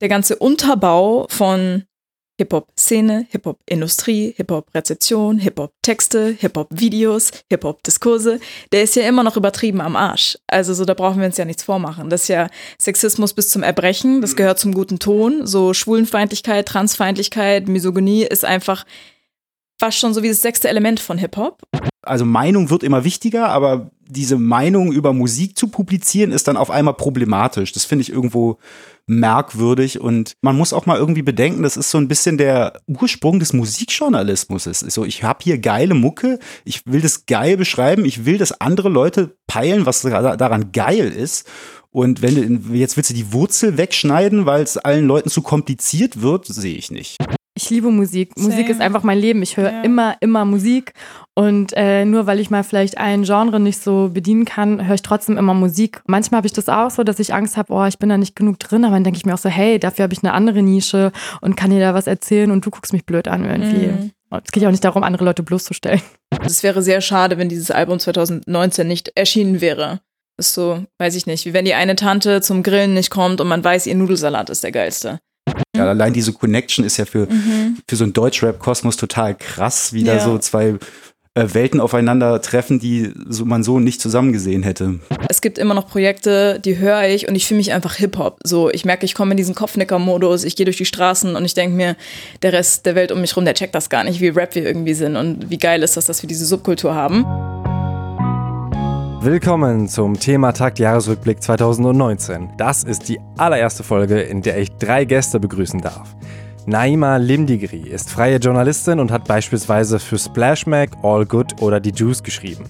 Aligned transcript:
der 0.00 0.08
ganze 0.08 0.36
Unterbau 0.36 1.26
von 1.30 1.84
Hip-Hop-Szene, 2.40 3.26
Hip-Hop-Industrie, 3.28 4.32
Hip-Hop-Rezeption, 4.34 5.38
Hip-Hop-Texte, 5.38 6.34
Hip-Hop-Videos, 6.38 7.32
Hip-Hop-Diskurse, 7.50 8.40
der 8.72 8.82
ist 8.82 8.96
ja 8.96 9.06
immer 9.06 9.22
noch 9.22 9.36
übertrieben 9.36 9.82
am 9.82 9.94
Arsch. 9.94 10.38
Also 10.46 10.72
so, 10.72 10.86
da 10.86 10.94
brauchen 10.94 11.18
wir 11.18 11.26
uns 11.26 11.36
ja 11.36 11.44
nichts 11.44 11.62
vormachen. 11.62 12.08
Das 12.08 12.22
ist 12.22 12.28
ja 12.28 12.48
Sexismus 12.80 13.34
bis 13.34 13.50
zum 13.50 13.62
Erbrechen, 13.62 14.22
das 14.22 14.36
gehört 14.36 14.58
zum 14.58 14.72
guten 14.72 14.98
Ton. 14.98 15.46
So 15.46 15.74
Schwulenfeindlichkeit, 15.74 16.66
Transfeindlichkeit, 16.66 17.68
Misogynie 17.68 18.24
ist 18.24 18.46
einfach 18.46 18.86
fast 19.78 19.98
schon 19.98 20.14
so 20.14 20.22
wie 20.22 20.28
das 20.28 20.40
sechste 20.40 20.68
Element 20.68 20.98
von 20.98 21.18
Hip-Hop. 21.18 21.62
Also 22.02 22.24
Meinung 22.24 22.70
wird 22.70 22.82
immer 22.82 23.04
wichtiger, 23.04 23.50
aber 23.50 23.90
diese 24.08 24.36
Meinung 24.36 24.92
über 24.92 25.12
Musik 25.12 25.58
zu 25.58 25.68
publizieren 25.68 26.32
ist 26.32 26.48
dann 26.48 26.56
auf 26.56 26.70
einmal 26.70 26.94
problematisch. 26.94 27.72
Das 27.72 27.84
finde 27.84 28.02
ich 28.02 28.10
irgendwo 28.10 28.58
merkwürdig 29.10 30.00
und 30.00 30.34
man 30.40 30.56
muss 30.56 30.72
auch 30.72 30.86
mal 30.86 30.96
irgendwie 30.96 31.22
bedenken, 31.22 31.64
das 31.64 31.76
ist 31.76 31.90
so 31.90 31.98
ein 31.98 32.06
bisschen 32.06 32.38
der 32.38 32.80
Ursprung 32.86 33.40
des 33.40 33.52
Musikjournalismus. 33.52 34.64
So, 34.64 35.04
ich 35.04 35.24
habe 35.24 35.40
hier 35.42 35.58
geile 35.58 35.94
Mucke, 35.94 36.38
ich 36.64 36.82
will 36.86 37.00
das 37.00 37.26
geil 37.26 37.56
beschreiben, 37.56 38.04
ich 38.04 38.24
will, 38.24 38.38
dass 38.38 38.60
andere 38.60 38.88
Leute 38.88 39.36
peilen, 39.48 39.84
was 39.84 40.02
daran 40.02 40.70
geil 40.72 41.08
ist. 41.08 41.48
Und 41.90 42.22
wenn 42.22 42.62
du, 42.62 42.72
jetzt 42.72 42.96
willst 42.96 43.10
du 43.10 43.14
die 43.14 43.32
Wurzel 43.32 43.76
wegschneiden, 43.76 44.46
weil 44.46 44.62
es 44.62 44.78
allen 44.78 45.06
Leuten 45.06 45.28
zu 45.28 45.42
kompliziert 45.42 46.22
wird, 46.22 46.46
sehe 46.46 46.76
ich 46.76 46.92
nicht. 46.92 47.16
Ich 47.62 47.68
liebe 47.68 47.90
Musik. 47.90 48.32
Same. 48.36 48.48
Musik 48.48 48.70
ist 48.70 48.80
einfach 48.80 49.02
mein 49.02 49.18
Leben. 49.18 49.42
Ich 49.42 49.58
höre 49.58 49.70
ja. 49.70 49.82
immer, 49.82 50.16
immer 50.20 50.46
Musik. 50.46 50.94
Und 51.34 51.74
äh, 51.76 52.06
nur 52.06 52.26
weil 52.26 52.40
ich 52.40 52.48
mal 52.48 52.64
vielleicht 52.64 52.96
ein 52.96 53.24
Genre 53.24 53.60
nicht 53.60 53.82
so 53.82 54.08
bedienen 54.14 54.46
kann, 54.46 54.86
höre 54.86 54.94
ich 54.94 55.02
trotzdem 55.02 55.36
immer 55.36 55.52
Musik. 55.52 56.00
Manchmal 56.06 56.38
habe 56.38 56.46
ich 56.46 56.54
das 56.54 56.70
auch 56.70 56.90
so, 56.90 57.04
dass 57.04 57.18
ich 57.18 57.34
Angst 57.34 57.58
habe, 57.58 57.70
oh, 57.74 57.84
ich 57.84 57.98
bin 57.98 58.08
da 58.08 58.16
nicht 58.16 58.34
genug 58.34 58.58
drin. 58.60 58.86
Aber 58.86 58.94
dann 58.94 59.04
denke 59.04 59.18
ich 59.18 59.26
mir 59.26 59.34
auch 59.34 59.38
so, 59.38 59.50
hey, 59.50 59.78
dafür 59.78 60.04
habe 60.04 60.14
ich 60.14 60.22
eine 60.22 60.32
andere 60.32 60.62
Nische 60.62 61.12
und 61.42 61.54
kann 61.54 61.70
dir 61.70 61.80
da 61.80 61.92
was 61.92 62.06
erzählen 62.06 62.50
und 62.50 62.64
du 62.64 62.70
guckst 62.70 62.94
mich 62.94 63.04
blöd 63.04 63.28
an 63.28 63.44
irgendwie. 63.44 63.88
Mhm. 63.88 64.10
Es 64.42 64.52
geht 64.52 64.62
ja 64.62 64.68
auch 64.68 64.72
nicht 64.72 64.84
darum, 64.84 65.02
andere 65.02 65.24
Leute 65.24 65.42
bloßzustellen. 65.42 66.00
Es 66.42 66.62
wäre 66.62 66.80
sehr 66.80 67.02
schade, 67.02 67.36
wenn 67.36 67.50
dieses 67.50 67.70
Album 67.70 67.98
2019 67.98 68.88
nicht 68.88 69.12
erschienen 69.16 69.60
wäre. 69.60 70.00
Das 70.38 70.48
ist 70.48 70.54
so, 70.54 70.84
weiß 70.98 71.14
ich 71.16 71.26
nicht, 71.26 71.44
wie 71.44 71.52
wenn 71.52 71.66
die 71.66 71.74
eine 71.74 71.96
Tante 71.96 72.40
zum 72.40 72.62
Grillen 72.62 72.94
nicht 72.94 73.10
kommt 73.10 73.42
und 73.42 73.48
man 73.48 73.62
weiß, 73.62 73.86
ihr 73.86 73.96
Nudelsalat 73.96 74.48
ist 74.48 74.64
der 74.64 74.72
geilste. 74.72 75.20
Ja, 75.84 75.90
allein 75.90 76.12
diese 76.12 76.32
Connection 76.32 76.84
ist 76.84 76.96
ja 76.96 77.04
für, 77.04 77.26
mhm. 77.26 77.78
für 77.88 77.96
so 77.96 78.04
einen 78.04 78.12
Deutschrap-Kosmos 78.12 78.96
total 78.96 79.34
krass, 79.34 79.92
wie 79.92 80.04
da 80.04 80.14
ja. 80.14 80.20
so 80.20 80.38
zwei 80.38 80.78
äh, 81.34 81.46
Welten 81.54 81.78
aufeinandertreffen, 81.80 82.80
die 82.80 83.12
so, 83.28 83.44
man 83.44 83.62
so 83.62 83.78
nicht 83.78 84.00
zusammen 84.00 84.32
gesehen 84.32 84.64
hätte. 84.64 84.98
Es 85.28 85.40
gibt 85.40 85.58
immer 85.58 85.74
noch 85.74 85.86
Projekte, 85.88 86.58
die 86.58 86.78
höre 86.78 87.04
ich 87.04 87.28
und 87.28 87.36
ich 87.36 87.46
fühle 87.46 87.58
mich 87.58 87.72
einfach 87.72 87.94
Hip-Hop. 87.94 88.40
So, 88.42 88.68
ich 88.68 88.84
merke, 88.84 89.04
ich 89.04 89.14
komme 89.14 89.30
in 89.32 89.36
diesen 89.36 89.54
Kopfnicker-Modus, 89.54 90.42
ich 90.42 90.56
gehe 90.56 90.64
durch 90.64 90.76
die 90.76 90.84
Straßen 90.84 91.36
und 91.36 91.44
ich 91.44 91.54
denke 91.54 91.76
mir, 91.76 91.96
der 92.42 92.52
Rest 92.52 92.84
der 92.84 92.96
Welt 92.96 93.12
um 93.12 93.20
mich 93.20 93.36
rum, 93.36 93.44
der 93.44 93.54
checkt 93.54 93.76
das 93.76 93.88
gar 93.88 94.02
nicht, 94.02 94.20
wie 94.20 94.28
Rap 94.28 94.56
wir 94.56 94.66
irgendwie 94.66 94.94
sind 94.94 95.16
und 95.16 95.50
wie 95.50 95.58
geil 95.58 95.84
ist 95.84 95.96
das, 95.96 96.06
dass 96.06 96.22
wir 96.22 96.28
diese 96.28 96.46
Subkultur 96.46 96.94
haben. 96.94 97.24
Willkommen 99.22 99.86
zum 99.86 100.18
Thema 100.18 100.52
Takt 100.52 100.78
Jahresrückblick 100.78 101.42
2019. 101.42 102.54
Das 102.56 102.84
ist 102.84 103.06
die 103.06 103.20
allererste 103.36 103.82
Folge, 103.82 104.18
in 104.18 104.40
der 104.40 104.56
ich 104.56 104.70
drei 104.78 105.04
Gäste 105.04 105.38
begrüßen 105.38 105.82
darf. 105.82 106.16
Naima 106.64 107.18
Limdigri 107.18 107.86
ist 107.86 108.08
freie 108.08 108.38
Journalistin 108.38 108.98
und 108.98 109.12
hat 109.12 109.28
beispielsweise 109.28 109.98
für 109.98 110.18
Splashmac, 110.18 110.92
All 111.02 111.26
Good 111.26 111.60
oder 111.60 111.80
Die 111.80 111.90
Juice 111.90 112.22
geschrieben. 112.22 112.64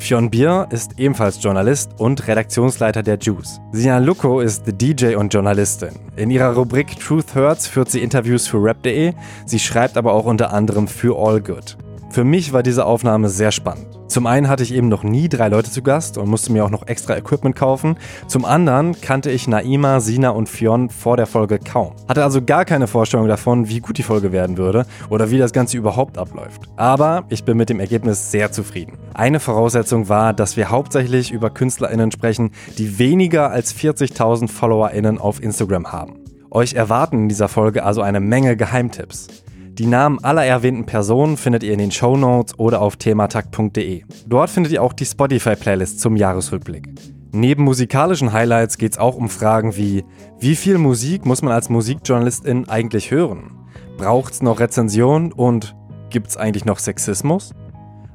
Fionn 0.00 0.28
Bier 0.28 0.66
ist 0.70 0.98
ebenfalls 0.98 1.40
Journalist 1.40 1.92
und 1.98 2.26
Redaktionsleiter 2.26 3.04
der 3.04 3.18
Juice. 3.18 3.60
Sina 3.70 3.98
Luko 3.98 4.40
ist 4.40 4.64
DJ 4.66 5.14
und 5.14 5.32
Journalistin. 5.32 5.92
In 6.16 6.32
ihrer 6.32 6.52
Rubrik 6.56 6.98
Truth 6.98 7.36
Hurts 7.36 7.68
führt 7.68 7.92
sie 7.92 8.02
Interviews 8.02 8.48
für 8.48 8.60
rap.de, 8.60 9.12
sie 9.46 9.58
schreibt 9.60 9.96
aber 9.96 10.14
auch 10.14 10.24
unter 10.24 10.52
anderem 10.52 10.88
für 10.88 11.16
All 11.16 11.40
Good. 11.40 11.76
Für 12.10 12.24
mich 12.24 12.52
war 12.52 12.64
diese 12.64 12.86
Aufnahme 12.86 13.28
sehr 13.28 13.52
spannend. 13.52 13.91
Zum 14.12 14.26
einen 14.26 14.46
hatte 14.50 14.62
ich 14.62 14.74
eben 14.74 14.88
noch 14.88 15.04
nie 15.04 15.30
drei 15.30 15.48
Leute 15.48 15.70
zu 15.70 15.80
Gast 15.80 16.18
und 16.18 16.28
musste 16.28 16.52
mir 16.52 16.66
auch 16.66 16.70
noch 16.70 16.86
extra 16.86 17.16
Equipment 17.16 17.56
kaufen. 17.56 17.96
Zum 18.26 18.44
anderen 18.44 19.00
kannte 19.00 19.30
ich 19.30 19.48
Naima, 19.48 20.00
Sina 20.00 20.28
und 20.28 20.50
Fionn 20.50 20.90
vor 20.90 21.16
der 21.16 21.24
Folge 21.24 21.58
kaum. 21.58 21.94
Hatte 22.10 22.22
also 22.22 22.42
gar 22.42 22.66
keine 22.66 22.88
Vorstellung 22.88 23.26
davon, 23.26 23.70
wie 23.70 23.80
gut 23.80 23.96
die 23.96 24.02
Folge 24.02 24.30
werden 24.30 24.58
würde 24.58 24.84
oder 25.08 25.30
wie 25.30 25.38
das 25.38 25.54
Ganze 25.54 25.78
überhaupt 25.78 26.18
abläuft. 26.18 26.60
Aber 26.76 27.24
ich 27.30 27.44
bin 27.44 27.56
mit 27.56 27.70
dem 27.70 27.80
Ergebnis 27.80 28.30
sehr 28.30 28.52
zufrieden. 28.52 28.98
Eine 29.14 29.40
Voraussetzung 29.40 30.10
war, 30.10 30.34
dass 30.34 30.58
wir 30.58 30.68
hauptsächlich 30.68 31.32
über 31.32 31.48
KünstlerInnen 31.48 32.12
sprechen, 32.12 32.50
die 32.76 32.98
weniger 32.98 33.50
als 33.50 33.74
40.000 33.74 34.48
FollowerInnen 34.48 35.16
auf 35.16 35.42
Instagram 35.42 35.90
haben. 35.90 36.18
Euch 36.50 36.74
erwarten 36.74 37.16
in 37.16 37.28
dieser 37.30 37.48
Folge 37.48 37.82
also 37.82 38.02
eine 38.02 38.20
Menge 38.20 38.58
Geheimtipps. 38.58 39.41
Die 39.78 39.86
Namen 39.86 40.22
aller 40.22 40.44
erwähnten 40.44 40.84
Personen 40.84 41.38
findet 41.38 41.62
ihr 41.62 41.72
in 41.72 41.78
den 41.78 41.90
Show 41.90 42.16
Notes 42.16 42.58
oder 42.58 42.82
auf 42.82 42.96
thematakt.de. 42.96 44.02
Dort 44.26 44.50
findet 44.50 44.70
ihr 44.72 44.82
auch 44.82 44.92
die 44.92 45.06
Spotify-Playlist 45.06 45.98
zum 45.98 46.16
Jahresrückblick. 46.16 46.90
Neben 47.32 47.64
musikalischen 47.64 48.34
Highlights 48.34 48.76
geht 48.76 48.92
es 48.92 48.98
auch 48.98 49.16
um 49.16 49.30
Fragen 49.30 49.74
wie, 49.74 50.04
wie 50.38 50.56
viel 50.56 50.76
Musik 50.76 51.24
muss 51.24 51.40
man 51.40 51.54
als 51.54 51.70
Musikjournalistin 51.70 52.68
eigentlich 52.68 53.10
hören? 53.10 53.56
Braucht 53.96 54.34
es 54.34 54.42
noch 54.42 54.60
Rezensionen 54.60 55.32
und 55.32 55.74
gibt 56.10 56.28
es 56.28 56.36
eigentlich 56.36 56.66
noch 56.66 56.78
Sexismus? 56.78 57.54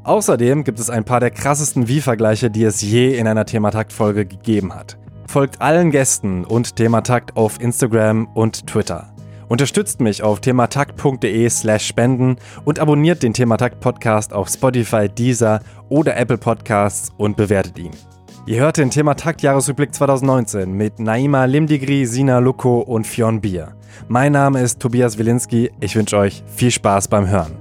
Außerdem 0.03 0.63
gibt 0.63 0.79
es 0.79 0.91
ein 0.91 1.06
paar 1.06 1.19
der 1.19 1.31
krassesten 1.31 1.88
Wie-Vergleiche, 1.88 2.51
die 2.51 2.66
es 2.66 2.84
je 2.84 3.17
in 3.17 3.28
einer 3.28 3.47
Thematakt-Folge 3.47 4.28
gegeben 4.28 4.75
hat. 4.75 5.00
Folgt 5.25 5.59
allen 5.59 5.90
Gästen 5.90 6.46
und 6.46 6.75
Thematakt 6.75 7.35
auf 7.35 7.59
Instagram 7.59 8.28
und 8.35 8.67
Twitter. 8.67 9.16
Unterstützt 9.47 10.02
mich 10.02 10.24
auf 10.24 10.41
thematakt.de 10.41 11.50
slash 11.50 11.88
spenden 11.88 12.35
und 12.66 12.80
abonniert 12.80 13.24
den 13.24 13.34
Thematakt 13.34 13.80
Podcast 13.80 14.34
auf 14.34 14.50
Spotify, 14.50 15.08
Deezer 15.08 15.62
oder 15.90 16.18
Apple 16.18 16.38
Podcasts 16.38 17.12
und 17.18 17.38
bewertet 17.38 17.80
ihn. 17.80 17.91
Ihr 18.46 18.62
hört 18.62 18.78
den 18.78 18.90
Thematakt 18.90 19.41
Jahresrückblick 19.41 19.94
2019 19.94 20.72
mit 20.72 21.00
Naima 21.00 21.46
Limdigri, 21.46 22.06
Sina 22.06 22.40
Luko 22.40 22.80
und 22.80 23.06
Fionn 23.06 23.41
Bier. 23.41 23.75
Mein 24.08 24.31
Name 24.31 24.62
ist 24.62 24.80
Tobias 24.80 25.18
Wilinski. 25.18 25.72
Ich 25.81 25.96
wünsche 25.96 26.18
euch 26.18 26.44
viel 26.47 26.72
Spaß 26.72 27.08
beim 27.09 27.28
Hören. 27.28 27.58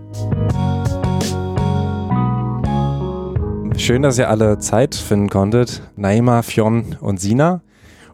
Schön, 3.76 4.02
dass 4.02 4.18
ihr 4.18 4.30
alle 4.30 4.58
Zeit 4.58 4.94
finden 4.94 5.28
konntet. 5.28 5.82
Naima, 5.96 6.42
Fionn 6.42 6.96
und 7.00 7.20
Sina. 7.20 7.62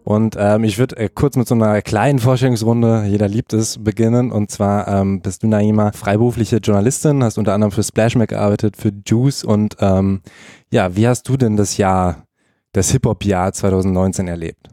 Und 0.05 0.37
ähm, 0.39 0.65
ich 0.65 0.79
würde 0.79 0.97
äh, 0.97 1.09
kurz 1.09 1.37
mit 1.37 1.47
so 1.47 1.55
einer 1.55 1.81
kleinen 1.81 2.19
Vorstellungsrunde, 2.19 3.05
jeder 3.09 3.29
liebt 3.29 3.53
es, 3.53 3.83
beginnen. 3.83 4.33
Und 4.33 4.51
zwar 4.51 4.89
ähm, 4.89 5.21
bist 5.21 5.43
du, 5.43 5.47
Naima, 5.47 5.93
freiberufliche 5.93 6.57
Journalistin, 6.57 7.23
hast 7.23 7.39
unter 7.39 7.55
anderem 7.55 7.71
für 7.71 7.85
Splashmac 7.85 8.31
gearbeitet, 8.31 8.77
für 8.77 8.93
Juice. 9.07 9.45
Und 9.45 9.77
ähm, 9.81 10.23
ja, 10.71 10.97
wie 10.97 11.07
hast 11.07 11.29
du 11.29 11.37
denn 11.37 11.57
das 11.57 11.77
Jahr, 11.77 12.27
das 12.73 12.91
Hip-Hop-Jahr 12.91 13.53
2019 13.53 14.27
erlebt? 14.27 14.69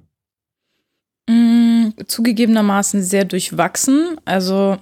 Mm, 1.30 1.90
zugegebenermaßen 2.08 3.04
sehr 3.04 3.26
durchwachsen. 3.26 4.18
Also 4.26 4.78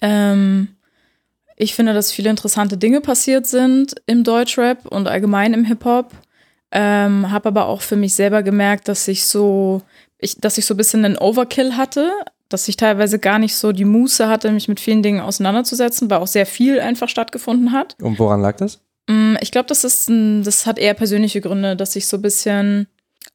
ähm, 0.00 0.68
ich 1.56 1.74
finde, 1.74 1.94
dass 1.94 2.10
viele 2.10 2.30
interessante 2.30 2.76
Dinge 2.76 3.00
passiert 3.00 3.46
sind 3.46 3.94
im 4.06 4.24
Deutschrap 4.24 4.86
und 4.86 5.06
allgemein 5.06 5.54
im 5.54 5.64
Hip-Hop. 5.64 6.10
Ähm, 6.76 7.30
habe 7.30 7.48
aber 7.48 7.66
auch 7.66 7.82
für 7.82 7.94
mich 7.94 8.14
selber 8.14 8.42
gemerkt, 8.42 8.88
dass 8.88 9.06
ich 9.06 9.26
so, 9.26 9.82
ich, 10.18 10.36
dass 10.40 10.58
ich 10.58 10.66
so 10.66 10.74
ein 10.74 10.76
bisschen 10.76 11.04
einen 11.04 11.16
Overkill 11.16 11.76
hatte, 11.76 12.10
dass 12.48 12.66
ich 12.66 12.76
teilweise 12.76 13.20
gar 13.20 13.38
nicht 13.38 13.54
so 13.54 13.70
die 13.70 13.84
Muße 13.84 14.28
hatte, 14.28 14.50
mich 14.50 14.66
mit 14.66 14.80
vielen 14.80 15.02
Dingen 15.02 15.20
auseinanderzusetzen, 15.20 16.10
weil 16.10 16.18
auch 16.18 16.26
sehr 16.26 16.46
viel 16.46 16.80
einfach 16.80 17.08
stattgefunden 17.08 17.72
hat. 17.72 17.96
Und 18.02 18.18
woran 18.18 18.42
lag 18.42 18.56
das? 18.56 18.80
Mm, 19.08 19.36
ich 19.40 19.52
glaube, 19.52 19.68
das 19.68 19.84
ist 19.84 20.08
ein, 20.08 20.42
das 20.42 20.66
hat 20.66 20.80
eher 20.80 20.94
persönliche 20.94 21.40
Gründe, 21.40 21.76
dass 21.76 21.94
ich 21.94 22.08
so 22.08 22.16
ein 22.16 22.22
bisschen 22.22 22.88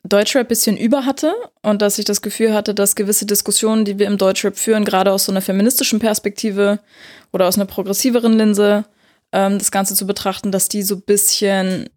Deutschrap 0.04 0.46
ein 0.46 0.48
bisschen 0.48 0.78
über 0.78 1.06
hatte 1.06 1.34
und 1.62 1.82
dass 1.82 1.98
ich 1.98 2.06
das 2.06 2.22
Gefühl 2.22 2.54
hatte, 2.54 2.74
dass 2.74 2.96
gewisse 2.96 3.26
Diskussionen, 3.26 3.86
die 3.86 4.00
wir 4.00 4.08
im 4.08 4.18
Deutschrap 4.18 4.58
führen, 4.58 4.86
gerade 4.86 5.12
aus 5.12 5.26
so 5.26 5.32
einer 5.32 5.42
feministischen 5.42 6.00
Perspektive 6.00 6.80
oder 7.32 7.48
aus 7.48 7.58
einer 7.58 7.66
progressiveren 7.66 8.34
Linse, 8.34 8.86
ähm, 9.32 9.58
das 9.58 9.72
Ganze 9.72 9.96
zu 9.96 10.06
betrachten, 10.08 10.52
dass 10.52 10.70
die 10.70 10.84
so 10.84 10.96
ein 10.96 11.02
bisschen 11.02 11.90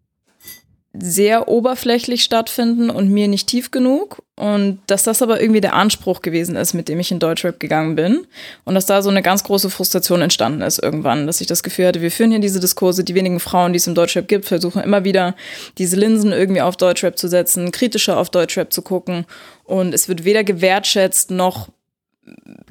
sehr 0.94 1.48
oberflächlich 1.48 2.22
stattfinden 2.22 2.90
und 2.90 3.08
mir 3.08 3.26
nicht 3.26 3.48
tief 3.48 3.70
genug. 3.70 4.22
Und 4.36 4.80
dass 4.86 5.04
das 5.04 5.22
aber 5.22 5.40
irgendwie 5.40 5.60
der 5.60 5.74
Anspruch 5.74 6.20
gewesen 6.20 6.54
ist, 6.56 6.74
mit 6.74 6.88
dem 6.88 7.00
ich 7.00 7.10
in 7.10 7.18
Deutschrap 7.18 7.58
gegangen 7.60 7.94
bin. 7.94 8.26
Und 8.64 8.74
dass 8.74 8.86
da 8.86 9.00
so 9.00 9.08
eine 9.08 9.22
ganz 9.22 9.44
große 9.44 9.70
Frustration 9.70 10.20
entstanden 10.20 10.60
ist 10.60 10.82
irgendwann, 10.82 11.26
dass 11.26 11.40
ich 11.40 11.46
das 11.46 11.62
Gefühl 11.62 11.86
hatte, 11.86 12.02
wir 12.02 12.10
führen 12.10 12.30
hier 12.30 12.40
diese 12.40 12.60
Diskurse, 12.60 13.04
die 13.04 13.14
wenigen 13.14 13.40
Frauen, 13.40 13.72
die 13.72 13.78
es 13.78 13.86
im 13.86 13.94
Deutschrap 13.94 14.28
gibt, 14.28 14.44
versuchen 14.44 14.82
immer 14.82 15.04
wieder 15.04 15.34
diese 15.78 15.96
Linsen 15.96 16.32
irgendwie 16.32 16.62
auf 16.62 16.76
Deutschrap 16.76 17.18
zu 17.18 17.28
setzen, 17.28 17.72
kritischer 17.72 18.18
auf 18.18 18.30
Deutschrap 18.30 18.72
zu 18.72 18.82
gucken. 18.82 19.24
Und 19.64 19.94
es 19.94 20.08
wird 20.08 20.24
weder 20.24 20.44
gewertschätzt 20.44 21.30
noch 21.30 21.68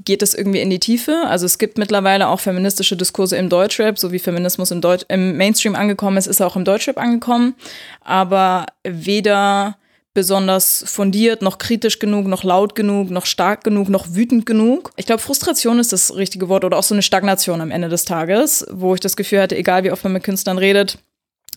geht 0.04 0.22
es 0.22 0.34
irgendwie 0.34 0.62
in 0.62 0.70
die 0.70 0.80
Tiefe. 0.80 1.24
Also 1.28 1.46
es 1.46 1.58
gibt 1.58 1.78
mittlerweile 1.78 2.30
auch 2.30 2.40
feministische 2.40 2.96
Diskurse 2.96 3.38
im 3.38 3.50
Deutschrap, 3.50 4.00
so 4.00 4.12
wie 4.12 4.20
Feminismus 4.20 4.72
im, 4.72 4.82
Deutsch, 4.82 5.06
im 5.10 5.38
Mainstream 5.38 5.76
angekommen 5.76 6.18
ist, 6.18 6.28
ist 6.28 6.40
er 6.40 6.48
auch 6.48 6.56
im 6.56 6.66
Deutschrap 6.66 6.98
angekommen. 6.98 7.56
Aber 8.02 8.66
weder 8.84 9.78
besonders 10.14 10.84
fundiert, 10.88 11.42
noch 11.42 11.58
kritisch 11.58 12.00
genug, 12.00 12.28
noch 12.28 12.44
laut 12.44 12.76
genug, 12.76 13.10
noch 13.10 13.26
stark 13.26 13.64
genug, 13.64 13.88
noch 13.88 14.14
wütend 14.14 14.46
genug. 14.46 14.92
Ich 14.98 15.06
glaube, 15.06 15.22
Frustration 15.22 15.80
ist 15.80 15.94
das 15.94 16.16
richtige 16.16 16.50
Wort 16.50 16.66
oder 16.66 16.78
auch 16.78 16.84
so 16.84 16.94
eine 16.94 17.02
Stagnation 17.02 17.62
am 17.62 17.72
Ende 17.72 17.88
des 17.88 18.04
Tages, 18.04 18.66
wo 18.72 18.94
ich 18.94 19.00
das 19.00 19.16
Gefühl 19.16 19.42
hatte, 19.42 19.56
egal 19.56 19.84
wie 19.84 19.92
oft 19.92 20.04
man 20.04 20.14
mit 20.14 20.24
Künstlern 20.24 20.58
redet, 20.58 20.98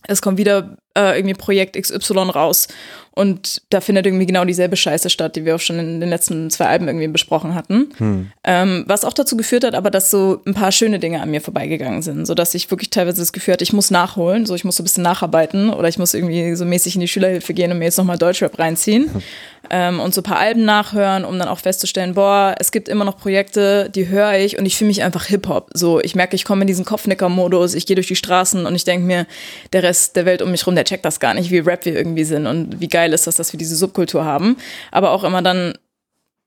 es 0.07 0.23
kommt 0.23 0.39
wieder 0.39 0.77
äh, 0.97 1.19
irgendwie 1.19 1.35
Projekt 1.35 1.81
XY 1.81 2.31
raus. 2.31 2.69
Und 3.15 3.63
da 3.71 3.81
findet 3.81 4.07
irgendwie 4.07 4.27
genau 4.27 4.45
dieselbe 4.45 4.77
Scheiße 4.77 5.09
statt, 5.09 5.37
die 5.37 5.45
wir 5.45 5.55
auch 5.55 5.61
schon 5.61 5.79
in 5.79 6.01
den 6.01 6.09
letzten 6.09 6.51
zwei 6.51 6.67
Alben 6.67 6.89
irgendwie 6.89 7.07
besprochen 7.07 7.55
hatten. 7.55 7.91
Hm. 7.99 8.33
Ähm, 8.43 8.85
was 8.89 9.05
auch 9.05 9.13
dazu 9.13 9.37
geführt 9.37 9.63
hat, 9.63 9.77
aber 9.77 9.91
dass 9.91 10.11
so 10.11 10.43
ein 10.45 10.55
paar 10.55 10.73
schöne 10.73 10.99
Dinge 10.99 11.23
an 11.23 11.31
mir 11.31 11.41
vorbeigegangen 11.41 12.03
sind, 12.03 12.27
sodass 12.27 12.55
ich 12.55 12.69
wirklich 12.73 12.91
teilweise 12.91 13.23
das 13.23 13.33
Gefühl 13.33 13.53
hatte, 13.53 13.63
ich 13.63 13.73
muss 13.73 13.93
nachholen, 13.93 14.47
so 14.47 14.57
ich 14.57 14.65
muss 14.65 14.77
so 14.77 14.83
ein 14.83 14.85
bisschen 14.85 15.05
nacharbeiten 15.05 15.71
oder 15.71 15.89
ich 15.89 15.97
muss 15.97 16.13
irgendwie 16.13 16.57
so 16.57 16.65
mäßig 16.65 16.97
in 16.97 17.03
die 17.03 17.09
Schülerhilfe 17.09 17.55
gehen 17.55 17.71
und 17.71 17.79
mir 17.79 17.85
jetzt 17.85 17.99
nochmal 17.99 18.19
Deutschrap 18.19 18.59
reinziehen. 18.59 19.05
Hm. 19.15 19.23
Ähm, 19.71 20.01
und 20.01 20.13
so 20.13 20.21
ein 20.21 20.25
paar 20.25 20.39
Alben 20.39 20.65
nachhören, 20.65 21.25
um 21.25 21.39
dann 21.39 21.49
auch 21.49 21.59
festzustellen, 21.59 22.15
boah, 22.15 22.55
es 22.59 22.71
gibt 22.71 22.89
immer 22.89 23.05
noch 23.05 23.17
Projekte, 23.17 23.89
die 23.95 24.09
höre 24.09 24.35
ich 24.35 24.59
und 24.59 24.67
ich 24.67 24.77
fühle 24.77 24.89
mich 24.89 25.03
einfach 25.03 25.25
Hip-Hop. 25.27 25.71
So, 25.73 26.01
ich 26.01 26.15
merke, 26.15 26.37
ich 26.37 26.45
komme 26.45 26.63
in 26.63 26.67
diesen 26.67 26.85
Kopfnicker-Modus, 26.85 27.75
ich 27.75 27.87
gehe 27.87 27.95
durch 27.95 28.09
die 28.09 28.17
Straßen 28.17 28.67
und 28.67 28.75
ich 28.75 28.85
denke 28.85 29.07
mir, 29.07 29.27
der 29.73 29.83
Rest 29.83 30.17
der 30.17 30.27
Welt 30.27 30.43
um 30.43 30.51
mich 30.51 30.67
rum, 30.67 30.75
der 30.75 30.85
checkt 30.85 31.05
das 31.05 31.21
gar 31.21 31.35
nicht, 31.35 31.51
wie 31.51 31.59
Rap 31.59 31.85
wir 31.85 31.95
irgendwie 31.95 32.25
sind 32.25 32.47
und 32.47 32.81
wie 32.81 32.89
geil 32.89 33.04
geil 33.05 33.13
ist 33.13 33.27
das, 33.27 33.37
dass 33.37 33.53
wir 33.53 33.59
diese 33.59 33.77
Subkultur 33.77 34.25
haben. 34.25 34.57
Aber 34.91 35.11
auch 35.11 35.25
immer 35.25 35.43
dann 35.43 35.75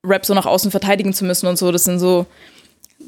Rap 0.04 0.26
so 0.26 0.34
nach 0.34 0.46
außen 0.46 0.70
verteidigen 0.70 1.12
zu 1.12 1.24
müssen 1.24 1.46
und 1.46 1.58
so, 1.58 1.72
das 1.72 1.84
sind 1.84 1.98
so, 1.98 2.26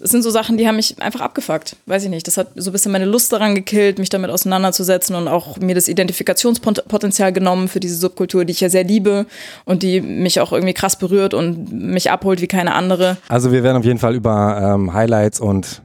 das 0.01 0.11
sind 0.11 0.23
so 0.23 0.31
Sachen, 0.31 0.57
die 0.57 0.67
haben 0.67 0.77
mich 0.77 1.01
einfach 1.01 1.21
abgefuckt. 1.21 1.77
Weiß 1.87 2.05
ich 2.05 2.11
nicht. 2.11 2.27
Das 2.27 2.37
hat 2.37 2.49
so 2.55 2.71
ein 2.71 2.73
bisschen 2.73 2.93
meine 2.93 3.05
Lust 3.05 3.33
daran 3.33 3.55
gekillt, 3.55 3.99
mich 3.99 4.09
damit 4.09 4.31
auseinanderzusetzen 4.31 5.17
und 5.17 5.29
auch 5.29 5.59
mir 5.59 5.75
das 5.75 5.89
Identifikationspotenzial 5.89 7.33
genommen 7.33 7.69
für 7.69 7.81
diese 7.81 7.97
Subkultur, 7.97 8.45
die 8.45 8.53
ich 8.53 8.61
ja 8.61 8.69
sehr 8.69 8.85
liebe 8.85 9.27
und 9.65 9.83
die 9.83 10.01
mich 10.01 10.41
auch 10.41 10.53
irgendwie 10.53 10.75
krass 10.75 10.97
berührt 10.97 11.35
und 11.35 11.73
mich 11.73 12.11
abholt 12.11 12.41
wie 12.41 12.47
keine 12.47 12.75
andere. 12.75 13.17
Also 13.29 13.51
wir 13.51 13.63
werden 13.63 13.79
auf 13.79 13.85
jeden 13.85 13.99
Fall 13.99 14.15
über 14.15 14.75
ähm, 14.75 14.93
Highlights 14.93 15.41
und 15.41 15.83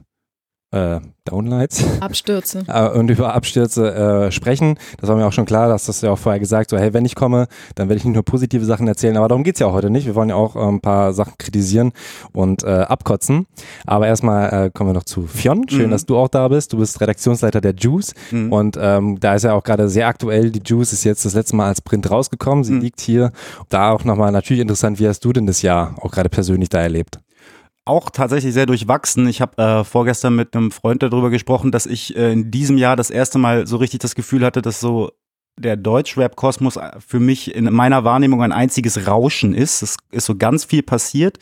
äh, 0.72 1.00
Downlights. 1.24 1.84
Abstürze. 2.00 2.64
Äh, 2.76 2.88
und 2.90 3.10
über 3.10 3.34
Abstürze 3.34 3.94
äh, 3.94 4.32
sprechen. 4.32 4.78
Das 4.98 5.08
war 5.08 5.16
mir 5.16 5.26
auch 5.26 5.32
schon 5.32 5.44
klar, 5.44 5.68
dass 5.68 5.86
das 5.86 6.00
ja 6.00 6.10
auch 6.10 6.18
vorher 6.18 6.40
gesagt, 6.40 6.70
so 6.70 6.78
hey, 6.78 6.92
wenn 6.92 7.04
ich 7.04 7.14
komme, 7.14 7.46
dann 7.74 7.88
werde 7.88 7.98
ich 7.98 8.04
nicht 8.04 8.14
nur 8.14 8.24
positive 8.24 8.64
Sachen 8.64 8.88
erzählen, 8.88 9.16
aber 9.16 9.28
darum 9.28 9.44
geht 9.44 9.54
es 9.54 9.60
ja 9.60 9.66
auch 9.66 9.72
heute 9.72 9.88
nicht. 9.88 10.06
Wir 10.06 10.14
wollen 10.14 10.28
ja 10.28 10.34
auch 10.34 10.56
äh, 10.56 10.60
ein 10.60 10.80
paar 10.80 11.12
Sachen 11.12 11.34
kritisieren 11.38 11.92
und 12.32 12.64
äh, 12.64 12.68
abkotzen. 12.68 13.46
Aber 13.86 14.06
erstmal 14.06 14.66
äh, 14.66 14.70
kommen 14.70 14.90
wir 14.90 14.94
noch 14.94 15.04
zu 15.04 15.26
Fionn. 15.26 15.68
Schön, 15.68 15.86
mhm. 15.86 15.90
dass 15.90 16.06
du 16.06 16.16
auch 16.16 16.28
da 16.28 16.48
bist. 16.48 16.72
Du 16.72 16.78
bist 16.78 17.00
Redaktionsleiter 17.00 17.60
der 17.60 17.74
Juice 17.74 18.14
mhm. 18.30 18.52
und 18.52 18.78
ähm, 18.80 19.18
da 19.20 19.34
ist 19.34 19.44
ja 19.44 19.54
auch 19.54 19.62
gerade 19.62 19.88
sehr 19.88 20.08
aktuell. 20.08 20.50
Die 20.50 20.62
Juice 20.64 20.92
ist 20.92 21.04
jetzt 21.04 21.24
das 21.24 21.34
letzte 21.34 21.56
Mal 21.56 21.68
als 21.68 21.80
Print 21.80 22.10
rausgekommen. 22.10 22.64
Sie 22.64 22.72
mhm. 22.72 22.80
liegt 22.80 23.00
hier. 23.00 23.32
Da 23.68 23.90
auch 23.90 24.04
nochmal 24.04 24.32
natürlich 24.32 24.60
interessant, 24.60 24.98
wie 24.98 25.08
hast 25.08 25.24
du 25.24 25.32
denn 25.32 25.46
das 25.46 25.62
Jahr 25.62 25.94
auch 26.00 26.10
gerade 26.10 26.28
persönlich 26.28 26.68
da 26.68 26.80
erlebt? 26.80 27.18
Auch 27.86 28.10
tatsächlich 28.10 28.52
sehr 28.52 28.66
durchwachsen. 28.66 29.26
Ich 29.28 29.40
habe 29.40 29.62
äh, 29.62 29.84
vorgestern 29.84 30.36
mit 30.36 30.54
einem 30.54 30.70
Freund 30.70 31.02
darüber 31.02 31.30
gesprochen, 31.30 31.70
dass 31.70 31.86
ich 31.86 32.16
äh, 32.16 32.32
in 32.32 32.50
diesem 32.50 32.76
Jahr 32.76 32.96
das 32.96 33.10
erste 33.10 33.38
Mal 33.38 33.66
so 33.66 33.76
richtig 33.76 34.00
das 34.00 34.14
Gefühl 34.14 34.44
hatte, 34.44 34.60
dass 34.60 34.80
so 34.80 35.12
der 35.58 35.76
Deutschrap-Kosmos 35.76 36.78
für 37.06 37.18
mich 37.18 37.54
in 37.54 37.72
meiner 37.72 38.04
Wahrnehmung 38.04 38.42
ein 38.42 38.52
einziges 38.52 39.06
Rauschen 39.06 39.54
ist. 39.54 39.82
Es 39.82 39.96
ist 40.10 40.26
so 40.26 40.36
ganz 40.36 40.66
viel 40.66 40.82
passiert 40.82 41.38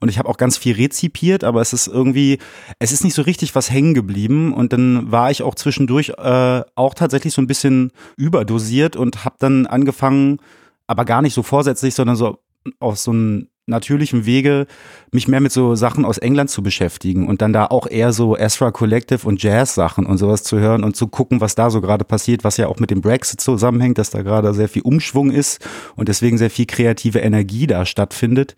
und 0.00 0.08
ich 0.08 0.18
habe 0.18 0.28
auch 0.28 0.38
ganz 0.38 0.56
viel 0.56 0.74
rezipiert, 0.74 1.44
aber 1.44 1.60
es 1.60 1.74
ist 1.74 1.86
irgendwie, 1.86 2.38
es 2.78 2.92
ist 2.92 3.04
nicht 3.04 3.14
so 3.14 3.22
richtig 3.22 3.54
was 3.54 3.70
hängen 3.70 3.92
geblieben 3.92 4.54
und 4.54 4.72
dann 4.72 5.12
war 5.12 5.30
ich 5.30 5.42
auch 5.42 5.54
zwischendurch 5.54 6.14
äh, 6.16 6.62
auch 6.76 6.94
tatsächlich 6.94 7.34
so 7.34 7.42
ein 7.42 7.46
bisschen 7.46 7.92
überdosiert 8.16 8.96
und 8.96 9.26
habe 9.26 9.36
dann 9.38 9.66
angefangen, 9.66 10.38
aber 10.86 11.04
gar 11.04 11.20
nicht 11.20 11.34
so 11.34 11.42
vorsätzlich, 11.42 11.94
sondern 11.94 12.16
so 12.16 12.38
auf 12.80 12.96
so 12.98 13.12
ein 13.12 13.48
natürlichem 13.68 14.26
Wege 14.26 14.66
mich 15.12 15.28
mehr 15.28 15.40
mit 15.40 15.52
so 15.52 15.74
Sachen 15.74 16.04
aus 16.04 16.18
England 16.18 16.50
zu 16.50 16.62
beschäftigen 16.62 17.26
und 17.28 17.40
dann 17.42 17.52
da 17.52 17.66
auch 17.66 17.86
eher 17.86 18.12
so 18.12 18.36
Ezra 18.36 18.70
Collective 18.70 19.26
und 19.26 19.42
Jazz-Sachen 19.42 20.06
und 20.06 20.18
sowas 20.18 20.42
zu 20.42 20.58
hören 20.58 20.84
und 20.84 20.96
zu 20.96 21.08
gucken, 21.08 21.40
was 21.40 21.54
da 21.54 21.70
so 21.70 21.80
gerade 21.80 22.04
passiert, 22.04 22.44
was 22.44 22.56
ja 22.56 22.68
auch 22.68 22.78
mit 22.78 22.90
dem 22.90 23.00
Brexit 23.00 23.40
zusammenhängt, 23.40 23.98
dass 23.98 24.10
da 24.10 24.22
gerade 24.22 24.52
sehr 24.54 24.68
viel 24.68 24.82
Umschwung 24.82 25.30
ist 25.30 25.64
und 25.96 26.08
deswegen 26.08 26.38
sehr 26.38 26.50
viel 26.50 26.66
kreative 26.66 27.20
Energie 27.20 27.66
da 27.66 27.86
stattfindet. 27.86 28.56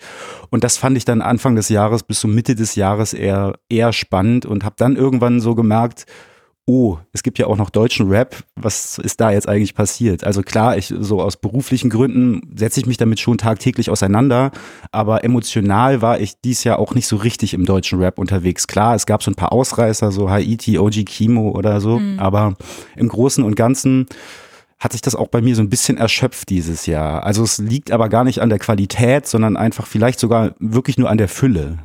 Und 0.50 0.64
das 0.64 0.76
fand 0.76 0.96
ich 0.96 1.04
dann 1.04 1.22
Anfang 1.22 1.56
des 1.56 1.68
Jahres 1.68 2.02
bis 2.02 2.20
zum 2.20 2.34
Mitte 2.34 2.54
des 2.54 2.74
Jahres 2.74 3.12
eher, 3.12 3.54
eher 3.68 3.92
spannend 3.92 4.46
und 4.46 4.64
habe 4.64 4.74
dann 4.78 4.96
irgendwann 4.96 5.40
so 5.40 5.54
gemerkt, 5.54 6.06
oh, 6.66 6.98
es 7.12 7.22
gibt 7.22 7.38
ja 7.38 7.46
auch 7.46 7.56
noch 7.56 7.70
deutschen 7.70 8.08
Rap, 8.08 8.44
was 8.54 8.98
ist 8.98 9.20
da 9.20 9.32
jetzt 9.32 9.48
eigentlich 9.48 9.74
passiert? 9.74 10.24
Also 10.24 10.42
klar, 10.42 10.76
ich 10.76 10.94
so 10.96 11.20
aus 11.20 11.36
beruflichen 11.36 11.90
Gründen 11.90 12.52
setze 12.54 12.80
ich 12.80 12.86
mich 12.86 12.96
damit 12.96 13.18
schon 13.18 13.38
tagtäglich 13.38 13.90
auseinander, 13.90 14.52
aber 14.92 15.24
emotional 15.24 16.00
war 16.00 16.20
ich 16.20 16.40
dies 16.44 16.62
Jahr 16.64 16.78
auch 16.78 16.94
nicht 16.94 17.06
so 17.06 17.16
richtig 17.16 17.54
im 17.54 17.64
deutschen 17.64 17.98
Rap 18.00 18.18
unterwegs. 18.18 18.66
Klar, 18.66 18.94
es 18.94 19.06
gab 19.06 19.22
so 19.22 19.30
ein 19.30 19.36
paar 19.36 19.52
Ausreißer, 19.52 20.12
so 20.12 20.30
Haiti, 20.30 20.78
OG 20.78 21.04
Kimo 21.06 21.50
oder 21.50 21.80
so, 21.80 21.98
mhm. 21.98 22.18
aber 22.20 22.56
im 22.96 23.08
Großen 23.08 23.42
und 23.42 23.56
Ganzen 23.56 24.06
hat 24.78 24.92
sich 24.92 25.02
das 25.02 25.14
auch 25.14 25.28
bei 25.28 25.42
mir 25.42 25.54
so 25.54 25.62
ein 25.62 25.68
bisschen 25.68 25.98
erschöpft 25.98 26.48
dieses 26.48 26.86
Jahr. 26.86 27.24
Also 27.24 27.42
es 27.42 27.58
liegt 27.58 27.90
aber 27.90 28.08
gar 28.08 28.24
nicht 28.24 28.40
an 28.40 28.48
der 28.48 28.58
Qualität, 28.58 29.26
sondern 29.26 29.56
einfach 29.56 29.86
vielleicht 29.86 30.18
sogar 30.18 30.54
wirklich 30.58 30.96
nur 30.96 31.10
an 31.10 31.18
der 31.18 31.28
Fülle 31.28 31.78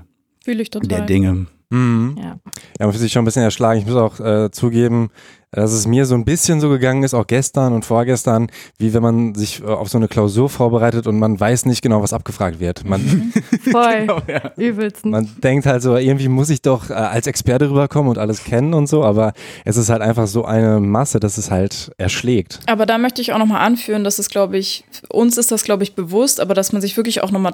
Fühle 0.43 0.61
ich 0.61 0.69
total. 0.69 0.87
der 0.87 1.01
Dinge. 1.01 1.47
Mhm. 1.69 2.15
Ja. 2.17 2.23
ja, 2.23 2.37
man 2.79 2.91
fühlt 2.91 3.01
sich 3.01 3.11
schon 3.11 3.23
ein 3.23 3.25
bisschen 3.25 3.43
erschlagen. 3.43 3.79
Ich 3.79 3.85
muss 3.85 3.95
auch 3.95 4.19
äh, 4.19 4.51
zugeben, 4.51 5.09
dass 5.55 5.71
es 5.71 5.87
mir 5.87 6.05
so 6.05 6.15
ein 6.15 6.25
bisschen 6.25 6.59
so 6.59 6.69
gegangen 6.69 7.03
ist, 7.03 7.13
auch 7.13 7.27
gestern 7.27 7.73
und 7.73 7.85
vorgestern, 7.85 8.47
wie 8.77 8.93
wenn 8.93 9.01
man 9.01 9.35
sich 9.35 9.61
äh, 9.61 9.65
auf 9.65 9.87
so 9.87 9.97
eine 9.97 10.07
Klausur 10.07 10.49
vorbereitet 10.49 11.07
und 11.07 11.17
man 11.17 11.39
weiß 11.39 11.65
nicht 11.65 11.81
genau, 11.81 12.01
was 12.01 12.11
abgefragt 12.11 12.59
wird. 12.59 12.83
Man, 12.83 13.01
mhm. 13.01 13.33
Voll, 13.71 14.01
genau, 14.01 14.19
ja. 14.27 14.51
übelst. 14.57 15.05
Man 15.05 15.29
denkt 15.41 15.65
halt 15.65 15.81
so, 15.81 15.95
irgendwie 15.95 16.27
muss 16.27 16.49
ich 16.49 16.61
doch 16.61 16.89
äh, 16.89 16.93
als 16.93 17.27
Experte 17.27 17.69
rüberkommen 17.69 18.09
und 18.09 18.17
alles 18.17 18.43
kennen 18.43 18.73
und 18.73 18.87
so, 18.87 19.03
aber 19.03 19.33
es 19.63 19.77
ist 19.77 19.89
halt 19.89 20.01
einfach 20.01 20.27
so 20.27 20.43
eine 20.43 20.79
Masse, 20.81 21.19
dass 21.19 21.37
es 21.37 21.49
halt 21.51 21.91
erschlägt. 21.97 22.59
Aber 22.67 22.85
da 22.85 22.97
möchte 22.97 23.21
ich 23.21 23.31
auch 23.31 23.39
nochmal 23.39 23.61
anführen, 23.65 24.03
dass 24.03 24.19
es, 24.19 24.29
glaube 24.29 24.57
ich, 24.57 24.83
uns 25.09 25.37
ist 25.37 25.51
das, 25.51 25.63
glaube 25.63 25.83
ich, 25.83 25.95
bewusst, 25.95 26.41
aber 26.41 26.53
dass 26.53 26.73
man 26.73 26.81
sich 26.81 26.97
wirklich 26.97 27.23
auch 27.23 27.31
nochmal 27.31 27.53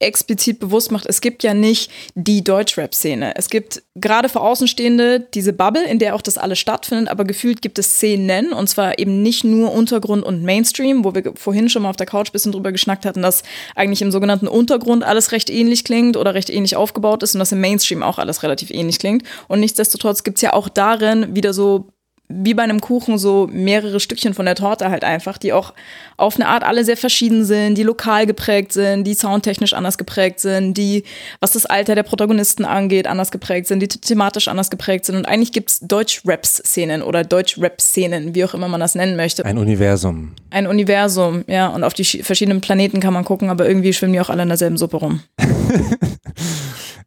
explizit 0.00 0.58
bewusst 0.58 0.90
macht, 0.90 1.06
es 1.06 1.20
gibt 1.20 1.42
ja 1.42 1.54
nicht 1.54 1.90
die 2.14 2.42
Deutschrap-Szene. 2.42 3.34
Es 3.36 3.50
gibt 3.50 3.82
gerade 3.94 4.28
für 4.28 4.40
Außenstehende 4.40 5.20
diese 5.20 5.52
Bubble, 5.52 5.84
in 5.84 5.98
der 5.98 6.14
auch 6.14 6.22
das 6.22 6.38
alles 6.38 6.58
stattfindet, 6.58 7.08
aber 7.08 7.24
gefühlt 7.24 7.62
gibt 7.62 7.78
es 7.78 7.96
Szenen 7.96 8.52
und 8.52 8.68
zwar 8.68 8.98
eben 8.98 9.22
nicht 9.22 9.44
nur 9.44 9.72
Untergrund 9.72 10.24
und 10.24 10.42
Mainstream, 10.42 11.04
wo 11.04 11.14
wir 11.14 11.32
vorhin 11.36 11.68
schon 11.68 11.82
mal 11.82 11.90
auf 11.90 11.96
der 11.96 12.06
Couch 12.06 12.28
ein 12.28 12.32
bisschen 12.32 12.52
drüber 12.52 12.72
geschnackt 12.72 13.04
hatten, 13.04 13.22
dass 13.22 13.42
eigentlich 13.76 14.02
im 14.02 14.10
sogenannten 14.10 14.48
Untergrund 14.48 15.04
alles 15.04 15.32
recht 15.32 15.50
ähnlich 15.50 15.84
klingt 15.84 16.16
oder 16.16 16.34
recht 16.34 16.50
ähnlich 16.50 16.76
aufgebaut 16.76 17.22
ist 17.22 17.34
und 17.34 17.38
dass 17.38 17.52
im 17.52 17.60
Mainstream 17.60 18.02
auch 18.02 18.18
alles 18.18 18.42
relativ 18.42 18.70
ähnlich 18.70 18.98
klingt. 18.98 19.22
Und 19.48 19.60
nichtsdestotrotz 19.60 20.24
gibt 20.24 20.38
es 20.38 20.42
ja 20.42 20.54
auch 20.54 20.68
darin 20.68 21.36
wieder 21.36 21.52
so 21.52 21.88
wie 22.30 22.54
bei 22.54 22.62
einem 22.62 22.80
Kuchen 22.80 23.18
so 23.18 23.48
mehrere 23.50 23.98
Stückchen 23.98 24.34
von 24.34 24.46
der 24.46 24.54
Torte 24.54 24.90
halt 24.90 25.02
einfach, 25.04 25.36
die 25.36 25.52
auch 25.52 25.74
auf 26.16 26.36
eine 26.36 26.46
Art 26.46 26.62
alle 26.62 26.84
sehr 26.84 26.96
verschieden 26.96 27.44
sind, 27.44 27.76
die 27.76 27.82
lokal 27.82 28.26
geprägt 28.26 28.72
sind, 28.72 29.04
die 29.04 29.14
soundtechnisch 29.14 29.72
anders 29.72 29.98
geprägt 29.98 30.38
sind, 30.38 30.74
die, 30.74 31.02
was 31.40 31.52
das 31.52 31.66
Alter 31.66 31.94
der 31.94 32.04
Protagonisten 32.04 32.64
angeht, 32.64 33.06
anders 33.08 33.30
geprägt 33.30 33.66
sind, 33.66 33.80
die 33.80 33.88
thematisch 33.88 34.48
anders 34.48 34.70
geprägt 34.70 35.06
sind. 35.06 35.16
Und 35.16 35.26
eigentlich 35.26 35.52
gibt's 35.52 35.80
Deutsch-Rap-Szenen 35.80 37.02
oder 37.02 37.24
Deutsch-Rap-Szenen, 37.24 38.34
wie 38.34 38.44
auch 38.44 38.54
immer 38.54 38.68
man 38.68 38.80
das 38.80 38.94
nennen 38.94 39.16
möchte. 39.16 39.44
Ein 39.44 39.58
Universum. 39.58 40.34
Ein 40.50 40.66
Universum, 40.66 41.44
ja. 41.48 41.68
Und 41.68 41.82
auf 41.82 41.94
die 41.94 42.04
verschiedenen 42.04 42.60
Planeten 42.60 43.00
kann 43.00 43.12
man 43.12 43.24
gucken, 43.24 43.50
aber 43.50 43.66
irgendwie 43.66 43.92
schwimmen 43.92 44.12
die 44.12 44.20
auch 44.20 44.30
alle 44.30 44.42
in 44.42 44.48
derselben 44.48 44.76
Suppe 44.76 44.98
rum. 44.98 45.20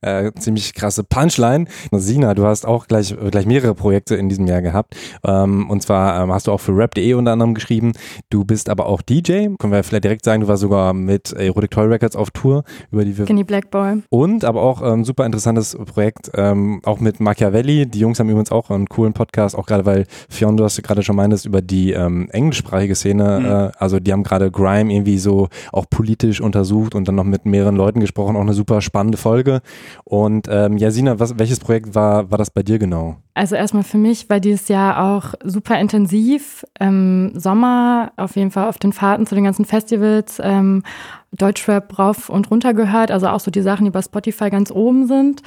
äh, 0.03 0.31
ziemlich 0.39 0.73
krasse 0.73 1.03
Punchline. 1.03 1.65
Sina, 1.91 2.33
du 2.33 2.45
hast 2.45 2.65
auch 2.65 2.87
gleich, 2.87 3.15
gleich 3.31 3.45
mehrere 3.45 3.75
Projekte 3.75 4.15
in 4.15 4.29
diesem 4.29 4.47
Jahr 4.47 4.61
gehabt. 4.61 4.95
Ähm, 5.23 5.69
und 5.69 5.81
zwar 5.81 6.21
ähm, 6.21 6.31
hast 6.31 6.47
du 6.47 6.51
auch 6.51 6.59
für 6.59 6.75
rap.de 6.75 7.13
unter 7.13 7.31
anderem 7.31 7.53
geschrieben. 7.53 7.93
Du 8.29 8.45
bist 8.45 8.69
aber 8.69 8.85
auch 8.85 9.01
DJ. 9.01 9.47
Können 9.57 9.71
wir 9.71 9.83
vielleicht 9.83 10.03
direkt 10.03 10.25
sagen, 10.25 10.41
du 10.41 10.47
warst 10.47 10.61
sogar 10.61 10.93
mit 10.93 11.33
Erotic 11.33 11.71
Toy 11.71 11.87
Records 11.87 12.15
auf 12.15 12.31
Tour, 12.31 12.63
über 12.91 13.05
die 13.05 13.17
wir. 13.17 13.25
Skinny 13.25 13.43
Black 13.43 13.71
Boy. 13.71 14.03
Und 14.09 14.45
aber 14.45 14.61
auch 14.61 14.81
ähm, 14.81 15.03
super 15.05 15.25
interessantes 15.25 15.75
Projekt, 15.75 16.31
ähm, 16.35 16.81
auch 16.85 16.99
mit 16.99 17.19
Machiavelli. 17.19 17.85
Die 17.85 17.99
Jungs 17.99 18.19
haben 18.19 18.29
übrigens 18.29 18.51
auch 18.51 18.69
einen 18.69 18.87
coolen 18.87 19.13
Podcast, 19.13 19.55
auch 19.55 19.65
gerade 19.65 19.85
weil 19.85 20.05
Fionn, 20.29 20.57
du 20.57 20.63
hast 20.63 20.81
gerade 20.83 21.03
schon 21.03 21.15
meintest, 21.15 21.45
über 21.45 21.61
die 21.61 21.91
ähm, 21.91 22.29
englischsprachige 22.31 22.95
Szene. 22.95 23.39
Mhm. 23.39 23.45
Äh, 23.45 23.71
also 23.77 23.99
die 23.99 24.11
haben 24.11 24.23
gerade 24.23 24.51
Grime 24.51 24.93
irgendwie 24.93 25.17
so 25.17 25.49
auch 25.71 25.85
politisch 25.89 26.41
untersucht 26.41 26.95
und 26.95 27.07
dann 27.07 27.15
noch 27.15 27.23
mit 27.23 27.45
mehreren 27.45 27.75
Leuten 27.75 27.99
gesprochen. 27.99 28.35
Auch 28.35 28.41
eine 28.41 28.53
super 28.53 28.81
spannende 28.81 29.17
Folge. 29.17 29.61
Und 30.03 30.47
ähm, 30.49 30.77
Jasina, 30.77 31.19
was, 31.19 31.37
welches 31.37 31.59
Projekt 31.59 31.95
war, 31.95 32.29
war 32.31 32.37
das 32.37 32.51
bei 32.51 32.63
dir 32.63 32.79
genau? 32.79 33.17
Also 33.33 33.55
erstmal 33.55 33.83
für 33.83 33.97
mich 33.97 34.29
war 34.29 34.39
dieses 34.39 34.67
Jahr 34.67 35.15
auch 35.15 35.33
super 35.43 35.79
intensiv. 35.79 36.65
Ähm, 36.79 37.31
Sommer 37.35 38.11
auf 38.17 38.35
jeden 38.35 38.51
Fall 38.51 38.67
auf 38.67 38.77
den 38.77 38.93
Fahrten 38.93 39.25
zu 39.25 39.35
den 39.35 39.43
ganzen 39.43 39.65
Festivals. 39.65 40.39
Ähm, 40.43 40.83
Deutschrap 41.31 41.97
rauf 41.97 42.29
und 42.29 42.51
runter 42.51 42.73
gehört, 42.73 43.09
also 43.09 43.27
auch 43.27 43.39
so 43.39 43.49
die 43.49 43.61
Sachen, 43.61 43.85
die 43.85 43.91
bei 43.91 44.01
Spotify 44.01 44.49
ganz 44.49 44.71
oben 44.71 45.07
sind. 45.07 45.41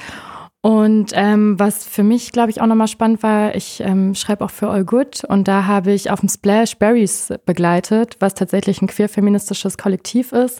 Und 0.61 1.11
ähm, 1.13 1.57
was 1.57 1.85
für 1.85 2.03
mich, 2.03 2.31
glaube 2.31 2.49
ich, 2.49 2.59
auch 2.59 2.65
nochmal 2.65 2.87
spannend 2.89 3.23
war, 3.23 3.55
ich 3.55 3.79
ähm, 3.79 4.15
schreibe 4.15 4.43
auch 4.43 4.49
für 4.49 4.69
All 4.69 4.83
Good 4.83 5.23
und 5.23 5.47
da 5.47 5.65
habe 5.65 5.93
ich 5.93 6.11
auf 6.11 6.19
dem 6.19 6.29
Splash 6.29 6.77
Berries 6.77 7.31
begleitet, 7.45 8.17
was 8.19 8.33
tatsächlich 8.33 8.81
ein 8.81 8.87
queer-feministisches 8.87 9.77
Kollektiv 9.77 10.33
ist. 10.33 10.59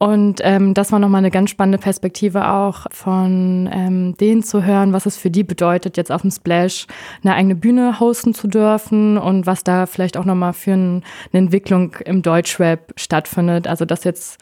Und 0.00 0.40
ähm, 0.44 0.74
das 0.74 0.92
war 0.92 1.00
nochmal 1.00 1.18
eine 1.18 1.32
ganz 1.32 1.50
spannende 1.50 1.78
Perspektive 1.78 2.48
auch 2.48 2.86
von 2.92 3.68
ähm, 3.72 4.16
denen 4.16 4.44
zu 4.44 4.64
hören, 4.64 4.92
was 4.92 5.06
es 5.06 5.16
für 5.16 5.30
die 5.30 5.42
bedeutet, 5.42 5.96
jetzt 5.96 6.12
auf 6.12 6.22
dem 6.22 6.30
Splash 6.30 6.86
eine 7.24 7.34
eigene 7.34 7.56
Bühne 7.56 7.98
hosten 7.98 8.32
zu 8.32 8.46
dürfen 8.46 9.18
und 9.18 9.46
was 9.46 9.64
da 9.64 9.86
vielleicht 9.86 10.16
auch 10.16 10.24
nochmal 10.24 10.52
für 10.52 10.72
ein, 10.72 11.02
eine 11.32 11.44
Entwicklung 11.44 11.96
im 12.04 12.22
Deutschrap 12.22 12.92
stattfindet. 12.94 13.66
Also 13.66 13.84
dass 13.84 14.04
jetzt 14.04 14.38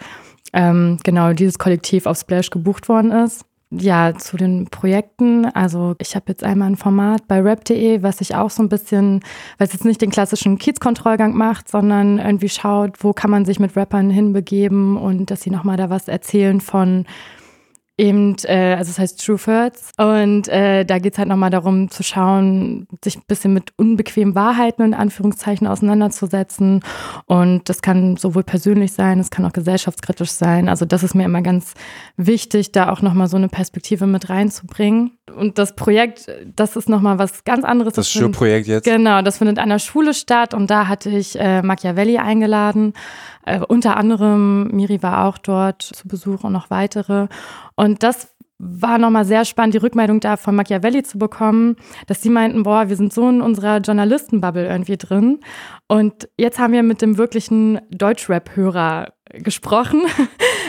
ähm, 0.53 0.99
genau 1.05 1.33
dieses 1.33 1.59
Kollektiv 1.59 2.05
auf 2.05 2.19
Splash 2.19 2.51
gebucht 2.51 2.91
worden 2.91 3.11
ist. 3.11 3.47
Ja, 3.71 4.15
zu 4.17 4.37
den 4.37 4.67
Projekten. 4.67 5.45
Also 5.47 5.97
ich 5.99 6.15
habe 6.15 6.27
jetzt 6.29 6.45
einmal 6.45 6.71
ein 6.71 6.77
Format 6.77 7.27
bei 7.27 7.41
rap.de, 7.41 8.01
was 8.01 8.21
ich 8.21 8.37
auch 8.37 8.51
so 8.51 8.63
ein 8.63 8.69
bisschen, 8.69 9.23
es 9.59 9.73
jetzt 9.73 9.85
nicht 9.85 10.01
den 10.01 10.11
klassischen 10.11 10.57
Kiezkontrollgang 10.57 11.37
macht, 11.37 11.69
sondern 11.69 12.19
irgendwie 12.19 12.49
schaut, 12.49 13.03
wo 13.03 13.13
kann 13.13 13.31
man 13.31 13.45
sich 13.45 13.59
mit 13.59 13.75
Rappern 13.75 14.09
hinbegeben 14.09 14.97
und 14.97 15.33
dass 15.33 15.43
sie 15.43 15.51
nochmal 15.51 15.77
da 15.77 15.91
was 15.91 16.07
erzählen 16.07 16.61
von 16.61 17.07
eben, 17.99 18.37
äh, 18.45 18.75
also 18.75 18.91
es 18.91 18.99
heißt 18.99 19.25
True 19.25 19.39
Thirds. 19.39 19.91
Und 19.97 20.49
äh, 20.49 20.85
da 20.85 20.99
geht 20.99 21.15
es 21.15 21.19
halt 21.19 21.29
nochmal 21.29 21.51
darum 21.51 21.91
zu 21.91 22.03
schauen, 22.03 22.87
sich 23.03 23.17
ein 23.17 23.23
bisschen 23.27 23.55
mit 23.55 23.73
unbequemen 23.77 24.35
Wahrheiten 24.35 24.83
in 24.83 24.95
Anführungszeichen 24.95 25.67
auseinanderzusetzen. 25.67 26.83
Und 27.27 27.69
das 27.69 27.83
kann 27.83 28.17
sowohl 28.17 28.43
persönlich 28.43 28.93
sein, 28.93 29.19
es 29.19 29.31
kann 29.31 29.45
auch 29.45 29.53
gesellschaftskritisch 29.53 30.31
sein. 30.31 30.69
Also 30.69 30.85
das 30.85 31.03
ist 31.03 31.15
mir 31.15 31.25
immer 31.25 31.43
ganz 31.43 31.75
wichtig, 32.17 32.73
da 32.73 32.91
auch 32.91 33.03
nochmal 33.03 33.29
so 33.29 33.37
eine 33.37 33.49
Perspektive 33.49 34.07
mit 34.07 34.29
reinzubringen. 34.29 35.13
Und 35.35 35.59
das 35.59 35.75
Projekt, 35.75 36.31
das 36.55 36.77
ist 36.77 36.89
nochmal 36.89 37.19
was 37.19 37.45
ganz 37.45 37.65
anderes. 37.65 37.95
Das, 37.95 38.07
das 38.07 38.13
Schulprojekt 38.13 38.69
jetzt? 38.69 38.85
Genau, 38.85 39.23
das 39.23 39.39
findet 39.39 39.59
an 39.59 39.71
der 39.71 39.79
Schule 39.79 40.15
statt 40.15 40.55
und 40.55 40.71
da 40.71 40.87
hatte 40.87 41.11
ich 41.11 41.39
äh, 41.39 41.63
Machiavelli 41.63 42.19
eingeladen. 42.19 42.93
Äh, 43.47 43.61
unter 43.61 43.97
anderem, 43.97 44.69
Miri 44.69 45.03
war 45.03 45.27
auch 45.27 45.39
dort 45.39 45.83
zu 45.83 46.07
Besuch 46.07 46.45
und 46.45 46.53
noch 46.53 46.69
weitere. 46.69 47.29
Und 47.77 48.03
das 48.03 48.37
war 48.59 48.99
nochmal 48.99 49.25
sehr 49.25 49.45
spannend, 49.45 49.75
die 49.75 49.79
Rückmeldung 49.79 50.21
da 50.21 50.37
von 50.37 50.55
Machiavelli 50.55 51.03
zu 51.03 51.19
bekommen, 51.19 51.77
dass 52.07 52.23
sie 52.23 52.31
meinten, 52.31 52.63
boah, 52.63 52.89
wir 52.89 52.97
sind 52.97 53.13
so 53.13 53.29
in 53.29 53.43
unserer 53.43 53.79
Journalistenbubble 53.79 54.67
irgendwie 54.67 54.97
drin. 54.97 55.41
Und 55.89 56.29
jetzt 56.39 56.59
haben 56.59 56.73
wir 56.73 56.83
mit 56.83 57.03
dem 57.03 57.19
wirklichen 57.19 57.81
Deutschrap-Hörer 57.91 59.13
gesprochen. 59.33 60.03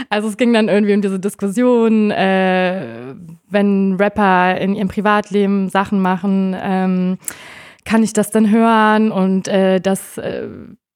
Also 0.10 0.30
es 0.30 0.38
ging 0.38 0.54
dann 0.54 0.70
irgendwie 0.70 0.94
um 0.94 1.02
diese 1.02 1.20
Diskussion, 1.20 2.12
äh, 2.12 3.14
wenn 3.50 3.96
Rapper 3.96 4.58
in 4.58 4.74
ihrem 4.74 4.88
Privatleben 4.88 5.68
Sachen 5.68 6.00
machen, 6.00 6.56
ähm, 6.58 7.18
kann 7.84 8.04
ich 8.04 8.14
das 8.14 8.32
dann 8.32 8.50
hören? 8.50 9.12
Und 9.12 9.50
äh, 9.50 9.82
das 9.82 10.18
äh, 10.18 10.48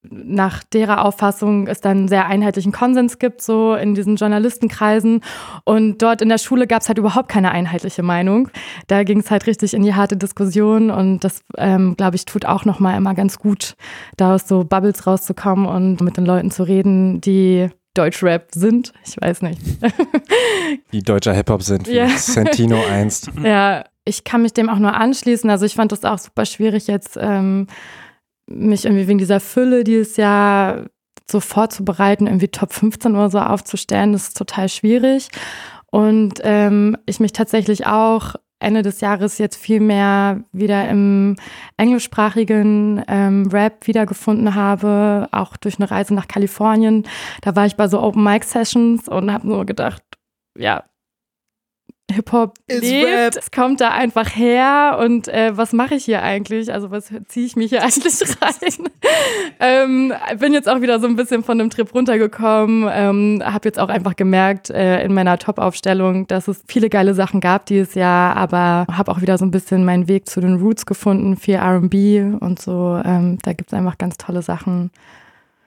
nach 0.10 0.64
derer 0.64 1.06
Auffassung 1.06 1.68
es 1.68 1.80
dann 1.80 2.08
sehr 2.08 2.26
einheitlichen 2.26 2.72
Konsens 2.72 3.20
gibt, 3.20 3.42
so 3.42 3.76
in 3.76 3.94
diesen 3.94 4.16
Journalistenkreisen. 4.16 5.22
Und 5.64 6.02
dort 6.02 6.22
in 6.22 6.30
der 6.30 6.40
Schule 6.40 6.66
gab 6.66 6.82
es 6.82 6.88
halt 6.88 6.98
überhaupt 6.98 7.30
keine 7.30 7.52
einheitliche 7.52 8.02
Meinung. 8.02 8.50
Da 8.88 9.04
ging 9.04 9.20
es 9.20 9.30
halt 9.30 9.46
richtig 9.46 9.74
in 9.74 9.84
die 9.84 9.94
harte 9.94 10.18
Diskussion 10.18 10.90
und 10.90 11.24
das, 11.24 11.42
ähm, 11.58 11.96
glaube 11.98 12.16
ich, 12.16 12.26
tut 12.26 12.46
auch 12.46 12.66
nochmal 12.66 12.98
immer 12.98 13.14
ganz 13.14 13.38
gut, 13.38 13.76
da 14.18 14.36
aus 14.36 14.48
so 14.48 14.64
Bubbles 14.64 15.06
rauszukommen 15.06 15.68
und 15.68 16.02
mit 16.02 16.18
den 16.18 16.26
Leuten 16.26 16.50
zu 16.50 16.64
reden, 16.64 17.22
die 17.22 17.70
Deutschrap 17.94 18.48
sind. 18.54 18.94
Ich 19.06 19.20
weiß 19.20 19.42
nicht. 19.42 19.62
die 20.94 21.04
deutscher 21.04 21.34
Hip-Hop 21.34 21.62
sind, 21.62 21.88
wie 21.88 21.96
ja. 21.96 22.08
Santino 22.08 22.80
einst. 22.90 23.30
Ja, 23.44 23.84
ich 24.06 24.24
kann 24.24 24.42
mich 24.42 24.54
dem 24.54 24.70
auch 24.70 24.80
nur 24.80 24.94
anschließen. 24.94 25.50
Also 25.50 25.66
ich 25.66 25.76
fand 25.76 25.92
das 25.92 26.06
auch 26.06 26.18
super 26.18 26.46
schwierig 26.46 26.88
jetzt. 26.88 27.18
Ähm, 27.20 27.68
mich 28.54 28.86
irgendwie 28.86 29.08
wegen 29.08 29.20
dieser 29.20 29.40
Fülle 29.40 29.84
dieses 29.84 30.18
Jahr 30.18 30.86
so 31.30 31.40
vorzubereiten, 31.40 32.28
irgendwie 32.28 32.50
Top 32.50 32.74
15 32.74 33.16
oder 33.16 33.30
so 33.30 33.40
aufzustellen, 33.40 34.14
das 34.14 34.30
ist 34.30 34.38
total 34.38 34.70
schwierig. 34.70 35.30
Und 35.92 36.40
ähm, 36.44 36.98
ich 37.06 37.20
mich 37.20 37.34
tatsächlich 37.34 37.86
auch 37.86 38.36
Ende 38.60 38.84
des 38.84 39.02
Jahres 39.02 39.38
jetzt 39.40 39.58
viel 39.58 39.80
mehr 39.80 40.44
wieder 40.52 40.88
im 40.88 41.36
englischsprachigen 41.78 43.04
ähm, 43.08 43.48
Rap 43.52 43.88
wiedergefunden 43.88 44.56
habe, 44.56 45.28
auch 45.32 45.58
durch 45.58 45.80
eine 45.80 45.90
Reise 45.90 46.14
nach 46.14 46.28
Kalifornien. 46.28 47.08
Da 47.42 47.56
war 47.56 47.66
ich 47.66 47.76
bei 47.76 47.88
so 47.88 48.02
Open 48.02 48.24
Mic 48.24 48.46
Sessions 48.46 49.10
und 49.10 49.34
habe 49.34 49.48
nur 49.48 49.66
gedacht, 49.66 50.04
ja, 50.58 50.84
Hip-Hop 52.12 52.56
lebt. 52.70 53.38
Es 53.38 53.52
kommt 53.52 53.82
da 53.82 53.90
einfach 53.92 54.36
her 54.36 54.98
und 55.02 55.28
äh, 55.28 55.56
was 55.56 55.74
mache 55.74 55.96
ich 55.96 56.06
hier 56.06 56.22
eigentlich? 56.22 56.74
Also 56.74 56.92
was 56.92 57.12
ziehe 57.28 57.46
ich 57.46 57.56
mich 57.56 57.70
hier 57.70 57.84
eigentlich 57.84 58.22
rein? 58.42 58.90
ähm, 59.60 60.14
bin 60.38 60.54
jetzt 60.54 60.70
auch 60.70 60.82
wieder 60.82 61.00
so 61.00 61.08
ein 61.08 61.16
bisschen 61.16 61.44
von 61.44 61.58
dem 61.58 61.70
Trip 61.70 61.94
runtergekommen, 61.94 62.90
ähm, 62.92 63.42
habe 63.44 63.68
jetzt 63.68 63.80
auch 63.80 63.90
einfach 63.90 64.16
gemerkt 64.16 64.70
äh, 64.70 65.04
in 65.04 65.14
meiner 65.14 65.38
Top-Aufstellung, 65.38 66.28
dass 66.28 66.48
es 66.48 66.64
viele 66.68 66.90
geile 66.90 67.14
Sachen 67.14 67.40
gab 67.40 67.66
dieses 67.66 67.96
Jahr, 67.96 68.36
aber 68.36 68.86
habe 68.92 69.12
auch 69.12 69.22
wieder 69.22 69.38
so 69.38 69.46
ein 69.46 69.52
bisschen 69.52 69.86
meinen 69.86 70.08
Weg 70.08 70.28
zu 70.30 70.42
den 70.42 70.56
Roots 70.56 70.86
gefunden, 70.86 71.38
viel 71.38 71.56
R&B 71.56 72.22
und 72.40 72.62
so. 72.62 73.02
Ähm, 73.04 73.38
da 73.44 73.54
gibt 73.54 73.72
es 73.72 73.78
einfach 73.78 73.98
ganz 73.98 74.18
tolle 74.18 74.42
Sachen. 74.42 74.92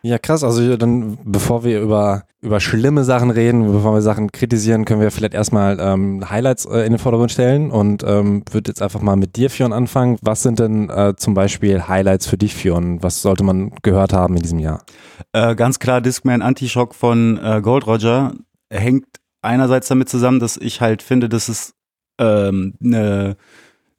Ja, 0.04 0.18
krass. 0.18 0.44
Also 0.44 0.76
dann, 0.76 1.16
bevor 1.24 1.64
wir 1.64 1.80
über, 1.80 2.24
über 2.42 2.60
schlimme 2.60 3.04
Sachen 3.04 3.30
reden, 3.30 3.72
bevor 3.72 3.94
wir 3.94 4.02
Sachen 4.02 4.30
kritisieren, 4.30 4.84
können 4.84 5.00
wir 5.00 5.10
vielleicht 5.10 5.32
erstmal 5.32 5.78
ähm, 5.80 6.28
Highlights 6.28 6.66
äh, 6.66 6.80
in 6.80 6.92
den 6.92 6.98
Vordergrund 6.98 7.32
stellen 7.32 7.70
und 7.70 8.04
ähm, 8.06 8.44
würde 8.50 8.70
jetzt 8.70 8.82
einfach 8.82 9.00
mal 9.00 9.16
mit 9.16 9.36
dir, 9.36 9.48
Fion, 9.48 9.72
anfangen. 9.72 10.18
Was 10.20 10.42
sind 10.42 10.58
denn 10.58 10.90
äh, 10.90 11.14
zum 11.16 11.32
Beispiel 11.32 11.88
Highlights 11.88 12.26
für 12.26 12.36
dich, 12.36 12.54
Fion? 12.54 13.02
Was 13.02 13.22
sollte 13.22 13.44
man 13.44 13.70
gehört 13.80 14.12
haben 14.12 14.36
in 14.36 14.42
diesem 14.42 14.58
Jahr? 14.58 14.84
Äh, 15.32 15.54
ganz 15.54 15.78
klar, 15.78 16.02
Discman 16.02 16.42
Anti-Shock 16.42 16.94
von 16.94 17.40
äh, 17.42 17.62
Gold 17.62 17.86
Roger 17.86 18.34
hängt 18.70 19.06
einerseits 19.40 19.88
damit 19.88 20.10
zusammen, 20.10 20.38
dass 20.38 20.58
ich 20.58 20.82
halt 20.82 21.00
finde, 21.00 21.30
dass 21.30 21.48
es 21.48 21.72
ähm, 22.18 22.74
eine 22.84 23.36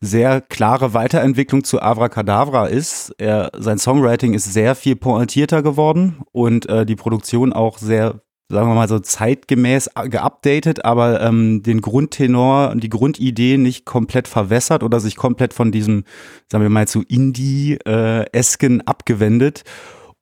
sehr 0.05 0.41
klare 0.41 0.93
Weiterentwicklung 0.93 1.63
zu 1.63 1.81
Avra 1.81 2.09
Cadavra 2.09 2.67
ist. 2.67 3.13
Er, 3.17 3.51
sein 3.57 3.77
Songwriting 3.77 4.33
ist 4.33 4.51
sehr 4.51 4.75
viel 4.75 4.95
pointierter 4.95 5.63
geworden 5.63 6.21
und 6.31 6.67
äh, 6.69 6.85
die 6.85 6.95
Produktion 6.95 7.53
auch 7.53 7.77
sehr, 7.77 8.21
sagen 8.49 8.69
wir 8.69 8.75
mal 8.75 8.87
so 8.87 8.99
zeitgemäß 8.99 9.89
geupdatet, 10.05 10.85
aber 10.85 11.21
ähm, 11.21 11.63
den 11.63 11.81
Grundtenor 11.81 12.71
und 12.71 12.83
die 12.83 12.89
Grundidee 12.89 13.57
nicht 13.57 13.85
komplett 13.85 14.27
verwässert 14.27 14.83
oder 14.83 14.99
sich 14.99 15.15
komplett 15.15 15.53
von 15.53 15.71
diesem, 15.71 16.03
sagen 16.51 16.63
wir 16.63 16.69
mal, 16.69 16.87
zu 16.87 17.01
Indie-Esken 17.01 18.79
äh, 18.79 18.83
abgewendet. 18.85 19.63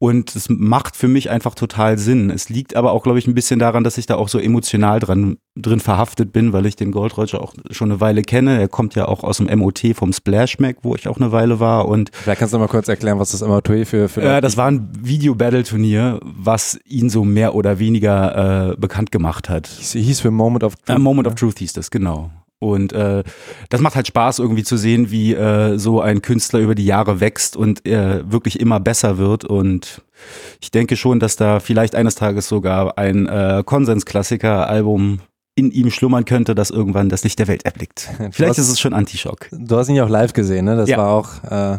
Und 0.04 0.36
es 0.36 0.50
macht 0.50 0.98
für 0.98 1.08
mich 1.08 1.30
einfach 1.30 1.56
total 1.56 1.98
Sinn. 1.98 2.30
Es 2.30 2.50
liegt 2.50 2.76
aber 2.76 2.92
auch, 2.92 3.04
glaube 3.04 3.20
ich, 3.20 3.26
ein 3.26 3.34
bisschen 3.34 3.58
daran, 3.58 3.86
dass 3.86 3.98
ich 3.98 4.06
da 4.06 4.16
auch 4.16 4.28
so 4.28 4.38
emotional 4.38 5.00
dran, 5.00 5.38
drin 5.56 5.80
verhaftet 5.80 6.34
bin, 6.34 6.52
weil 6.52 6.66
ich 6.66 6.76
den 6.76 6.92
Gold 6.92 7.18
Roger 7.18 7.42
auch 7.42 7.54
schon 7.72 7.90
eine 7.90 8.02
Weile 8.02 8.22
kenne. 8.22 8.60
Er 8.60 8.68
kommt 8.68 8.96
ja 8.96 9.08
auch 9.08 9.24
aus 9.24 9.38
dem 9.38 9.48
MOT 9.58 9.82
vom 9.96 10.12
Splash 10.12 10.60
Mac, 10.60 10.80
wo 10.82 10.94
ich 10.94 11.08
auch 11.08 11.16
eine 11.16 11.32
Weile 11.32 11.62
war. 11.62 11.88
Und 11.88 12.12
Vielleicht 12.12 12.40
kannst 12.40 12.54
du 12.54 12.60
mal 12.60 12.68
kurz 12.68 12.90
erklären, 12.90 13.18
was 13.18 13.32
das 13.32 13.48
MOT 13.48 13.70
für, 13.88 14.10
für 14.10 14.22
äh, 14.22 14.42
Das 14.42 14.58
war 14.58 14.70
ein 14.70 14.90
Video-Battle-Turnier, 15.00 16.20
was 16.22 16.78
ihn 16.84 17.10
so 17.10 17.24
mehr 17.24 17.56
oder 17.56 17.80
weniger 17.80 18.72
äh, 18.72 18.76
bekannt 18.76 19.10
gemacht 19.10 19.48
hat. 19.48 19.68
Hieß 19.68 20.20
für 20.20 20.32
Moment 20.32 20.66
of 20.66 20.76
Truth. 20.76 20.98
Äh, 20.98 21.00
Moment 21.00 21.30
of 21.30 21.36
Truth 21.36 21.60
hieß 21.60 21.72
das, 21.72 21.90
genau. 21.90 22.30
Und 22.64 22.94
äh, 22.94 23.24
das 23.70 23.82
macht 23.82 23.96
halt 23.96 24.08
Spaß, 24.08 24.40
irgendwie 24.40 24.64
zu 24.64 24.78
sehen, 24.78 25.12
wie 25.12 25.34
äh, 25.34 25.78
so 25.78 26.02
ein 26.02 26.22
Künstler 26.22 26.60
über 26.60 26.76
die 26.76 26.86
Jahre 26.86 27.20
wächst 27.20 27.56
und 27.56 27.86
äh, 27.86 28.30
wirklich 28.30 28.60
immer 28.60 28.80
besser 28.80 29.18
wird. 29.18 29.46
Und 29.46 30.02
ich 30.62 30.72
denke 30.72 30.96
schon, 30.96 31.20
dass 31.20 31.36
da 31.36 31.60
vielleicht 31.60 31.96
eines 31.96 32.16
Tages 32.16 32.48
sogar 32.48 32.98
ein 32.98 33.28
äh, 33.28 33.64
Konsensklassiker-Album 33.66 35.20
in 35.56 35.72
ihm 35.72 35.92
schlummern 35.92 36.26
könnte, 36.26 36.56
das 36.56 36.72
irgendwann 36.72 37.10
das 37.10 37.24
Licht 37.24 37.38
der 37.38 37.48
Welt 37.48 37.64
erblickt. 37.64 38.10
Vielleicht 38.32 38.52
hast, 38.52 38.58
ist 38.58 38.70
es 38.70 38.80
schon 38.80 38.94
Antischock. 38.94 39.50
Du 39.52 39.78
hast 39.78 39.88
ihn 39.88 39.94
ja 39.94 40.04
auch 40.04 40.10
live 40.10 40.34
gesehen, 40.34 40.66
ne? 40.66 40.76
Das 40.76 40.90
ja. 40.90 40.98
war 40.98 41.10
auch 41.10 41.44
äh, 41.44 41.78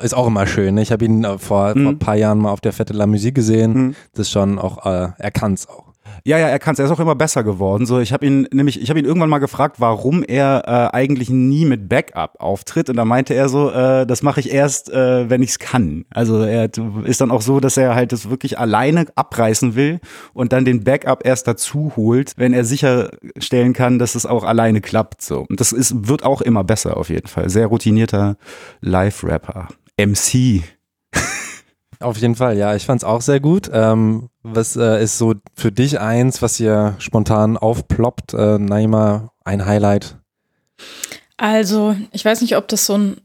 ist 0.00 0.14
auch 0.14 0.26
immer 0.26 0.46
schön. 0.46 0.74
Ne? 0.74 0.82
Ich 0.82 0.90
habe 0.90 1.04
ihn 1.04 1.24
äh, 1.24 1.38
vor, 1.38 1.74
mhm. 1.74 1.82
vor 1.82 1.92
ein 1.92 1.98
paar 1.98 2.16
Jahren 2.16 2.38
mal 2.38 2.50
auf 2.50 2.60
der 2.60 2.72
Fette 2.72 2.94
La 2.94 3.06
Musique 3.06 3.34
gesehen. 3.34 3.72
Mhm. 3.72 3.94
Das 4.12 4.26
ist 4.26 4.32
schon 4.32 4.58
auch, 4.58 4.86
äh, 4.86 5.10
er 5.18 5.30
kann 5.30 5.54
es 5.54 5.68
auch. 5.68 5.81
Ja, 6.24 6.38
ja, 6.38 6.48
er 6.48 6.58
kann 6.58 6.74
es. 6.74 6.78
Er 6.78 6.86
ist 6.86 6.90
auch 6.90 7.00
immer 7.00 7.14
besser 7.14 7.44
geworden. 7.44 7.86
So, 7.86 8.00
ich 8.00 8.12
habe 8.12 8.26
ihn 8.26 8.48
nämlich, 8.52 8.80
ich 8.80 8.90
habe 8.90 9.00
ihn 9.00 9.04
irgendwann 9.04 9.30
mal 9.30 9.38
gefragt, 9.38 9.76
warum 9.78 10.22
er 10.22 10.62
äh, 10.66 10.96
eigentlich 10.96 11.30
nie 11.30 11.64
mit 11.64 11.88
Backup 11.88 12.36
auftritt. 12.40 12.88
Und 12.88 12.96
da 12.96 13.04
meinte 13.04 13.34
er 13.34 13.48
so, 13.48 13.70
äh, 13.70 14.06
das 14.06 14.22
mache 14.22 14.40
ich 14.40 14.52
erst, 14.52 14.90
äh, 14.90 15.28
wenn 15.28 15.42
ich 15.42 15.50
es 15.50 15.58
kann. 15.58 16.04
Also 16.10 16.42
er 16.42 16.70
ist 17.04 17.20
dann 17.20 17.30
auch 17.30 17.42
so, 17.42 17.60
dass 17.60 17.76
er 17.76 17.94
halt 17.94 18.12
das 18.12 18.30
wirklich 18.30 18.58
alleine 18.58 19.06
abreißen 19.14 19.74
will 19.74 20.00
und 20.32 20.52
dann 20.52 20.64
den 20.64 20.84
Backup 20.84 21.26
erst 21.26 21.48
dazu 21.48 21.92
holt, 21.96 22.34
wenn 22.36 22.52
er 22.52 22.64
sicherstellen 22.64 23.72
kann, 23.72 23.98
dass 23.98 24.14
es 24.14 24.26
auch 24.26 24.44
alleine 24.44 24.80
klappt. 24.80 25.22
So, 25.22 25.46
und 25.48 25.60
das 25.60 25.72
ist 25.72 26.08
wird 26.08 26.24
auch 26.24 26.40
immer 26.40 26.64
besser 26.64 26.96
auf 26.96 27.08
jeden 27.10 27.28
Fall. 27.28 27.50
Sehr 27.50 27.66
routinierter 27.66 28.36
Live-Rapper, 28.80 29.68
MC. 29.96 30.62
Auf 32.02 32.18
jeden 32.18 32.34
Fall, 32.34 32.56
ja. 32.58 32.74
Ich 32.74 32.84
fand 32.84 33.00
es 33.00 33.04
auch 33.04 33.20
sehr 33.20 33.40
gut. 33.40 33.70
Ähm, 33.72 34.28
was 34.42 34.76
äh, 34.76 35.02
ist 35.02 35.18
so 35.18 35.34
für 35.54 35.72
dich 35.72 36.00
eins, 36.00 36.42
was 36.42 36.56
hier 36.56 36.96
spontan 36.98 37.56
aufploppt? 37.56 38.34
Äh, 38.34 38.58
Naima, 38.58 39.32
ein 39.44 39.66
Highlight? 39.66 40.16
Also, 41.36 41.96
ich 42.12 42.24
weiß 42.24 42.40
nicht, 42.40 42.56
ob 42.56 42.68
das 42.68 42.86
so 42.86 42.96
ein 42.98 43.20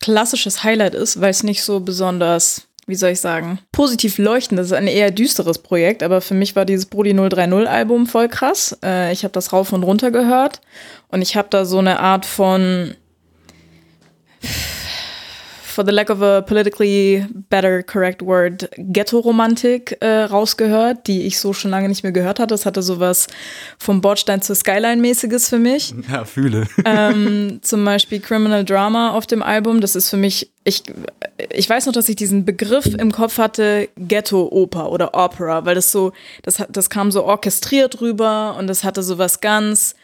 klassisches 0.00 0.64
Highlight 0.64 0.94
ist, 0.94 1.20
weil 1.20 1.30
es 1.30 1.42
nicht 1.42 1.62
so 1.62 1.80
besonders, 1.80 2.68
wie 2.86 2.96
soll 2.96 3.10
ich 3.10 3.20
sagen, 3.20 3.60
positiv 3.70 4.18
leuchtend 4.18 4.60
ist. 4.60 4.66
Es 4.66 4.72
ist 4.72 4.76
ein 4.76 4.88
eher 4.88 5.10
düsteres 5.10 5.58
Projekt, 5.58 6.02
aber 6.02 6.20
für 6.20 6.34
mich 6.34 6.56
war 6.56 6.64
dieses 6.64 6.86
Brody 6.86 7.14
030 7.14 7.68
Album 7.68 8.06
voll 8.06 8.28
krass. 8.28 8.76
Äh, 8.82 9.12
ich 9.12 9.24
habe 9.24 9.32
das 9.32 9.52
rauf 9.52 9.72
und 9.72 9.84
runter 9.84 10.10
gehört 10.10 10.60
und 11.08 11.22
ich 11.22 11.36
habe 11.36 11.48
da 11.50 11.64
so 11.64 11.78
eine 11.78 12.00
Art 12.00 12.26
von 12.26 12.94
for 15.72 15.84
the 15.84 15.90
lack 15.90 16.10
of 16.10 16.22
a 16.22 16.42
politically 16.42 17.26
better 17.48 17.82
correct 17.82 18.22
word, 18.22 18.68
Ghetto-Romantik 18.76 19.98
äh, 20.00 20.24
rausgehört, 20.24 21.06
die 21.06 21.22
ich 21.22 21.38
so 21.38 21.52
schon 21.52 21.70
lange 21.70 21.88
nicht 21.88 22.02
mehr 22.02 22.12
gehört 22.12 22.38
hatte. 22.38 22.52
Das 22.52 22.66
hatte 22.66 22.82
sowas 22.82 23.26
vom 23.78 24.00
Bordstein 24.00 24.42
zur 24.42 24.56
Skyline-mäßiges 24.56 25.48
für 25.48 25.58
mich. 25.58 25.94
Ja, 26.12 26.24
fühle. 26.24 26.66
Ähm, 26.84 27.60
zum 27.62 27.84
Beispiel 27.84 28.20
Criminal 28.20 28.64
Drama 28.64 29.12
auf 29.12 29.26
dem 29.26 29.42
Album. 29.42 29.80
Das 29.80 29.96
ist 29.96 30.10
für 30.10 30.18
mich, 30.18 30.52
ich, 30.64 30.82
ich 31.50 31.70
weiß 31.70 31.86
noch, 31.86 31.94
dass 31.94 32.08
ich 32.08 32.16
diesen 32.16 32.44
Begriff 32.44 32.86
im 32.86 33.12
Kopf 33.12 33.38
hatte, 33.38 33.88
Ghetto-Oper 33.96 34.90
oder 34.90 35.14
Opera, 35.14 35.64
weil 35.64 35.74
das 35.74 35.90
so, 35.90 36.12
das, 36.42 36.62
das 36.68 36.90
kam 36.90 37.10
so 37.12 37.24
orchestriert 37.24 38.02
rüber 38.02 38.56
und 38.58 38.66
das 38.66 38.84
hatte 38.84 39.02
sowas 39.02 39.40
ganz 39.40 39.94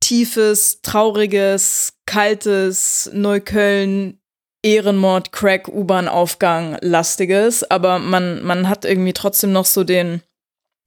tiefes, 0.00 0.80
trauriges, 0.82 1.94
kaltes 2.06 3.10
Neukölln, 3.12 4.18
Ehrenmord, 4.64 5.30
Crack, 5.30 5.68
U-Bahn-Aufgang, 5.68 6.78
lastiges, 6.80 7.70
aber 7.70 7.98
man, 7.98 8.42
man 8.42 8.68
hat 8.68 8.84
irgendwie 8.84 9.12
trotzdem 9.12 9.52
noch 9.52 9.66
so 9.66 9.84
den 9.84 10.22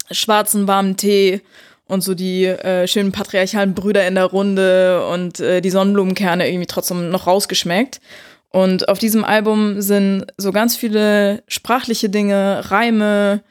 schwarzen 0.09 0.67
warmen 0.67 0.97
Tee 0.97 1.41
und 1.85 2.01
so 2.01 2.15
die 2.15 2.45
äh, 2.45 2.87
schönen 2.87 3.11
patriarchalen 3.11 3.75
Brüder 3.75 4.07
in 4.07 4.15
der 4.15 4.25
Runde 4.25 5.07
und 5.07 5.39
äh, 5.39 5.61
die 5.61 5.69
Sonnenblumenkerne 5.69 6.49
irgendwie 6.49 6.65
trotzdem 6.65 7.09
noch 7.09 7.27
rausgeschmeckt. 7.27 8.01
Und 8.49 8.89
auf 8.89 8.97
diesem 8.97 9.23
Album 9.23 9.81
sind 9.81 10.25
so 10.37 10.51
ganz 10.51 10.75
viele 10.75 11.43
sprachliche 11.47 12.09
Dinge, 12.09 12.71
Reime, 12.71 13.43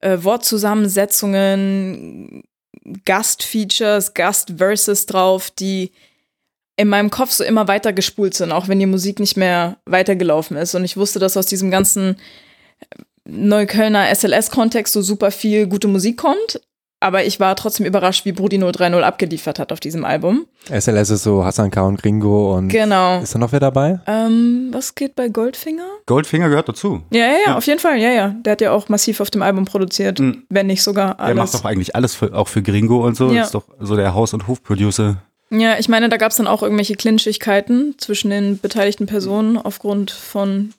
äh, 0.00 0.18
Wortzusammensetzungen, 0.20 2.44
Gastfeatures, 3.04 4.14
Gastverses 4.14 5.06
drauf, 5.06 5.50
die 5.50 5.90
in 6.76 6.88
meinem 6.88 7.10
Kopf 7.10 7.30
so 7.30 7.44
immer 7.44 7.68
weiter 7.68 7.92
gespult 7.92 8.34
sind, 8.34 8.52
auch 8.52 8.68
wenn 8.68 8.78
die 8.78 8.86
Musik 8.86 9.20
nicht 9.20 9.36
mehr 9.36 9.76
weitergelaufen 9.84 10.56
ist. 10.56 10.74
Und 10.74 10.84
ich 10.84 10.96
wusste, 10.96 11.18
dass 11.18 11.36
aus 11.36 11.46
diesem 11.46 11.70
ganzen 11.70 12.16
Neuköllner 13.24 14.14
SLS-Kontext 14.14 14.92
so 14.92 15.02
super 15.02 15.30
viel 15.30 15.66
gute 15.66 15.88
Musik 15.88 16.16
kommt. 16.16 16.60
Aber 17.02 17.24
ich 17.24 17.40
war 17.40 17.56
trotzdem 17.56 17.84
überrascht, 17.84 18.24
wie 18.24 18.30
Brudi 18.30 18.58
030 18.58 19.02
abgeliefert 19.02 19.58
hat 19.58 19.72
auf 19.72 19.80
diesem 19.80 20.04
Album. 20.04 20.46
SLS 20.70 21.10
ist 21.10 21.24
so 21.24 21.44
Hassan 21.44 21.72
K. 21.72 21.82
und 21.82 22.00
Gringo 22.00 22.56
und 22.56 22.68
genau. 22.68 23.20
ist 23.20 23.34
da 23.34 23.40
noch 23.40 23.50
wer 23.50 23.58
dabei? 23.58 23.98
Ähm, 24.06 24.68
was 24.70 24.94
geht 24.94 25.16
bei 25.16 25.28
Goldfinger? 25.28 25.88
Goldfinger 26.06 26.48
gehört 26.48 26.68
dazu. 26.68 27.02
Ja, 27.10 27.26
ja, 27.26 27.36
ja, 27.46 27.56
auf 27.56 27.66
jeden 27.66 27.80
Fall, 27.80 27.98
ja, 27.98 28.10
ja. 28.10 28.28
Der 28.28 28.52
hat 28.52 28.60
ja 28.60 28.70
auch 28.70 28.88
massiv 28.88 29.20
auf 29.20 29.30
dem 29.30 29.42
Album 29.42 29.64
produziert, 29.64 30.20
mhm. 30.20 30.44
wenn 30.48 30.68
nicht 30.68 30.84
sogar 30.84 31.18
alles. 31.18 31.34
Der 31.34 31.34
macht 31.34 31.54
doch 31.54 31.64
eigentlich 31.64 31.96
alles 31.96 32.14
für, 32.14 32.32
auch 32.34 32.46
für 32.46 32.62
Gringo 32.62 33.04
und 33.04 33.16
so. 33.16 33.32
Ja. 33.32 33.42
Ist 33.42 33.54
doch 33.56 33.64
so 33.80 33.96
der 33.96 34.14
Haus- 34.14 34.32
und 34.32 34.46
Hofproducer. 34.46 35.16
Ja, 35.54 35.78
ich 35.78 35.90
meine, 35.90 36.08
da 36.08 36.16
gab 36.16 36.30
es 36.30 36.38
dann 36.38 36.46
auch 36.46 36.62
irgendwelche 36.62 36.96
Clinchigkeiten 36.96 37.98
zwischen 37.98 38.30
den 38.30 38.58
beteiligten 38.58 39.04
Personen 39.06 39.58
aufgrund 39.58 40.10
von 40.10 40.72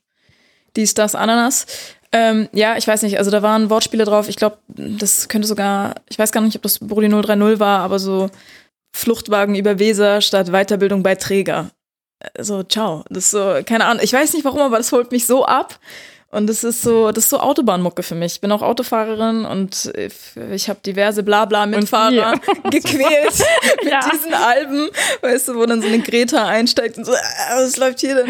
dies, 0.75 0.95
das, 0.95 1.13
Ananas. 1.13 1.67
Ähm, 2.11 2.49
ja, 2.53 2.75
ich 2.75 2.87
weiß 2.87 3.03
nicht, 3.03 3.19
also 3.19 3.29
da 3.29 3.43
waren 3.43 3.69
Wortspiele 3.69 4.03
drauf. 4.03 4.29
Ich 4.29 4.35
glaube, 4.35 4.57
das 4.67 5.29
könnte 5.29 5.47
sogar, 5.47 5.95
ich 6.09 6.17
weiß 6.17 6.31
gar 6.31 6.41
nicht, 6.41 6.55
ob 6.55 6.63
das 6.63 6.79
Brody 6.79 7.07
030 7.07 7.59
war, 7.59 7.81
aber 7.81 7.99
so 7.99 8.31
Fluchtwagen 8.95 9.53
über 9.53 9.77
Weser 9.77 10.21
statt 10.21 10.51
Weiterbildung 10.51 11.03
bei 11.03 11.13
Träger. 11.13 11.69
So, 12.39 12.63
ciao. 12.63 13.03
Das 13.09 13.25
ist 13.25 13.31
so, 13.31 13.59
keine 13.65 13.85
Ahnung, 13.85 14.03
ich 14.03 14.13
weiß 14.13 14.33
nicht 14.33 14.45
warum, 14.45 14.61
aber 14.61 14.77
das 14.77 14.91
holt 14.91 15.11
mich 15.11 15.27
so 15.27 15.45
ab. 15.45 15.79
Und 16.33 16.47
das 16.47 16.63
ist 16.63 16.81
so, 16.81 17.11
das 17.11 17.25
ist 17.25 17.29
so 17.29 17.39
Autobahnmucke 17.39 18.01
für 18.01 18.15
mich. 18.15 18.33
Ich 18.33 18.41
bin 18.41 18.51
auch 18.51 18.63
Autofahrerin 18.63 19.45
und 19.45 19.93
ich 20.51 20.67
habe 20.67 20.79
diverse 20.83 21.21
Blabla-Mitfahrer 21.21 22.33
gequält 22.71 23.43
mit 23.83 23.91
ja. 23.91 23.99
diesen 24.11 24.33
Alben, 24.33 24.89
weißt 25.21 25.49
du, 25.49 25.55
wo 25.55 25.65
dann 25.67 25.83
so 25.83 25.87
eine 25.87 25.99
Greta 25.99 26.47
einsteigt 26.47 26.97
und 26.97 27.05
so, 27.05 27.13
äh, 27.13 27.17
was 27.53 27.77
läuft 27.77 27.99
hier 27.99 28.15
denn? 28.15 28.29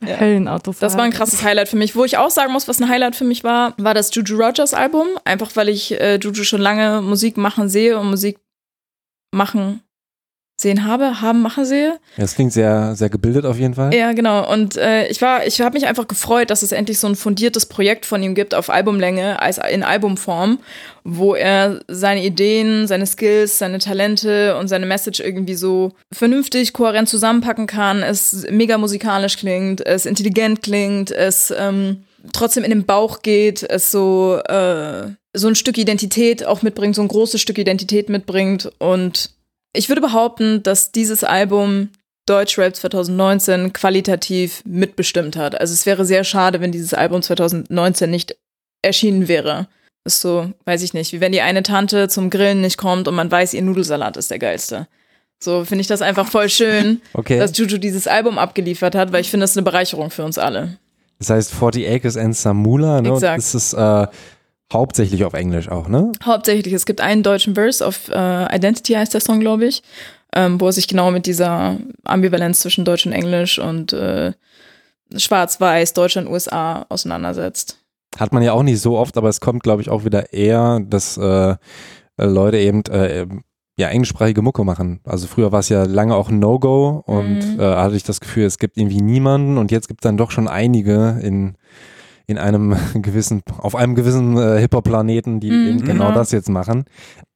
Ja. 0.00 0.20
Höllenautofahrer. 0.20 0.86
Das 0.86 0.96
war 0.96 1.04
ein 1.04 1.12
krasses 1.12 1.42
Highlight 1.42 1.68
für 1.68 1.76
mich. 1.76 1.94
Wo 1.94 2.06
ich 2.06 2.16
auch 2.16 2.30
sagen 2.30 2.50
muss, 2.50 2.66
was 2.66 2.80
ein 2.80 2.88
Highlight 2.88 3.14
für 3.14 3.24
mich 3.24 3.44
war, 3.44 3.74
war 3.76 3.92
das 3.92 4.14
Juju 4.14 4.38
Rogers 4.38 4.72
Album. 4.72 5.06
Einfach 5.24 5.50
weil 5.54 5.68
ich 5.68 6.00
äh, 6.00 6.16
Juju 6.16 6.44
schon 6.44 6.62
lange 6.62 7.02
Musik 7.02 7.36
machen 7.36 7.68
sehe 7.68 7.98
und 7.98 8.08
Musik 8.08 8.38
machen 9.32 9.83
sehen 10.56 10.86
habe, 10.86 11.20
haben, 11.20 11.42
machen 11.42 11.64
sehe. 11.64 11.98
Das 12.16 12.36
klingt 12.36 12.52
sehr, 12.52 12.94
sehr 12.94 13.08
gebildet 13.08 13.44
auf 13.44 13.58
jeden 13.58 13.74
Fall. 13.74 13.92
Ja, 13.92 14.12
genau. 14.12 14.50
Und 14.50 14.76
äh, 14.76 15.08
ich 15.08 15.20
war, 15.20 15.44
ich 15.46 15.60
habe 15.60 15.74
mich 15.74 15.86
einfach 15.86 16.06
gefreut, 16.06 16.50
dass 16.50 16.62
es 16.62 16.70
endlich 16.70 17.00
so 17.00 17.08
ein 17.08 17.16
fundiertes 17.16 17.66
Projekt 17.66 18.06
von 18.06 18.22
ihm 18.22 18.36
gibt 18.36 18.54
auf 18.54 18.70
Albumlänge, 18.70 19.42
als 19.42 19.58
in 19.58 19.82
Albumform, 19.82 20.60
wo 21.02 21.34
er 21.34 21.80
seine 21.88 22.24
Ideen, 22.24 22.86
seine 22.86 23.06
Skills, 23.06 23.58
seine 23.58 23.78
Talente 23.78 24.56
und 24.56 24.68
seine 24.68 24.86
Message 24.86 25.18
irgendwie 25.18 25.56
so 25.56 25.92
vernünftig, 26.12 26.72
kohärent 26.72 27.08
zusammenpacken 27.08 27.66
kann. 27.66 28.04
Es 28.04 28.46
mega 28.48 28.78
musikalisch 28.78 29.36
klingt, 29.36 29.84
es 29.84 30.06
intelligent 30.06 30.62
klingt, 30.62 31.10
es 31.10 31.52
ähm, 31.56 32.04
trotzdem 32.32 32.62
in 32.62 32.70
den 32.70 32.86
Bauch 32.86 33.22
geht, 33.22 33.64
es 33.64 33.90
so 33.90 34.38
äh, 34.46 35.08
so 35.36 35.48
ein 35.48 35.56
Stück 35.56 35.76
Identität 35.78 36.46
auch 36.46 36.62
mitbringt, 36.62 36.94
so 36.94 37.02
ein 37.02 37.08
großes 37.08 37.40
Stück 37.40 37.58
Identität 37.58 38.08
mitbringt 38.08 38.70
und 38.78 39.33
ich 39.74 39.88
würde 39.88 40.00
behaupten, 40.00 40.62
dass 40.62 40.92
dieses 40.92 41.24
Album 41.24 41.90
Deutschrap 42.26 42.74
2019 42.74 43.72
qualitativ 43.72 44.62
mitbestimmt 44.64 45.36
hat. 45.36 45.60
Also 45.60 45.74
es 45.74 45.84
wäre 45.84 46.06
sehr 46.06 46.24
schade, 46.24 46.60
wenn 46.60 46.72
dieses 46.72 46.94
Album 46.94 47.20
2019 47.20 48.10
nicht 48.10 48.36
erschienen 48.82 49.28
wäre. 49.28 49.68
Ist 50.04 50.20
so, 50.20 50.50
weiß 50.64 50.82
ich 50.82 50.94
nicht, 50.94 51.12
wie 51.12 51.20
wenn 51.20 51.32
die 51.32 51.40
eine 51.40 51.62
Tante 51.62 52.08
zum 52.08 52.30
Grillen 52.30 52.60
nicht 52.60 52.78
kommt 52.78 53.08
und 53.08 53.14
man 53.14 53.30
weiß, 53.30 53.54
ihr 53.54 53.62
Nudelsalat 53.62 54.16
ist 54.16 54.30
der 54.30 54.38
geilste. 54.38 54.86
So 55.42 55.64
finde 55.64 55.82
ich 55.82 55.86
das 55.88 56.02
einfach 56.02 56.26
voll 56.26 56.48
schön, 56.48 57.02
okay. 57.12 57.38
dass 57.38 57.56
Juju 57.56 57.78
dieses 57.78 58.06
Album 58.06 58.38
abgeliefert 58.38 58.94
hat, 58.94 59.12
weil 59.12 59.20
ich 59.20 59.30
finde, 59.30 59.44
das 59.44 59.50
ist 59.50 59.58
eine 59.58 59.64
Bereicherung 59.64 60.10
für 60.10 60.24
uns 60.24 60.38
alle. 60.38 60.78
Das 61.18 61.30
heißt 61.30 61.54
40 61.54 61.88
Acres 61.88 62.16
and 62.16 62.36
Samula, 62.36 63.00
ne? 63.00 63.10
Exakt. 63.10 63.38
Das 63.38 63.54
ist 63.54 63.72
äh, 63.72 64.06
Hauptsächlich 64.72 65.24
auf 65.24 65.34
Englisch 65.34 65.68
auch, 65.68 65.88
ne? 65.88 66.12
Hauptsächlich. 66.24 66.72
Es 66.72 66.86
gibt 66.86 67.00
einen 67.00 67.22
deutschen 67.22 67.54
Verse 67.54 67.86
auf 67.86 68.08
äh, 68.08 68.56
Identity 68.56 68.94
heißt 68.94 69.14
der 69.14 69.20
Song, 69.20 69.40
glaube 69.40 69.66
ich, 69.66 69.82
ähm, 70.34 70.60
wo 70.60 70.66
er 70.66 70.72
sich 70.72 70.88
genau 70.88 71.10
mit 71.10 71.26
dieser 71.26 71.78
Ambivalenz 72.04 72.60
zwischen 72.60 72.84
Deutsch 72.84 73.06
und 73.06 73.12
Englisch 73.12 73.58
und 73.58 73.92
äh, 73.92 74.32
Schwarz-Weiß, 75.14 75.92
Deutschland, 75.92 76.28
USA 76.28 76.86
auseinandersetzt. 76.88 77.78
Hat 78.18 78.32
man 78.32 78.42
ja 78.42 78.52
auch 78.52 78.62
nicht 78.62 78.80
so 78.80 78.96
oft, 78.96 79.16
aber 79.16 79.28
es 79.28 79.40
kommt, 79.40 79.62
glaube 79.62 79.82
ich, 79.82 79.90
auch 79.90 80.04
wieder 80.04 80.32
eher, 80.32 80.80
dass 80.80 81.16
äh, 81.16 81.56
Leute 82.16 82.58
eben 82.58 82.84
äh, 82.86 83.26
ja 83.76 83.88
englischsprachige 83.88 84.42
Mucke 84.42 84.64
machen. 84.64 85.00
Also 85.04 85.26
früher 85.26 85.52
war 85.52 85.60
es 85.60 85.68
ja 85.68 85.84
lange 85.84 86.14
auch 86.14 86.30
ein 86.30 86.38
No-Go 86.38 87.02
und 87.06 87.56
mhm. 87.56 87.60
äh, 87.60 87.64
hatte 87.64 87.96
ich 87.96 88.04
das 88.04 88.20
Gefühl, 88.20 88.44
es 88.44 88.58
gibt 88.58 88.76
irgendwie 88.76 89.02
niemanden 89.02 89.58
und 89.58 89.72
jetzt 89.72 89.88
gibt 89.88 90.00
es 90.00 90.08
dann 90.08 90.16
doch 90.16 90.30
schon 90.30 90.48
einige 90.48 91.18
in 91.22 91.56
in 92.26 92.38
einem 92.38 92.76
gewissen, 92.94 93.42
auf 93.58 93.74
einem 93.74 93.94
gewissen 93.94 94.36
äh, 94.36 94.60
Hip-Hop-Planeten, 94.60 95.40
die 95.40 95.48
eben 95.48 95.80
genau, 95.80 96.06
genau 96.06 96.12
das 96.12 96.32
jetzt 96.32 96.48
machen. 96.48 96.84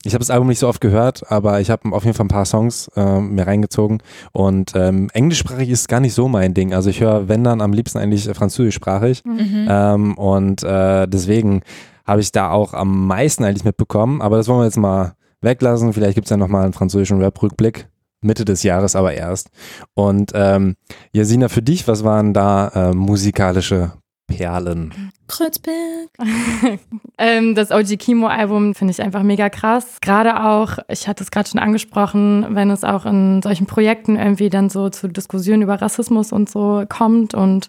Ich 0.05 0.15
habe 0.15 0.21
das 0.21 0.31
Album 0.31 0.49
nicht 0.49 0.61
so 0.61 0.69
oft 0.69 0.81
gehört, 0.81 1.31
aber 1.31 1.61
ich 1.61 1.71
habe 1.71 1.93
auf 1.93 2.05
jeden 2.05 2.17
Fall 2.17 2.27
ein 2.27 2.31
paar 2.31 2.45
Songs 2.45 2.89
äh, 2.97 3.21
mir 3.21 3.47
reingezogen 3.47 4.01
und 4.33 4.73
ähm, 4.75 5.11
englischsprachig 5.13 5.69
ist 5.69 5.89
gar 5.89 6.01
nicht 6.01 6.15
so 6.15 6.29
mein 6.29 6.55
Ding. 6.55 6.73
Also 6.73 6.89
ich 6.89 7.01
höre, 7.01 7.29
wenn 7.29 7.45
dann 7.45 7.61
am 7.61 7.73
liebsten 7.73 7.99
eigentlich 7.99 8.25
französischsprachig 8.33 9.25
mhm. 9.25 9.67
ähm, 9.69 10.15
und 10.17 10.63
äh, 10.63 11.07
deswegen 11.09 11.63
habe 12.07 12.21
ich 12.21 12.33
da 12.33 12.51
auch 12.51 12.75
am 12.75 13.07
meisten 13.07 13.45
eigentlich 13.45 13.65
mitbekommen, 13.65 14.23
aber 14.23 14.37
das 14.37 14.49
wollen 14.49 14.61
wir 14.61 14.65
jetzt 14.65 14.79
mal 14.79 15.15
weglassen. 15.41 15.93
Vielleicht 15.93 16.15
gibt 16.15 16.27
es 16.27 16.31
ja 16.31 16.37
nochmal 16.37 16.65
einen 16.65 16.73
französischen 16.73 17.21
Rap-Rückblick. 17.21 17.89
Mitte 18.21 18.45
des 18.45 18.65
Jahres 18.65 18.97
aber 18.97 19.15
erst. 19.15 19.51
Und 19.95 20.33
ähm, 20.35 20.75
Jasina, 21.13 21.49
für 21.49 21.63
dich, 21.63 21.87
was 21.87 22.03
waren 22.03 22.35
da 22.35 22.69
äh, 22.69 22.93
musikalische 22.93 23.93
Perlen. 24.29 25.11
Kreuzberg. 25.27 26.09
ähm, 27.19 27.55
das 27.55 27.71
OG 27.71 27.99
Kimo-Album 27.99 28.75
finde 28.75 28.93
ich 28.93 29.03
einfach 29.03 29.23
mega 29.23 29.49
krass. 29.49 29.99
Gerade 30.01 30.45
auch, 30.45 30.79
ich 30.89 31.09
hatte 31.09 31.23
es 31.23 31.31
gerade 31.31 31.49
schon 31.49 31.61
angesprochen, 31.61 32.47
wenn 32.51 32.71
es 32.71 32.85
auch 32.85 33.05
in 33.05 33.43
solchen 33.43 33.67
Projekten 33.67 34.17
irgendwie 34.17 34.49
dann 34.49 34.71
so 34.71 34.89
zu 34.89 35.09
Diskussionen 35.09 35.63
über 35.63 35.81
Rassismus 35.81 36.33
und 36.33 36.49
so 36.49 36.85
kommt 36.89 37.35
und 37.35 37.69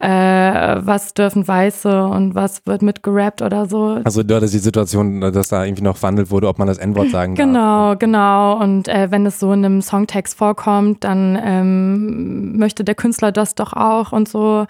äh, 0.00 0.08
was 0.08 1.14
dürfen 1.14 1.46
Weiße 1.46 2.06
und 2.06 2.34
was 2.34 2.62
wird 2.66 2.82
mitgerappt 2.82 3.42
oder 3.42 3.66
so. 3.66 4.00
Also 4.04 4.22
dort 4.22 4.42
ist 4.42 4.54
die 4.54 4.58
Situation, 4.58 5.20
dass 5.20 5.48
da 5.48 5.64
irgendwie 5.64 5.84
noch 5.84 5.96
verhandelt 5.96 6.30
wurde, 6.30 6.48
ob 6.48 6.58
man 6.58 6.66
das 6.66 6.78
N-Wort 6.78 7.10
sagen 7.10 7.34
genau, 7.34 7.90
darf. 7.90 7.98
Genau, 7.98 8.56
genau. 8.56 8.62
Und 8.62 8.88
äh, 8.88 9.10
wenn 9.10 9.26
es 9.26 9.38
so 9.38 9.52
in 9.52 9.64
einem 9.64 9.82
Songtext 9.82 10.36
vorkommt, 10.36 11.04
dann 11.04 11.38
ähm, 11.40 12.58
möchte 12.58 12.84
der 12.84 12.94
Künstler 12.94 13.32
das 13.32 13.54
doch 13.54 13.72
auch 13.72 14.12
und 14.12 14.28
so 14.28 14.66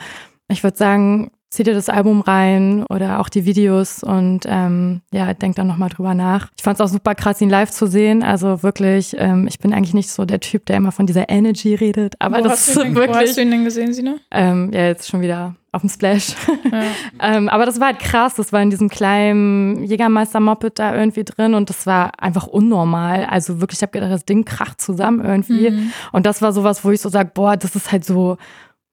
ich 0.48 0.62
würde 0.62 0.76
sagen, 0.76 1.30
zieh 1.50 1.62
dir 1.62 1.74
das 1.74 1.88
Album 1.88 2.20
rein 2.20 2.84
oder 2.90 3.20
auch 3.20 3.28
die 3.28 3.46
Videos 3.46 4.02
und 4.02 4.40
ähm, 4.46 5.00
ja, 5.12 5.32
denk 5.32 5.56
dann 5.56 5.66
nochmal 5.66 5.88
drüber 5.88 6.14
nach. 6.14 6.50
Ich 6.56 6.62
fand 6.62 6.78
es 6.78 6.84
auch 6.84 6.92
super 6.92 7.14
krass, 7.14 7.40
ihn 7.40 7.50
live 7.50 7.70
zu 7.70 7.86
sehen. 7.86 8.22
Also 8.22 8.62
wirklich, 8.62 9.16
ähm, 9.18 9.46
ich 9.48 9.58
bin 9.58 9.72
eigentlich 9.72 9.94
nicht 9.94 10.10
so 10.10 10.24
der 10.24 10.40
Typ, 10.40 10.66
der 10.66 10.76
immer 10.76 10.92
von 10.92 11.06
dieser 11.06 11.28
Energy 11.28 11.74
redet, 11.74 12.14
aber 12.18 12.38
wo 12.38 12.42
das 12.42 12.68
ist 12.68 12.76
ihn, 12.76 12.94
wirklich. 12.94 13.16
Wo 13.16 13.20
hast 13.20 13.36
du 13.36 13.42
ihn 13.42 13.50
denn 13.50 13.64
gesehen, 13.64 13.92
Sina? 13.92 14.16
Ähm, 14.30 14.70
ja, 14.72 14.86
jetzt 14.86 15.08
schon 15.08 15.20
wieder 15.20 15.54
auf 15.72 15.82
dem 15.82 15.90
Splash. 15.90 16.34
Ja. 16.70 16.82
ähm, 17.36 17.48
aber 17.48 17.64
das 17.64 17.78
war 17.78 17.88
halt 17.88 18.00
krass. 18.00 18.34
Das 18.34 18.52
war 18.52 18.60
in 18.60 18.70
diesem 18.70 18.88
kleinen 18.88 19.84
Jägermeister-Moped 19.84 20.78
da 20.78 20.96
irgendwie 20.96 21.24
drin 21.24 21.54
und 21.54 21.70
das 21.70 21.86
war 21.86 22.20
einfach 22.20 22.46
unnormal. 22.46 23.24
Also 23.26 23.60
wirklich, 23.60 23.78
ich 23.78 23.82
habe 23.82 23.92
gedacht, 23.92 24.10
das 24.10 24.24
Ding 24.24 24.44
kracht 24.44 24.80
zusammen 24.80 25.24
irgendwie. 25.24 25.70
Mhm. 25.70 25.92
Und 26.12 26.26
das 26.26 26.42
war 26.42 26.52
sowas, 26.52 26.84
wo 26.84 26.90
ich 26.90 27.00
so 27.00 27.08
sage, 27.08 27.30
boah, 27.34 27.56
das 27.56 27.76
ist 27.76 27.92
halt 27.92 28.04
so, 28.04 28.36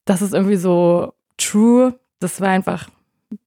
das 0.06 0.22
ist 0.22 0.34
irgendwie 0.34 0.58
so 0.58 1.14
true. 1.38 1.94
Das 2.20 2.40
war 2.42 2.50
einfach 2.50 2.88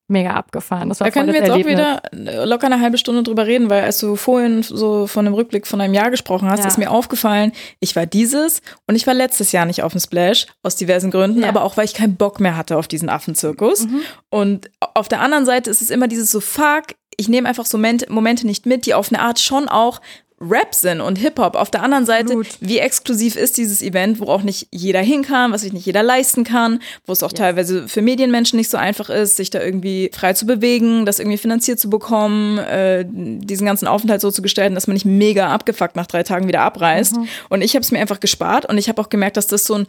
mega 0.09 0.35
abgefahren. 0.35 0.89
Das 0.89 1.01
war 1.01 1.09
Da 1.09 1.11
können 1.11 1.33
wir 1.33 1.41
jetzt 1.41 1.49
Erlebnis. 1.49 1.75
auch 1.81 2.13
wieder 2.13 2.43
äh, 2.43 2.45
locker 2.45 2.67
eine 2.67 2.81
halbe 2.81 2.97
Stunde 2.97 3.25
drüber 3.25 3.47
reden, 3.47 3.71
weil 3.71 3.83
als 3.83 3.99
du 3.99 4.15
vorhin 4.15 4.63
so 4.63 5.09
von 5.09 5.27
einem 5.27 5.35
Rückblick 5.35 5.67
von 5.67 5.81
einem 5.81 5.95
Jahr 5.95 6.11
gesprochen 6.13 6.49
hast, 6.49 6.61
Ja. 6.61 6.69
ist 6.69 6.79
mir 6.79 6.93
aufgefallen, 6.93 7.51
ich 7.81 7.97
war 7.97 8.07
dieses 8.07 8.61
und 8.87 8.95
ich 8.95 9.07
war 9.09 9.15
letztes 9.15 9.51
Jahr 9.51 9.67
nicht 9.67 9.83
auf 9.83 9.93
dem 9.93 10.01
Splash, 10.01 10.47
aus 10.63 10.77
diversen 10.77 11.11
Gründen, 11.11 11.41
Ja. 11.43 11.49
aber 11.49 11.65
auch 11.65 11.77
weil 11.77 11.87
ich 11.87 11.95
keinen 11.95 12.15
Bock 12.17 12.39
mehr 12.39 12.57
hatte 12.57 12.77
auf 12.77 12.87
diesen 12.87 13.09
Affenzirkus. 13.09 13.87
Mhm. 13.87 14.01
Und 14.31 14.71
auf 14.95 15.09
der 15.09 15.21
anderen 15.23 15.45
Seite 15.45 15.71
ist 15.71 15.83
es 15.83 15.91
immer 15.91 16.07
dieses 16.07 16.31
so, 16.31 16.39
fuck, 16.41 16.85
ich 17.17 17.29
nehme 17.29 17.49
einfach 17.49 17.67
so 17.67 17.77
Momente 17.77 18.47
nicht 18.47 18.65
mit, 18.67 18.87
die 18.87 18.95
auf 18.95 19.11
eine 19.13 19.21
Art 19.21 19.41
schon 19.41 19.69
auch 19.69 20.01
Rap 20.39 20.75
sind 20.75 21.01
und 21.01 21.17
Hip-Hop. 21.17 21.57
Auf 21.57 21.71
der 21.71 21.83
anderen 21.83 22.05
Seite, 22.05 22.35
Absolut. 22.35 22.59
wie 22.61 22.79
exklusiv 22.79 23.37
ist 23.37 23.57
dieses 23.57 23.81
Event, 23.81 24.21
wo 24.21 24.27
auch 24.27 24.43
nicht 24.43 24.69
jeder 24.71 25.01
hin 25.01 25.23
kann, 25.23 25.51
was 25.51 25.63
sich 25.63 25.73
nicht 25.73 25.87
jeder 25.87 26.03
leisten 26.03 26.45
kann, 26.45 26.81
wo 27.07 27.13
es 27.13 27.23
auch 27.23 27.33
teilweise 27.33 27.89
für 27.89 28.03
Medienmenschen 28.03 28.59
nicht 28.59 28.71
so 28.71 28.77
einfach 28.77 29.09
ist, 29.09 29.37
sich 29.37 29.49
da 29.49 29.63
irgendwie 29.63 30.11
frei 30.13 30.35
zu 30.35 30.45
bewegen, 30.45 31.07
das 31.07 31.21
irgendwie 31.21 31.39
finanziert 31.39 31.81
zu 31.81 31.89
bekommen, 31.89 32.59
äh, 32.59 33.07
diesen 33.09 33.67
ganzen 33.67 33.89
Aufenthalt 33.89 34.21
so 34.21 34.31
zu 34.31 34.43
gestalten, 34.43 34.75
dass 34.75 34.87
man 34.87 34.95
nicht 34.95 35.07
mega 35.07 35.49
abgefuckt 35.49 35.97
nach 35.97 36.07
drei 36.07 36.23
Tagen 36.23 36.49
wieder 36.49 36.61
abreist. 36.61 37.17
Und 37.49 37.63
ich 37.63 37.75
habe 37.75 37.83
es 37.83 37.91
mir 37.91 37.99
einfach 37.99 38.21
gespart 38.21 38.67
und 38.67 38.77
ich 38.77 38.91
habe 38.91 39.01
auch 39.01 39.09
gemerkt, 39.09 39.39
dass 39.39 39.47
das 39.47 39.65
so 39.65 39.75
ein 39.75 39.87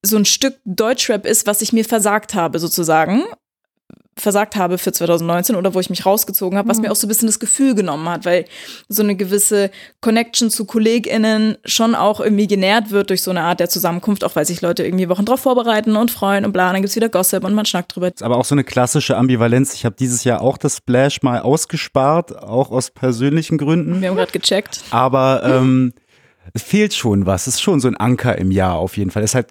so 0.00 0.16
ein 0.16 0.24
Stück 0.24 0.56
Deutschrap 0.64 1.26
ist, 1.26 1.46
was 1.48 1.60
ich 1.60 1.72
mir 1.72 1.84
versagt 1.84 2.34
habe, 2.34 2.60
sozusagen. 2.60 3.24
Versagt 4.20 4.56
habe 4.56 4.78
für 4.78 4.92
2019 4.92 5.56
oder 5.56 5.74
wo 5.74 5.80
ich 5.80 5.90
mich 5.90 6.04
rausgezogen 6.06 6.58
habe, 6.58 6.68
was 6.68 6.78
mir 6.78 6.90
auch 6.90 6.96
so 6.96 7.06
ein 7.06 7.08
bisschen 7.08 7.28
das 7.28 7.38
Gefühl 7.38 7.74
genommen 7.74 8.08
hat, 8.08 8.24
weil 8.24 8.44
so 8.88 9.02
eine 9.02 9.16
gewisse 9.16 9.70
Connection 10.00 10.50
zu 10.50 10.64
KollegInnen 10.64 11.58
schon 11.64 11.94
auch 11.94 12.20
irgendwie 12.20 12.46
genährt 12.46 12.90
wird 12.90 13.10
durch 13.10 13.22
so 13.22 13.30
eine 13.30 13.42
Art 13.42 13.60
der 13.60 13.68
Zusammenkunft, 13.68 14.24
auch 14.24 14.36
weil 14.36 14.44
sich 14.44 14.60
Leute 14.60 14.84
irgendwie 14.84 15.08
Wochen 15.08 15.24
drauf 15.24 15.40
vorbereiten 15.40 15.96
und 15.96 16.10
freuen 16.10 16.44
und 16.44 16.52
bla, 16.52 16.72
dann 16.72 16.82
gibt's 16.82 16.96
wieder 16.96 17.08
Gossip 17.08 17.44
und 17.44 17.54
man 17.54 17.66
schnackt 17.66 17.94
drüber. 17.94 18.10
Aber 18.20 18.36
auch 18.36 18.44
so 18.44 18.54
eine 18.54 18.64
klassische 18.64 19.16
Ambivalenz. 19.16 19.74
Ich 19.74 19.84
habe 19.84 19.96
dieses 19.98 20.24
Jahr 20.24 20.40
auch 20.40 20.58
das 20.58 20.76
Splash 20.76 21.22
mal 21.22 21.40
ausgespart, 21.40 22.42
auch 22.42 22.70
aus 22.70 22.90
persönlichen 22.90 23.58
Gründen. 23.58 24.00
Wir 24.00 24.08
haben 24.08 24.16
gerade 24.16 24.32
gecheckt. 24.32 24.82
Aber 24.90 25.42
ähm, 25.44 25.92
es 26.52 26.62
fehlt 26.62 26.94
schon 26.94 27.26
was. 27.26 27.46
Es 27.46 27.54
ist 27.54 27.60
schon 27.60 27.80
so 27.80 27.88
ein 27.88 27.96
Anker 27.96 28.38
im 28.38 28.50
Jahr 28.50 28.74
auf 28.74 28.96
jeden 28.96 29.10
Fall. 29.10 29.22
Es 29.22 29.30
ist 29.30 29.34
halt, 29.34 29.48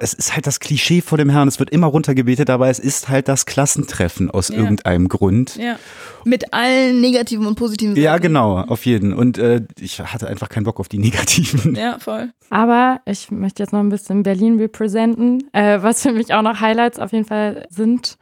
es 0.00 0.14
ist 0.14 0.34
halt 0.34 0.46
das 0.46 0.58
Klischee 0.58 1.00
vor 1.02 1.18
dem 1.18 1.28
Herrn. 1.28 1.48
Es 1.48 1.58
wird 1.58 1.70
immer 1.70 1.86
runtergebetet, 1.88 2.48
aber 2.50 2.68
es 2.68 2.78
ist 2.78 3.08
halt 3.08 3.28
das 3.28 3.44
Klassentreffen 3.46 4.30
aus 4.30 4.48
Ja. 4.48 4.56
irgendeinem 4.56 5.08
Grund. 5.08 5.56
Ja. 5.56 5.76
Mit 6.24 6.52
allen 6.54 7.00
negativen 7.00 7.46
und 7.46 7.54
positiven 7.56 7.94
Ja, 7.96 8.12
Seiten. 8.12 8.22
genau, 8.22 8.58
auf 8.60 8.86
jeden. 8.86 9.12
Und 9.12 9.36
äh, 9.38 9.62
ich 9.78 10.00
hatte 10.00 10.26
einfach 10.28 10.48
keinen 10.48 10.64
Bock 10.64 10.80
auf 10.80 10.88
die 10.88 10.98
negativen. 10.98 11.74
Ja, 11.74 11.98
voll. 11.98 12.30
Aber 12.50 13.00
ich 13.04 13.30
möchte 13.30 13.62
jetzt 13.62 13.72
noch 13.72 13.80
ein 13.80 13.90
bisschen 13.90 14.22
Berlin 14.22 14.58
representen, 14.58 15.44
äh, 15.52 15.82
was 15.82 16.02
für 16.02 16.12
mich 16.12 16.32
auch 16.32 16.42
noch 16.42 16.60
Highlights 16.60 16.98
auf 16.98 17.12
jeden 17.12 17.26
Fall 17.26 17.66
sind 17.70 18.16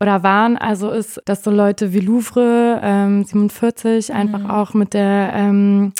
oder 0.00 0.22
waren. 0.22 0.56
Also 0.56 0.90
ist, 0.90 1.20
dass 1.24 1.42
so 1.42 1.50
Leute 1.50 1.92
wie 1.92 2.00
Louvre 2.00 2.80
ähm, 2.82 3.24
47 3.24 4.12
einfach 4.12 4.48
auch 4.48 4.72
mit 4.74 4.94
der 4.94 5.32
ähm, 5.34 5.92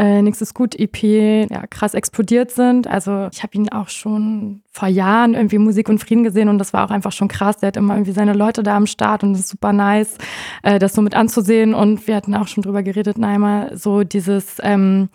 äh, 0.00 0.28
ist 0.28 0.54
gut 0.54 0.78
EP 0.78 1.02
ja, 1.50 1.66
krass 1.68 1.94
explodiert 1.94 2.50
sind. 2.50 2.86
Also 2.86 3.28
ich 3.32 3.42
habe 3.42 3.54
ihn 3.54 3.68
auch 3.68 3.88
schon 3.88 4.62
vor 4.70 4.88
Jahren 4.88 5.34
irgendwie 5.34 5.58
Musik 5.58 5.88
und 5.88 5.98
Frieden 5.98 6.24
gesehen 6.24 6.48
und 6.48 6.58
das 6.58 6.72
war 6.72 6.84
auch 6.84 6.90
einfach 6.90 7.12
schon 7.12 7.28
krass. 7.28 7.58
Der 7.58 7.68
hat 7.68 7.76
immer 7.76 7.94
irgendwie 7.94 8.12
seine 8.12 8.32
Leute 8.32 8.62
da 8.62 8.76
am 8.76 8.86
Start 8.86 9.22
und 9.22 9.32
das 9.32 9.40
ist 9.40 9.48
super 9.48 9.72
nice, 9.72 10.16
äh, 10.62 10.78
das 10.78 10.94
so 10.94 11.02
mit 11.02 11.14
anzusehen. 11.14 11.74
Und 11.74 12.06
wir 12.06 12.16
hatten 12.16 12.34
auch 12.34 12.48
schon 12.48 12.62
drüber 12.62 12.82
geredet, 12.82 13.18
Naima, 13.18 13.68
so 13.76 14.02
dieses 14.02 14.56
ähm, 14.62 15.08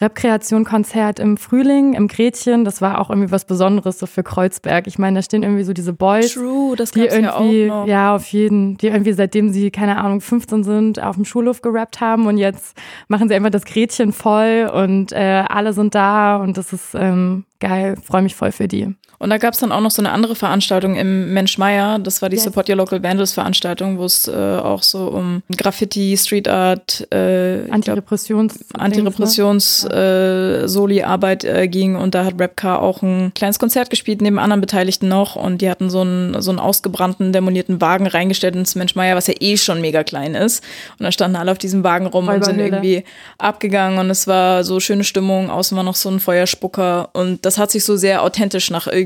Rap-Kreation-Konzert 0.00 1.20
im 1.20 1.36
Frühling, 1.36 1.94
im 1.94 2.08
Gretchen, 2.08 2.64
das 2.64 2.80
war 2.80 3.00
auch 3.00 3.10
irgendwie 3.10 3.30
was 3.30 3.44
Besonderes 3.44 3.98
so 3.98 4.06
für 4.06 4.22
Kreuzberg. 4.22 4.86
Ich 4.86 4.98
meine, 4.98 5.18
da 5.18 5.22
stehen 5.22 5.42
irgendwie 5.42 5.64
so 5.64 5.72
diese 5.72 5.92
Boys 5.92 6.34
True, 6.34 6.74
das 6.76 6.90
die 6.90 7.00
ja 7.00 7.14
irgendwie, 7.14 7.66
noch. 7.66 7.86
ja, 7.86 8.14
auf 8.14 8.26
jeden, 8.26 8.76
die 8.76 8.88
irgendwie 8.88 9.12
seitdem 9.12 9.50
sie, 9.50 9.70
keine 9.70 9.98
Ahnung, 9.98 10.20
15 10.20 10.64
sind, 10.64 11.02
auf 11.02 11.16
dem 11.16 11.24
Schulhof 11.24 11.62
gerappt 11.62 12.00
haben 12.00 12.26
und 12.26 12.38
jetzt 12.38 12.76
machen 13.08 13.28
sie 13.28 13.34
einfach 13.34 13.50
das 13.50 13.64
Gretchen 13.64 14.12
voll 14.12 14.70
und 14.74 15.12
äh, 15.12 15.44
alle 15.48 15.72
sind 15.72 15.94
da 15.94 16.36
und 16.36 16.56
das 16.56 16.72
ist 16.72 16.94
ähm, 16.94 17.44
geil, 17.60 17.96
freue 18.02 18.22
mich 18.22 18.34
voll 18.34 18.52
für 18.52 18.68
die. 18.68 18.94
Und 19.18 19.30
da 19.30 19.38
gab 19.38 19.54
es 19.54 19.60
dann 19.60 19.72
auch 19.72 19.80
noch 19.80 19.90
so 19.90 20.02
eine 20.02 20.12
andere 20.12 20.34
Veranstaltung 20.34 20.96
im 20.96 21.32
Mensch 21.32 21.58
Meier. 21.58 21.98
Das 21.98 22.20
war 22.22 22.28
die 22.28 22.36
Yes. 22.36 22.44
Support 22.44 22.68
Your 22.68 22.76
Local 22.76 23.02
Vandals 23.02 23.32
Veranstaltung, 23.32 23.98
wo 23.98 24.04
es 24.04 24.28
äh, 24.28 24.32
auch 24.32 24.82
so 24.82 25.06
um 25.06 25.42
Graffiti, 25.56 26.16
Street 26.16 26.48
Art, 26.48 27.06
äh, 27.12 27.60
ich 27.60 27.66
glaub, 27.66 27.74
Antirepressions 27.74 28.58
Antirepressions 28.76 29.84
äh, 29.84 30.66
Soli-Arbeit 30.66 31.44
äh, 31.44 31.68
ging. 31.68 31.96
Und 31.96 32.14
da 32.14 32.24
hat 32.24 32.40
Rapcar 32.40 32.82
auch 32.82 33.02
ein 33.02 33.32
kleines 33.34 33.58
Konzert 33.58 33.90
gespielt, 33.90 34.20
neben 34.20 34.38
anderen 34.38 34.60
Beteiligten 34.60 35.08
noch. 35.08 35.36
Und 35.36 35.62
die 35.62 35.70
hatten 35.70 35.90
so 35.90 36.00
einen, 36.00 36.42
so 36.42 36.50
einen 36.50 36.58
ausgebrannten, 36.58 37.32
demolierten 37.32 37.80
Wagen 37.80 38.06
reingestellt 38.06 38.56
ins 38.56 38.74
Mensch 38.74 38.94
Meier, 38.94 39.16
was 39.16 39.28
ja 39.28 39.34
eh 39.38 39.56
schon 39.56 39.80
mega 39.80 40.02
klein 40.02 40.34
ist. 40.34 40.62
Und 40.98 41.04
da 41.04 41.12
standen 41.12 41.36
alle 41.36 41.52
auf 41.52 41.58
diesem 41.58 41.84
Wagen 41.84 42.06
rum 42.06 42.28
und 42.28 42.44
sind 42.44 42.58
irgendwie 42.58 43.04
abgegangen. 43.38 43.98
Und 43.98 44.10
es 44.10 44.26
war 44.26 44.64
so 44.64 44.80
schöne 44.80 45.04
Stimmung, 45.04 45.50
außen 45.50 45.76
war 45.76 45.84
noch 45.84 45.94
so 45.94 46.08
ein 46.08 46.20
Feuerspucker. 46.20 47.10
Und 47.12 47.46
das 47.46 47.58
hat 47.58 47.70
sich 47.70 47.84
so 47.84 47.96
sehr 47.96 48.22
authentisch 48.22 48.70
nach 48.70 48.86
irgendwie 48.86 49.03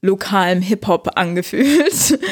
lokalem 0.00 0.60
Hip-Hop 0.62 1.10
angefühlt. 1.14 2.18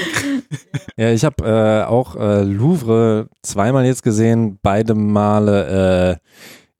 Ja, 0.98 1.10
ich 1.10 1.26
habe 1.26 1.44
äh, 1.44 1.84
auch 1.84 2.16
äh, 2.16 2.42
Louvre 2.42 3.28
zweimal 3.42 3.84
jetzt 3.84 4.02
gesehen, 4.02 4.58
beide 4.62 4.94
Male 4.94 6.18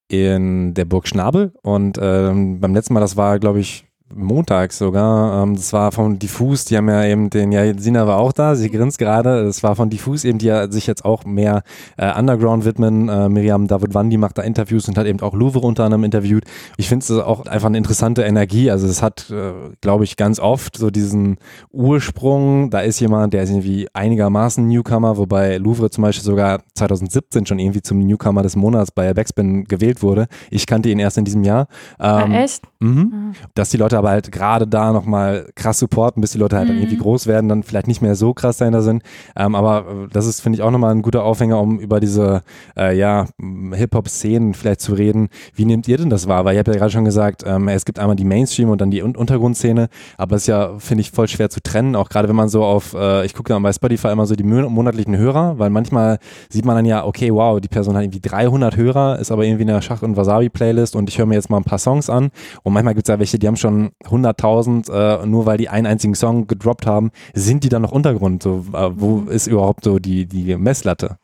äh, 0.08 0.16
in 0.16 0.72
der 0.72 0.86
Burg 0.86 1.06
Schnabel 1.06 1.52
und 1.62 1.98
ähm, 2.00 2.58
beim 2.60 2.74
letzten 2.74 2.94
Mal, 2.94 3.00
das 3.00 3.18
war 3.18 3.38
glaube 3.38 3.60
ich 3.60 3.85
montags 4.14 4.78
sogar, 4.78 5.42
ähm, 5.42 5.56
das 5.56 5.72
war 5.72 5.90
von 5.92 6.18
Diffus, 6.18 6.64
die 6.64 6.76
haben 6.76 6.88
ja 6.88 7.04
eben 7.04 7.28
den, 7.30 7.52
ja, 7.52 7.76
Sina 7.76 8.06
war 8.06 8.18
auch 8.18 8.32
da, 8.32 8.54
sie 8.54 8.70
grinst 8.70 8.98
gerade, 8.98 9.44
das 9.44 9.62
war 9.62 9.74
von 9.74 9.90
Diffus 9.90 10.24
eben, 10.24 10.38
die 10.38 10.46
ja 10.46 10.70
sich 10.70 10.86
jetzt 10.86 11.04
auch 11.04 11.24
mehr 11.24 11.62
äh, 11.96 12.16
Underground 12.18 12.64
widmen, 12.64 13.08
äh, 13.08 13.28
Miriam 13.28 13.66
David 13.66 13.94
Wandi 13.94 14.16
macht 14.16 14.38
da 14.38 14.42
Interviews 14.42 14.88
und 14.88 14.96
hat 14.96 15.06
eben 15.06 15.20
auch 15.20 15.34
Louvre 15.34 15.60
unter 15.60 15.84
anderem 15.84 16.04
interviewt. 16.04 16.44
Ich 16.76 16.88
finde 16.88 17.04
es 17.04 17.10
auch 17.10 17.46
einfach 17.46 17.66
eine 17.66 17.78
interessante 17.78 18.22
Energie, 18.22 18.70
also 18.70 18.86
es 18.86 19.02
hat, 19.02 19.30
äh, 19.30 19.52
glaube 19.80 20.04
ich, 20.04 20.16
ganz 20.16 20.38
oft 20.38 20.76
so 20.76 20.90
diesen 20.90 21.38
Ursprung, 21.72 22.70
da 22.70 22.80
ist 22.80 23.00
jemand, 23.00 23.34
der 23.34 23.42
ist 23.42 23.50
irgendwie 23.50 23.88
einigermaßen 23.92 24.66
Newcomer, 24.66 25.16
wobei 25.16 25.56
Louvre 25.56 25.90
zum 25.90 26.02
Beispiel 26.02 26.24
sogar 26.24 26.60
2017 26.74 27.46
schon 27.46 27.58
irgendwie 27.58 27.82
zum 27.82 27.98
Newcomer 27.98 28.42
des 28.42 28.56
Monats 28.56 28.90
bei 28.90 29.12
Backspin 29.14 29.64
gewählt 29.64 30.02
wurde. 30.02 30.26
Ich 30.50 30.66
kannte 30.66 30.88
ihn 30.90 30.98
erst 30.98 31.18
in 31.18 31.24
diesem 31.24 31.44
Jahr. 31.44 31.66
Ah, 31.98 32.24
Ähm, 32.24 32.32
echt? 32.32 32.62
Mhm. 32.80 33.32
Dass 33.54 33.70
die 33.70 33.76
Leute 33.76 33.95
aber 33.96 34.10
halt 34.10 34.30
gerade 34.32 34.66
da 34.66 34.92
nochmal 34.92 35.48
krass 35.54 35.78
supporten, 35.78 36.20
bis 36.20 36.32
die 36.32 36.38
Leute 36.38 36.56
halt 36.56 36.68
dann 36.68 36.76
irgendwie 36.76 36.98
groß 36.98 37.26
werden, 37.26 37.48
dann 37.48 37.62
vielleicht 37.62 37.88
nicht 37.88 38.02
mehr 38.02 38.14
so 38.14 38.34
krass 38.34 38.58
dahinter 38.58 38.82
sind. 38.82 39.02
Ähm, 39.36 39.54
aber 39.54 39.84
äh, 40.04 40.08
das 40.12 40.26
ist, 40.26 40.40
finde 40.40 40.56
ich, 40.58 40.62
auch 40.62 40.70
nochmal 40.70 40.92
ein 40.92 41.02
guter 41.02 41.24
Aufhänger, 41.24 41.60
um 41.60 41.78
über 41.78 42.00
diese 42.00 42.42
äh, 42.76 42.96
ja, 42.96 43.26
Hip-Hop-Szenen 43.72 44.54
vielleicht 44.54 44.80
zu 44.80 44.94
reden. 44.94 45.28
Wie 45.54 45.64
nehmt 45.64 45.88
ihr 45.88 45.96
denn 45.96 46.10
das 46.10 46.28
wahr? 46.28 46.44
Weil 46.44 46.54
ihr 46.54 46.58
habt 46.60 46.68
ja 46.68 46.74
gerade 46.74 46.90
schon 46.90 47.04
gesagt, 47.04 47.42
ähm, 47.46 47.68
es 47.68 47.84
gibt 47.84 47.98
einmal 47.98 48.16
die 48.16 48.24
Mainstream 48.24 48.70
und 48.70 48.80
dann 48.80 48.90
die 48.90 49.02
Un 49.02 49.16
Untergrundszene, 49.16 49.88
aber 50.18 50.36
es 50.36 50.42
ist 50.42 50.48
ja, 50.48 50.78
finde 50.78 51.00
ich, 51.00 51.10
voll 51.10 51.26
schwer 51.28 51.50
zu 51.50 51.60
trennen, 51.62 51.96
auch 51.96 52.08
gerade 52.08 52.28
wenn 52.28 52.36
man 52.36 52.48
so 52.48 52.64
auf, 52.64 52.94
äh, 52.94 53.24
ich 53.24 53.34
gucke 53.34 53.52
dann 53.52 53.62
bei 53.62 53.72
Spotify 53.72 54.08
immer 54.08 54.26
so 54.26 54.34
die 54.36 54.44
mo- 54.44 54.68
monatlichen 54.68 55.16
Hörer, 55.16 55.58
weil 55.58 55.70
manchmal 55.70 56.18
sieht 56.48 56.64
man 56.64 56.76
dann 56.76 56.84
ja, 56.84 57.04
okay, 57.04 57.32
wow, 57.32 57.60
die 57.60 57.68
Person 57.68 57.96
hat 57.96 58.02
irgendwie 58.02 58.20
300 58.20 58.76
Hörer, 58.76 59.18
ist 59.18 59.32
aber 59.32 59.44
irgendwie 59.44 59.62
in 59.62 59.68
der 59.68 59.80
Schach- 59.82 60.02
und 60.02 60.16
Wasabi-Playlist 60.16 60.94
und 60.96 61.08
ich 61.08 61.18
höre 61.18 61.26
mir 61.26 61.34
jetzt 61.34 61.50
mal 61.50 61.56
ein 61.56 61.64
paar 61.64 61.78
Songs 61.78 62.10
an 62.10 62.30
und 62.62 62.72
manchmal 62.72 62.94
gibt 62.94 63.08
es 63.08 63.12
ja 63.12 63.18
welche, 63.18 63.38
die 63.38 63.46
haben 63.46 63.56
schon 63.56 63.85
100.000, 64.04 64.90
äh, 65.22 65.26
nur 65.26 65.46
weil 65.46 65.58
die 65.58 65.68
einen 65.68 65.86
einzigen 65.86 66.14
Song 66.14 66.46
gedroppt 66.46 66.86
haben, 66.86 67.10
sind 67.34 67.64
die 67.64 67.68
dann 67.68 67.82
noch 67.82 67.92
Untergrund? 67.92 68.42
So, 68.42 68.64
äh, 68.72 68.90
wo 68.94 69.22
ist 69.22 69.46
überhaupt 69.46 69.84
so 69.84 69.98
die, 69.98 70.26
die 70.26 70.56
Messlatte? 70.56 71.18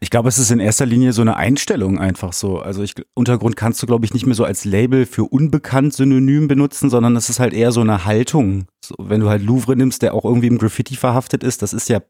Ich 0.00 0.10
glaube, 0.10 0.28
es 0.28 0.38
ist 0.38 0.50
in 0.50 0.60
erster 0.60 0.86
Linie 0.86 1.12
so 1.12 1.22
eine 1.22 1.36
Einstellung 1.36 1.98
einfach 1.98 2.32
so. 2.32 2.58
Also 2.58 2.82
ich, 2.82 2.94
Untergrund 3.14 3.56
kannst 3.56 3.82
du, 3.82 3.86
glaube 3.86 4.04
ich, 4.04 4.12
nicht 4.14 4.26
mehr 4.26 4.34
so 4.34 4.44
als 4.44 4.64
Label 4.64 5.06
für 5.06 5.24
unbekannt 5.24 5.94
synonym 5.94 6.48
benutzen, 6.48 6.90
sondern 6.90 7.16
es 7.16 7.28
ist 7.30 7.40
halt 7.40 7.54
eher 7.54 7.72
so 7.72 7.80
eine 7.80 8.04
Haltung. 8.04 8.66
So, 8.84 8.94
wenn 8.98 9.20
du 9.20 9.28
halt 9.28 9.42
Louvre 9.42 9.76
nimmst, 9.76 10.02
der 10.02 10.14
auch 10.14 10.24
irgendwie 10.24 10.48
im 10.48 10.58
Graffiti 10.58 10.96
verhaftet 10.96 11.44
ist, 11.44 11.62
das 11.62 11.72
ist 11.72 11.88
ja 11.88 12.00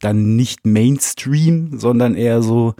dann 0.00 0.36
nicht 0.36 0.66
Mainstream, 0.66 1.78
sondern 1.78 2.14
eher 2.14 2.42
so, 2.42 2.74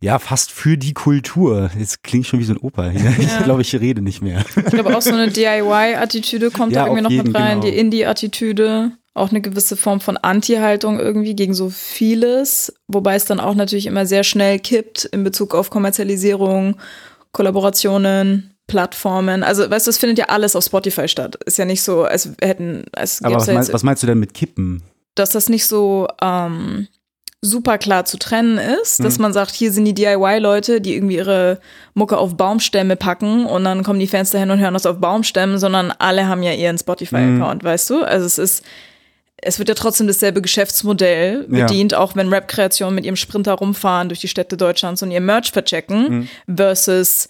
ja, 0.00 0.18
fast 0.18 0.50
für 0.50 0.78
die 0.78 0.94
Kultur. 0.94 1.70
Jetzt 1.78 2.02
klingt 2.02 2.26
schon 2.26 2.40
wie 2.40 2.44
so 2.44 2.54
ein 2.54 2.58
Opa. 2.58 2.90
Ich 2.90 3.44
glaube, 3.44 3.62
ich 3.62 3.74
rede 3.74 4.02
nicht 4.02 4.22
mehr. 4.22 4.44
Ich 4.56 4.72
glaube 4.72 4.96
auch 4.96 5.02
so 5.02 5.12
eine 5.12 5.28
DIY-Attitüde 5.30 6.50
kommt 6.50 6.72
Ja, 6.72 6.82
da 6.82 6.86
irgendwie 6.86 7.02
noch 7.02 7.10
mit 7.10 7.26
jeden, 7.26 7.36
rein, 7.36 7.60
genau. 7.60 7.72
die 7.72 7.78
Indie-Attitüde. 7.78 8.92
Auch 9.16 9.30
eine 9.30 9.40
gewisse 9.40 9.76
Form 9.76 10.00
von 10.00 10.16
Anti-Haltung 10.16 11.00
irgendwie 11.00 11.34
gegen 11.34 11.54
so 11.54 11.70
vieles, 11.70 12.74
wobei 12.86 13.14
es 13.14 13.24
dann 13.24 13.40
auch 13.40 13.54
natürlich 13.54 13.86
immer 13.86 14.06
sehr 14.06 14.24
schnell 14.24 14.58
kippt 14.58 15.04
in 15.06 15.24
Bezug 15.24 15.54
auf 15.54 15.70
Kommerzialisierung, 15.70 16.76
Kollaborationen, 17.32 18.54
Plattformen. 18.66 19.42
Also, 19.42 19.70
weißt 19.70 19.86
du, 19.86 19.90
es 19.90 19.98
findet 19.98 20.18
ja 20.18 20.26
alles 20.26 20.56
auf 20.56 20.64
Spotify 20.64 21.08
statt. 21.08 21.36
Ist 21.46 21.56
ja 21.56 21.64
nicht 21.64 21.82
so, 21.82 22.04
als 22.04 22.30
hätten. 22.40 22.84
Als 22.92 23.22
Aber 23.22 23.36
was, 23.36 23.46
meinst, 23.46 23.72
was 23.72 23.82
meinst 23.82 24.02
du 24.02 24.06
denn 24.06 24.18
mit 24.18 24.34
Kippen? 24.34 24.82
Dass 25.14 25.30
das 25.30 25.48
nicht 25.48 25.66
so 25.66 26.08
ähm, 26.20 26.88
super 27.40 27.78
klar 27.78 28.04
zu 28.04 28.18
trennen 28.18 28.58
ist, 28.58 29.02
dass 29.02 29.18
mhm. 29.18 29.22
man 29.22 29.32
sagt, 29.32 29.52
hier 29.52 29.72
sind 29.72 29.84
die 29.84 29.94
DIY-Leute, 29.94 30.80
die 30.80 30.94
irgendwie 30.94 31.16
ihre 31.16 31.60
Mucke 31.94 32.18
auf 32.18 32.36
Baumstämme 32.36 32.96
packen 32.96 33.46
und 33.46 33.64
dann 33.64 33.82
kommen 33.82 34.00
die 34.00 34.08
Fans 34.08 34.30
dahin 34.30 34.50
und 34.50 34.58
hören 34.58 34.74
das 34.74 34.84
auf 34.84 34.98
Baumstämmen, 34.98 35.58
sondern 35.58 35.92
alle 35.92 36.26
haben 36.26 36.42
ja 36.42 36.52
ihren 36.52 36.76
Spotify-Account, 36.76 37.62
mhm. 37.62 37.66
weißt 37.66 37.90
du? 37.90 38.02
Also 38.02 38.26
es 38.26 38.38
ist, 38.38 38.64
es 39.42 39.58
wird 39.58 39.68
ja 39.68 39.74
trotzdem 39.74 40.06
dasselbe 40.06 40.40
Geschäftsmodell 40.40 41.44
bedient, 41.48 41.92
ja. 41.92 41.98
auch 41.98 42.16
wenn 42.16 42.28
Rap-Kreationen 42.28 42.94
mit 42.94 43.04
ihrem 43.04 43.16
Sprinter 43.16 43.54
rumfahren 43.54 44.08
durch 44.08 44.20
die 44.20 44.28
Städte 44.28 44.56
Deutschlands 44.56 45.02
und 45.02 45.10
ihr 45.10 45.20
Merch 45.20 45.52
verchecken, 45.52 46.28
mhm. 46.46 46.56
versus 46.56 47.28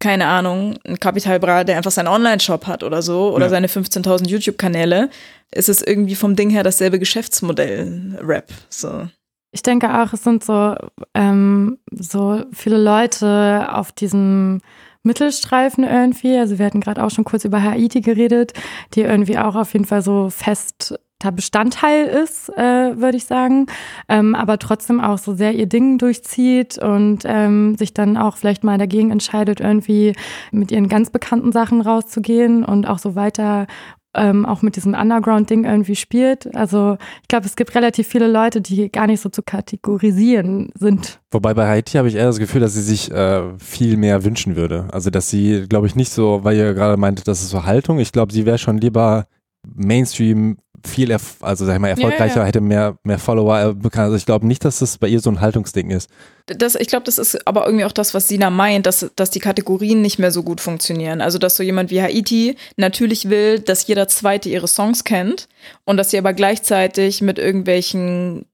keine 0.00 0.26
Ahnung, 0.26 0.78
ein 0.84 1.00
Kapital 1.00 1.40
Bra, 1.40 1.64
der 1.64 1.76
einfach 1.76 1.90
seinen 1.90 2.06
Online-Shop 2.06 2.66
hat 2.66 2.84
oder 2.84 3.02
so, 3.02 3.34
oder 3.34 3.46
ja. 3.46 3.50
seine 3.50 3.66
15.000 3.66 4.28
YouTube-Kanäle, 4.28 5.10
ist 5.50 5.68
es 5.68 5.82
irgendwie 5.82 6.14
vom 6.14 6.36
Ding 6.36 6.50
her 6.50 6.62
dasselbe 6.62 7.00
Geschäftsmodell, 7.00 8.16
Rap. 8.22 8.48
So. 8.68 9.08
Ich 9.50 9.62
denke 9.62 10.00
auch, 10.00 10.12
es 10.12 10.22
sind 10.22 10.44
so, 10.44 10.76
ähm, 11.14 11.78
so 11.90 12.44
viele 12.52 12.78
Leute 12.78 13.68
auf 13.72 13.90
diesem 13.90 14.60
Mittelstreifen 15.02 15.82
irgendwie. 15.84 16.36
Also 16.36 16.58
wir 16.58 16.66
hatten 16.66 16.80
gerade 16.80 17.02
auch 17.02 17.10
schon 17.10 17.24
kurz 17.24 17.44
über 17.44 17.62
Haiti 17.62 18.00
geredet, 18.00 18.52
die 18.94 19.00
irgendwie 19.00 19.38
auch 19.38 19.56
auf 19.56 19.72
jeden 19.72 19.86
Fall 19.86 20.02
so 20.02 20.30
fester 20.30 21.00
Bestandteil 21.32 22.06
ist, 22.06 22.48
äh, 22.50 22.96
würde 22.96 23.16
ich 23.16 23.24
sagen, 23.24 23.66
ähm, 24.08 24.34
aber 24.34 24.58
trotzdem 24.58 25.00
auch 25.00 25.18
so 25.18 25.34
sehr 25.34 25.52
ihr 25.54 25.66
Ding 25.66 25.98
durchzieht 25.98 26.78
und 26.78 27.20
ähm, 27.24 27.76
sich 27.76 27.92
dann 27.92 28.16
auch 28.16 28.36
vielleicht 28.36 28.62
mal 28.62 28.78
dagegen 28.78 29.10
entscheidet, 29.10 29.60
irgendwie 29.60 30.14
mit 30.52 30.70
ihren 30.70 30.88
ganz 30.88 31.10
bekannten 31.10 31.50
Sachen 31.50 31.80
rauszugehen 31.80 32.64
und 32.64 32.86
auch 32.86 32.98
so 32.98 33.16
weiter 33.16 33.66
ähm, 34.14 34.46
auch 34.46 34.62
mit 34.62 34.76
diesem 34.76 34.94
Underground-Ding 34.94 35.64
irgendwie 35.64 35.96
spielt. 35.96 36.54
Also 36.56 36.96
ich 37.22 37.28
glaube, 37.28 37.46
es 37.46 37.56
gibt 37.56 37.74
relativ 37.74 38.06
viele 38.06 38.26
Leute, 38.26 38.60
die 38.60 38.90
gar 38.90 39.06
nicht 39.06 39.20
so 39.20 39.28
zu 39.28 39.42
kategorisieren 39.42 40.70
sind. 40.74 41.20
Wobei 41.30 41.54
bei 41.54 41.66
Haiti 41.66 41.98
habe 41.98 42.08
ich 42.08 42.14
eher 42.14 42.26
das 42.26 42.38
Gefühl, 42.38 42.60
dass 42.60 42.74
sie 42.74 42.82
sich 42.82 43.10
äh, 43.10 43.42
viel 43.58 43.96
mehr 43.96 44.24
wünschen 44.24 44.56
würde. 44.56 44.88
Also 44.92 45.10
dass 45.10 45.30
sie, 45.30 45.66
glaube 45.68 45.86
ich, 45.86 45.94
nicht 45.94 46.10
so, 46.10 46.40
weil 46.42 46.56
ihr 46.56 46.74
gerade 46.74 46.96
meinte, 46.96 47.24
das 47.24 47.42
ist 47.42 47.50
so 47.50 47.64
Haltung. 47.64 47.98
Ich 47.98 48.12
glaube, 48.12 48.32
sie 48.32 48.46
wäre 48.46 48.58
schon 48.58 48.78
lieber 48.78 49.26
Mainstream 49.74 50.58
viel, 50.88 51.12
also 51.12 51.64
sag 51.66 51.74
ich 51.74 51.80
mal, 51.80 51.88
erfolgreicher, 51.88 52.36
ja, 52.36 52.40
ja. 52.42 52.46
hätte 52.46 52.60
mehr, 52.60 52.98
mehr 53.04 53.18
Follower 53.18 53.60
äh, 53.60 53.74
bekannt. 53.74 54.06
Also 54.06 54.16
ich 54.16 54.26
glaube 54.26 54.46
nicht, 54.46 54.64
dass 54.64 54.80
das 54.80 54.98
bei 54.98 55.08
ihr 55.08 55.20
so 55.20 55.30
ein 55.30 55.40
Haltungsding 55.40 55.90
ist. 55.90 56.10
Das, 56.46 56.74
ich 56.74 56.88
glaube, 56.88 57.04
das 57.04 57.18
ist 57.18 57.46
aber 57.46 57.66
irgendwie 57.66 57.84
auch 57.84 57.92
das, 57.92 58.14
was 58.14 58.28
Sina 58.28 58.50
meint, 58.50 58.86
dass, 58.86 59.10
dass 59.16 59.30
die 59.30 59.38
Kategorien 59.38 60.00
nicht 60.00 60.18
mehr 60.18 60.30
so 60.30 60.42
gut 60.42 60.60
funktionieren. 60.60 61.20
Also, 61.20 61.38
dass 61.38 61.56
so 61.56 61.62
jemand 61.62 61.90
wie 61.90 62.00
Haiti 62.00 62.56
natürlich 62.76 63.28
will, 63.28 63.60
dass 63.60 63.86
jeder 63.86 64.08
Zweite 64.08 64.48
ihre 64.48 64.68
Songs 64.68 65.04
kennt 65.04 65.48
und 65.84 65.98
dass 65.98 66.10
sie 66.10 66.18
aber 66.18 66.32
gleichzeitig 66.32 67.20
mit 67.20 67.38
irgendwelchen 67.38 68.46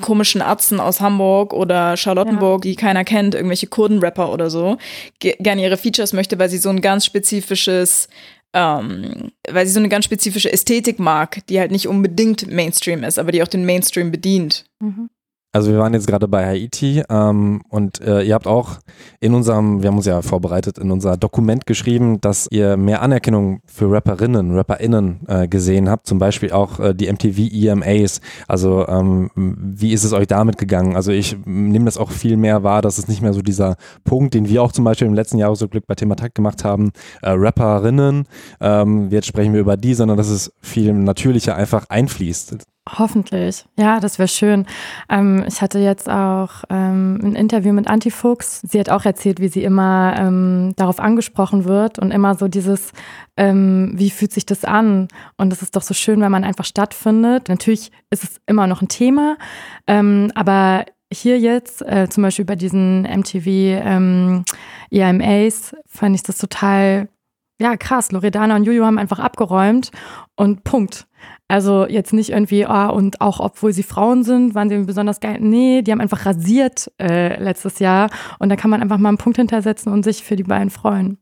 komischen 0.00 0.40
Atzen 0.40 0.80
aus 0.80 1.00
Hamburg 1.00 1.52
oder 1.52 1.96
Charlottenburg, 1.96 2.64
ja. 2.64 2.70
die 2.70 2.76
keiner 2.76 3.04
kennt, 3.04 3.34
irgendwelche 3.34 3.66
Kurdenrapper 3.66 4.32
oder 4.32 4.48
so, 4.48 4.78
gerne 5.20 5.62
ihre 5.62 5.76
Features 5.76 6.12
möchte, 6.12 6.38
weil 6.38 6.48
sie 6.48 6.58
so 6.58 6.70
ein 6.70 6.80
ganz 6.80 7.04
spezifisches 7.04 8.08
ähm, 8.58 9.30
weil 9.48 9.66
sie 9.66 9.72
so 9.72 9.78
eine 9.78 9.88
ganz 9.88 10.04
spezifische 10.04 10.52
Ästhetik 10.52 10.98
mag, 10.98 11.46
die 11.46 11.60
halt 11.60 11.70
nicht 11.70 11.86
unbedingt 11.86 12.50
Mainstream 12.50 13.04
ist, 13.04 13.18
aber 13.18 13.30
die 13.30 13.42
auch 13.42 13.48
den 13.48 13.64
Mainstream 13.64 14.10
bedient. 14.10 14.64
Mhm. 14.80 15.10
Also 15.50 15.70
wir 15.72 15.78
waren 15.78 15.94
jetzt 15.94 16.06
gerade 16.06 16.28
bei 16.28 16.44
Haiti 16.44 17.02
ähm, 17.08 17.62
und 17.70 18.02
äh, 18.02 18.22
ihr 18.22 18.34
habt 18.34 18.46
auch 18.46 18.80
in 19.18 19.32
unserem, 19.32 19.80
wir 19.82 19.88
haben 19.88 19.96
uns 19.96 20.04
ja 20.04 20.20
vorbereitet, 20.20 20.76
in 20.76 20.90
unser 20.90 21.16
Dokument 21.16 21.64
geschrieben, 21.64 22.20
dass 22.20 22.48
ihr 22.50 22.76
mehr 22.76 23.00
Anerkennung 23.00 23.62
für 23.64 23.90
Rapperinnen, 23.90 24.54
RapperInnen 24.54 25.20
äh, 25.26 25.48
gesehen 25.48 25.88
habt, 25.88 26.06
zum 26.06 26.18
Beispiel 26.18 26.52
auch 26.52 26.78
äh, 26.80 26.94
die 26.94 27.10
MTV 27.10 27.50
EMAs. 27.50 28.20
Also 28.46 28.86
ähm, 28.88 29.30
wie 29.34 29.94
ist 29.94 30.04
es 30.04 30.12
euch 30.12 30.26
damit 30.26 30.58
gegangen? 30.58 30.96
Also 30.96 31.12
ich 31.12 31.34
nehme 31.46 31.86
das 31.86 31.96
auch 31.96 32.10
viel 32.10 32.36
mehr 32.36 32.62
wahr, 32.62 32.82
dass 32.82 32.98
es 32.98 33.08
nicht 33.08 33.22
mehr 33.22 33.32
so 33.32 33.40
dieser 33.40 33.76
Punkt, 34.04 34.34
den 34.34 34.50
wir 34.50 34.62
auch 34.62 34.72
zum 34.72 34.84
Beispiel 34.84 35.06
im 35.06 35.14
letzten 35.14 35.38
Jahresrückblick 35.38 35.86
bei 35.86 35.94
Thema 35.94 36.16
Takt 36.16 36.34
gemacht 36.34 36.62
haben, 36.62 36.90
äh, 37.22 37.30
Rapperinnen, 37.30 38.26
ähm, 38.60 39.08
jetzt 39.10 39.26
sprechen 39.26 39.54
wir 39.54 39.60
über 39.60 39.78
die, 39.78 39.94
sondern 39.94 40.18
dass 40.18 40.28
es 40.28 40.52
viel 40.60 40.92
natürlicher 40.92 41.56
einfach 41.56 41.86
einfließt. 41.88 42.58
Hoffentlich. 42.96 43.64
Ja, 43.76 44.00
das 44.00 44.18
wäre 44.18 44.28
schön. 44.28 44.66
Ähm, 45.10 45.44
ich 45.46 45.60
hatte 45.60 45.78
jetzt 45.78 46.08
auch 46.08 46.64
ähm, 46.70 47.18
ein 47.22 47.34
Interview 47.34 47.72
mit 47.72 47.88
Antifuchs. 47.88 48.62
Sie 48.62 48.80
hat 48.80 48.88
auch 48.88 49.04
erzählt, 49.04 49.40
wie 49.40 49.48
sie 49.48 49.62
immer 49.62 50.14
ähm, 50.18 50.72
darauf 50.76 50.98
angesprochen 50.98 51.64
wird 51.64 51.98
und 51.98 52.10
immer 52.10 52.34
so 52.34 52.48
dieses, 52.48 52.92
ähm, 53.36 53.92
wie 53.94 54.10
fühlt 54.10 54.32
sich 54.32 54.46
das 54.46 54.64
an? 54.64 55.08
Und 55.36 55.52
es 55.52 55.60
ist 55.60 55.76
doch 55.76 55.82
so 55.82 55.92
schön, 55.92 56.20
wenn 56.20 56.32
man 56.32 56.44
einfach 56.44 56.64
stattfindet. 56.64 57.48
Natürlich 57.48 57.90
ist 58.10 58.24
es 58.24 58.40
immer 58.46 58.66
noch 58.66 58.80
ein 58.80 58.88
Thema, 58.88 59.36
ähm, 59.86 60.32
aber 60.34 60.84
hier 61.12 61.38
jetzt, 61.38 61.82
äh, 61.82 62.08
zum 62.08 62.22
Beispiel 62.22 62.44
bei 62.44 62.56
diesen 62.56 63.02
MTV 63.02 63.46
ähm, 63.46 64.44
EMAs, 64.90 65.74
fand 65.86 66.14
ich 66.14 66.22
das 66.22 66.38
total, 66.38 67.08
ja, 67.60 67.76
krass. 67.76 68.12
Loredana 68.12 68.56
und 68.56 68.64
Juju 68.64 68.84
haben 68.84 68.98
einfach 68.98 69.18
abgeräumt 69.18 69.90
und 70.36 70.64
Punkt. 70.64 71.06
Also 71.48 71.86
jetzt 71.86 72.12
nicht 72.12 72.30
irgendwie, 72.30 72.66
ah, 72.66 72.88
und 72.88 73.22
auch 73.22 73.40
obwohl 73.40 73.72
sie 73.72 73.82
Frauen 73.82 74.22
sind, 74.22 74.54
waren 74.54 74.68
sie 74.68 74.78
besonders 74.84 75.18
geil. 75.20 75.38
Nee, 75.40 75.80
die 75.80 75.90
haben 75.90 76.00
einfach 76.00 76.26
rasiert 76.26 76.92
äh, 77.00 77.42
letztes 77.42 77.78
Jahr. 77.78 78.10
Und 78.38 78.50
da 78.50 78.56
kann 78.56 78.70
man 78.70 78.82
einfach 78.82 78.98
mal 78.98 79.08
einen 79.08 79.18
Punkt 79.18 79.38
hintersetzen 79.38 79.90
und 79.90 80.02
sich 80.02 80.22
für 80.22 80.36
die 80.36 80.42
beiden 80.42 80.68
freuen. 80.68 81.18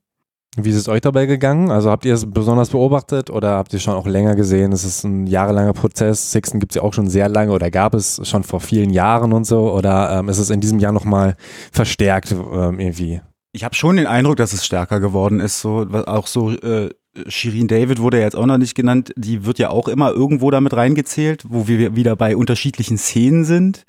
Wie 0.59 0.71
ist 0.71 0.77
es 0.77 0.89
euch 0.89 1.03
dabei 1.03 1.27
gegangen? 1.27 1.71
Also 1.71 1.91
habt 1.91 2.07
ihr 2.07 2.15
es 2.15 2.31
besonders 2.31 2.71
beobachtet 2.71 3.29
oder 3.29 3.51
habt 3.51 3.73
ihr 3.75 3.79
schon 3.79 3.95
auch 3.95 4.07
länger 4.07 4.35
gesehen? 4.35 4.73
Es 4.73 4.85
ist 4.85 5.05
ein 5.05 5.27
jahrelanger 5.27 5.75
Prozess. 5.75 6.33
Sixten 6.33 6.61
gibt 6.61 6.73
es 6.73 6.77
ja 6.77 6.83
auch 6.83 6.95
schon 6.95 7.09
sehr 7.09 7.29
lange 7.29 7.53
oder 7.53 7.71
gab 7.71 7.95
es 7.95 8.27
schon 8.27 8.43
vor 8.43 8.61
vielen 8.61 8.91
Jahren 8.91 9.35
und 9.35 9.45
so? 9.45 9.71
Oder 9.73 10.19
ähm, 10.19 10.31
ist 10.31 10.39
es 10.39 10.49
in 10.49 10.61
diesem 10.61 10.79
Jahr 10.79 10.93
nochmal 10.93 11.37
verstärkt 11.73 12.33
ähm, 12.33 12.81
irgendwie? 12.81 13.21
Ich 13.53 13.65
habe 13.65 13.75
schon 13.75 13.97
den 13.97 14.07
Eindruck, 14.07 14.37
dass 14.37 14.55
es 14.55 14.65
stärker 14.65 14.99
geworden 14.99 15.41
ist. 15.41 15.61
So 15.61 15.87
auch 16.07 16.27
so 16.27 16.51
äh, 16.51 16.91
Shirin 17.29 17.69
David 17.69 18.01
wurde 18.01 18.19
ja 18.19 18.25
jetzt 18.25 18.37
auch 18.37 18.47
noch 18.47 18.59
nicht 18.59 18.75
genannt, 18.75 19.13
die 19.17 19.45
wird 19.45 19.59
ja 19.59 19.71
auch 19.71 19.89
immer 19.89 20.11
irgendwo 20.11 20.51
damit 20.51 20.75
reingezählt, 20.75 21.45
wo 21.49 21.69
wir 21.69 21.97
wieder 21.97 22.17
bei 22.17 22.37
unterschiedlichen 22.37 22.99
Szenen 22.99 23.45
sind. 23.45 23.85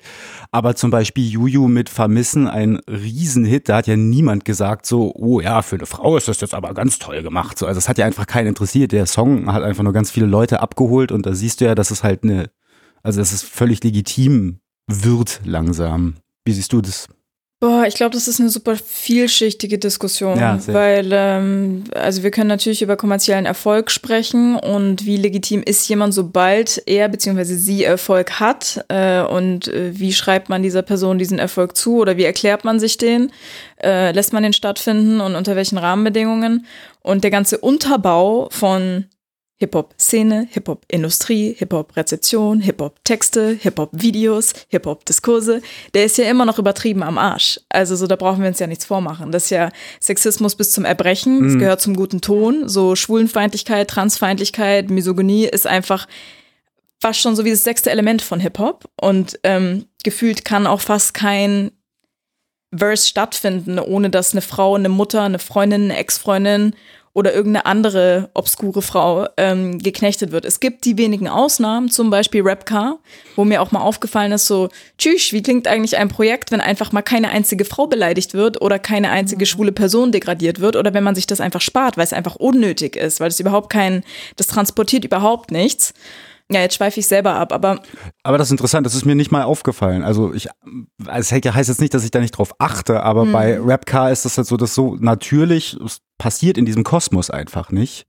Aber 0.50 0.74
zum 0.74 0.90
Beispiel 0.90 1.24
Juju 1.28 1.68
mit 1.68 1.88
Vermissen, 1.88 2.48
ein 2.48 2.80
Riesenhit, 2.88 3.68
da 3.68 3.76
hat 3.78 3.86
ja 3.86 3.96
niemand 3.96 4.44
gesagt 4.44 4.86
so, 4.86 5.12
oh 5.14 5.40
ja, 5.40 5.62
für 5.62 5.76
eine 5.76 5.86
Frau 5.86 6.16
ist 6.16 6.28
das 6.28 6.40
jetzt 6.40 6.54
aber 6.54 6.74
ganz 6.74 6.98
toll 6.98 7.22
gemacht. 7.22 7.58
So, 7.58 7.66
also 7.66 7.78
es 7.78 7.88
hat 7.88 7.98
ja 7.98 8.06
einfach 8.06 8.26
keinen 8.26 8.48
interessiert. 8.48 8.92
Der 8.92 9.06
Song 9.06 9.52
hat 9.52 9.62
einfach 9.62 9.84
nur 9.84 9.92
ganz 9.92 10.10
viele 10.10 10.26
Leute 10.26 10.60
abgeholt 10.60 11.12
und 11.12 11.26
da 11.26 11.34
siehst 11.34 11.60
du 11.60 11.66
ja, 11.66 11.74
dass 11.74 11.90
es 11.90 12.02
halt 12.02 12.22
eine, 12.22 12.50
also 13.02 13.20
dass 13.20 13.32
es 13.32 13.42
völlig 13.42 13.82
legitim 13.84 14.60
wird 14.86 15.40
langsam. 15.44 16.14
Wie 16.44 16.52
siehst 16.52 16.72
du 16.72 16.80
das? 16.80 17.08
Boah, 17.60 17.86
ich 17.88 17.96
glaube, 17.96 18.12
das 18.12 18.28
ist 18.28 18.38
eine 18.38 18.50
super 18.50 18.76
vielschichtige 18.76 19.78
Diskussion, 19.78 20.38
ja, 20.38 20.60
weil 20.68 21.10
ähm, 21.12 21.84
also 21.92 22.22
wir 22.22 22.30
können 22.30 22.46
natürlich 22.46 22.82
über 22.82 22.96
kommerziellen 22.96 23.46
Erfolg 23.46 23.90
sprechen 23.90 24.54
und 24.54 25.04
wie 25.04 25.16
legitim 25.16 25.64
ist 25.64 25.88
jemand, 25.88 26.14
sobald 26.14 26.80
er 26.86 27.08
bzw. 27.08 27.42
sie 27.42 27.82
Erfolg 27.82 28.38
hat 28.38 28.84
äh, 28.86 29.22
und 29.22 29.66
äh, 29.66 29.90
wie 29.98 30.12
schreibt 30.12 30.48
man 30.48 30.62
dieser 30.62 30.82
Person 30.82 31.18
diesen 31.18 31.40
Erfolg 31.40 31.76
zu 31.76 31.96
oder 31.96 32.16
wie 32.16 32.22
erklärt 32.22 32.64
man 32.64 32.78
sich 32.78 32.96
den, 32.96 33.32
äh, 33.82 34.12
lässt 34.12 34.32
man 34.32 34.44
den 34.44 34.52
stattfinden 34.52 35.20
und 35.20 35.34
unter 35.34 35.56
welchen 35.56 35.78
Rahmenbedingungen 35.78 36.64
und 37.02 37.24
der 37.24 37.32
ganze 37.32 37.58
Unterbau 37.58 38.48
von 38.52 39.06
Hip-Hop-Szene, 39.60 40.46
Hip-Hop-Industrie, 40.50 41.54
Hip-Hop-Rezeption, 41.58 42.60
Hip-Hop-Texte, 42.60 43.58
Hip-Hop-Videos, 43.60 44.52
Hip-Hop-Diskurse, 44.68 45.62
der 45.94 46.04
ist 46.04 46.16
ja 46.16 46.30
immer 46.30 46.44
noch 46.44 46.60
übertrieben 46.60 47.02
am 47.02 47.18
Arsch. 47.18 47.60
Also 47.68 47.96
so, 47.96 48.06
da 48.06 48.14
brauchen 48.14 48.40
wir 48.40 48.48
uns 48.48 48.60
ja 48.60 48.68
nichts 48.68 48.84
vormachen. 48.84 49.32
Das 49.32 49.44
ist 49.44 49.50
ja 49.50 49.70
Sexismus 50.00 50.54
bis 50.54 50.70
zum 50.70 50.84
Erbrechen, 50.84 51.42
das 51.42 51.54
mhm. 51.54 51.58
gehört 51.58 51.80
zum 51.80 51.96
guten 51.96 52.20
Ton. 52.20 52.68
So 52.68 52.94
Schwulenfeindlichkeit, 52.94 53.90
Transfeindlichkeit, 53.90 54.90
Misogynie 54.90 55.46
ist 55.46 55.66
einfach 55.66 56.06
fast 57.00 57.20
schon 57.20 57.34
so 57.34 57.44
wie 57.44 57.50
das 57.50 57.64
sechste 57.64 57.90
Element 57.90 58.22
von 58.22 58.38
Hip-Hop. 58.38 58.84
Und 59.00 59.40
ähm, 59.42 59.86
gefühlt 60.04 60.44
kann 60.44 60.68
auch 60.68 60.80
fast 60.80 61.14
kein 61.14 61.72
Verse 62.76 63.06
stattfinden, 63.06 63.78
ohne 63.78 64.10
dass 64.10 64.32
eine 64.32 64.42
Frau, 64.42 64.74
eine 64.74 64.88
Mutter, 64.88 65.22
eine 65.22 65.38
Freundin, 65.38 65.84
eine 65.84 65.96
Ex-Freundin 65.96 66.74
oder 67.18 67.34
irgendeine 67.34 67.66
andere 67.66 68.30
obskure 68.32 68.80
Frau 68.80 69.26
ähm, 69.36 69.80
geknechtet 69.80 70.30
wird. 70.30 70.44
Es 70.44 70.60
gibt 70.60 70.84
die 70.84 70.96
wenigen 70.96 71.26
Ausnahmen, 71.26 71.90
zum 71.90 72.10
Beispiel 72.10 72.42
Rapcar, 72.44 73.00
wo 73.34 73.44
mir 73.44 73.60
auch 73.60 73.72
mal 73.72 73.80
aufgefallen 73.80 74.30
ist, 74.30 74.46
so, 74.46 74.68
tschüss, 74.98 75.32
wie 75.32 75.42
klingt 75.42 75.66
eigentlich 75.66 75.96
ein 75.96 76.08
Projekt, 76.08 76.52
wenn 76.52 76.60
einfach 76.60 76.92
mal 76.92 77.02
keine 77.02 77.30
einzige 77.30 77.64
Frau 77.64 77.88
beleidigt 77.88 78.34
wird 78.34 78.62
oder 78.62 78.78
keine 78.78 79.10
einzige 79.10 79.42
mhm. 79.42 79.46
schwule 79.46 79.72
Person 79.72 80.12
degradiert 80.12 80.60
wird 80.60 80.76
oder 80.76 80.94
wenn 80.94 81.02
man 81.02 81.16
sich 81.16 81.26
das 81.26 81.40
einfach 81.40 81.60
spart, 81.60 81.96
weil 81.96 82.04
es 82.04 82.12
einfach 82.12 82.36
unnötig 82.36 82.94
ist, 82.94 83.18
weil 83.18 83.30
es 83.30 83.40
überhaupt 83.40 83.68
kein, 83.68 84.04
das 84.36 84.46
transportiert 84.46 85.04
überhaupt 85.04 85.50
nichts. 85.50 85.94
Ja, 86.50 86.60
jetzt 86.62 86.76
schweife 86.76 86.98
ich 86.98 87.06
selber 87.06 87.34
ab, 87.34 87.52
aber. 87.52 87.80
Aber 88.22 88.38
das 88.38 88.48
ist 88.48 88.52
interessant, 88.52 88.86
das 88.86 88.94
ist 88.94 89.04
mir 89.04 89.14
nicht 89.14 89.30
mal 89.30 89.42
aufgefallen. 89.42 90.02
Also 90.02 90.32
ich, 90.32 90.48
es 91.06 91.30
heißt 91.30 91.68
jetzt 91.68 91.80
nicht, 91.80 91.92
dass 91.92 92.04
ich 92.04 92.10
da 92.10 92.20
nicht 92.20 92.32
drauf 92.32 92.54
achte, 92.58 93.02
aber 93.02 93.26
mhm. 93.26 93.32
bei 93.32 93.58
Rapcar 93.60 94.10
ist 94.10 94.24
das 94.24 94.38
halt 94.38 94.46
so, 94.46 94.56
dass 94.56 94.74
so 94.74 94.96
natürlich, 94.98 95.74
es 95.84 96.00
passiert 96.16 96.56
in 96.56 96.64
diesem 96.64 96.84
Kosmos 96.84 97.30
einfach 97.30 97.70
nicht. 97.70 98.06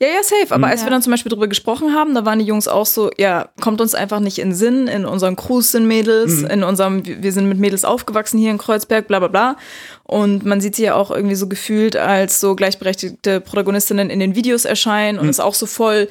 Ja, 0.00 0.08
ja, 0.08 0.22
safe. 0.22 0.54
Aber 0.54 0.66
mhm. 0.66 0.72
als 0.72 0.84
wir 0.84 0.90
dann 0.90 1.02
zum 1.02 1.10
Beispiel 1.10 1.30
drüber 1.30 1.48
gesprochen 1.48 1.94
haben, 1.94 2.14
da 2.14 2.24
waren 2.24 2.38
die 2.38 2.44
Jungs 2.44 2.68
auch 2.68 2.86
so, 2.86 3.10
ja, 3.16 3.48
kommt 3.60 3.80
uns 3.80 3.94
einfach 3.94 4.20
nicht 4.20 4.38
in 4.38 4.54
Sinn. 4.54 4.86
In 4.86 5.04
unserem 5.04 5.36
Crews 5.36 5.72
sind 5.72 5.86
Mädels, 5.86 6.42
mhm. 6.42 6.46
in 6.46 6.64
unserem, 6.64 7.02
wir 7.04 7.32
sind 7.32 7.48
mit 7.48 7.58
Mädels 7.58 7.84
aufgewachsen 7.84 8.38
hier 8.38 8.50
in 8.50 8.58
Kreuzberg, 8.58 9.08
bla 9.08 9.18
bla 9.18 9.28
bla. 9.28 9.56
Und 10.04 10.44
man 10.44 10.60
sieht 10.60 10.76
sie 10.76 10.84
ja 10.84 10.94
auch 10.94 11.10
irgendwie 11.10 11.34
so 11.34 11.48
gefühlt 11.48 11.96
als 11.96 12.40
so 12.40 12.54
gleichberechtigte 12.54 13.40
Protagonistinnen 13.40 14.10
in 14.10 14.20
den 14.20 14.34
Videos 14.34 14.64
erscheinen 14.64 15.18
und 15.18 15.24
mhm. 15.24 15.30
ist 15.30 15.40
auch 15.40 15.54
so 15.54 15.66
voll 15.66 16.08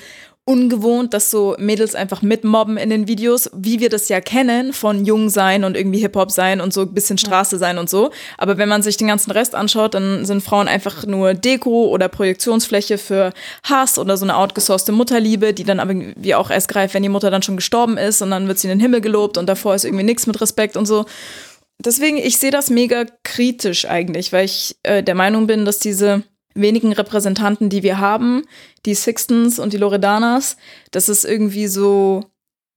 ungewohnt, 0.47 1.13
dass 1.13 1.29
so 1.29 1.55
Mädels 1.60 1.93
einfach 1.93 2.21
mitmobben 2.21 2.77
in 2.77 2.89
den 2.89 3.07
Videos, 3.07 3.49
wie 3.53 3.81
wir 3.81 3.89
das 3.89 4.07
ja 4.07 4.21
kennen 4.21 4.71
von 4.71 5.03
jung 5.03 5.29
sein 5.29 5.65
und 5.65 5.75
irgendwie 5.75 5.99
Hip-Hop 5.99 6.31
sein 6.31 6.62
und 6.62 6.73
so 6.73 6.81
ein 6.81 6.93
bisschen 6.93 7.17
Straße 7.17 7.57
sein 7.57 7.77
und 7.77 7.89
so. 7.89 8.12
Aber 8.38 8.57
wenn 8.57 8.69
man 8.69 8.81
sich 8.81 8.95
den 8.95 9.07
ganzen 9.07 9.31
Rest 9.31 9.55
anschaut, 9.55 9.93
dann 9.93 10.23
sind 10.25 10.41
Frauen 10.41 10.69
einfach 10.69 11.05
nur 11.05 11.33
Deko 11.33 11.88
oder 11.88 12.07
Projektionsfläche 12.07 12.97
für 12.97 13.33
Hass 13.63 13.99
oder 13.99 14.15
so 14.15 14.23
eine 14.23 14.38
outgesourcete 14.38 14.93
Mutterliebe, 14.93 15.53
die 15.53 15.65
dann 15.65 15.81
aber 15.81 15.93
wie 16.15 16.33
auch 16.33 16.49
erst 16.49 16.69
greift, 16.69 16.93
wenn 16.93 17.03
die 17.03 17.10
Mutter 17.10 17.29
dann 17.29 17.43
schon 17.43 17.57
gestorben 17.57 17.97
ist 17.97 18.21
und 18.21 18.31
dann 18.31 18.47
wird 18.47 18.57
sie 18.57 18.67
in 18.67 18.77
den 18.77 18.81
Himmel 18.81 19.01
gelobt 19.01 19.38
und 19.38 19.47
davor 19.47 19.75
ist 19.75 19.83
irgendwie 19.83 20.05
nichts 20.05 20.27
mit 20.27 20.39
Respekt 20.39 20.77
und 20.77 20.86
so. 20.86 21.05
Deswegen, 21.79 22.17
ich 22.17 22.38
sehe 22.38 22.51
das 22.51 22.69
mega 22.69 23.03
kritisch 23.23 23.86
eigentlich, 23.86 24.31
weil 24.31 24.45
ich 24.45 24.77
äh, 24.83 25.03
der 25.03 25.13
Meinung 25.13 25.45
bin, 25.45 25.65
dass 25.65 25.79
diese 25.79 26.23
wenigen 26.61 26.93
Repräsentanten, 26.93 27.69
die 27.69 27.83
wir 27.83 27.99
haben, 27.99 28.43
die 28.85 28.95
Sixtons 28.95 29.59
und 29.59 29.73
die 29.73 29.77
Loredanas, 29.77 30.57
das 30.91 31.09
ist 31.09 31.25
irgendwie 31.25 31.67
so, 31.67 32.23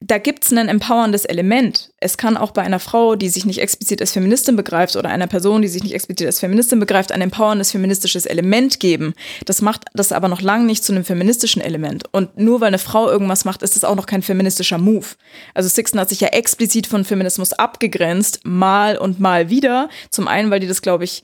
da 0.03 0.17
gibt 0.17 0.43
es 0.43 0.51
ein 0.51 0.67
empowerndes 0.67 1.25
Element. 1.25 1.91
Es 1.97 2.17
kann 2.17 2.35
auch 2.35 2.51
bei 2.51 2.63
einer 2.63 2.79
Frau, 2.79 3.15
die 3.15 3.29
sich 3.29 3.45
nicht 3.45 3.61
explizit 3.61 4.01
als 4.01 4.11
Feministin 4.11 4.55
begreift 4.55 4.95
oder 4.95 5.09
einer 5.09 5.27
Person, 5.27 5.61
die 5.61 5.67
sich 5.67 5.83
nicht 5.83 5.93
explizit 5.93 6.25
als 6.25 6.39
Feministin 6.39 6.79
begreift, 6.79 7.11
ein 7.11 7.21
empowerndes 7.21 7.71
feministisches 7.71 8.25
Element 8.25 8.79
geben. 8.79 9.13
Das 9.45 9.61
macht 9.61 9.85
das 9.93 10.11
aber 10.11 10.27
noch 10.27 10.41
lange 10.41 10.65
nicht 10.65 10.83
zu 10.83 10.91
einem 10.91 11.05
feministischen 11.05 11.61
Element. 11.61 12.05
Und 12.11 12.35
nur 12.39 12.61
weil 12.61 12.69
eine 12.69 12.79
Frau 12.79 13.11
irgendwas 13.11 13.45
macht, 13.45 13.61
ist 13.61 13.77
es 13.77 13.83
auch 13.83 13.95
noch 13.95 14.07
kein 14.07 14.23
feministischer 14.23 14.79
Move. 14.79 15.05
Also 15.53 15.69
Sixton 15.69 15.99
hat 15.99 16.09
sich 16.09 16.19
ja 16.19 16.29
explizit 16.29 16.87
von 16.87 17.05
Feminismus 17.05 17.53
abgegrenzt, 17.53 18.39
mal 18.43 18.97
und 18.97 19.19
mal 19.19 19.51
wieder. 19.51 19.87
Zum 20.09 20.27
einen, 20.27 20.49
weil 20.49 20.59
die 20.59 20.67
das, 20.67 20.81
glaube 20.81 21.03
ich, 21.03 21.23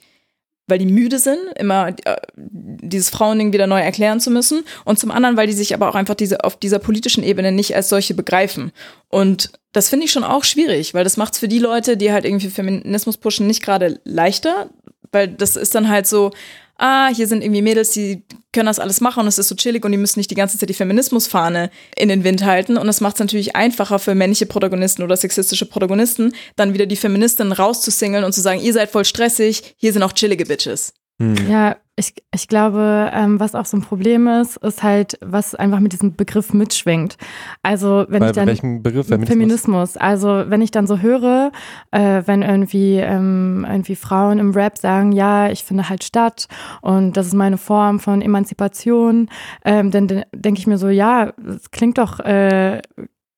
weil 0.68 0.80
die 0.80 0.86
müde 0.86 1.18
sind, 1.18 1.40
immer 1.56 1.90
äh, 2.04 2.18
dieses 2.36 3.10
Frauending 3.10 3.54
wieder 3.54 3.68
neu 3.68 3.80
erklären 3.80 4.20
zu 4.20 4.30
müssen. 4.30 4.64
Und 4.84 5.00
zum 5.00 5.12
anderen, 5.12 5.38
weil 5.38 5.48
die 5.48 5.54
sich 5.54 5.74
aber 5.74 5.90
auch 5.90 5.96
einfach 5.96 6.16
diese, 6.16 6.44
auf 6.44 6.58
dieser 6.58 6.80
politischen 6.80 7.24
Ebene 7.24 7.52
nicht 7.52 7.76
als 7.76 7.90
solche 7.90 8.14
begreifen. 8.14 8.72
Und 9.08 9.52
das 9.72 9.90
finde 9.90 10.06
ich 10.06 10.12
schon 10.12 10.26
auch 10.26 10.44
schwierig, 10.44 10.94
weil 10.94 11.04
das 11.04 11.18
macht 11.18 11.34
es 11.34 11.40
für 11.40 11.48
die 11.48 11.60
Leute, 11.60 11.98
die 11.98 12.12
halt 12.12 12.26
irgendwie 12.26 12.50
Feminismus 12.50 13.18
pushen, 13.18 13.48
nicht 13.48 13.64
gerade 13.64 14.00
leichter, 14.04 14.70
weil 15.12 15.30
das 15.30 15.56
ist 15.56 15.74
dann 15.74 15.88
halt 15.88 16.06
so, 16.06 16.32
ah, 16.78 17.08
hier 17.08 17.28
sind 17.28 17.44
irgendwie 17.44 17.62
Mädels, 17.62 17.92
die 17.92 18.24
können 18.58 18.66
das 18.66 18.80
alles 18.80 19.02
machen 19.02 19.22
und 19.22 19.28
es 19.28 19.38
ist 19.38 19.50
so 19.50 19.56
chillig 19.56 19.86
und 19.86 19.92
die 19.92 20.00
müssen 20.00 20.18
nicht 20.20 20.32
die 20.32 20.36
ganze 20.36 20.58
Zeit 20.58 20.68
die 20.68 20.74
Feminismusfahne 20.74 21.70
in 21.96 22.10
den 22.10 22.24
Wind 22.24 22.44
halten. 22.44 22.76
Und 22.76 22.88
das 22.88 23.02
macht 23.02 23.18
es 23.18 23.20
natürlich 23.20 23.56
einfacher 23.56 24.00
für 24.00 24.16
männliche 24.16 24.48
Protagonisten 24.48 25.04
oder 25.04 25.16
sexistische 25.16 25.68
Protagonisten, 25.68 26.34
dann 26.56 26.74
wieder 26.74 26.88
die 26.88 26.96
Feministinnen 26.96 27.54
rauszusingeln 27.54 28.24
und 28.24 28.34
zu 28.34 28.42
sagen, 28.42 28.60
ihr 28.60 28.74
seid 28.74 28.90
voll 28.90 29.06
stressig, 29.06 29.76
hier 29.78 29.94
sind 29.94 30.02
auch 30.02 30.12
chillige 30.12 30.48
Bitches. 30.48 30.96
Hm. 31.22 31.36
Ja, 31.48 31.78
ich, 32.00 32.14
ich 32.32 32.48
glaube, 32.48 33.10
ähm, 33.12 33.40
was 33.40 33.56
auch 33.56 33.66
so 33.66 33.76
ein 33.76 33.82
Problem 33.82 34.28
ist, 34.28 34.58
ist 34.58 34.84
halt, 34.84 35.18
was 35.20 35.56
einfach 35.56 35.80
mit 35.80 35.94
diesem 35.94 36.16
Begriff 36.16 36.54
mitschwingt. 36.54 37.18
Also 37.64 38.06
wenn 38.08 38.20
Bei 38.20 38.28
ich 38.28 38.34
dann 38.34 38.48
welchen 38.48 38.84
Begriff 38.84 39.08
Feminismus? 39.08 39.34
Feminismus. 39.34 39.98
Also 39.98 40.44
wenn 40.48 40.62
ich 40.62 40.70
dann 40.70 40.86
so 40.86 41.00
höre, 41.00 41.52
äh, 41.90 42.22
wenn 42.26 42.44
irgendwie 42.44 42.98
ähm, 42.98 43.66
irgendwie 43.68 43.96
Frauen 43.96 44.38
im 44.38 44.52
Rap 44.52 44.78
sagen, 44.78 45.12
ja, 45.12 45.50
ich 45.50 45.64
finde 45.64 45.90
halt 45.90 46.04
statt 46.04 46.48
und 46.82 47.18
das 47.18 47.26
ist 47.26 47.34
meine 47.34 47.58
Form 47.58 48.00
von 48.00 48.22
Emanzipation, 48.22 49.30
ähm, 49.66 49.90
dann 49.90 50.24
denke 50.36 50.60
ich 50.60 50.68
mir 50.68 50.78
so, 50.78 50.90
ja, 50.90 51.34
das 51.44 51.72
klingt 51.72 51.98
doch 51.98 52.20
äh, 52.20 52.80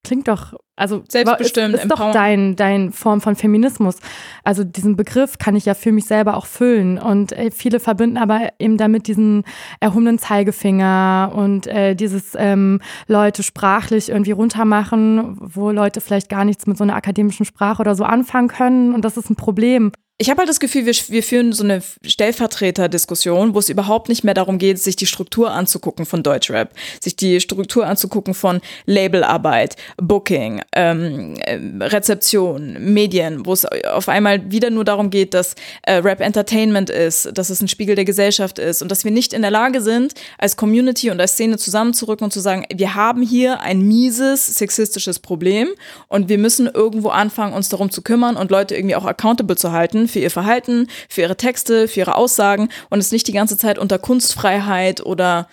klingt 0.04 0.28
doch, 0.28 0.54
also 0.76 1.04
selbstbestimmt, 1.10 1.76
ist, 1.76 1.84
ist 1.84 1.92
doch 1.92 2.12
dein, 2.12 2.56
dein 2.56 2.92
Form 2.92 3.22
von 3.22 3.36
Feminismus. 3.36 3.98
Also 4.44 4.64
diesen 4.64 4.96
Begriff 4.96 5.38
kann 5.38 5.56
ich 5.56 5.66
ja 5.66 5.74
für 5.74 5.92
mich 5.92 6.06
selber 6.06 6.38
auch 6.38 6.46
füllen. 6.46 6.98
Und 6.98 7.32
äh, 7.34 7.52
viele 7.52 7.80
verbinden 7.80 8.18
aber 8.18 8.50
eben 8.60 8.78
damit 8.78 9.08
diesen 9.08 9.44
erhobenen 9.80 10.18
Zeigefinger 10.18 11.32
und 11.36 11.68
äh, 11.68 11.96
dieses 11.96 12.34
ähm, 12.38 12.82
Leute 13.08 13.44
sprachlich 13.44 14.10
irgendwie 14.10 14.32
runtermachen, 14.32 15.38
wo 15.40 15.72
Leute 15.72 16.02
vielleicht 16.02 16.30
gar 16.30 16.46
nichts 16.46 16.66
mit 16.66 16.78
so 16.78 16.84
einer 16.84 16.96
akademischen 16.96 17.46
Sprache 17.46 17.82
oder 17.82 17.96
so 17.96 18.06
anfangen 18.06 18.48
können. 18.48 18.94
Und 18.94 19.04
das 19.04 19.18
ist 19.18 19.30
ein 19.30 19.36
Problem. 19.36 19.92
Ich 20.22 20.30
habe 20.30 20.40
halt 20.40 20.50
das 20.50 20.60
Gefühl, 20.60 20.86
wir, 20.86 20.94
wir 20.94 21.24
führen 21.24 21.54
so 21.54 21.64
eine 21.64 21.82
Stellvertreterdiskussion, 22.04 23.54
wo 23.54 23.60
es 23.60 23.70
überhaupt 23.70 24.10
nicht 24.10 24.26
mehr 24.26 24.34
darum 24.34 24.58
geht, 24.58 24.78
sich 24.78 24.98
die 24.98 25.06
Struktur 25.06 25.52
anzugucken 25.52 26.06
von 26.06 26.24
Deutschrap, 26.24 26.74
sich 27.00 27.16
die 27.16 27.40
Struktur 27.40 27.88
anzugucken 27.88 28.34
von 28.34 28.60
Labelarbeit, 28.86 29.78
Booking, 29.96 30.60
ähm, 30.74 31.36
äh, 31.38 31.58
Rezeption, 31.86 32.94
Medien, 32.94 33.46
wo 33.46 33.54
es 33.54 33.66
auf 33.66 34.10
einmal 34.10 34.52
wieder 34.52 34.72
nur 34.72 34.84
darum 34.84 35.10
geht, 35.10 35.34
dass 35.34 35.56
äh, 35.84 35.94
Rap 35.94 36.20
Entertainment 36.20 36.90
ist, 36.90 37.30
dass 37.38 37.50
es 37.50 37.62
ein 37.62 37.70
Spiegel 37.70 37.96
der 37.96 38.04
Gesellschaft 38.04 38.60
ist 38.60 38.82
und 38.82 38.92
dass 38.92 39.06
wir 39.06 39.12
nicht 39.12 39.32
in 39.32 39.42
der 39.42 39.52
Lage 39.52 39.80
sind, 39.80 40.16
als 40.38 40.58
Community 40.58 41.12
und 41.12 41.22
als 41.22 41.32
Szene 41.32 41.58
zusammenzurücken 41.58 42.26
und 42.26 42.32
zu 42.32 42.42
sagen, 42.42 42.66
wir 42.76 42.94
haben 42.94 43.22
hier 43.22 43.62
ein 43.62 43.88
mieses 43.88 44.46
sexistisches 44.48 45.20
Problem 45.20 45.70
und 46.10 46.28
wir 46.28 46.40
müssen 46.40 46.68
irgendwo 46.68 47.08
anfangen, 47.08 47.54
uns 47.54 47.70
darum 47.70 47.90
zu 47.90 48.02
kümmern 48.02 48.36
und 48.36 48.52
Leute 48.52 48.76
irgendwie 48.76 48.98
auch 48.98 49.06
accountable 49.06 49.56
zu 49.56 49.72
halten 49.72 50.09
für 50.10 50.20
ihr 50.20 50.32
Verhalten, 50.32 50.88
für 51.08 51.22
ihre 51.22 51.38
Texte, 51.38 51.88
für 51.88 52.02
ihre 52.02 52.16
Aussagen 52.16 52.70
und 52.90 53.00
es 53.00 53.12
nicht 53.12 53.28
die 53.28 53.34
ganze 53.34 53.58
Zeit 53.58 53.78
unter 53.78 54.00
Kunstfreiheit 54.00 55.06
oder 55.06 55.48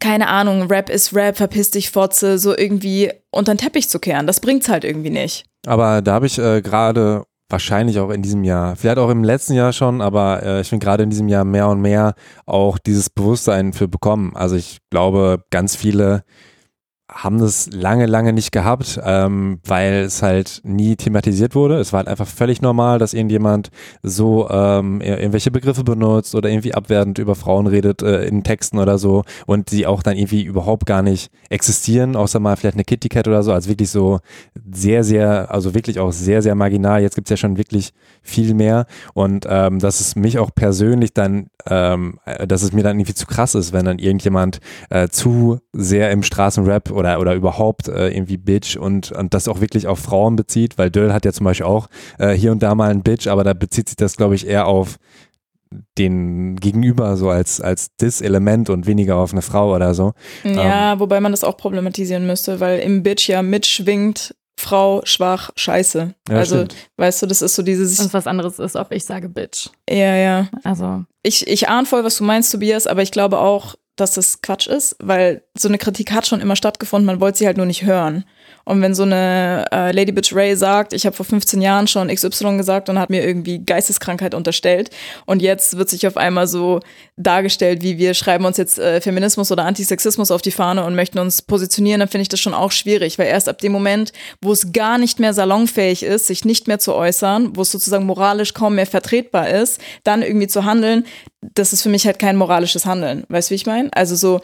keine 0.00 0.28
Ahnung, 0.28 0.68
Rap 0.68 0.90
ist 0.90 1.14
Rap, 1.14 1.36
verpiss 1.36 1.70
dich, 1.70 1.90
Fotze, 1.90 2.38
so 2.38 2.56
irgendwie 2.56 3.10
unter 3.30 3.54
den 3.54 3.58
Teppich 3.58 3.88
zu 3.88 3.98
kehren. 3.98 4.26
Das 4.26 4.40
bringt's 4.40 4.68
halt 4.68 4.84
irgendwie 4.84 5.10
nicht. 5.10 5.46
Aber 5.66 6.02
da 6.02 6.12
habe 6.12 6.26
ich 6.26 6.38
äh, 6.38 6.60
gerade 6.60 7.24
wahrscheinlich 7.48 7.98
auch 7.98 8.10
in 8.10 8.22
diesem 8.22 8.44
Jahr, 8.44 8.76
vielleicht 8.76 8.98
auch 8.98 9.08
im 9.08 9.24
letzten 9.24 9.54
Jahr 9.54 9.72
schon, 9.72 10.02
aber 10.02 10.42
äh, 10.42 10.60
ich 10.60 10.68
finde 10.68 10.84
gerade 10.84 11.02
in 11.02 11.10
diesem 11.10 11.28
Jahr 11.28 11.44
mehr 11.44 11.68
und 11.68 11.80
mehr 11.80 12.14
auch 12.44 12.78
dieses 12.78 13.08
Bewusstsein 13.08 13.72
für 13.72 13.88
bekommen. 13.88 14.36
Also 14.36 14.56
ich 14.56 14.78
glaube, 14.90 15.42
ganz 15.50 15.74
viele 15.74 16.24
haben 17.10 17.38
das 17.38 17.70
lange, 17.72 18.04
lange 18.04 18.34
nicht 18.34 18.52
gehabt, 18.52 19.00
ähm, 19.02 19.60
weil 19.64 19.94
es 20.04 20.22
halt 20.22 20.60
nie 20.62 20.94
thematisiert 20.94 21.54
wurde. 21.54 21.78
Es 21.78 21.92
war 21.92 21.98
halt 21.98 22.08
einfach 22.08 22.26
völlig 22.26 22.60
normal, 22.60 22.98
dass 22.98 23.14
irgendjemand 23.14 23.70
so 24.02 24.48
ähm, 24.50 25.00
irgendwelche 25.00 25.50
Begriffe 25.50 25.84
benutzt 25.84 26.34
oder 26.34 26.50
irgendwie 26.50 26.74
abwertend 26.74 27.18
über 27.18 27.34
Frauen 27.34 27.66
redet 27.66 28.02
äh, 28.02 28.24
in 28.24 28.44
Texten 28.44 28.78
oder 28.78 28.98
so 28.98 29.24
und 29.46 29.70
die 29.70 29.86
auch 29.86 30.02
dann 30.02 30.18
irgendwie 30.18 30.42
überhaupt 30.42 30.84
gar 30.84 31.00
nicht 31.00 31.30
existieren, 31.48 32.14
außer 32.14 32.40
mal 32.40 32.56
vielleicht 32.56 32.76
eine 32.76 32.84
Kitty 32.84 33.08
Cat 33.08 33.26
oder 33.26 33.42
so, 33.42 33.52
als 33.52 33.68
wirklich 33.68 33.90
so 33.90 34.20
sehr, 34.70 35.02
sehr, 35.02 35.50
also 35.50 35.74
wirklich 35.74 35.98
auch 36.00 36.12
sehr, 36.12 36.42
sehr 36.42 36.54
marginal. 36.54 37.00
Jetzt 37.00 37.14
gibt's 37.14 37.30
ja 37.30 37.38
schon 37.38 37.56
wirklich 37.56 37.94
viel 38.22 38.52
mehr 38.52 38.84
und 39.14 39.46
ähm, 39.48 39.78
dass 39.78 40.00
es 40.00 40.14
mich 40.14 40.38
auch 40.38 40.50
persönlich 40.54 41.14
dann, 41.14 41.46
ähm, 41.66 42.18
dass 42.46 42.62
es 42.62 42.72
mir 42.72 42.82
dann 42.82 42.98
irgendwie 42.98 43.14
zu 43.14 43.26
krass 43.26 43.54
ist, 43.54 43.72
wenn 43.72 43.86
dann 43.86 43.98
irgendjemand 43.98 44.60
äh, 44.90 45.08
zu 45.08 45.60
sehr 45.72 46.10
im 46.10 46.22
Straßenrap 46.22 46.97
oder, 46.98 47.20
oder 47.20 47.34
überhaupt 47.34 47.88
äh, 47.88 48.08
irgendwie 48.08 48.36
Bitch 48.36 48.76
und, 48.76 49.12
und 49.12 49.34
das 49.34 49.48
auch 49.48 49.60
wirklich 49.60 49.86
auf 49.86 49.98
Frauen 49.98 50.36
bezieht, 50.36 50.78
weil 50.78 50.90
Döll 50.90 51.12
hat 51.12 51.24
ja 51.24 51.32
zum 51.32 51.44
Beispiel 51.44 51.66
auch 51.66 51.88
äh, 52.18 52.32
hier 52.32 52.52
und 52.52 52.62
da 52.62 52.74
mal 52.74 52.90
ein 52.90 53.02
Bitch, 53.02 53.26
aber 53.26 53.44
da 53.44 53.54
bezieht 53.54 53.88
sich 53.88 53.96
das, 53.96 54.16
glaube 54.16 54.34
ich, 54.34 54.46
eher 54.46 54.66
auf 54.66 54.98
den 55.98 56.56
Gegenüber 56.56 57.16
so 57.16 57.30
als, 57.30 57.60
als 57.60 57.94
Dis-Element 57.96 58.70
und 58.70 58.86
weniger 58.86 59.16
auf 59.16 59.32
eine 59.32 59.42
Frau 59.42 59.74
oder 59.74 59.94
so. 59.94 60.12
Ja, 60.44 60.92
ähm, 60.92 61.00
wobei 61.00 61.20
man 61.20 61.32
das 61.32 61.44
auch 61.44 61.56
problematisieren 61.56 62.26
müsste, 62.26 62.60
weil 62.60 62.80
im 62.80 63.02
Bitch 63.02 63.28
ja 63.28 63.42
mitschwingt, 63.42 64.34
Frau, 64.58 65.02
schwach, 65.04 65.50
scheiße. 65.54 66.14
Ja, 66.28 66.36
also, 66.36 66.56
stimmt. 66.56 66.74
weißt 66.96 67.22
du, 67.22 67.26
das 67.26 67.42
ist 67.42 67.54
so 67.54 67.62
dieses. 67.62 68.00
Und 68.00 68.12
was 68.12 68.26
anderes 68.26 68.58
ist, 68.58 68.74
ob 68.74 68.90
ich 68.90 69.04
sage 69.04 69.28
Bitch. 69.28 69.68
Ja, 69.88 70.16
ja. 70.16 70.48
Also. 70.64 71.04
Ich, 71.22 71.46
ich 71.46 71.68
ahne 71.68 71.86
voll, 71.86 72.02
was 72.02 72.16
du 72.16 72.24
meinst, 72.24 72.50
Tobias, 72.50 72.86
aber 72.86 73.02
ich 73.02 73.12
glaube 73.12 73.38
auch, 73.38 73.76
dass 74.00 74.12
das 74.12 74.40
Quatsch 74.42 74.66
ist, 74.66 74.96
weil 75.00 75.42
so 75.56 75.68
eine 75.68 75.78
Kritik 75.78 76.12
hat 76.12 76.26
schon 76.26 76.40
immer 76.40 76.56
stattgefunden, 76.56 77.06
man 77.06 77.20
wollte 77.20 77.38
sie 77.38 77.46
halt 77.46 77.56
nur 77.56 77.66
nicht 77.66 77.84
hören. 77.84 78.24
Und 78.68 78.82
wenn 78.82 78.94
so 78.94 79.02
eine 79.04 79.64
äh, 79.72 79.92
Lady 79.92 80.12
Bitch 80.12 80.34
Ray 80.34 80.54
sagt, 80.54 80.92
ich 80.92 81.06
habe 81.06 81.16
vor 81.16 81.24
15 81.24 81.62
Jahren 81.62 81.86
schon 81.86 82.08
XY 82.08 82.58
gesagt 82.58 82.90
und 82.90 82.98
hat 82.98 83.08
mir 83.08 83.26
irgendwie 83.26 83.64
Geisteskrankheit 83.64 84.34
unterstellt 84.34 84.90
und 85.24 85.40
jetzt 85.40 85.78
wird 85.78 85.88
sich 85.88 86.06
auf 86.06 86.18
einmal 86.18 86.46
so 86.46 86.80
dargestellt, 87.16 87.82
wie 87.82 87.96
wir 87.96 88.12
schreiben 88.12 88.44
uns 88.44 88.58
jetzt 88.58 88.78
äh, 88.78 89.00
Feminismus 89.00 89.50
oder 89.50 89.64
Antisexismus 89.64 90.30
auf 90.30 90.42
die 90.42 90.50
Fahne 90.50 90.84
und 90.84 90.94
möchten 90.94 91.18
uns 91.18 91.40
positionieren, 91.40 92.00
dann 92.00 92.10
finde 92.10 92.22
ich 92.22 92.28
das 92.28 92.40
schon 92.40 92.52
auch 92.52 92.70
schwierig, 92.70 93.18
weil 93.18 93.28
erst 93.28 93.48
ab 93.48 93.56
dem 93.56 93.72
Moment, 93.72 94.12
wo 94.42 94.52
es 94.52 94.70
gar 94.70 94.98
nicht 94.98 95.18
mehr 95.18 95.32
salonfähig 95.32 96.02
ist, 96.02 96.26
sich 96.26 96.44
nicht 96.44 96.68
mehr 96.68 96.78
zu 96.78 96.94
äußern, 96.94 97.56
wo 97.56 97.62
es 97.62 97.72
sozusagen 97.72 98.04
moralisch 98.04 98.52
kaum 98.52 98.74
mehr 98.74 98.84
vertretbar 98.84 99.48
ist, 99.48 99.80
dann 100.04 100.20
irgendwie 100.20 100.46
zu 100.46 100.66
handeln, 100.66 101.06
das 101.40 101.72
ist 101.72 101.82
für 101.82 101.88
mich 101.88 102.04
halt 102.04 102.18
kein 102.18 102.36
moralisches 102.36 102.84
Handeln. 102.84 103.24
Weißt 103.30 103.48
du, 103.48 103.52
wie 103.52 103.56
ich 103.56 103.64
meine? 103.64 103.88
Also 103.94 104.14
so, 104.14 104.42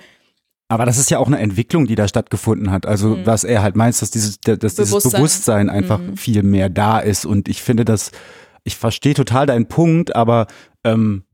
Aber 0.69 0.87
das 0.87 0.99
ist 0.99 1.11
ja 1.11 1.19
auch 1.19 1.27
eine 1.27 1.39
Entwicklung, 1.39 1.87
die 1.87 1.95
da 1.95 2.09
stattgefunden 2.09 2.71
hat. 2.71 2.87
Also 2.87 3.17
mhm. 3.17 3.27
was 3.27 3.45
er 3.45 3.63
halt 3.63 3.77
meint, 3.77 4.01
dass 4.01 4.11
dieses, 4.11 4.41
dass 4.41 4.59
dieses 4.59 4.91
Bewusstsein, 4.91 5.13
Bewusstsein 5.13 5.71
einfach 5.71 5.99
mhm. 5.99 6.17
viel 6.17 6.43
mehr 6.43 6.71
da 6.71 6.99
ist. 7.01 7.27
Und 7.27 7.49
ich 7.49 7.63
finde 7.63 7.85
das, 7.85 8.13
ich 8.65 8.77
verstehe 8.77 9.15
total 9.15 9.47
deinen 9.47 9.67
Punkt, 9.67 10.17
aber 10.17 10.47
ähm, 10.85 11.25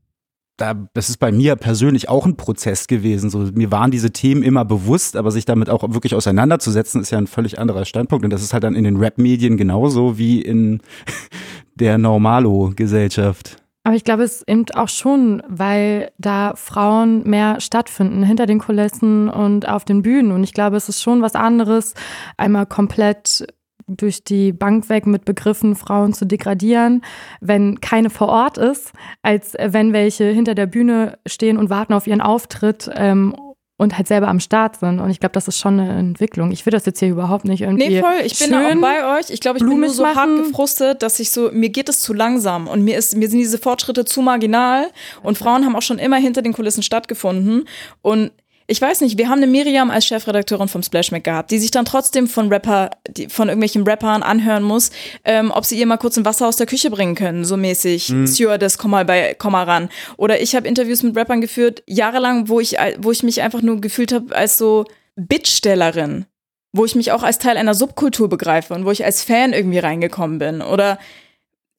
da, 0.57 0.75
das 0.93 1.09
ist 1.09 1.17
bei 1.17 1.31
mir 1.31 1.55
persönlich 1.55 2.09
auch 2.09 2.25
ein 2.25 2.37
Prozess 2.37 2.87
gewesen. 2.87 3.29
So, 3.29 3.39
mir 3.53 3.71
waren 3.71 3.89
diese 3.89 4.11
Themen 4.11 4.43
immer 4.43 4.65
bewusst, 4.65 5.15
aber 5.15 5.31
sich 5.31 5.45
damit 5.45 5.69
auch 5.69 5.81
wirklich 5.93 6.13
auseinanderzusetzen, 6.13 7.01
ist 7.01 7.11
ja 7.11 7.17
ein 7.17 7.27
völlig 7.27 7.57
anderer 7.57 7.85
Standpunkt. 7.85 8.25
Und 8.25 8.31
das 8.31 8.43
ist 8.43 8.53
halt 8.53 8.63
dann 8.63 8.75
in 8.75 8.83
den 8.83 8.97
Rap-Medien 8.97 9.57
genauso 9.57 10.17
wie 10.17 10.41
in 10.41 10.81
der 11.75 11.97
Normalo-Gesellschaft. 11.97 13.60
Aber 13.83 13.95
ich 13.95 14.03
glaube, 14.03 14.23
es 14.23 14.43
eben 14.47 14.65
auch 14.75 14.89
schon, 14.89 15.41
weil 15.47 16.11
da 16.19 16.53
Frauen 16.55 17.27
mehr 17.27 17.59
stattfinden, 17.59 18.23
hinter 18.23 18.45
den 18.45 18.59
Kulissen 18.59 19.27
und 19.27 19.67
auf 19.67 19.85
den 19.85 20.03
Bühnen. 20.03 20.31
Und 20.31 20.43
ich 20.43 20.53
glaube, 20.53 20.77
es 20.77 20.87
ist 20.87 21.01
schon 21.01 21.23
was 21.23 21.33
anderes, 21.33 21.95
einmal 22.37 22.67
komplett 22.67 23.47
durch 23.87 24.23
die 24.23 24.53
Bank 24.53 24.87
weg 24.89 25.05
mit 25.07 25.25
Begriffen 25.25 25.75
Frauen 25.75 26.13
zu 26.13 26.25
degradieren, 26.25 27.01
wenn 27.41 27.81
keine 27.81 28.09
vor 28.09 28.29
Ort 28.29 28.57
ist, 28.57 28.93
als 29.21 29.55
wenn 29.59 29.93
welche 29.93 30.25
hinter 30.25 30.55
der 30.55 30.67
Bühne 30.67 31.17
stehen 31.27 31.57
und 31.57 31.69
warten 31.69 31.93
auf 31.93 32.07
ihren 32.07 32.21
Auftritt 32.21 32.89
ähm, 32.95 33.35
und 33.81 33.97
halt 33.97 34.07
selber 34.07 34.27
am 34.27 34.39
Start 34.39 34.77
sind. 34.77 34.99
Und 34.99 35.09
ich 35.09 35.19
glaube, 35.19 35.33
das 35.33 35.47
ist 35.47 35.57
schon 35.57 35.79
eine 35.79 35.97
Entwicklung. 35.97 36.51
Ich 36.51 36.67
will 36.67 36.71
das 36.71 36.85
jetzt 36.85 36.99
hier 36.99 37.09
überhaupt 37.09 37.45
nicht 37.45 37.61
irgendwie. 37.61 37.89
Nee, 37.89 37.99
voll. 37.99 38.13
Ich 38.23 38.37
bin 38.37 38.53
auch 38.53 38.79
bei 38.79 39.17
euch. 39.17 39.31
Ich 39.31 39.39
glaube, 39.39 39.57
ich 39.57 39.65
bin 39.65 39.79
nur 39.79 39.89
so 39.89 40.03
machen. 40.03 40.17
hart 40.17 40.37
gefrustet, 40.37 41.01
dass 41.01 41.19
ich 41.19 41.31
so, 41.31 41.49
mir 41.51 41.69
geht 41.69 41.89
es 41.89 41.99
zu 42.01 42.13
langsam 42.13 42.67
und 42.67 42.83
mir 42.83 42.95
ist, 42.95 43.17
mir 43.17 43.27
sind 43.27 43.39
diese 43.39 43.57
Fortschritte 43.57 44.05
zu 44.05 44.21
marginal 44.21 44.91
und 45.23 45.39
Frauen 45.39 45.65
haben 45.65 45.75
auch 45.75 45.81
schon 45.81 45.97
immer 45.97 46.17
hinter 46.17 46.43
den 46.43 46.53
Kulissen 46.53 46.83
stattgefunden. 46.83 47.67
Und 48.03 48.29
ich 48.71 48.81
weiß 48.81 49.01
nicht, 49.01 49.17
wir 49.17 49.27
haben 49.27 49.39
eine 49.39 49.47
Miriam 49.47 49.91
als 49.91 50.05
Chefredakteurin 50.05 50.69
vom 50.69 50.81
Splash 50.81 51.11
Mac 51.11 51.25
gehabt, 51.25 51.51
die 51.51 51.59
sich 51.59 51.71
dann 51.71 51.83
trotzdem 51.83 52.27
von 52.27 52.47
Rapper, 52.47 52.91
die, 53.09 53.27
von 53.27 53.49
irgendwelchen 53.49 53.83
Rappern 53.83 54.23
anhören 54.23 54.63
muss, 54.63 54.91
ähm, 55.25 55.51
ob 55.51 55.65
sie 55.65 55.77
ihr 55.77 55.85
mal 55.85 55.97
kurz 55.97 56.17
ein 56.17 56.23
Wasser 56.23 56.47
aus 56.47 56.55
der 56.55 56.67
Küche 56.67 56.89
bringen 56.89 57.15
können, 57.15 57.43
so 57.43 57.57
mäßig. 57.57 58.09
Mhm. 58.09 58.27
Stewardess, 58.27 58.77
komm 58.77 58.91
mal 58.91 59.03
bei, 59.03 59.35
komm 59.37 59.51
mal 59.51 59.65
ran. 59.65 59.89
Oder 60.15 60.41
ich 60.41 60.55
habe 60.55 60.69
Interviews 60.69 61.03
mit 61.03 61.17
Rappern 61.17 61.41
geführt, 61.41 61.83
jahrelang, 61.85 62.47
wo 62.47 62.61
ich, 62.61 62.77
wo 62.99 63.11
ich 63.11 63.23
mich 63.23 63.41
einfach 63.41 63.61
nur 63.61 63.81
gefühlt 63.81 64.13
habe 64.13 64.33
als 64.33 64.57
so 64.57 64.85
Bittstellerin 65.17 66.25
wo 66.73 66.85
ich 66.85 66.95
mich 66.95 67.11
auch 67.11 67.23
als 67.23 67.37
Teil 67.37 67.57
einer 67.57 67.73
Subkultur 67.73 68.29
begreife 68.29 68.73
und 68.73 68.85
wo 68.85 68.91
ich 68.91 69.03
als 69.03 69.25
Fan 69.25 69.51
irgendwie 69.51 69.79
reingekommen 69.79 70.39
bin. 70.39 70.61
Oder 70.61 70.99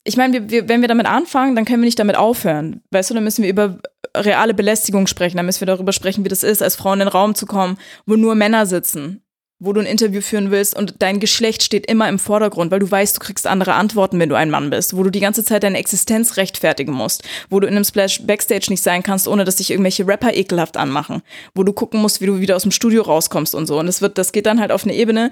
ich 0.04 0.16
meine, 0.16 0.32
wir, 0.34 0.50
wir, 0.50 0.68
wenn 0.68 0.80
wir 0.80 0.88
damit 0.88 1.06
anfangen, 1.06 1.54
dann 1.54 1.64
können 1.64 1.82
wir 1.82 1.86
nicht 1.86 1.98
damit 1.98 2.16
aufhören. 2.16 2.82
Weißt 2.90 3.10
du, 3.10 3.14
dann 3.14 3.24
müssen 3.24 3.42
wir 3.42 3.50
über 3.50 3.78
reale 4.16 4.54
Belästigung 4.54 5.06
sprechen. 5.06 5.36
Dann 5.36 5.46
müssen 5.46 5.60
wir 5.60 5.66
darüber 5.66 5.92
sprechen, 5.92 6.24
wie 6.24 6.28
das 6.28 6.42
ist, 6.42 6.62
als 6.62 6.76
Frau 6.76 6.92
in 6.92 6.98
den 6.98 7.08
Raum 7.08 7.34
zu 7.34 7.46
kommen, 7.46 7.78
wo 8.06 8.16
nur 8.16 8.34
Männer 8.34 8.66
sitzen, 8.66 9.22
wo 9.60 9.72
du 9.72 9.80
ein 9.80 9.86
Interview 9.86 10.20
führen 10.20 10.50
willst 10.50 10.76
und 10.76 10.96
dein 10.98 11.20
Geschlecht 11.20 11.62
steht 11.62 11.86
immer 11.86 12.08
im 12.08 12.18
Vordergrund, 12.18 12.72
weil 12.72 12.80
du 12.80 12.90
weißt, 12.90 13.16
du 13.16 13.20
kriegst 13.20 13.46
andere 13.46 13.74
Antworten, 13.74 14.18
wenn 14.18 14.28
du 14.28 14.34
ein 14.34 14.50
Mann 14.50 14.70
bist, 14.70 14.96
wo 14.96 15.04
du 15.04 15.10
die 15.10 15.20
ganze 15.20 15.44
Zeit 15.44 15.62
deine 15.62 15.78
Existenz 15.78 16.36
rechtfertigen 16.36 16.92
musst, 16.92 17.22
wo 17.48 17.60
du 17.60 17.68
in 17.68 17.74
einem 17.74 17.84
Splash 17.84 18.26
Backstage 18.26 18.66
nicht 18.70 18.82
sein 18.82 19.04
kannst, 19.04 19.28
ohne 19.28 19.44
dass 19.44 19.58
sich 19.58 19.70
irgendwelche 19.70 20.06
Rapper 20.06 20.34
ekelhaft 20.34 20.76
anmachen, 20.76 21.22
wo 21.54 21.62
du 21.62 21.72
gucken 21.72 22.02
musst, 22.02 22.20
wie 22.20 22.26
du 22.26 22.40
wieder 22.40 22.56
aus 22.56 22.62
dem 22.62 22.72
Studio 22.72 23.02
rauskommst 23.02 23.54
und 23.54 23.66
so. 23.66 23.78
Und 23.78 23.86
das 23.86 24.02
wird, 24.02 24.18
das 24.18 24.32
geht 24.32 24.46
dann 24.46 24.60
halt 24.60 24.72
auf 24.72 24.82
eine 24.82 24.96
Ebene, 24.96 25.30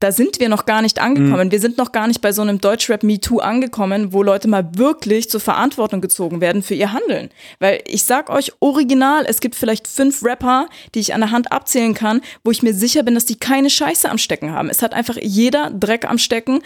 da 0.00 0.12
sind 0.12 0.38
wir 0.38 0.48
noch 0.48 0.64
gar 0.64 0.82
nicht 0.82 1.00
angekommen. 1.00 1.48
Mhm. 1.48 1.52
Wir 1.52 1.60
sind 1.60 1.76
noch 1.76 1.90
gar 1.90 2.06
nicht 2.06 2.20
bei 2.20 2.32
so 2.32 2.42
einem 2.42 2.60
Deutschrap 2.60 3.02
MeToo 3.02 3.40
angekommen, 3.40 4.12
wo 4.12 4.22
Leute 4.22 4.46
mal 4.46 4.68
wirklich 4.76 5.28
zur 5.28 5.40
Verantwortung 5.40 6.00
gezogen 6.00 6.40
werden 6.40 6.62
für 6.62 6.74
ihr 6.74 6.92
Handeln. 6.92 7.30
Weil 7.58 7.82
ich 7.86 8.04
sag 8.04 8.30
euch 8.30 8.52
original, 8.60 9.24
es 9.26 9.40
gibt 9.40 9.56
vielleicht 9.56 9.88
fünf 9.88 10.24
Rapper, 10.24 10.68
die 10.94 11.00
ich 11.00 11.14
an 11.14 11.20
der 11.20 11.32
Hand 11.32 11.50
abzählen 11.50 11.94
kann, 11.94 12.20
wo 12.44 12.50
ich 12.50 12.62
mir 12.62 12.74
sicher 12.74 13.02
bin, 13.02 13.14
dass 13.14 13.26
die 13.26 13.36
keine 13.36 13.70
Scheiße 13.70 14.08
am 14.08 14.18
Stecken 14.18 14.52
haben. 14.52 14.70
Es 14.70 14.82
hat 14.82 14.94
einfach 14.94 15.16
jeder 15.20 15.70
Dreck 15.70 16.08
am 16.08 16.18
Stecken, 16.18 16.60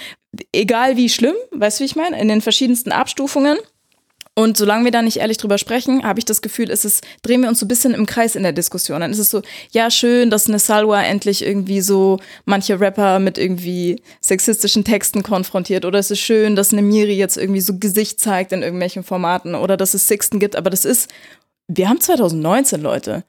egal 0.52 0.96
wie 0.96 1.08
schlimm, 1.08 1.34
weißt 1.52 1.78
du, 1.78 1.82
wie 1.82 1.86
ich 1.86 1.96
meine, 1.96 2.20
in 2.20 2.28
den 2.28 2.42
verschiedensten 2.42 2.92
Abstufungen. 2.92 3.56
Und 4.34 4.56
solange 4.56 4.84
wir 4.84 4.92
da 4.92 5.02
nicht 5.02 5.18
ehrlich 5.18 5.36
drüber 5.36 5.58
sprechen, 5.58 6.04
habe 6.04 6.18
ich 6.18 6.24
das 6.24 6.40
Gefühl, 6.40 6.70
ist 6.70 6.86
es, 6.86 7.02
drehen 7.22 7.42
wir 7.42 7.50
uns 7.50 7.60
so 7.60 7.66
ein 7.66 7.68
bisschen 7.68 7.92
im 7.92 8.06
Kreis 8.06 8.34
in 8.34 8.42
der 8.42 8.54
Diskussion. 8.54 9.00
Dann 9.00 9.10
ist 9.10 9.18
es 9.18 9.28
so, 9.28 9.42
ja, 9.72 9.90
schön, 9.90 10.30
dass 10.30 10.48
eine 10.48 10.58
Salwa 10.58 11.02
endlich 11.02 11.44
irgendwie 11.44 11.82
so 11.82 12.18
manche 12.46 12.80
Rapper 12.80 13.18
mit 13.18 13.36
irgendwie 13.36 14.02
sexistischen 14.22 14.84
Texten 14.84 15.22
konfrontiert. 15.22 15.84
Oder 15.84 15.98
es 15.98 16.10
ist 16.10 16.20
schön, 16.20 16.56
dass 16.56 16.72
eine 16.72 16.80
Miri 16.80 17.14
jetzt 17.14 17.36
irgendwie 17.36 17.60
so 17.60 17.78
Gesicht 17.78 18.20
zeigt 18.20 18.52
in 18.52 18.62
irgendwelchen 18.62 19.04
Formaten. 19.04 19.54
Oder 19.54 19.76
dass 19.76 19.92
es 19.92 20.08
Sixten 20.08 20.38
gibt. 20.38 20.56
Aber 20.56 20.70
das 20.70 20.86
ist, 20.86 21.10
wir 21.68 21.90
haben 21.90 22.00
2019, 22.00 22.80
Leute. 22.80 23.24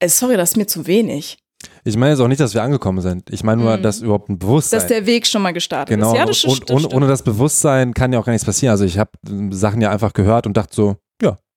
Äh, 0.00 0.08
sorry, 0.08 0.36
das 0.36 0.50
ist 0.50 0.56
mir 0.56 0.66
zu 0.66 0.88
wenig. 0.88 1.38
Ich 1.84 1.96
meine 1.96 2.12
jetzt 2.12 2.20
auch 2.20 2.28
nicht, 2.28 2.40
dass 2.40 2.54
wir 2.54 2.62
angekommen 2.62 3.00
sind. 3.00 3.28
Ich 3.30 3.42
meine 3.42 3.60
nur, 3.60 3.76
mhm. 3.76 3.82
dass 3.82 4.00
überhaupt 4.00 4.28
ein 4.28 4.38
Bewusstsein. 4.38 4.78
Dass 4.78 4.88
der 4.88 5.04
Weg 5.04 5.26
schon 5.26 5.42
mal 5.42 5.52
gestartet 5.52 5.96
genau. 5.96 6.12
ist. 6.12 6.18
Ja, 6.18 6.26
das 6.26 6.44
und, 6.44 6.70
und, 6.70 6.94
ohne 6.94 7.08
das 7.08 7.22
Bewusstsein 7.22 7.92
kann 7.92 8.12
ja 8.12 8.20
auch 8.20 8.24
gar 8.24 8.32
nichts 8.32 8.44
passieren. 8.44 8.70
Also 8.70 8.84
ich 8.84 8.98
habe 8.98 9.10
Sachen 9.50 9.80
ja 9.80 9.90
einfach 9.90 10.12
gehört 10.12 10.46
und 10.46 10.56
dachte 10.56 10.74
so, 10.74 10.96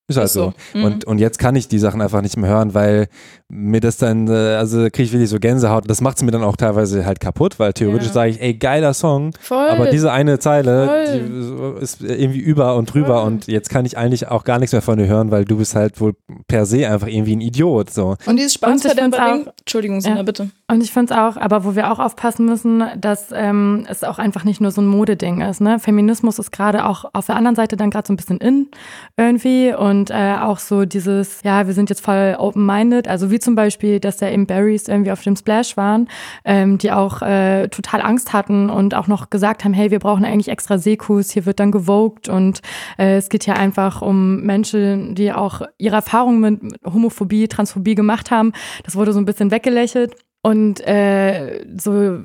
ist 0.08 0.18
halt 0.18 0.30
so. 0.30 0.54
so. 0.74 0.78
Mhm. 0.78 0.86
Und, 0.86 1.06
und 1.06 1.18
jetzt 1.18 1.40
kann 1.40 1.56
ich 1.56 1.68
die 1.68 1.80
Sachen 1.80 2.02
einfach 2.02 2.22
nicht 2.22 2.38
mehr 2.38 2.50
hören, 2.50 2.74
weil 2.74 3.08
mir 3.50 3.80
das 3.80 3.98
dann, 3.98 4.28
äh, 4.28 4.56
also 4.56 4.84
kriege 4.84 5.04
ich 5.04 5.12
wirklich 5.12 5.30
so 5.30 5.40
Gänsehaut. 5.40 5.90
Das 5.90 6.02
macht 6.02 6.18
es 6.18 6.24
mir 6.24 6.32
dann 6.32 6.44
auch 6.44 6.58
teilweise 6.58 7.06
halt 7.06 7.20
kaputt, 7.20 7.60
weil 7.60 7.74
theoretisch 7.74 8.08
ja. 8.08 8.14
sage 8.14 8.32
ich, 8.32 8.42
ey, 8.42 8.54
geiler 8.54 8.94
Song. 8.94 9.34
Voll. 9.40 9.68
Aber 9.68 9.90
diese 9.90 10.12
eine 10.12 10.38
Zeile, 10.40 11.06
die 11.14 11.82
ist 11.82 12.02
irgendwie 12.02 12.40
über 12.40 12.76
und 12.76 12.94
drüber 12.94 13.20
Voll. 13.20 13.28
und 13.28 13.48
jetzt 13.48 13.70
kann 13.70 13.86
ich 13.86 13.98
eigentlich 13.98 14.28
auch 14.28 14.44
gar 14.44 14.60
nichts 14.60 14.74
mehr 14.74 14.82
von 14.82 14.98
dir 14.98 15.08
hören, 15.08 15.32
weil 15.32 15.46
du 15.46 15.58
bist 15.58 15.76
halt 15.76 16.00
wohl 16.00 16.14
per 16.48 16.66
se 16.66 16.88
einfach 16.88 17.08
irgendwie 17.08 17.36
ein 17.36 17.42
Idiot. 17.42 17.92
So. 17.92 18.16
Und 18.26 18.38
dieses 18.38 18.60
dem 18.60 19.12
Entschuldigung, 19.60 20.02
Sina, 20.02 20.18
ja. 20.18 20.24
bitte. 20.24 20.50
Und 20.68 20.82
ich 20.82 20.92
finde 20.92 21.14
es 21.14 21.20
auch, 21.20 21.38
aber 21.38 21.64
wo 21.64 21.76
wir 21.76 21.92
auch 21.92 22.00
aufpassen 22.00 22.48
müssen, 22.48 22.84
dass 22.98 23.28
ähm, 23.32 23.86
es 23.88 24.04
auch 24.04 24.18
einfach 24.18 24.44
nicht 24.44 24.62
nur 24.62 24.72
so 24.72 24.82
ein 24.82 24.88
Modeding 24.88 25.42
ist. 25.42 25.62
Ne? 25.62 25.78
Feminismus 25.78 26.40
ist 26.40 26.52
gerade 26.52 26.86
auch 26.86 27.06
auf 27.14 27.28
der 27.28 27.36
anderen 27.36 27.56
Seite 27.56 27.78
dann 27.78 27.92
gerade 27.92 28.08
so 28.08 28.14
ein 28.14 28.16
bisschen 28.16 28.40
in 28.40 28.70
irgendwie 29.16 29.76
und 29.76 30.10
äh, 30.10 30.38
auch 30.42 30.58
so 30.58 30.86
dieses, 30.86 31.44
ja, 31.44 31.68
wir 31.68 31.76
sind 31.76 31.92
jetzt 31.92 32.04
voll 32.04 32.36
open-minded, 32.40 33.08
also 33.08 33.30
wie 33.30 33.38
zum 33.38 33.54
Beispiel, 33.54 34.00
dass 34.00 34.18
da 34.18 34.28
eben 34.28 34.48
Barrys 34.48 34.88
irgendwie 34.88 35.12
auf 35.12 35.22
dem 35.22 35.36
Splash 35.36 35.78
waren, 35.78 36.08
ähm, 36.46 36.80
die 36.80 36.92
auch 36.92 37.22
äh, 37.22 37.68
total 37.68 38.02
Angst 38.02 38.34
hatten 38.34 38.72
und 38.72 38.96
auch 38.96 39.06
noch 39.06 39.30
gesagt 39.30 39.66
haben, 39.66 39.74
hey, 39.74 39.92
wir 39.92 40.00
brauchen 40.00 40.26
eigentlich 40.26 40.50
extra 40.50 40.80
Sekus, 40.80 41.30
hier 41.30 41.46
wird 41.46 41.60
dann 41.60 41.72
gewogt 41.72 42.28
und 42.28 42.64
äh, 42.98 43.18
es 43.18 43.30
geht 43.30 43.44
hier 43.44 43.56
einfach 43.56 44.02
um 44.02 44.42
Menschen, 44.42 45.14
die 45.14 45.32
auch 45.32 45.62
ihre 45.78 45.98
Erfahrungen 45.98 46.40
mit 46.40 46.80
Homophobie, 46.92 47.48
Transphobie 47.48 47.94
gemacht 47.94 48.32
haben. 48.32 48.52
Das 48.84 48.96
wurde 48.96 49.14
so 49.14 49.20
ein 49.20 49.26
bisschen 49.26 49.52
weggelächelt. 49.52 50.16
Und 50.46 50.80
äh, 50.82 51.66
so 51.76 52.20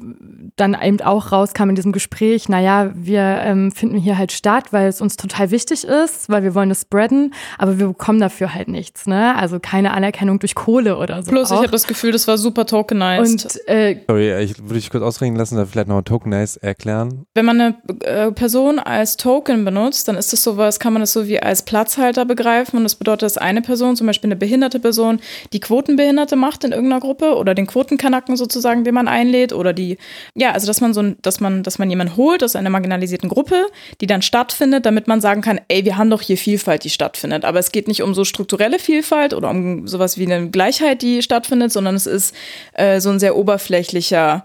dann 0.57 0.77
eben 0.83 1.01
auch 1.01 1.33
rauskam 1.33 1.71
in 1.71 1.75
diesem 1.75 1.93
Gespräch, 1.93 2.51
naja, 2.51 2.91
wir 2.95 3.23
ähm, 3.23 3.73
finden 3.73 3.97
hier 3.97 4.19
halt 4.19 4.31
statt, 4.31 4.75
weil 4.75 4.89
es 4.89 5.01
uns 5.01 5.17
total 5.17 5.51
wichtig 5.51 5.85
ist, 5.85 6.29
weil 6.29 6.43
wir 6.43 6.55
wollen 6.55 6.71
es 6.71 6.83
spreaden, 6.83 7.33
aber 7.57 7.79
wir 7.79 7.87
bekommen 7.87 8.21
dafür 8.21 8.53
halt 8.53 8.69
nichts, 8.69 9.07
ne? 9.07 9.35
Also 9.37 9.59
keine 9.59 9.93
Anerkennung 9.93 10.39
durch 10.39 10.55
Kohle 10.55 10.99
oder 10.99 11.23
so. 11.23 11.31
Plus, 11.31 11.51
auch. 11.51 11.55
ich 11.55 11.59
habe 11.61 11.73
das 11.73 11.87
Gefühl, 11.87 12.13
das 12.13 12.29
war 12.29 12.37
super 12.37 12.67
tokenized. 12.67 13.57
Und, 13.57 13.69
äh, 13.69 13.97
Sorry, 14.07 14.39
ich 14.43 14.59
würde 14.59 14.75
dich 14.75 14.91
kurz 14.91 15.03
ausreden 15.03 15.37
lassen, 15.37 15.57
da 15.57 15.65
vielleicht 15.65 15.89
nochmal 15.89 16.03
tokenized 16.03 16.63
erklären. 16.63 17.25
Wenn 17.35 17.47
man 17.47 17.59
eine 17.59 17.77
äh, 18.01 18.33
Person 18.33 18.79
als 18.79 19.17
Token 19.17 19.65
benutzt, 19.65 20.09
dann 20.09 20.17
ist 20.17 20.31
das 20.35 20.43
sowas, 20.43 20.79
kann 20.79 20.93
man 20.93 21.01
das 21.01 21.15
so 21.15 21.27
wie 21.27 21.41
als 21.41 21.63
Platzhalter 21.63 22.27
begreifen 22.27 22.77
und 22.77 22.83
das 22.83 22.97
bedeutet, 22.97 23.23
dass 23.23 23.39
eine 23.39 23.63
Person, 23.63 23.97
zum 23.97 24.07
Beispiel 24.07 24.29
eine 24.29 24.37
behinderte 24.37 24.79
Person, 24.79 25.21
die 25.55 25.61
Quotenbehinderte 25.61 26.37
macht 26.37 26.65
in 26.65 26.73
irgendeiner 26.73 27.01
Gruppe 27.01 27.37
oder 27.37 27.55
den 27.55 27.67
Quotenkanal 27.67 28.10
Kanacken 28.11 28.37
sozusagen, 28.37 28.85
den 28.85 28.95
man 28.95 29.09
einlädt 29.09 29.53
oder 29.53 29.73
die, 29.73 29.97
ja, 30.35 30.53
also 30.53 30.67
dass 30.67 30.81
man 30.81 30.93
so, 30.93 31.03
dass 31.23 31.41
man, 31.41 31.63
dass 31.63 31.79
man 31.79 31.89
jemanden 31.89 32.17
holt 32.17 32.43
aus 32.43 32.57
einer 32.57 32.71
marginalisierten 32.71 33.29
Gruppe, 33.29 33.67
die 34.01 34.07
dann 34.07 34.23
stattfindet, 34.23 34.85
damit 34.85 35.07
man 35.07 35.21
sagen 35.21 35.43
kann, 35.43 35.61
ey, 35.69 35.85
wir 35.85 35.97
haben 35.97 36.11
doch 36.11 36.23
hier 36.23 36.37
Vielfalt, 36.37 36.85
die 36.85 36.91
stattfindet. 36.91 37.45
Aber 37.45 37.59
es 37.59 37.73
geht 37.73 37.89
nicht 37.89 38.03
um 38.03 38.15
so 38.15 38.25
strukturelle 38.25 38.79
Vielfalt 38.79 39.33
oder 39.33 39.51
um 39.51 39.87
sowas 39.87 40.19
wie 40.19 40.31
eine 40.31 40.51
Gleichheit, 40.51 41.03
die 41.03 41.23
stattfindet, 41.23 41.73
sondern 41.73 41.95
es 41.95 42.07
ist 42.07 42.35
äh, 42.73 43.01
so 43.01 43.11
ein 43.11 43.21
sehr 43.21 43.37
oberflächlicher 43.37 44.45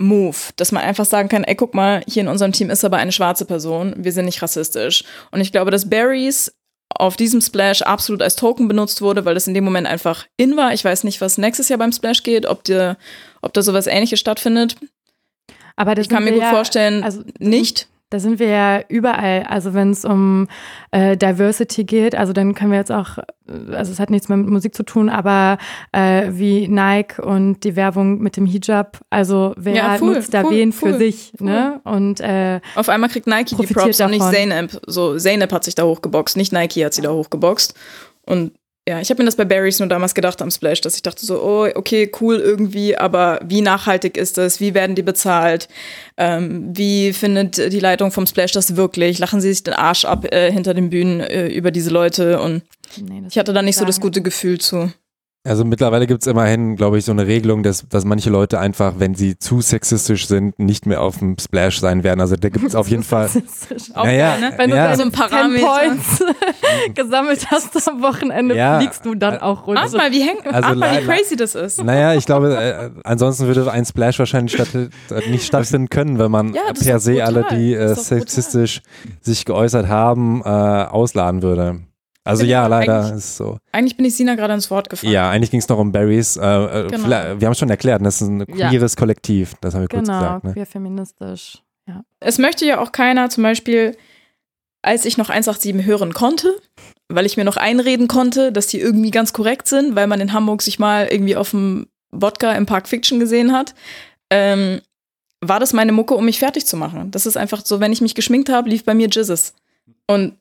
Move, 0.00 0.36
dass 0.56 0.70
man 0.70 0.84
einfach 0.84 1.04
sagen 1.04 1.28
kann, 1.28 1.42
ey, 1.42 1.56
guck 1.56 1.74
mal, 1.74 2.02
hier 2.06 2.22
in 2.22 2.28
unserem 2.28 2.52
Team 2.52 2.70
ist 2.70 2.84
aber 2.84 2.98
eine 2.98 3.10
schwarze 3.10 3.46
Person, 3.46 3.94
wir 3.96 4.12
sind 4.12 4.26
nicht 4.26 4.42
rassistisch. 4.42 5.02
Und 5.32 5.40
ich 5.40 5.50
glaube, 5.50 5.72
dass 5.72 5.90
Barrys 5.90 6.52
auf 6.94 7.16
diesem 7.16 7.40
Splash 7.40 7.82
absolut 7.82 8.22
als 8.22 8.36
Token 8.36 8.68
benutzt 8.68 9.02
wurde, 9.02 9.24
weil 9.24 9.34
das 9.34 9.46
in 9.46 9.54
dem 9.54 9.64
Moment 9.64 9.86
einfach 9.86 10.26
in 10.36 10.56
war. 10.56 10.72
Ich 10.72 10.84
weiß 10.84 11.04
nicht, 11.04 11.20
was 11.20 11.38
nächstes 11.38 11.68
Jahr 11.68 11.78
beim 11.78 11.92
Splash 11.92 12.22
geht, 12.22 12.46
ob, 12.46 12.64
dir, 12.64 12.96
ob 13.42 13.52
da 13.52 13.62
sowas 13.62 13.86
ähnliches 13.86 14.20
stattfindet. 14.20 14.76
Aber 15.76 15.96
ich 15.96 16.08
kann 16.08 16.24
mir 16.24 16.32
gut 16.32 16.42
ja, 16.42 16.50
vorstellen, 16.50 17.04
also, 17.04 17.22
nicht. 17.38 17.88
Da 18.10 18.18
sind 18.20 18.38
wir 18.38 18.48
ja 18.48 18.80
überall. 18.88 19.42
Also 19.42 19.74
wenn 19.74 19.90
es 19.90 20.04
um 20.04 20.48
äh, 20.92 21.16
Diversity 21.16 21.84
geht, 21.84 22.14
also 22.14 22.32
dann 22.32 22.54
können 22.54 22.70
wir 22.70 22.78
jetzt 22.78 22.90
auch, 22.90 23.18
also 23.46 23.92
es 23.92 24.00
hat 24.00 24.08
nichts 24.08 24.28
mehr 24.28 24.38
mit 24.38 24.48
Musik 24.48 24.74
zu 24.74 24.82
tun, 24.82 25.10
aber 25.10 25.58
äh, 25.92 26.28
wie 26.30 26.68
Nike 26.68 27.22
und 27.22 27.64
die 27.64 27.76
Werbung 27.76 28.18
mit 28.20 28.36
dem 28.38 28.46
Hijab, 28.46 28.98
also 29.10 29.52
wer 29.58 29.74
ja, 29.74 29.96
full, 29.98 30.14
nutzt 30.14 30.32
da 30.32 30.42
full, 30.42 30.52
wen 30.52 30.72
full, 30.72 30.92
für 30.92 30.98
sich, 30.98 31.32
ne? 31.38 31.80
Und 31.84 32.20
äh, 32.20 32.60
auf 32.76 32.88
einmal 32.88 33.10
kriegt 33.10 33.26
Nike 33.26 33.56
die 33.56 33.66
Props 33.66 33.98
davon. 33.98 34.14
und 34.14 34.18
nicht 34.18 34.32
Zaynab. 34.32 34.80
So 34.86 35.18
Zaynab 35.18 35.52
hat 35.52 35.64
sich 35.64 35.74
da 35.74 35.84
hochgeboxt, 35.84 36.36
nicht 36.38 36.52
Nike 36.52 36.84
hat 36.84 36.94
sie 36.94 37.02
da 37.02 37.10
hochgeboxt. 37.10 37.74
Und 38.24 38.52
Ja, 38.88 39.02
ich 39.02 39.10
habe 39.10 39.22
mir 39.22 39.26
das 39.26 39.36
bei 39.36 39.44
Barrys 39.44 39.80
nur 39.80 39.88
damals 39.90 40.14
gedacht 40.14 40.40
am 40.40 40.50
Splash, 40.50 40.80
dass 40.80 40.96
ich 40.96 41.02
dachte 41.02 41.26
so, 41.26 41.42
oh, 41.42 41.68
okay, 41.74 42.10
cool 42.22 42.36
irgendwie, 42.36 42.96
aber 42.96 43.38
wie 43.44 43.60
nachhaltig 43.60 44.16
ist 44.16 44.38
das? 44.38 44.60
Wie 44.60 44.72
werden 44.72 44.96
die 44.96 45.02
bezahlt? 45.02 45.68
Ähm, 46.16 46.70
wie 46.74 47.12
findet 47.12 47.58
die 47.58 47.80
Leitung 47.80 48.12
vom 48.12 48.26
Splash 48.26 48.52
das 48.52 48.76
wirklich? 48.76 49.18
Lachen 49.18 49.42
sie 49.42 49.52
sich 49.52 49.62
den 49.62 49.74
Arsch 49.74 50.06
ab 50.06 50.24
äh, 50.32 50.50
hinter 50.50 50.72
den 50.72 50.88
Bühnen 50.88 51.20
äh, 51.20 51.48
über 51.48 51.70
diese 51.70 51.90
Leute? 51.90 52.40
Und 52.40 52.62
nee, 52.96 53.24
ich 53.28 53.36
hatte 53.36 53.52
da 53.52 53.60
nicht 53.60 53.76
so 53.76 53.84
das 53.84 54.00
gute 54.00 54.22
Gefühl 54.22 54.58
zu. 54.58 54.90
Also 55.44 55.64
mittlerweile 55.64 56.06
gibt 56.06 56.22
es 56.22 56.26
immerhin, 56.26 56.76
glaube 56.76 56.98
ich, 56.98 57.04
so 57.04 57.12
eine 57.12 57.26
Regelung, 57.26 57.62
dass, 57.62 57.88
dass 57.88 58.04
manche 58.04 58.28
Leute 58.28 58.58
einfach, 58.58 58.94
wenn 58.98 59.14
sie 59.14 59.38
zu 59.38 59.60
sexistisch 59.60 60.26
sind, 60.26 60.58
nicht 60.58 60.84
mehr 60.84 61.00
auf 61.00 61.18
dem 61.18 61.38
Splash 61.38 61.78
sein 61.78 62.02
werden. 62.02 62.20
Also 62.20 62.36
da 62.36 62.48
gibt 62.48 62.66
es 62.66 62.74
auf 62.74 62.88
jeden 62.88 63.04
Fall. 63.04 63.30
Auch 63.94 64.04
naja, 64.04 64.36
ne? 64.36 64.52
Wenn 64.56 64.70
ja. 64.70 64.90
du 64.90 64.96
so 64.96 65.02
ein 65.04 65.12
Parameter 65.12 65.64
Points 65.64 66.24
gesammelt 66.94 67.46
hast 67.50 67.88
am 67.88 68.02
Wochenende, 68.02 68.56
ja. 68.56 68.78
fliegst 68.78 69.06
du 69.06 69.14
dann 69.14 69.38
auch 69.38 69.66
runter. 69.66 69.84
Ach 69.86 69.92
mal, 69.92 70.10
wie, 70.10 70.22
häng, 70.22 70.38
also 70.52 70.74
mal, 70.74 71.00
wie 71.00 71.06
crazy 71.06 71.36
das 71.36 71.54
ist. 71.54 71.82
Naja, 71.82 72.14
ich 72.14 72.26
glaube, 72.26 72.54
äh, 72.54 72.90
ansonsten 73.04 73.46
würde 73.46 73.70
ein 73.70 73.86
Splash 73.86 74.18
wahrscheinlich 74.18 74.52
statt, 74.52 74.74
äh, 74.74 75.30
nicht 75.30 75.46
stattfinden 75.46 75.88
können, 75.88 76.18
wenn 76.18 76.30
man 76.30 76.52
ja, 76.52 76.62
per 76.78 76.98
se 76.98 77.24
alle, 77.24 77.46
die 77.52 77.74
äh, 77.74 77.94
sexistisch 77.94 78.82
sich 79.20 79.44
geäußert 79.44 79.88
haben, 79.88 80.42
äh, 80.44 80.48
ausladen 80.48 81.42
würde. 81.42 81.87
Also 82.28 82.44
ja, 82.44 82.66
leider 82.66 83.06
ist 83.06 83.14
es 83.14 83.36
so. 83.38 83.58
Eigentlich 83.72 83.96
bin 83.96 84.04
ich 84.04 84.14
Sina 84.14 84.34
gerade 84.34 84.52
ins 84.52 84.70
Wort 84.70 84.90
gefallen. 84.90 85.12
Ja, 85.12 85.30
eigentlich 85.30 85.50
ging 85.50 85.60
es 85.60 85.68
noch 85.68 85.78
um 85.78 85.92
Barrys. 85.92 86.36
Äh, 86.36 86.42
äh 86.42 86.88
genau. 86.88 87.08
Wir 87.08 87.46
haben 87.46 87.52
es 87.52 87.58
schon 87.58 87.70
erklärt, 87.70 88.04
das 88.04 88.20
ist 88.20 88.28
ein 88.28 88.46
queeres 88.46 88.92
ja. 88.92 88.98
Kollektiv, 88.98 89.54
das 89.60 89.74
haben 89.74 89.82
wir 89.82 89.88
genau, 89.88 90.02
kurz 90.02 90.08
gesagt. 90.08 90.42
Genau, 90.42 90.52
queer 90.52 90.66
feministisch. 90.66 91.62
Ja. 91.86 92.04
Es 92.20 92.38
möchte 92.38 92.66
ja 92.66 92.80
auch 92.80 92.92
keiner, 92.92 93.30
zum 93.30 93.42
Beispiel, 93.44 93.96
als 94.82 95.06
ich 95.06 95.16
noch 95.16 95.30
187 95.30 95.86
hören 95.86 96.12
konnte, 96.12 96.54
weil 97.08 97.24
ich 97.24 97.38
mir 97.38 97.44
noch 97.44 97.56
einreden 97.56 98.08
konnte, 98.08 98.52
dass 98.52 98.66
die 98.66 98.78
irgendwie 98.78 99.10
ganz 99.10 99.32
korrekt 99.32 99.66
sind, 99.66 99.96
weil 99.96 100.06
man 100.06 100.20
in 100.20 100.34
Hamburg 100.34 100.60
sich 100.60 100.78
mal 100.78 101.08
irgendwie 101.10 101.36
auf 101.36 101.52
dem 101.52 101.86
Wodka 102.10 102.52
im 102.52 102.66
Park 102.66 102.88
Fiction 102.88 103.20
gesehen 103.20 103.52
hat, 103.52 103.74
ähm, 104.28 104.80
war 105.40 105.60
das 105.60 105.72
meine 105.72 105.92
Mucke, 105.92 106.14
um 106.14 106.24
mich 106.24 106.38
fertig 106.38 106.66
zu 106.66 106.76
machen. 106.76 107.10
Das 107.10 107.24
ist 107.24 107.36
einfach 107.36 107.64
so, 107.64 107.80
wenn 107.80 107.92
ich 107.92 108.00
mich 108.00 108.14
geschminkt 108.14 108.50
habe, 108.50 108.68
lief 108.68 108.84
bei 108.84 108.92
mir 108.94 109.08
Jizzes. 109.08 109.54
Und 110.06 110.37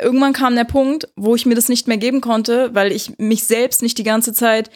irgendwann 0.00 0.32
kam 0.32 0.54
der 0.54 0.64
Punkt, 0.64 1.08
wo 1.16 1.34
ich 1.34 1.46
mir 1.46 1.54
das 1.54 1.68
nicht 1.68 1.88
mehr 1.88 1.98
geben 1.98 2.20
konnte, 2.20 2.74
weil 2.74 2.92
ich 2.92 3.18
mich 3.18 3.44
selbst 3.44 3.82
nicht 3.82 3.98
die 3.98 4.04
ganze 4.04 4.32
Zeit 4.32 4.70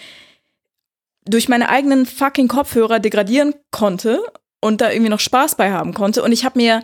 durch 1.24 1.48
meine 1.48 1.68
eigenen 1.68 2.06
fucking 2.06 2.48
Kopfhörer 2.48 2.98
degradieren 2.98 3.54
konnte 3.70 4.20
und 4.60 4.80
da 4.80 4.90
irgendwie 4.90 5.10
noch 5.10 5.20
Spaß 5.20 5.56
bei 5.56 5.70
haben 5.70 5.94
konnte. 5.94 6.22
Und 6.22 6.32
ich 6.32 6.44
habe 6.44 6.58
mir, 6.58 6.82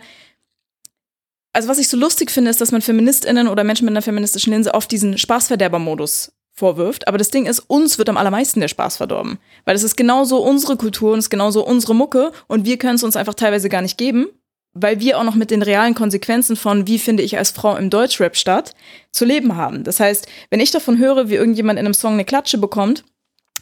also 1.53 1.67
was 1.67 1.79
ich 1.79 1.89
so 1.89 1.97
lustig 1.97 2.31
finde, 2.31 2.49
ist, 2.49 2.61
dass 2.61 2.71
man 2.71 2.81
Feministinnen 2.81 3.47
oder 3.47 3.63
Menschen 3.63 3.85
mit 3.85 3.93
einer 3.93 4.01
feministischen 4.01 4.53
Linse 4.53 4.73
oft 4.73 4.91
diesen 4.91 5.17
Spaßverderbermodus 5.17 6.31
vorwirft. 6.53 7.07
Aber 7.07 7.17
das 7.17 7.31
Ding 7.31 7.45
ist, 7.45 7.59
uns 7.59 7.97
wird 7.97 8.09
am 8.09 8.17
allermeisten 8.17 8.59
der 8.59 8.67
Spaß 8.67 8.97
verdorben. 8.97 9.39
Weil 9.65 9.75
es 9.75 9.83
ist 9.83 9.95
genauso 9.95 10.41
unsere 10.43 10.77
Kultur 10.77 11.13
und 11.13 11.19
es 11.19 11.25
ist 11.25 11.29
genauso 11.29 11.65
unsere 11.65 11.95
Mucke 11.95 12.31
und 12.47 12.65
wir 12.65 12.77
können 12.77 12.95
es 12.95 13.03
uns 13.03 13.15
einfach 13.15 13.33
teilweise 13.33 13.69
gar 13.69 13.81
nicht 13.81 13.97
geben, 13.97 14.27
weil 14.73 14.99
wir 14.99 15.17
auch 15.17 15.23
noch 15.23 15.35
mit 15.35 15.51
den 15.51 15.61
realen 15.61 15.95
Konsequenzen 15.95 16.55
von, 16.55 16.87
wie 16.87 16.99
finde 16.99 17.23
ich 17.23 17.37
als 17.37 17.51
Frau 17.51 17.75
im 17.75 17.89
Deutschrap 17.89 18.35
statt, 18.35 18.73
zu 19.11 19.25
leben 19.25 19.55
haben. 19.55 19.83
Das 19.83 19.99
heißt, 19.99 20.27
wenn 20.49 20.59
ich 20.59 20.71
davon 20.71 20.97
höre, 20.97 21.29
wie 21.29 21.35
irgendjemand 21.35 21.79
in 21.79 21.85
einem 21.85 21.93
Song 21.93 22.13
eine 22.13 22.25
Klatsche 22.25 22.57
bekommt, 22.57 23.03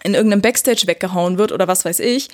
in 0.04 0.14
irgendeinem 0.14 0.42
Backstage 0.42 0.84
weggehauen 0.86 1.38
wird 1.38 1.52
oder 1.52 1.68
was 1.68 1.86
weiß 1.86 2.00
ich, 2.00 2.30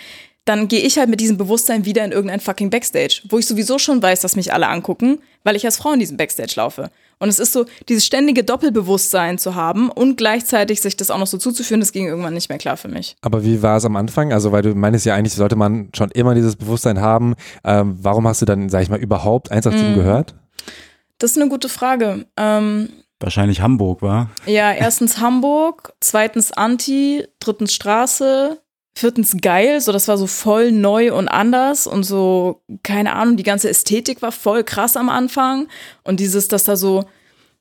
dann 0.46 0.68
gehe 0.68 0.82
ich 0.82 0.98
halt 0.98 1.10
mit 1.10 1.22
diesem 1.22 1.38
Bewusstsein 1.38 1.86
wieder 1.86 2.04
in 2.04 2.12
irgendein 2.12 2.42
fucking 2.42 2.70
Backstage, 2.70 3.22
wo 3.30 3.40
ich 3.40 3.46
sowieso 3.46 3.80
schon 3.80 4.02
weiß, 4.02 4.20
dass 4.20 4.36
mich 4.36 4.52
alle 4.52 4.68
angucken, 4.68 5.20
weil 5.44 5.56
ich 5.56 5.66
als 5.66 5.78
Frau 5.78 5.94
in 5.94 6.00
diesem 6.00 6.18
Backstage 6.18 6.54
laufe. 6.56 6.92
Und 7.24 7.30
es 7.30 7.40
ist 7.40 7.54
so, 7.54 7.64
dieses 7.88 8.06
ständige 8.06 8.44
Doppelbewusstsein 8.44 9.38
zu 9.38 9.56
haben 9.56 9.90
und 9.90 10.18
gleichzeitig 10.18 10.82
sich 10.82 10.98
das 10.98 11.10
auch 11.10 11.18
noch 11.18 11.28
so 11.28 11.38
zuzuführen, 11.38 11.80
das 11.80 11.94
ging 11.94 12.06
irgendwann 12.06 12.34
nicht 12.34 12.50
mehr 12.50 12.58
klar 12.58 12.76
für 12.76 12.90
mich. 12.90 13.16
Aber 13.22 13.46
wie 13.46 13.62
war 13.62 13.78
es 13.78 13.86
am 13.86 13.96
Anfang? 13.96 14.34
Also, 14.34 14.52
weil 14.52 14.62
du 14.62 14.76
meinst 14.76 15.06
ja 15.06 15.16
eigentlich, 15.16 15.34
sollte 15.34 15.56
man 15.56 15.88
schon 15.96 16.12
immer 16.12 16.36
dieses 16.36 16.58
Bewusstsein 16.58 17.00
haben. 17.00 17.36
Ähm, 17.64 17.98
warum 18.02 18.28
hast 18.28 18.42
du 18.42 18.46
dann, 18.46 18.68
sag 18.68 18.82
ich 18.82 18.90
mal, 18.90 19.00
überhaupt 19.00 19.52
187 19.52 19.96
mm. 19.96 20.00
gehört? 20.00 20.36
Das 21.18 21.32
ist 21.32 21.38
eine 21.38 21.50
gute 21.50 21.70
Frage. 21.70 22.26
Ähm, 22.36 22.90
Wahrscheinlich 23.22 23.62
Hamburg, 23.62 24.02
war? 24.02 24.30
Ja, 24.46 24.74
erstens 24.74 25.20
Hamburg, 25.20 25.94
zweitens 26.02 26.52
Anti, 26.52 27.26
drittens 27.40 27.74
Straße, 27.74 28.60
viertens 28.96 29.38
geil, 29.41 29.82
so 29.82 29.91
das 29.91 30.08
war 30.08 30.18
so 30.18 30.28
voll 30.28 30.72
neu 30.72 31.14
und 31.14 31.28
anders 31.28 31.88
und 31.88 32.04
so, 32.04 32.62
keine 32.84 33.14
Ahnung, 33.14 33.38
die 33.38 33.44
ganze 33.44 33.70
Ästhetik 33.70 34.22
war 34.22 34.32
voll 34.32 34.64
krass 34.64 34.96
am 34.96 35.10
Anfang 35.10 35.68
und 36.04 36.20
dieses, 36.20 36.48
dass 36.48 36.64
da 36.64 36.76
so, 36.76 37.06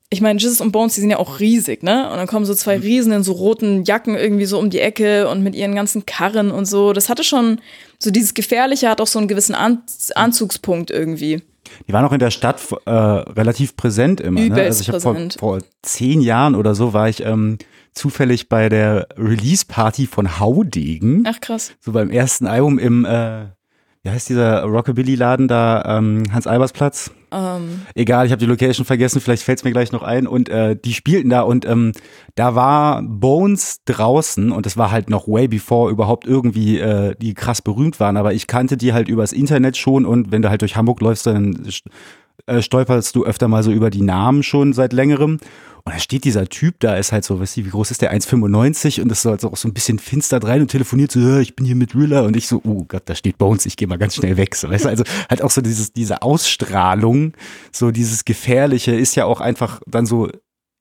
ich 0.09 0.21
meine, 0.21 0.39
Jesus 0.39 0.61
und 0.61 0.71
Bones, 0.71 0.93
die 0.93 1.01
sind 1.01 1.09
ja 1.09 1.17
auch 1.17 1.39
riesig, 1.39 1.81
ne? 1.81 2.07
Und 2.11 2.17
dann 2.17 2.27
kommen 2.27 2.45
so 2.45 2.53
zwei 2.53 2.77
Riesen 2.77 3.11
in 3.11 3.23
so 3.23 3.31
roten 3.31 3.83
Jacken 3.83 4.15
irgendwie 4.15 4.45
so 4.45 4.59
um 4.59 4.69
die 4.69 4.79
Ecke 4.79 5.27
und 5.27 5.41
mit 5.41 5.55
ihren 5.55 5.73
ganzen 5.73 6.05
Karren 6.05 6.51
und 6.51 6.65
so. 6.65 6.93
Das 6.93 7.09
hatte 7.09 7.23
schon, 7.23 7.59
so 7.97 8.11
dieses 8.11 8.35
Gefährliche 8.35 8.89
hat 8.89 9.01
auch 9.01 9.07
so 9.07 9.17
einen 9.17 9.27
gewissen 9.27 9.55
An 9.55 9.81
Anzugspunkt 10.13 10.91
irgendwie. 10.91 11.41
Die 11.87 11.93
waren 11.93 12.05
auch 12.05 12.11
in 12.11 12.19
der 12.19 12.29
Stadt 12.29 12.61
äh, 12.85 12.91
relativ 12.91 13.75
präsent 13.75 14.21
immer. 14.21 14.39
Ne? 14.39 14.61
Also 14.61 14.81
ich 14.81 14.89
habe 14.89 15.01
vor, 15.01 15.17
vor 15.39 15.59
zehn 15.81 16.21
Jahren 16.21 16.53
oder 16.53 16.75
so 16.75 16.93
war 16.93 17.09
ich 17.09 17.25
ähm, 17.25 17.57
zufällig 17.93 18.49
bei 18.49 18.69
der 18.69 19.07
Release-Party 19.17 20.07
von 20.07 20.39
Haudegen. 20.39 21.23
Ach 21.27 21.39
krass. 21.39 21.73
So 21.79 21.91
beim 21.91 22.09
ersten 22.09 22.47
Album 22.47 22.79
im, 22.79 23.05
äh, 23.05 23.45
wie 24.03 24.09
heißt 24.09 24.29
dieser 24.29 24.63
Rockabilly-Laden 24.63 25.47
da, 25.47 25.97
ähm, 25.97 26.23
Hans-Albers-Platz? 26.31 27.11
Um. 27.33 27.39
Ähm. 27.39 27.81
Egal, 27.95 28.25
ich 28.25 28.31
habe 28.31 28.39
die 28.39 28.45
Location 28.45 28.85
vergessen, 28.85 29.21
vielleicht 29.21 29.43
fällt 29.43 29.59
es 29.59 29.63
mir 29.63 29.71
gleich 29.71 29.91
noch 29.91 30.03
ein. 30.03 30.27
Und 30.27 30.49
äh, 30.49 30.75
die 30.75 30.93
spielten 30.93 31.29
da 31.29 31.41
und 31.41 31.65
ähm, 31.65 31.93
da 32.35 32.55
war 32.55 33.01
Bones 33.01 33.81
draußen 33.85 34.51
und 34.51 34.65
es 34.65 34.77
war 34.77 34.91
halt 34.91 35.09
noch 35.09 35.27
way 35.27 35.47
before 35.47 35.91
überhaupt 35.91 36.27
irgendwie 36.27 36.79
äh, 36.79 37.15
die 37.19 37.33
krass 37.33 37.61
berühmt 37.61 37.99
waren. 37.99 38.17
Aber 38.17 38.33
ich 38.33 38.47
kannte 38.47 38.77
die 38.77 38.93
halt 38.93 39.07
übers 39.07 39.33
Internet 39.33 39.77
schon 39.77 40.05
und 40.05 40.31
wenn 40.31 40.41
du 40.41 40.49
halt 40.49 40.61
durch 40.61 40.75
Hamburg 40.75 41.01
läufst, 41.01 41.25
dann 41.25 41.65
äh, 42.45 42.61
stolperst 42.61 43.15
du 43.15 43.25
öfter 43.25 43.47
mal 43.47 43.63
so 43.63 43.71
über 43.71 43.89
die 43.89 44.01
Namen 44.01 44.43
schon 44.43 44.73
seit 44.73 44.93
längerem. 44.93 45.39
Und 45.85 45.93
da 45.93 45.99
steht 45.99 46.23
dieser 46.23 46.47
Typ 46.47 46.79
da, 46.79 46.95
ist 46.95 47.11
halt 47.11 47.25
so, 47.25 47.41
weißt 47.41 47.57
du, 47.57 47.65
wie 47.65 47.69
groß 47.69 47.91
ist 47.91 48.01
der? 48.01 48.13
1,95 48.13 49.01
und 49.01 49.11
ist 49.11 49.23
so, 49.23 49.31
also 49.31 49.51
auch 49.51 49.57
so 49.57 49.67
ein 49.67 49.73
bisschen 49.73 49.99
finster 49.99 50.41
rein 50.41 50.61
und 50.61 50.69
telefoniert 50.69 51.11
so, 51.11 51.39
ich 51.39 51.57
bin 51.57 51.65
hier 51.65 51.75
mit 51.75 51.93
Rilla 51.93 52.21
und 52.21 52.37
ich 52.37 52.47
so, 52.47 52.61
oh 52.63 52.85
Gott, 52.87 53.03
da 53.05 53.15
steht 53.15 53.37
Bones, 53.37 53.65
ich 53.65 53.75
gehe 53.75 53.87
mal 53.87 53.97
ganz 53.97 54.15
schnell 54.15 54.37
weg. 54.37 54.55
So, 54.55 54.69
weißt 54.69 54.85
du, 54.85 54.89
also 54.89 55.03
halt 55.29 55.41
auch 55.41 55.51
so 55.51 55.61
dieses, 55.61 55.91
diese 55.91 56.21
Ausstrahlung, 56.21 57.33
so 57.73 57.91
dieses 57.91 58.23
Gefährliche 58.23 58.95
ist 58.95 59.15
ja 59.15 59.25
auch 59.25 59.41
einfach 59.41 59.81
dann 59.85 60.05
so 60.05 60.29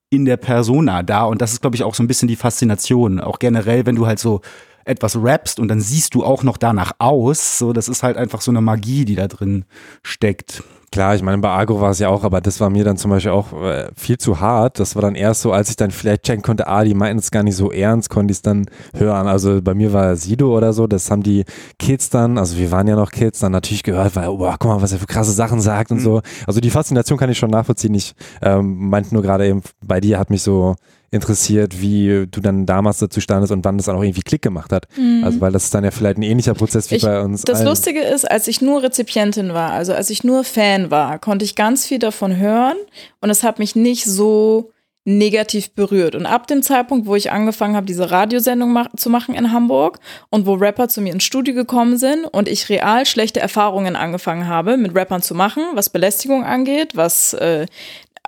in 0.08 0.24
der 0.24 0.36
Persona 0.36 1.02
da 1.02 1.24
und 1.24 1.42
das 1.42 1.52
ist, 1.52 1.62
glaube 1.62 1.74
ich, 1.74 1.82
auch 1.82 1.94
so 1.94 2.02
ein 2.02 2.06
bisschen 2.06 2.28
die 2.28 2.36
Faszination. 2.36 3.18
Auch 3.18 3.40
generell, 3.40 3.86
wenn 3.86 3.96
du 3.96 4.06
halt 4.06 4.20
so 4.20 4.40
etwas 4.84 5.16
rappst 5.16 5.58
und 5.58 5.68
dann 5.68 5.80
siehst 5.80 6.14
du 6.14 6.24
auch 6.24 6.44
noch 6.44 6.56
danach 6.56 6.92
aus, 6.98 7.58
so, 7.58 7.72
das 7.72 7.88
ist 7.88 8.02
halt 8.04 8.16
einfach 8.16 8.40
so 8.40 8.52
eine 8.52 8.60
Magie, 8.60 9.04
die 9.04 9.16
da 9.16 9.26
drin 9.26 9.64
steckt. 10.02 10.62
Klar, 10.92 11.14
ich 11.14 11.22
meine, 11.22 11.38
bei 11.38 11.48
Agro 11.48 11.80
war 11.80 11.90
es 11.90 12.00
ja 12.00 12.10
auch, 12.10 12.22
aber 12.22 12.42
das 12.42 12.60
war 12.60 12.68
mir 12.68 12.84
dann 12.84 12.98
zum 12.98 13.10
Beispiel 13.10 13.32
auch 13.32 13.54
äh, 13.54 13.88
viel 13.96 14.18
zu 14.18 14.40
hart. 14.40 14.78
Das 14.78 14.94
war 14.94 15.00
dann 15.00 15.14
erst 15.14 15.40
so, 15.40 15.50
als 15.50 15.70
ich 15.70 15.76
dann 15.76 15.90
vielleicht 15.90 16.24
checken 16.24 16.42
konnte, 16.42 16.66
ah, 16.66 16.84
die 16.84 16.92
meinten 16.92 17.18
es 17.18 17.30
gar 17.30 17.42
nicht 17.42 17.56
so 17.56 17.72
ernst, 17.72 18.10
konnte 18.10 18.30
ich 18.30 18.36
es 18.38 18.42
dann 18.42 18.66
hören. 18.94 19.26
Also 19.26 19.62
bei 19.62 19.72
mir 19.72 19.94
war 19.94 20.16
Sido 20.16 20.54
oder 20.54 20.74
so, 20.74 20.86
das 20.86 21.10
haben 21.10 21.22
die 21.22 21.46
Kids 21.78 22.10
dann, 22.10 22.36
also 22.36 22.58
wir 22.58 22.70
waren 22.70 22.86
ja 22.86 22.94
noch 22.94 23.10
Kids, 23.10 23.38
dann 23.38 23.52
natürlich 23.52 23.84
gehört, 23.84 24.14
weil, 24.16 24.28
oh, 24.28 24.54
guck 24.58 24.64
mal, 24.64 24.82
was 24.82 24.92
er 24.92 24.98
für 24.98 25.06
krasse 25.06 25.32
Sachen 25.32 25.62
sagt 25.62 25.92
und 25.92 26.00
mhm. 26.00 26.02
so. 26.02 26.22
Also 26.46 26.60
die 26.60 26.70
Faszination 26.70 27.18
kann 27.18 27.30
ich 27.30 27.38
schon 27.38 27.50
nachvollziehen. 27.50 27.94
Ich 27.94 28.14
ähm, 28.42 28.90
meinte 28.90 29.14
nur 29.14 29.22
gerade 29.22 29.48
eben, 29.48 29.62
bei 29.82 29.98
dir 29.98 30.18
hat 30.18 30.28
mich 30.28 30.42
so 30.42 30.76
interessiert, 31.12 31.80
wie 31.80 32.26
du 32.28 32.40
dann 32.40 32.64
damals 32.64 32.98
dazu 32.98 33.20
standest 33.20 33.52
und 33.52 33.64
wann 33.64 33.76
das 33.76 33.86
dann 33.86 33.96
auch 33.96 34.02
irgendwie 34.02 34.22
Klick 34.22 34.42
gemacht 34.42 34.72
hat. 34.72 34.86
Mhm. 34.96 35.22
Also 35.22 35.40
weil 35.40 35.52
das 35.52 35.64
ist 35.64 35.74
dann 35.74 35.84
ja 35.84 35.90
vielleicht 35.90 36.16
ein 36.16 36.22
ähnlicher 36.22 36.54
Prozess 36.54 36.90
wie 36.90 36.96
ich, 36.96 37.02
bei 37.02 37.20
uns. 37.20 37.42
Das 37.42 37.58
allen. 37.58 37.68
Lustige 37.68 38.00
ist, 38.00 38.28
als 38.28 38.48
ich 38.48 38.62
nur 38.62 38.82
Rezipientin 38.82 39.52
war, 39.52 39.72
also 39.72 39.92
als 39.92 40.08
ich 40.08 40.24
nur 40.24 40.42
Fan 40.42 40.90
war, 40.90 41.18
konnte 41.18 41.44
ich 41.44 41.54
ganz 41.54 41.86
viel 41.86 41.98
davon 41.98 42.38
hören 42.38 42.76
und 43.20 43.28
es 43.28 43.42
hat 43.42 43.58
mich 43.58 43.76
nicht 43.76 44.06
so 44.06 44.72
negativ 45.04 45.72
berührt. 45.72 46.14
Und 46.14 46.26
ab 46.26 46.46
dem 46.46 46.62
Zeitpunkt, 46.62 47.06
wo 47.06 47.16
ich 47.16 47.32
angefangen 47.32 47.76
habe, 47.76 47.86
diese 47.86 48.10
Radiosendung 48.10 48.72
mach 48.72 48.86
zu 48.96 49.10
machen 49.10 49.34
in 49.34 49.52
Hamburg 49.52 49.98
und 50.30 50.46
wo 50.46 50.54
Rapper 50.54 50.88
zu 50.88 51.00
mir 51.00 51.12
ins 51.12 51.24
Studio 51.24 51.54
gekommen 51.54 51.98
sind 51.98 52.24
und 52.24 52.48
ich 52.48 52.68
real 52.68 53.04
schlechte 53.04 53.40
Erfahrungen 53.40 53.96
angefangen 53.96 54.46
habe, 54.46 54.76
mit 54.76 54.94
Rappern 54.94 55.20
zu 55.20 55.34
machen, 55.34 55.64
was 55.74 55.90
Belästigung 55.90 56.44
angeht, 56.44 56.96
was 56.96 57.34
äh, 57.34 57.66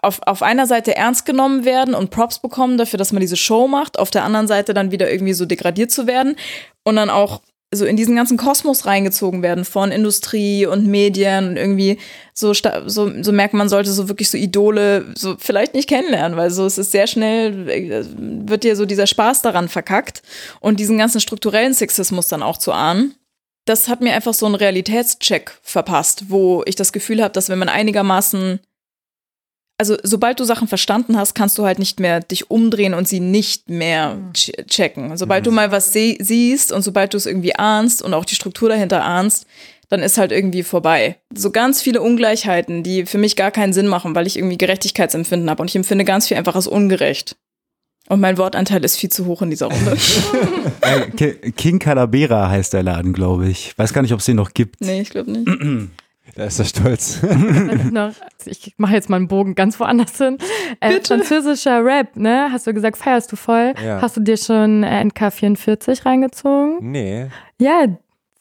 auf, 0.02 0.20
auf 0.26 0.42
einer 0.42 0.66
Seite 0.66 0.96
ernst 0.96 1.26
genommen 1.26 1.64
werden 1.64 1.94
und 1.94 2.10
Props 2.10 2.38
bekommen 2.38 2.78
dafür, 2.78 2.98
dass 2.98 3.12
man 3.12 3.20
diese 3.20 3.36
Show 3.36 3.68
macht, 3.68 3.98
auf 3.98 4.10
der 4.10 4.24
anderen 4.24 4.46
Seite 4.46 4.74
dann 4.74 4.90
wieder 4.90 5.10
irgendwie 5.10 5.32
so 5.32 5.46
degradiert 5.46 5.90
zu 5.90 6.06
werden 6.06 6.36
und 6.84 6.96
dann 6.96 7.10
auch 7.10 7.40
so 7.74 7.84
in 7.84 7.96
diesen 7.96 8.16
ganzen 8.16 8.36
Kosmos 8.36 8.86
reingezogen 8.86 9.42
werden 9.42 9.64
von 9.64 9.90
Industrie 9.90 10.66
und 10.66 10.86
Medien 10.86 11.48
und 11.48 11.56
irgendwie 11.56 11.98
so, 12.32 12.52
so, 12.54 13.22
so 13.22 13.32
merkt 13.32 13.54
man 13.54 13.68
sollte 13.68 13.90
so 13.90 14.08
wirklich 14.08 14.30
so 14.30 14.38
Idole 14.38 15.06
so 15.16 15.36
vielleicht 15.38 15.74
nicht 15.74 15.88
kennenlernen, 15.88 16.36
weil 16.38 16.50
so 16.50 16.66
es 16.66 16.78
ist 16.78 16.92
sehr 16.92 17.06
schnell, 17.06 17.68
äh, 17.68 18.04
wird 18.48 18.64
dir 18.64 18.76
so 18.76 18.86
dieser 18.86 19.06
Spaß 19.06 19.42
daran 19.42 19.68
verkackt 19.68 20.22
und 20.60 20.80
diesen 20.80 20.98
ganzen 20.98 21.20
strukturellen 21.20 21.74
Sexismus 21.74 22.28
dann 22.28 22.42
auch 22.42 22.58
zu 22.58 22.72
ahnen. 22.72 23.14
Das 23.66 23.88
hat 23.88 24.02
mir 24.02 24.12
einfach 24.12 24.34
so 24.34 24.46
einen 24.46 24.54
Realitätscheck 24.56 25.58
verpasst, 25.62 26.24
wo 26.28 26.62
ich 26.66 26.76
das 26.76 26.92
Gefühl 26.92 27.22
habe, 27.22 27.32
dass 27.32 27.48
wenn 27.48 27.58
man 27.58 27.70
einigermaßen 27.70 28.60
also 29.78 29.96
sobald 30.02 30.38
du 30.38 30.44
Sachen 30.44 30.68
verstanden 30.68 31.16
hast, 31.16 31.34
kannst 31.34 31.58
du 31.58 31.64
halt 31.64 31.78
nicht 31.78 31.98
mehr 31.98 32.20
dich 32.20 32.50
umdrehen 32.50 32.94
und 32.94 33.08
sie 33.08 33.20
nicht 33.20 33.68
mehr 33.68 34.18
ch 34.32 34.52
checken. 34.68 35.16
Sobald 35.16 35.46
du 35.46 35.50
mal 35.50 35.72
was 35.72 35.92
siehst 35.92 36.72
und 36.72 36.82
sobald 36.82 37.12
du 37.12 37.16
es 37.16 37.26
irgendwie 37.26 37.56
ahnst 37.56 38.02
und 38.02 38.14
auch 38.14 38.24
die 38.24 38.36
Struktur 38.36 38.68
dahinter 38.68 39.04
ahnst, 39.04 39.46
dann 39.88 40.00
ist 40.00 40.18
halt 40.18 40.32
irgendwie 40.32 40.62
vorbei. 40.62 41.18
So 41.34 41.50
ganz 41.50 41.82
viele 41.82 42.00
Ungleichheiten, 42.00 42.82
die 42.82 43.06
für 43.06 43.18
mich 43.18 43.36
gar 43.36 43.50
keinen 43.50 43.72
Sinn 43.72 43.86
machen, 43.86 44.14
weil 44.14 44.26
ich 44.26 44.36
irgendwie 44.38 44.58
Gerechtigkeitsempfinden 44.58 45.50
habe 45.50 45.62
und 45.62 45.68
ich 45.68 45.76
empfinde 45.76 46.04
ganz 46.04 46.28
viel 46.28 46.36
einfach 46.36 46.54
als 46.54 46.66
ungerecht. 46.66 47.36
Und 48.08 48.20
mein 48.20 48.36
Wortanteil 48.36 48.84
ist 48.84 48.96
viel 48.96 49.08
zu 49.08 49.24
hoch 49.26 49.40
in 49.42 49.50
dieser 49.50 49.66
Runde. 49.66 49.96
Äh, 50.82 51.50
King 51.52 51.78
Calavera 51.78 52.50
heißt 52.50 52.74
der 52.74 52.82
Laden, 52.82 53.14
glaube 53.14 53.48
ich. 53.48 53.72
Weiß 53.78 53.94
gar 53.94 54.02
nicht, 54.02 54.12
ob 54.12 54.20
es 54.20 54.26
den 54.26 54.36
noch 54.36 54.52
gibt. 54.52 54.82
Nee, 54.82 55.00
ich 55.00 55.08
glaube 55.08 55.30
nicht. 55.30 55.48
Da 56.36 56.44
ist 56.44 56.58
er 56.58 56.64
stolz. 56.64 57.20
ich 58.46 58.74
mache 58.76 58.92
jetzt 58.94 59.08
mal 59.08 59.16
einen 59.16 59.28
Bogen 59.28 59.54
ganz 59.54 59.78
woanders 59.78 60.16
hin. 60.18 60.38
Äh, 60.80 61.00
französischer 61.00 61.84
Rap, 61.84 62.16
ne? 62.16 62.48
Hast 62.50 62.66
du 62.66 62.74
gesagt, 62.74 62.96
feierst 62.96 63.30
du 63.32 63.36
voll? 63.36 63.74
Ja. 63.84 64.00
Hast 64.02 64.16
du 64.16 64.20
dir 64.20 64.36
schon 64.36 64.82
äh, 64.82 65.02
NK44 65.04 66.04
reingezogen? 66.04 66.78
Nee, 66.90 67.26
Ja, 67.60 67.84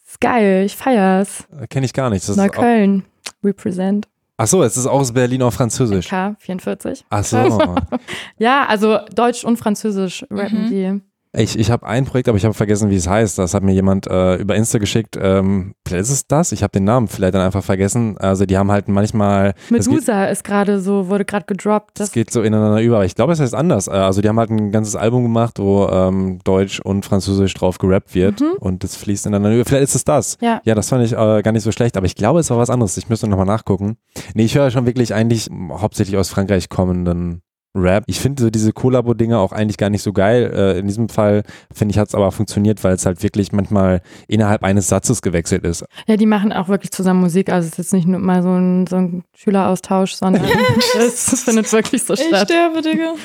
ist 0.08 0.20
geil. 0.22 0.64
Ich 0.66 0.76
feier's. 0.76 1.48
kenne 1.70 1.86
ich 1.86 1.94
gar 1.94 2.10
nicht. 2.10 2.24
Das 2.24 2.30
ist 2.36 2.40
auch, 2.40 2.46
Neukölln. 2.46 3.06
Represent. 3.44 4.08
ach 4.38 4.48
so, 4.48 4.64
es 4.64 4.78
ist 4.78 4.86
auch 4.88 5.00
aus 5.00 5.14
Berlin 5.14 5.42
auf 5.44 5.54
Französisch. 5.54 6.12
NK44. 6.12 7.04
Ach 7.10 7.24
so. 7.24 7.38
Ja, 8.38 8.66
also 8.68 9.00
Deutsch 9.16 9.44
und 9.44 9.58
Französisch 9.58 10.26
rappen 10.32 10.66
Mhm. 10.66 10.70
die. 10.70 11.02
Ich, 11.36 11.58
ich 11.58 11.72
habe 11.72 11.86
ein 11.88 12.06
Projekt, 12.06 12.30
aber 12.30 12.38
ich 12.38 12.46
habe 12.46 12.54
vergessen, 12.54 12.92
wie 12.92 12.96
es 12.96 13.08
heißt. 13.10 13.40
Das 13.40 13.56
hat 13.56 13.64
mir 13.64 13.74
jemand 13.74 14.06
äh, 14.06 14.36
über 14.36 14.56
Insta 14.56 14.78
geschickt. 14.78 15.18
Ähm, 15.20 15.74
vielleicht 15.88 16.04
ist 16.04 16.10
es 16.12 16.28
das. 16.28 16.52
Ich 16.52 16.62
habe 16.62 16.70
den 16.72 16.84
Namen 16.84 17.08
vielleicht 17.08 17.34
dann 17.34 17.42
einfach 17.42 17.64
vergessen. 17.64 18.18
Also 18.20 18.46
die 18.46 18.56
haben 18.56 18.70
halt 18.72 18.88
manchmal. 18.88 19.56
es 19.56 19.70
geht, 19.70 19.88
Medusa 19.88 20.26
ist 20.26 20.44
gerade 20.44 20.80
so, 20.80 21.10
wurde 21.10 21.26
gerade 21.26 21.46
gedroppt. 21.48 22.00
das 22.00 22.10
Das, 22.10 22.14
geht 22.14 22.30
so 22.30 22.44
ineinander 22.44 22.82
über. 22.84 22.98
Aber 22.98 23.06
ich 23.06 23.16
glaube, 23.16 23.34
es 23.34 23.40
heißt 23.40 23.56
anders. 23.56 23.88
Äh, 23.88 23.92
Also 23.92 24.22
die 24.22 24.30
haben 24.30 24.38
halt 24.38 24.52
ein 24.52 24.72
ganzes 24.72 24.96
Album 24.96 25.24
gemacht, 25.24 25.58
wo 25.58 25.88
ähm, 25.88 26.40
Deutsch 26.44 26.80
und 26.80 27.04
Französisch 27.04 27.56
drauf 27.56 27.80
gerappt 27.80 28.14
wird. 28.14 28.40
Mhm. 28.42 28.54
Und 28.60 28.84
das 28.84 28.96
fließt 28.96 29.26
ineinander 29.26 29.56
über. 29.56 29.66
Vielleicht 29.66 29.86
ist 29.86 29.96
es 29.96 30.04
das. 30.06 30.38
ja. 30.40 30.62
Ja, 30.66 30.76
das 30.76 30.90
fand 30.90 31.04
ich 31.04 31.14
äh, 31.14 31.42
gar 31.42 31.52
nicht 31.52 31.64
so 31.64 31.72
schlecht, 31.72 31.98
aber 31.98 32.06
ich 32.06 32.16
glaube, 32.16 32.42
es 32.42 32.50
war 32.52 32.60
was 32.60 32.70
anderes. 32.70 32.96
Ich 32.98 33.10
müsste 33.10 33.28
nochmal 33.28 33.48
nachgucken. 33.48 33.98
Nee, 34.36 34.44
ich 34.44 34.56
höre 34.56 34.70
schon 34.70 34.86
wirklich 34.86 35.16
eigentlich 35.16 35.50
hauptsächlich 35.72 36.16
aus 36.16 36.30
Frankreich 36.30 36.70
kommenden 36.70 37.42
Rap. 37.76 38.04
Ich 38.08 38.20
finde 38.20 38.44
so 38.44 38.50
diese 38.50 38.72
Kollabo-Dinge 38.72 39.38
auch 39.40 39.52
eigentlich 39.52 39.78
gar 39.78 39.90
nicht 39.90 40.04
so 40.04 40.14
geil. 40.14 40.52
Äh, 40.54 40.80
in 40.80 40.88
diesem 40.88 41.10
Fall, 41.10 41.44
finde 41.74 41.92
ich, 41.94 41.98
hat 41.98 42.08
es 42.10 42.16
aber 42.16 42.32
funktioniert, 42.32 42.84
weil 42.84 42.94
es 42.94 43.06
halt 43.06 43.24
wirklich 43.24 43.52
manchmal 43.52 44.02
innerhalb 44.28 44.64
eines 44.64 44.88
Satzes 44.88 45.22
gewechselt 45.22 45.64
ist. 45.66 45.84
ja, 46.08 46.16
die 46.18 46.26
machen 46.28 46.54
auch 46.54 46.68
wirklich 46.68 46.92
zusammen 46.92 47.22
Musik. 47.22 47.50
Also 47.52 47.66
es 47.68 47.72
ist 47.74 47.78
jetzt 47.80 47.94
nicht 47.94 48.08
nur 48.08 48.20
mal 48.20 48.44
so 48.44 48.50
ein, 48.54 48.86
so 48.88 48.98
ein 48.98 49.24
Schüleraustausch, 49.36 50.14
sondern 50.14 50.44
das 50.96 51.42
findet 51.44 51.72
wirklich 51.74 52.04
so 52.04 52.14
Ich 52.14 52.22
statt. 52.22 52.48
sterbe, 52.50 52.82
Digga. 52.82 53.16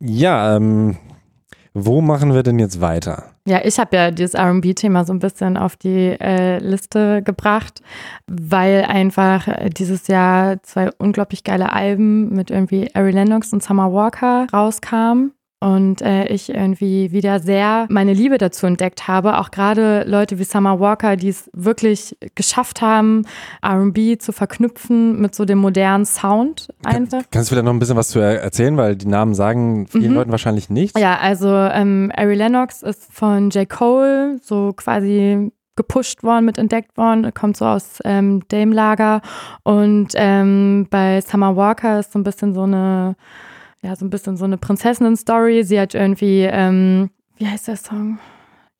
Ja, 0.00 0.56
ähm, 0.56 0.96
wo 1.74 2.00
machen 2.00 2.34
wir 2.34 2.42
denn 2.42 2.58
jetzt 2.58 2.80
weiter? 2.80 3.24
Ja, 3.46 3.60
ich 3.64 3.78
habe 3.78 3.96
ja 3.96 4.10
dieses 4.10 4.38
RB-Thema 4.38 5.04
so 5.04 5.12
ein 5.12 5.18
bisschen 5.18 5.56
auf 5.56 5.76
die 5.76 6.16
äh, 6.20 6.58
Liste 6.58 7.22
gebracht, 7.22 7.82
weil 8.26 8.84
einfach 8.84 9.48
äh, 9.48 9.70
dieses 9.70 10.06
Jahr 10.06 10.62
zwei 10.62 10.90
unglaublich 10.98 11.42
geile 11.42 11.72
Alben 11.72 12.28
mit 12.34 12.50
irgendwie 12.50 12.94
Ari 12.94 13.10
Lennox 13.10 13.52
und 13.52 13.62
Summer 13.62 13.92
Walker 13.92 14.46
rauskamen. 14.52 15.32
Und 15.62 16.02
äh, 16.02 16.26
ich 16.26 16.52
irgendwie 16.52 17.12
wieder 17.12 17.38
sehr 17.38 17.86
meine 17.88 18.14
Liebe 18.14 18.36
dazu 18.36 18.66
entdeckt 18.66 19.06
habe. 19.06 19.38
Auch 19.38 19.52
gerade 19.52 20.02
Leute 20.08 20.40
wie 20.40 20.44
Summer 20.44 20.80
Walker, 20.80 21.14
die 21.14 21.28
es 21.28 21.48
wirklich 21.52 22.16
geschafft 22.34 22.82
haben, 22.82 23.24
RB 23.64 24.20
zu 24.20 24.32
verknüpfen 24.32 25.20
mit 25.20 25.36
so 25.36 25.44
dem 25.44 25.58
modernen 25.58 26.04
Sound 26.04 26.66
einfach. 26.84 27.22
Kannst 27.30 27.48
du 27.48 27.54
vielleicht 27.54 27.64
noch 27.66 27.72
ein 27.72 27.78
bisschen 27.78 27.96
was 27.96 28.08
zu 28.08 28.18
er 28.18 28.42
erzählen, 28.42 28.76
weil 28.76 28.96
die 28.96 29.06
Namen 29.06 29.34
sagen 29.34 29.86
vielen 29.86 30.10
Mhm. 30.10 30.16
Leuten 30.16 30.30
wahrscheinlich 30.32 30.68
nichts. 30.68 30.98
Ja, 30.98 31.18
also 31.18 31.46
ähm, 31.46 32.10
Ari 32.16 32.34
Lennox 32.34 32.82
ist 32.82 33.12
von 33.12 33.50
J. 33.50 33.68
Cole 33.68 34.38
so 34.42 34.72
quasi 34.72 35.52
gepusht 35.76 36.24
worden, 36.24 36.44
mit 36.44 36.58
entdeckt 36.58 36.96
worden, 36.96 37.32
kommt 37.34 37.56
so 37.56 37.66
aus 37.66 38.00
ähm, 38.04 38.42
Dame-Lager 38.48 39.22
und 39.62 40.08
ähm, 40.16 40.88
bei 40.90 41.20
Summer 41.20 41.54
Walker 41.54 42.00
ist 42.00 42.12
so 42.12 42.18
ein 42.18 42.24
bisschen 42.24 42.52
so 42.52 42.64
eine, 42.64 43.14
ja, 43.82 43.96
so 43.96 44.04
ein 44.04 44.10
bisschen 44.10 44.36
so 44.36 44.44
eine 44.44 44.58
Prinzessinnen-Story. 44.58 45.64
Sie 45.64 45.78
hat 45.78 45.94
irgendwie, 45.94 46.42
ähm, 46.42 47.10
wie 47.36 47.46
heißt 47.46 47.68
der 47.68 47.76
Song? 47.76 48.18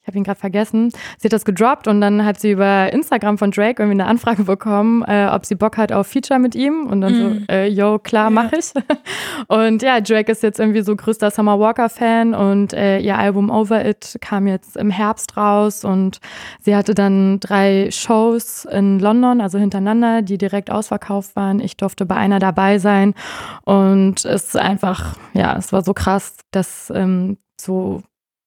Ich 0.03 0.09
habe 0.09 0.18
ihn 0.18 0.24
gerade 0.24 0.40
vergessen. 0.40 0.90
Sie 1.18 1.28
hat 1.28 1.32
das 1.32 1.44
gedroppt 1.44 1.86
und 1.86 2.00
dann 2.00 2.24
hat 2.24 2.40
sie 2.40 2.50
über 2.50 2.92
Instagram 2.92 3.38
von 3.38 3.53
Drake 3.53 3.80
irgendwie 3.80 4.00
eine 4.00 4.07
Anfrage 4.11 4.42
bekommen, 4.42 5.05
äh, 5.07 5.28
ob 5.30 5.46
sie 5.46 5.55
Bock 5.55 5.76
hat 5.76 5.92
auf 5.92 6.09
Feature 6.09 6.40
mit 6.40 6.57
ihm. 6.57 6.86
Und 6.88 7.00
dann 7.03 7.12
Mhm. 7.12 7.38
so, 7.48 7.53
äh, 7.53 7.68
yo, 7.68 8.00
klar, 8.00 8.24
Ja. 8.24 8.30
mach 8.30 8.53
ich. 8.53 8.72
Und 9.48 9.80
ja, 9.82 10.00
Drake 10.00 10.32
ist 10.32 10.42
jetzt 10.42 10.59
irgendwie 10.59 10.82
so 10.82 10.96
größter 10.96 11.30
Summer 11.30 11.59
Walker-Fan 11.61 12.34
und 12.34 12.72
äh, 12.72 12.98
ihr 12.98 13.16
Album 13.18 13.50
Over 13.50 13.84
It 13.84 14.18
kam 14.20 14.46
jetzt 14.46 14.76
im 14.76 14.90
Herbst 14.90 15.36
raus 15.36 15.84
und 15.84 16.18
sie 16.61 16.74
hatte 16.76 16.94
dann 16.94 17.38
drei 17.40 17.88
Shows 17.90 18.64
in 18.64 18.98
London, 18.98 19.40
also 19.40 19.59
hintereinander, 19.59 20.22
die 20.22 20.38
direkt 20.38 20.70
ausverkauft 20.70 21.36
waren. 21.36 21.61
Ich 21.61 21.76
durfte 21.76 22.07
bei 22.07 22.16
einer 22.16 22.38
dabei 22.38 22.78
sein 22.78 23.14
und 23.64 24.24
es 24.24 24.44
ist 24.46 24.57
einfach, 24.57 25.16
ja, 25.32 25.57
es 25.57 25.72
war 25.72 25.82
so 25.82 25.94
krass, 25.94 26.36
dass 26.50 26.92
ähm, 26.94 27.38
so 27.61 28.03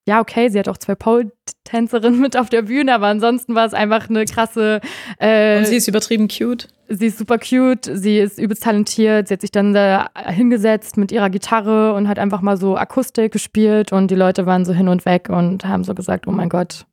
ja, 0.08 0.22
okay, 0.22 0.50
sie 0.50 0.60
hat 0.60 0.70
auch 0.70 0.78
zwei 0.78 0.96
Pole-Tänzerinnen 0.96 2.20
mit 2.20 2.38
auf 2.38 2.50
der 2.50 2.64
Bühne, 2.64 2.94
aber 2.94 3.08
ansonsten 3.08 3.56
war 3.56 3.66
es 3.66 3.74
einfach 3.74 4.10
eine 4.10 4.26
krasse. 4.26 4.80
Äh, 5.20 5.58
Und 5.60 5.68
sie 5.68 5.78
ist 5.78 5.88
übertrieben 5.88 6.28
cute. 6.28 6.68
sie 6.90 7.08
ist 7.08 7.18
super 7.18 7.40
cute, 7.40 7.90
sie 7.92 8.20
ist 8.20 8.38
übelst 8.38 8.64
talentiert, 8.64 9.28
sie 9.28 9.34
hat 9.34 9.42
sich 9.42 9.52
dann 9.52 9.74
da 9.74 10.10
hingesetzt 10.28 10.98
mit 10.98 11.12
ihrer 11.12 11.30
Gitarre 11.30 11.94
und 11.94 12.08
hat 12.08 12.20
einfach 12.20 12.42
mal 12.42 12.58
so 12.58 12.78
Akustik 12.78 13.32
gespielt 13.32 13.92
und 13.92 14.12
die 14.12 14.16
Leute 14.16 14.46
waren 14.46 14.64
so 14.66 14.74
hin 14.74 14.88
und 14.88 15.06
weg 15.06 15.30
und 15.30 15.66
haben 15.66 15.84
so 15.84 15.96
gesagt, 15.96 16.28
oh 16.28 16.32
mein 16.32 16.50
Gott, 16.50 16.86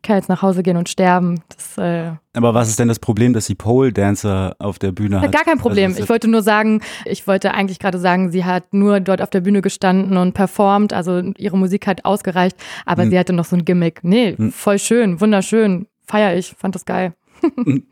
ich 0.00 0.08
kann 0.08 0.16
jetzt 0.16 0.30
nach 0.30 0.40
Hause 0.40 0.62
gehen 0.62 0.78
und 0.78 0.88
sterben. 0.88 1.42
Das 1.54 1.76
äh, 1.76 2.12
Aber 2.32 2.54
was 2.54 2.68
ist 2.70 2.78
denn 2.78 2.88
das 2.88 2.98
Problem, 2.98 3.34
dass 3.34 3.44
sie 3.44 3.54
Pole 3.54 3.92
Dancer 3.92 4.56
auf 4.58 4.78
der 4.78 4.92
Bühne 4.92 5.20
hat? 5.20 5.30
gar 5.30 5.44
kein 5.44 5.58
Problem. 5.58 5.90
Also, 5.90 6.02
Ich 6.02 6.08
wollte 6.08 6.26
nur 6.26 6.40
sagen, 6.42 6.80
ich 7.04 7.26
wollte 7.26 7.52
eigentlich 7.52 7.78
gerade 7.78 7.98
sagen, 7.98 8.30
sie 8.32 8.46
hat 8.46 8.72
nur 8.72 9.00
dort 9.00 9.20
auf 9.20 9.28
der 9.28 9.40
Bühne 9.42 9.60
gestanden 9.60 10.16
und 10.16 10.32
performt, 10.32 10.94
also 10.94 11.20
ihre 11.36 11.58
Musik 11.58 11.86
hat 11.86 12.06
ausgereicht, 12.06 12.56
aber 12.86 13.02
Hm. 13.02 13.10
sie 13.10 13.18
hatte 13.18 13.34
noch 13.34 13.44
so 13.44 13.56
ein 13.56 13.64
Gimmick. 13.66 14.00
Nee, 14.02 14.36
Hm. 14.38 14.52
voll 14.52 14.78
schön, 14.78 15.20
wunderschön, 15.20 15.86
feier 16.06 16.34
ich, 16.34 16.54
fand 16.58 16.74
das 16.74 16.86
geil. 16.86 17.12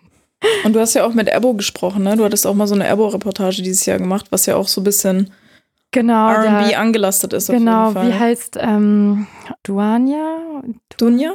Und 0.64 0.72
du 0.74 0.80
hast 0.80 0.94
ja 0.94 1.04
auch 1.04 1.12
mit 1.14 1.28
Ebo 1.28 1.52
gesprochen, 1.54 2.04
ne? 2.04 2.16
Du 2.16 2.24
hattest 2.24 2.46
auch 2.46 2.54
mal 2.54 2.68
so 2.68 2.74
eine 2.76 2.86
Ebo-Reportage 2.88 3.60
dieses 3.62 3.84
Jahr 3.86 3.98
gemacht, 3.98 4.26
was 4.30 4.46
ja 4.46 4.54
auch 4.56 4.68
so 4.68 4.80
ein 4.80 4.84
bisschen 4.84 5.30
Genau, 5.90 6.30
R&B 6.30 6.74
angelastet 6.76 7.32
ist. 7.32 7.48
genau, 7.50 7.88
auf 7.88 7.94
jeden 7.96 8.08
wie 8.08 8.12
heißt 8.14 8.56
ähm, 8.60 9.26
Duania? 9.64 10.62
Dunja? 10.98 11.32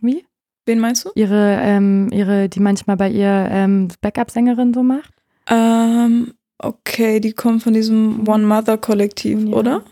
Wie? 0.00 0.24
Wen 0.66 0.80
meinst 0.80 1.04
du? 1.06 1.10
Ihre, 1.14 1.58
ähm, 1.62 2.08
ihre, 2.12 2.48
die 2.48 2.60
manchmal 2.60 2.96
bei 2.96 3.08
ihr 3.10 3.48
ähm, 3.50 3.88
Backup-Sängerin 4.00 4.74
so 4.74 4.82
macht? 4.82 5.10
Ähm, 5.48 6.34
okay, 6.58 7.20
die 7.20 7.32
kommt 7.32 7.62
von 7.62 7.72
diesem 7.72 8.28
One 8.28 8.44
Mother 8.46 8.76
Kollektiv, 8.76 9.44
Ja. 9.46 9.56
oder? 9.56 9.82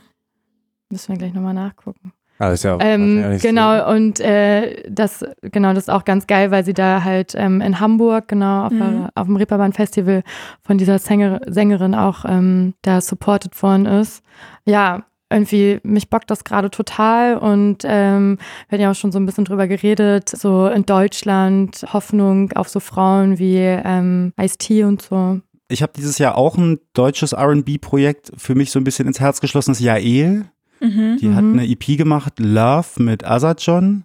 Müssen 0.91 1.13
wir 1.13 1.19
gleich 1.19 1.33
nochmal 1.35 1.55
nachgucken. 1.55 2.13
Ah, 2.39 2.51
ist 2.51 2.65
ja 2.65 2.77
Ähm, 2.81 3.39
so. 3.39 3.49
genau, 3.49 3.91
und 3.91 4.21
äh, 4.21 4.83
das, 4.91 5.25
genau, 5.41 5.71
das 5.73 5.85
ist 5.85 5.89
auch 5.89 6.05
ganz 6.05 6.27
geil, 6.27 6.51
weil 6.51 6.67
sie 6.67 6.75
da 6.75 7.03
halt 7.03 7.35
ähm, 7.35 7.63
in 7.63 7.81
Hamburg, 7.81 8.29
genau, 8.29 8.67
auf, 8.67 8.73
Mhm. 8.73 8.79
der- 8.79 9.11
auf 9.15 9.27
dem 9.27 9.37
Reeperbahn 9.37 9.73
Festival 9.73 10.23
von 10.63 10.77
dieser 10.77 10.99
Sänger, 10.99 11.41
Sängerin 11.47 11.95
auch 11.95 12.27
ähm, 12.29 12.75
da 12.83 13.01
supported 13.01 13.61
worden 13.63 13.87
ist. 13.87 14.23
Ja, 14.67 15.07
irgendwie, 15.31 15.81
mich 15.83 16.09
bockt 16.09 16.31
das 16.31 16.45
gerade 16.45 16.71
total 16.71 17.37
und 17.37 17.79
ähm, 17.85 18.39
wir 18.69 18.77
hatten 18.77 18.83
ja 18.83 18.91
auch 18.91 18.95
schon 18.95 19.11
so 19.13 19.19
ein 19.19 19.27
bisschen 19.27 19.45
drüber 19.45 19.67
geredet, 19.67 20.29
so 20.29 20.69
in 20.69 20.87
Deutschland 20.87 21.85
Hoffnung 21.93 22.53
auf 22.53 22.69
so 22.69 22.79
Frauen 22.81 23.39
wie 23.39 23.57
ähm, 23.59 24.33
Ice-T 24.41 24.85
und 24.85 25.03
so. 25.03 25.41
Ich 25.69 25.83
habe 25.83 25.93
dieses 25.97 26.19
Jahr 26.19 26.37
auch 26.39 26.57
ein 26.57 26.79
deutsches 26.95 27.33
R&B-Projekt 27.33 28.31
für 28.37 28.55
mich 28.55 28.71
so 28.71 28.79
ein 28.79 28.85
bisschen 28.85 29.09
ins 29.09 29.19
Herz 29.19 29.41
geschlossen, 29.41 29.73
das 29.73 29.81
ist 29.81 29.85
Jael. 29.85 30.45
Mhm. 30.81 31.17
Die 31.21 31.35
hat 31.35 31.43
Mhm. 31.43 31.55
eine 31.59 31.67
EP 31.69 31.97
gemacht, 31.97 32.35
Love 32.39 33.03
mit 33.03 33.25
Azad 33.25 33.61
John. 33.63 34.05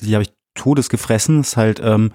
Die 0.00 0.14
habe 0.14 0.22
ich 0.22 0.32
todes 0.54 0.88
gefressen. 0.88 1.40
Ist 1.40 1.56
halt 1.58 1.80
ähm, 1.84 2.12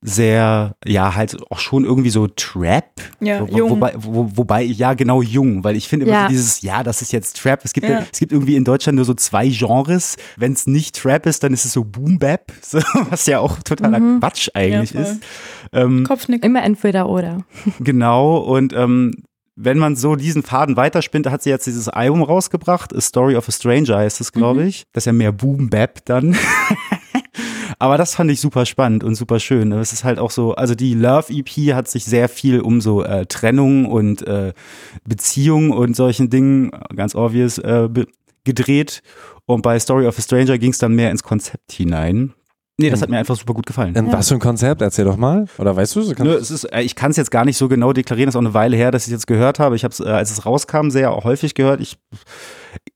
sehr, 0.00 0.76
ja, 0.86 1.14
halt 1.16 1.36
auch 1.50 1.58
schon 1.58 1.84
irgendwie 1.84 2.10
so 2.10 2.28
Trap. 2.28 2.84
Ja, 3.20 3.40
Wo, 3.40 3.56
jung. 3.56 3.70
Wobei, 3.70 3.94
wo, 3.96 4.30
wobei, 4.36 4.62
ja, 4.62 4.94
genau, 4.94 5.22
jung, 5.22 5.64
weil 5.64 5.74
ich 5.76 5.88
finde 5.88 6.06
immer 6.06 6.14
Ja. 6.14 6.22
so 6.22 6.28
dieses, 6.28 6.62
ja, 6.62 6.84
das 6.84 7.02
ist 7.02 7.12
jetzt 7.12 7.36
Trap. 7.40 7.60
Es 7.64 7.72
gibt, 7.72 7.88
Ja. 7.88 8.04
es 8.12 8.18
gibt 8.20 8.30
irgendwie 8.32 8.54
in 8.54 8.64
Deutschland 8.64 8.96
nur 8.96 9.04
so 9.04 9.14
zwei 9.14 9.48
Genres. 9.48 10.16
Wenn 10.36 10.52
es 10.52 10.66
nicht 10.68 10.94
Trap 10.96 11.26
ist, 11.26 11.42
dann 11.42 11.52
ist 11.52 11.64
es 11.64 11.72
so 11.72 11.82
Boom 11.84 12.18
Bap, 12.20 12.52
so, 12.62 12.78
was 13.10 13.26
ja 13.26 13.40
auch 13.40 13.58
totaler 13.64 13.98
Mhm. 13.98 14.20
Quatsch 14.20 14.48
eigentlich 14.54 14.92
Ja, 14.92 15.00
ist. 15.00 15.20
Ähm, 15.72 16.04
Kopfnick. 16.06 16.44
Immer 16.44 16.62
entweder 16.62 17.08
oder. 17.08 17.38
Genau, 17.80 18.36
und 18.38 18.72
ähm, 18.74 19.12
wenn 19.60 19.78
man 19.78 19.96
so 19.96 20.14
diesen 20.14 20.44
Faden 20.44 20.76
weiterspinnt, 20.76 21.28
hat 21.28 21.42
sie 21.42 21.50
jetzt 21.50 21.66
dieses 21.66 21.88
Album 21.88 22.22
rausgebracht, 22.22 22.94
A 22.94 23.00
Story 23.00 23.34
of 23.34 23.48
a 23.48 23.52
Stranger 23.52 23.96
heißt 23.96 24.20
es, 24.20 24.30
glaube 24.30 24.60
Mhm. 24.60 24.68
ich. 24.68 24.84
Das 24.92 25.02
ist 25.02 25.06
ja 25.06 25.12
mehr 25.12 25.32
Boom 25.32 25.68
Bap 25.68 26.04
dann. 26.04 26.36
Aber 27.78 27.96
das 27.96 28.14
fand 28.14 28.30
ich 28.30 28.40
super 28.40 28.66
spannend 28.66 29.04
und 29.04 29.14
super 29.14 29.38
schön. 29.38 29.70
Es 29.72 29.92
ist 29.92 30.02
halt 30.02 30.18
auch 30.18 30.32
so, 30.32 30.54
also 30.54 30.74
die 30.74 30.94
Love 30.94 31.32
EP 31.32 31.74
hat 31.74 31.88
sich 31.88 32.04
sehr 32.04 32.28
viel 32.28 32.60
um 32.60 32.80
so 32.80 33.04
äh, 33.04 33.26
Trennung 33.26 33.86
und 33.86 34.26
äh, 34.26 34.52
Beziehung 35.06 35.70
und 35.70 35.94
solchen 35.94 36.28
Dingen, 36.28 36.72
ganz 36.94 37.14
obvious, 37.14 37.58
äh, 37.58 37.88
gedreht. 38.44 39.02
Und 39.46 39.62
bei 39.62 39.78
Story 39.78 40.06
of 40.06 40.18
a 40.18 40.22
Stranger 40.22 40.58
ging 40.58 40.72
es 40.72 40.78
dann 40.78 40.94
mehr 40.94 41.10
ins 41.10 41.22
Konzept 41.22 41.72
hinein. 41.72 42.34
Nee, 42.80 42.90
das 42.90 43.02
hat 43.02 43.10
mir 43.10 43.18
einfach 43.18 43.36
super 43.36 43.54
gut 43.54 43.66
gefallen. 43.66 43.94
Ähm, 43.96 44.12
was 44.12 44.28
für 44.28 44.34
ein 44.34 44.40
Konzept? 44.40 44.82
Erzähl 44.82 45.04
doch 45.04 45.16
mal. 45.16 45.46
Oder 45.58 45.74
weißt 45.74 45.96
du? 45.96 46.14
Nö, 46.22 46.34
es 46.34 46.52
ist, 46.52 46.62
äh, 46.64 46.82
ich 46.82 46.94
kann 46.94 47.10
es 47.10 47.16
jetzt 47.16 47.32
gar 47.32 47.44
nicht 47.44 47.56
so 47.56 47.66
genau 47.68 47.92
deklarieren. 47.92 48.28
Das 48.28 48.34
ist 48.34 48.36
auch 48.36 48.42
eine 48.42 48.54
Weile 48.54 48.76
her, 48.76 48.92
dass 48.92 49.02
ich 49.02 49.08
es 49.08 49.12
jetzt 49.12 49.26
gehört 49.26 49.58
habe. 49.58 49.74
Ich 49.74 49.82
habe 49.82 49.92
es, 49.92 49.98
äh, 49.98 50.04
als 50.04 50.30
es 50.30 50.46
rauskam, 50.46 50.90
sehr 50.90 51.12
häufig 51.12 51.54
gehört. 51.54 51.80
Ich, 51.80 51.98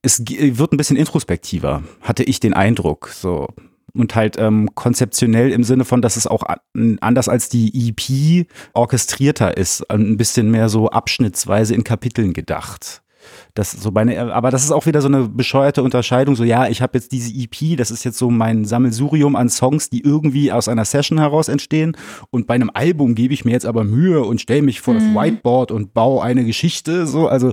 es 0.01 0.23
wird 0.25 0.71
ein 0.71 0.77
bisschen 0.77 0.95
introspektiver, 0.95 1.83
hatte 2.01 2.23
ich 2.23 2.39
den 2.39 2.53
Eindruck. 2.53 3.09
So 3.09 3.47
und 3.95 4.15
halt 4.15 4.37
ähm, 4.39 4.69
konzeptionell 4.75 5.51
im 5.51 5.63
Sinne 5.63 5.85
von, 5.85 6.01
dass 6.01 6.17
es 6.17 6.27
auch 6.27 6.43
anders 7.01 7.29
als 7.29 7.49
die 7.49 7.89
EP 7.89 8.47
orchestrierter 8.73 9.55
ist, 9.57 9.89
ein 9.89 10.17
bisschen 10.17 10.49
mehr 10.51 10.69
so 10.69 10.89
abschnittsweise 10.89 11.75
in 11.75 11.83
Kapiteln 11.83 12.33
gedacht. 12.33 13.03
Das 13.53 13.71
so 13.71 13.91
meine, 13.91 14.33
aber 14.33 14.51
das 14.51 14.63
ist 14.63 14.71
auch 14.71 14.85
wieder 14.85 15.01
so 15.01 15.07
eine 15.07 15.29
bescheuerte 15.29 15.83
Unterscheidung. 15.83 16.35
So, 16.35 16.43
ja, 16.43 16.67
ich 16.67 16.81
habe 16.81 16.97
jetzt 16.97 17.11
diese 17.11 17.31
EP, 17.31 17.77
das 17.77 17.91
ist 17.91 18.03
jetzt 18.03 18.17
so 18.17 18.29
mein 18.29 18.65
Sammelsurium 18.65 19.35
an 19.35 19.49
Songs, 19.49 19.89
die 19.89 20.01
irgendwie 20.01 20.51
aus 20.51 20.67
einer 20.67 20.85
Session 20.85 21.19
heraus 21.19 21.47
entstehen. 21.47 21.95
Und 22.31 22.47
bei 22.47 22.55
einem 22.55 22.71
Album 22.73 23.15
gebe 23.15 23.33
ich 23.33 23.45
mir 23.45 23.51
jetzt 23.51 23.65
aber 23.65 23.83
Mühe 23.83 24.23
und 24.23 24.41
stelle 24.41 24.61
mich 24.61 24.81
vor 24.81 24.93
mhm. 24.95 24.99
das 24.99 25.23
Whiteboard 25.23 25.71
und 25.71 25.93
baue 25.93 26.23
eine 26.23 26.43
Geschichte. 26.45 27.07
So, 27.07 27.27
also 27.27 27.51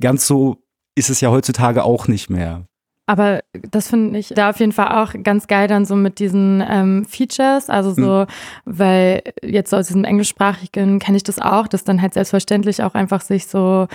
ganz 0.00 0.26
so 0.26 0.62
ist 0.94 1.10
es 1.10 1.20
ja 1.20 1.30
heutzutage 1.30 1.84
auch 1.84 2.08
nicht 2.08 2.30
mehr. 2.30 2.66
Aber 3.10 3.40
das 3.52 3.88
finde 3.88 4.20
ich 4.20 4.28
da 4.28 4.50
auf 4.50 4.60
jeden 4.60 4.70
Fall 4.70 5.02
auch 5.02 5.12
ganz 5.24 5.48
geil 5.48 5.66
dann 5.66 5.84
so 5.84 5.96
mit 5.96 6.20
diesen 6.20 6.62
ähm, 6.64 7.04
Features. 7.04 7.68
Also 7.68 7.92
so, 7.92 8.20
mhm. 8.20 8.26
weil 8.66 9.22
jetzt 9.42 9.70
so 9.70 9.78
aus 9.78 9.88
diesem 9.88 10.04
englischsprachigen 10.04 11.00
kenne 11.00 11.16
ich 11.16 11.24
das 11.24 11.40
auch, 11.40 11.66
dass 11.66 11.82
dann 11.82 12.00
halt 12.00 12.14
selbstverständlich 12.14 12.84
auch 12.84 12.94
einfach 12.94 13.20
sich 13.20 13.48
so 13.48 13.88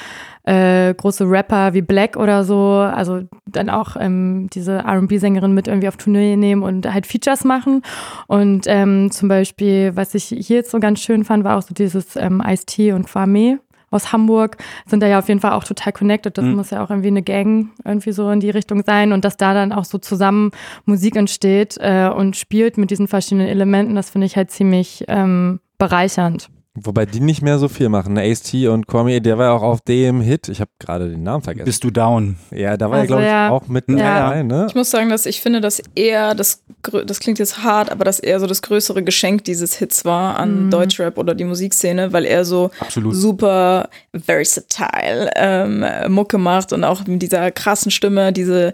äh, 0.43 0.93
große 0.93 1.23
Rapper 1.29 1.73
wie 1.73 1.81
Black 1.81 2.17
oder 2.17 2.43
so, 2.43 2.71
also 2.71 3.21
dann 3.45 3.69
auch 3.69 3.95
ähm, 3.97 4.49
diese 4.51 4.83
RB-Sängerin 4.85 5.53
mit 5.53 5.69
irgendwie 5.69 5.87
auf 5.87 5.95
Tournee 5.95 6.35
nehmen 6.35 6.61
und 6.61 6.93
halt 6.93 7.07
Features 7.07 7.45
machen. 7.45 7.83
Und 8.27 8.65
ähm, 8.67 9.11
zum 9.11 9.29
Beispiel, 9.29 9.95
was 9.95 10.13
ich 10.13 10.25
hier 10.25 10.57
jetzt 10.57 10.71
so 10.71 10.81
ganz 10.81 10.99
schön 10.99 11.23
fand, 11.23 11.45
war 11.45 11.57
auch 11.57 11.61
so 11.61 11.73
dieses 11.73 12.17
ähm, 12.17 12.43
Ice-T 12.45 12.91
und 12.91 13.07
Kwame 13.07 13.59
aus 13.95 14.11
Hamburg 14.11 14.57
sind 14.85 15.01
da 15.01 15.07
ja 15.07 15.19
auf 15.19 15.27
jeden 15.27 15.39
Fall 15.39 15.53
auch 15.53 15.63
total 15.63 15.93
connected. 15.93 16.37
Das 16.37 16.45
mhm. 16.45 16.55
muss 16.55 16.69
ja 16.69 16.83
auch 16.83 16.89
irgendwie 16.89 17.07
eine 17.07 17.23
Gang 17.23 17.69
irgendwie 17.83 18.11
so 18.11 18.29
in 18.29 18.39
die 18.39 18.49
Richtung 18.49 18.83
sein 18.85 19.11
und 19.11 19.25
dass 19.25 19.37
da 19.37 19.53
dann 19.53 19.71
auch 19.71 19.85
so 19.85 19.97
zusammen 19.97 20.51
Musik 20.85 21.15
entsteht 21.15 21.77
äh, 21.79 22.09
und 22.09 22.35
spielt 22.35 22.77
mit 22.77 22.91
diesen 22.91 23.07
verschiedenen 23.07 23.47
Elementen, 23.47 23.95
das 23.95 24.09
finde 24.09 24.27
ich 24.27 24.35
halt 24.35 24.51
ziemlich 24.51 25.05
ähm, 25.07 25.59
bereichernd. 25.77 26.49
Wobei 26.77 27.05
die 27.05 27.21
nicht 27.21 27.41
mehr 27.41 27.57
so 27.57 27.69
viel 27.69 27.87
machen. 27.87 28.17
Ace-T 28.17 28.67
und 28.67 28.85
Kwame, 28.85 29.21
der 29.21 29.37
war 29.37 29.45
ja 29.45 29.51
auch 29.53 29.61
auf 29.61 29.79
dem 29.79 30.19
Hit. 30.19 30.49
Ich 30.49 30.59
habe 30.59 30.71
gerade 30.77 31.09
den 31.09 31.23
Namen 31.23 31.41
vergessen. 31.41 31.65
Bist 31.65 31.85
du 31.85 31.89
down? 31.89 32.35
Ja, 32.51 32.75
da 32.75 32.91
war 32.91 32.99
also, 32.99 33.03
er, 33.03 33.07
glaube 33.07 33.21
ich, 33.23 33.29
ja. 33.29 33.49
auch 33.49 33.67
mit 33.69 33.85
ja. 33.87 33.95
dabei. 33.95 34.43
Ne? 34.43 34.65
Ich 34.67 34.75
muss 34.75 34.91
sagen, 34.91 35.09
dass 35.09 35.25
ich 35.25 35.39
finde, 35.39 35.61
dass 35.61 35.81
er, 35.95 36.35
das, 36.35 36.63
das 37.05 37.21
klingt 37.21 37.39
jetzt 37.39 37.63
hart, 37.63 37.89
aber 37.89 38.03
dass 38.03 38.19
er 38.19 38.41
so 38.41 38.47
das 38.47 38.61
größere 38.61 39.03
Geschenk 39.03 39.45
dieses 39.45 39.75
Hits 39.75 40.03
war 40.03 40.37
an 40.37 40.65
mhm. 40.65 40.71
Deutschrap 40.71 41.17
oder 41.17 41.33
die 41.33 41.45
Musikszene, 41.45 42.11
weil 42.11 42.25
er 42.25 42.43
so 42.43 42.71
Absolut. 42.81 43.15
super 43.15 43.87
versatile 44.13 45.31
ähm, 45.37 45.85
Mucke 46.09 46.37
macht 46.37 46.73
und 46.73 46.83
auch 46.83 47.07
mit 47.07 47.21
dieser 47.21 47.51
krassen 47.51 47.89
Stimme, 47.89 48.33
diese 48.33 48.73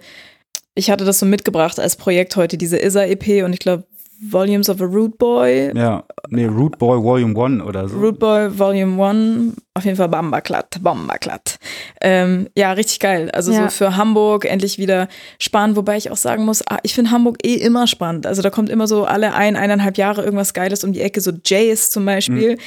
ich 0.74 0.89
hatte 0.89 1.04
das 1.04 1.20
so 1.20 1.26
mitgebracht 1.26 1.80
als 1.80 1.97
Projekt 1.97 2.36
heute, 2.38 2.58
diese 2.58 2.82
ISA-EP 2.82 3.43
und 3.43 3.54
ich 3.54 3.60
glaube, 3.60 3.84
Volumes 4.22 4.69
of 4.69 4.80
a 4.82 4.86
Root 4.86 5.17
Boy. 5.17 5.72
Ja, 5.76 6.03
nee, 6.30 6.45
Root 6.45 6.78
Boy 6.78 7.01
Volume 7.03 7.39
1 7.43 7.63
oder 7.63 7.89
so. 7.89 7.97
Root 7.97 8.19
Boy 8.19 8.57
Volume 8.57 9.03
1, 9.03 9.55
auf 9.74 9.84
jeden 9.84 9.97
Fall 9.97 10.09
Bambaklatt, 10.09 10.78
Bambaklatt. 10.82 11.57
Ähm, 12.01 12.47
ja, 12.55 12.72
richtig 12.74 12.99
geil. 12.99 13.32
Also 13.32 13.51
ja. 13.51 13.63
so 13.63 13.69
für 13.69 13.97
Hamburg 13.97 14.45
endlich 14.45 14.78
wieder 14.78 15.07
spannend, 15.39 15.76
wobei 15.76 15.97
ich 15.97 16.11
auch 16.11 16.17
sagen 16.17 16.45
muss, 16.45 16.61
ah, 16.67 16.78
ich 16.84 16.93
finde 16.93 17.09
Hamburg 17.09 17.39
eh 17.43 17.55
immer 17.55 17.88
spannend. 17.88 18.28
Also 18.28 18.43
da 18.43 18.51
kommt 18.51 18.69
immer 18.69 18.88
so 18.88 19.05
alle 19.05 19.34
ein, 19.34 19.55
eineinhalb 19.55 19.97
Jahre 19.97 20.24
irgendwas 20.24 20.53
Geiles 20.53 20.84
um 20.84 20.93
die 20.93 21.01
Ecke, 21.01 21.19
so 21.19 21.32
Jace 21.43 21.89
zum 21.89 22.05
Beispiel, 22.05 22.53
mhm. 22.53 22.59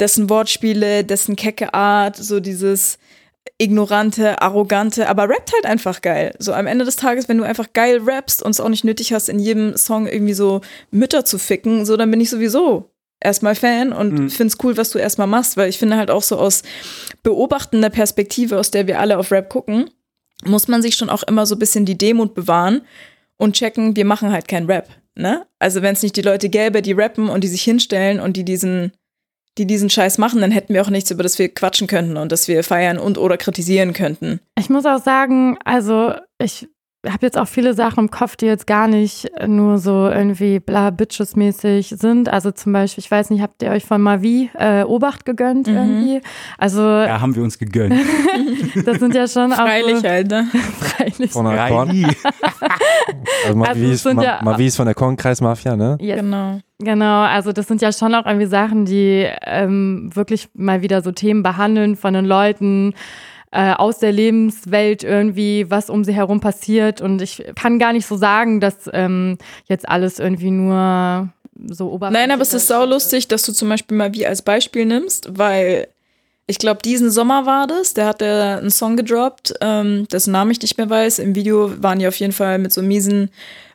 dessen 0.00 0.30
Wortspiele, 0.30 1.04
dessen 1.04 1.36
kecke 1.36 1.74
Art, 1.74 2.16
so 2.16 2.40
dieses 2.40 2.98
ignorante, 3.58 4.42
arrogante, 4.42 5.08
aber 5.08 5.28
rappt 5.28 5.52
halt 5.54 5.64
einfach 5.64 6.02
geil. 6.02 6.34
So 6.38 6.52
am 6.52 6.66
Ende 6.66 6.84
des 6.84 6.96
Tages, 6.96 7.28
wenn 7.28 7.38
du 7.38 7.44
einfach 7.44 7.72
geil 7.72 8.00
rappst 8.04 8.42
und 8.42 8.50
es 8.50 8.60
auch 8.60 8.68
nicht 8.68 8.84
nötig 8.84 9.12
hast, 9.12 9.28
in 9.28 9.38
jedem 9.38 9.76
Song 9.76 10.06
irgendwie 10.06 10.34
so 10.34 10.60
Mütter 10.90 11.24
zu 11.24 11.38
ficken, 11.38 11.86
so 11.86 11.96
dann 11.96 12.10
bin 12.10 12.20
ich 12.20 12.30
sowieso 12.30 12.90
erstmal 13.20 13.54
Fan 13.54 13.92
und 13.92 14.12
mhm. 14.12 14.30
finde 14.30 14.52
es 14.52 14.64
cool, 14.64 14.76
was 14.76 14.90
du 14.90 14.98
erstmal 14.98 15.26
machst, 15.26 15.56
weil 15.56 15.70
ich 15.70 15.78
finde 15.78 15.96
halt 15.96 16.10
auch 16.10 16.22
so 16.22 16.36
aus 16.36 16.62
beobachtender 17.22 17.88
Perspektive, 17.88 18.58
aus 18.58 18.70
der 18.70 18.86
wir 18.86 19.00
alle 19.00 19.18
auf 19.18 19.32
Rap 19.32 19.48
gucken, 19.48 19.90
muss 20.44 20.68
man 20.68 20.82
sich 20.82 20.96
schon 20.96 21.10
auch 21.10 21.22
immer 21.22 21.46
so 21.46 21.54
ein 21.54 21.58
bisschen 21.58 21.86
die 21.86 21.96
Demut 21.96 22.34
bewahren 22.34 22.82
und 23.38 23.54
checken, 23.54 23.96
wir 23.96 24.04
machen 24.04 24.32
halt 24.32 24.48
kein 24.48 24.66
Rap. 24.66 24.88
Ne? 25.14 25.46
Also 25.58 25.80
wenn 25.80 25.94
es 25.94 26.02
nicht 26.02 26.16
die 26.16 26.22
Leute 26.22 26.50
gäbe, 26.50 26.82
die 26.82 26.92
rappen 26.92 27.30
und 27.30 27.42
die 27.42 27.48
sich 27.48 27.62
hinstellen 27.62 28.20
und 28.20 28.36
die 28.36 28.44
diesen 28.44 28.92
die 29.58 29.66
diesen 29.66 29.90
Scheiß 29.90 30.18
machen, 30.18 30.40
dann 30.40 30.50
hätten 30.50 30.74
wir 30.74 30.82
auch 30.82 30.90
nichts, 30.90 31.10
über 31.10 31.22
das 31.22 31.38
wir 31.38 31.48
quatschen 31.48 31.86
könnten 31.86 32.16
und 32.16 32.32
das 32.32 32.48
wir 32.48 32.62
feiern 32.62 32.98
und 32.98 33.18
oder 33.18 33.36
kritisieren 33.36 33.92
könnten. 33.92 34.40
Ich 34.58 34.68
muss 34.68 34.86
auch 34.86 35.02
sagen, 35.02 35.58
also 35.64 36.12
ich 36.38 36.68
habe 37.08 37.26
jetzt 37.26 37.38
auch 37.38 37.48
viele 37.48 37.74
Sachen 37.74 38.00
im 38.00 38.10
Kopf, 38.10 38.36
die 38.36 38.46
jetzt 38.46 38.66
gar 38.66 38.88
nicht 38.88 39.30
nur 39.46 39.78
so 39.78 40.08
irgendwie 40.08 40.60
bla 40.60 40.90
bitches 40.90 41.36
mäßig 41.36 41.94
sind. 41.98 42.28
Also 42.28 42.50
zum 42.50 42.72
Beispiel, 42.72 43.02
ich 43.02 43.10
weiß 43.10 43.30
nicht, 43.30 43.42
habt 43.42 43.62
ihr 43.62 43.70
euch 43.70 43.84
von 43.84 44.00
Mavi 44.00 44.50
äh, 44.58 44.82
Obacht 44.82 45.24
gegönnt 45.24 45.66
mhm. 45.66 45.76
irgendwie? 45.76 46.20
Also 46.58 46.82
ja, 46.82 47.20
haben 47.20 47.34
wir 47.34 47.42
uns 47.42 47.58
gegönnt. 47.58 47.94
das 48.84 48.98
sind 48.98 49.14
ja 49.14 49.28
schon 49.28 49.52
auch 49.52 49.56
Freilich 49.56 49.98
so, 49.98 50.08
halt, 50.08 50.30
ne? 50.30 50.48
Freilich. 50.78 51.30
Von 51.30 51.46
der 51.46 51.68
Korn. 51.68 51.90
also 53.46 53.58
Mavi, 53.58 53.68
also 53.68 54.08
ist, 54.08 54.14
Ma 54.14 54.22
ja, 54.22 54.40
Mavi 54.42 54.66
ist 54.66 54.76
von 54.76 54.86
der 54.86 54.94
Kornkreismafia, 54.94 55.76
ne? 55.76 55.96
Yes. 56.00 56.20
Genau. 56.20 56.60
Genau, 56.78 57.22
also 57.22 57.52
das 57.52 57.68
sind 57.68 57.80
ja 57.80 57.90
schon 57.90 58.14
auch 58.14 58.26
irgendwie 58.26 58.46
Sachen, 58.46 58.84
die 58.84 59.26
ähm, 59.46 60.10
wirklich 60.12 60.50
mal 60.52 60.82
wieder 60.82 61.00
so 61.00 61.10
Themen 61.10 61.42
behandeln 61.42 61.96
von 61.96 62.12
den 62.12 62.26
Leuten, 62.26 62.92
äh, 63.52 63.72
aus 63.72 63.98
der 63.98 64.12
Lebenswelt 64.12 65.04
irgendwie, 65.04 65.70
was 65.70 65.90
um 65.90 66.04
sie 66.04 66.14
herum 66.14 66.40
passiert. 66.40 67.00
Und 67.00 67.22
ich 67.22 67.44
kann 67.54 67.78
gar 67.78 67.92
nicht 67.92 68.06
so 68.06 68.16
sagen, 68.16 68.60
dass 68.60 68.90
ähm, 68.92 69.38
jetzt 69.66 69.88
alles 69.88 70.18
irgendwie 70.18 70.50
nur 70.50 71.28
so 71.68 71.90
oberflächlich 71.90 72.28
Nein, 72.28 72.30
aber 72.32 72.42
es 72.42 72.54
ist 72.54 72.68
sau 72.68 72.84
lustig, 72.84 73.28
dass 73.28 73.42
du 73.44 73.52
zum 73.52 73.68
Beispiel 73.68 73.96
mal 73.96 74.12
wie 74.12 74.26
als 74.26 74.42
Beispiel 74.42 74.84
nimmst, 74.84 75.38
weil 75.38 75.88
ich 76.46 76.58
glaube, 76.58 76.80
diesen 76.82 77.10
Sommer 77.10 77.44
war 77.44 77.66
das, 77.66 77.94
der 77.94 78.06
hat 78.06 78.20
der 78.20 78.58
einen 78.58 78.70
Song 78.70 78.96
gedroppt, 78.96 79.54
ähm, 79.60 80.06
dessen 80.08 80.32
Namen 80.32 80.52
ich 80.52 80.62
nicht 80.62 80.78
mehr 80.78 80.88
weiß. 80.88 81.18
Im 81.18 81.34
Video 81.34 81.82
waren 81.82 81.98
die 81.98 82.06
auf 82.06 82.16
jeden 82.16 82.32
Fall 82.32 82.58
mit 82.58 82.72
so 82.72 82.82
miesen 82.82 83.30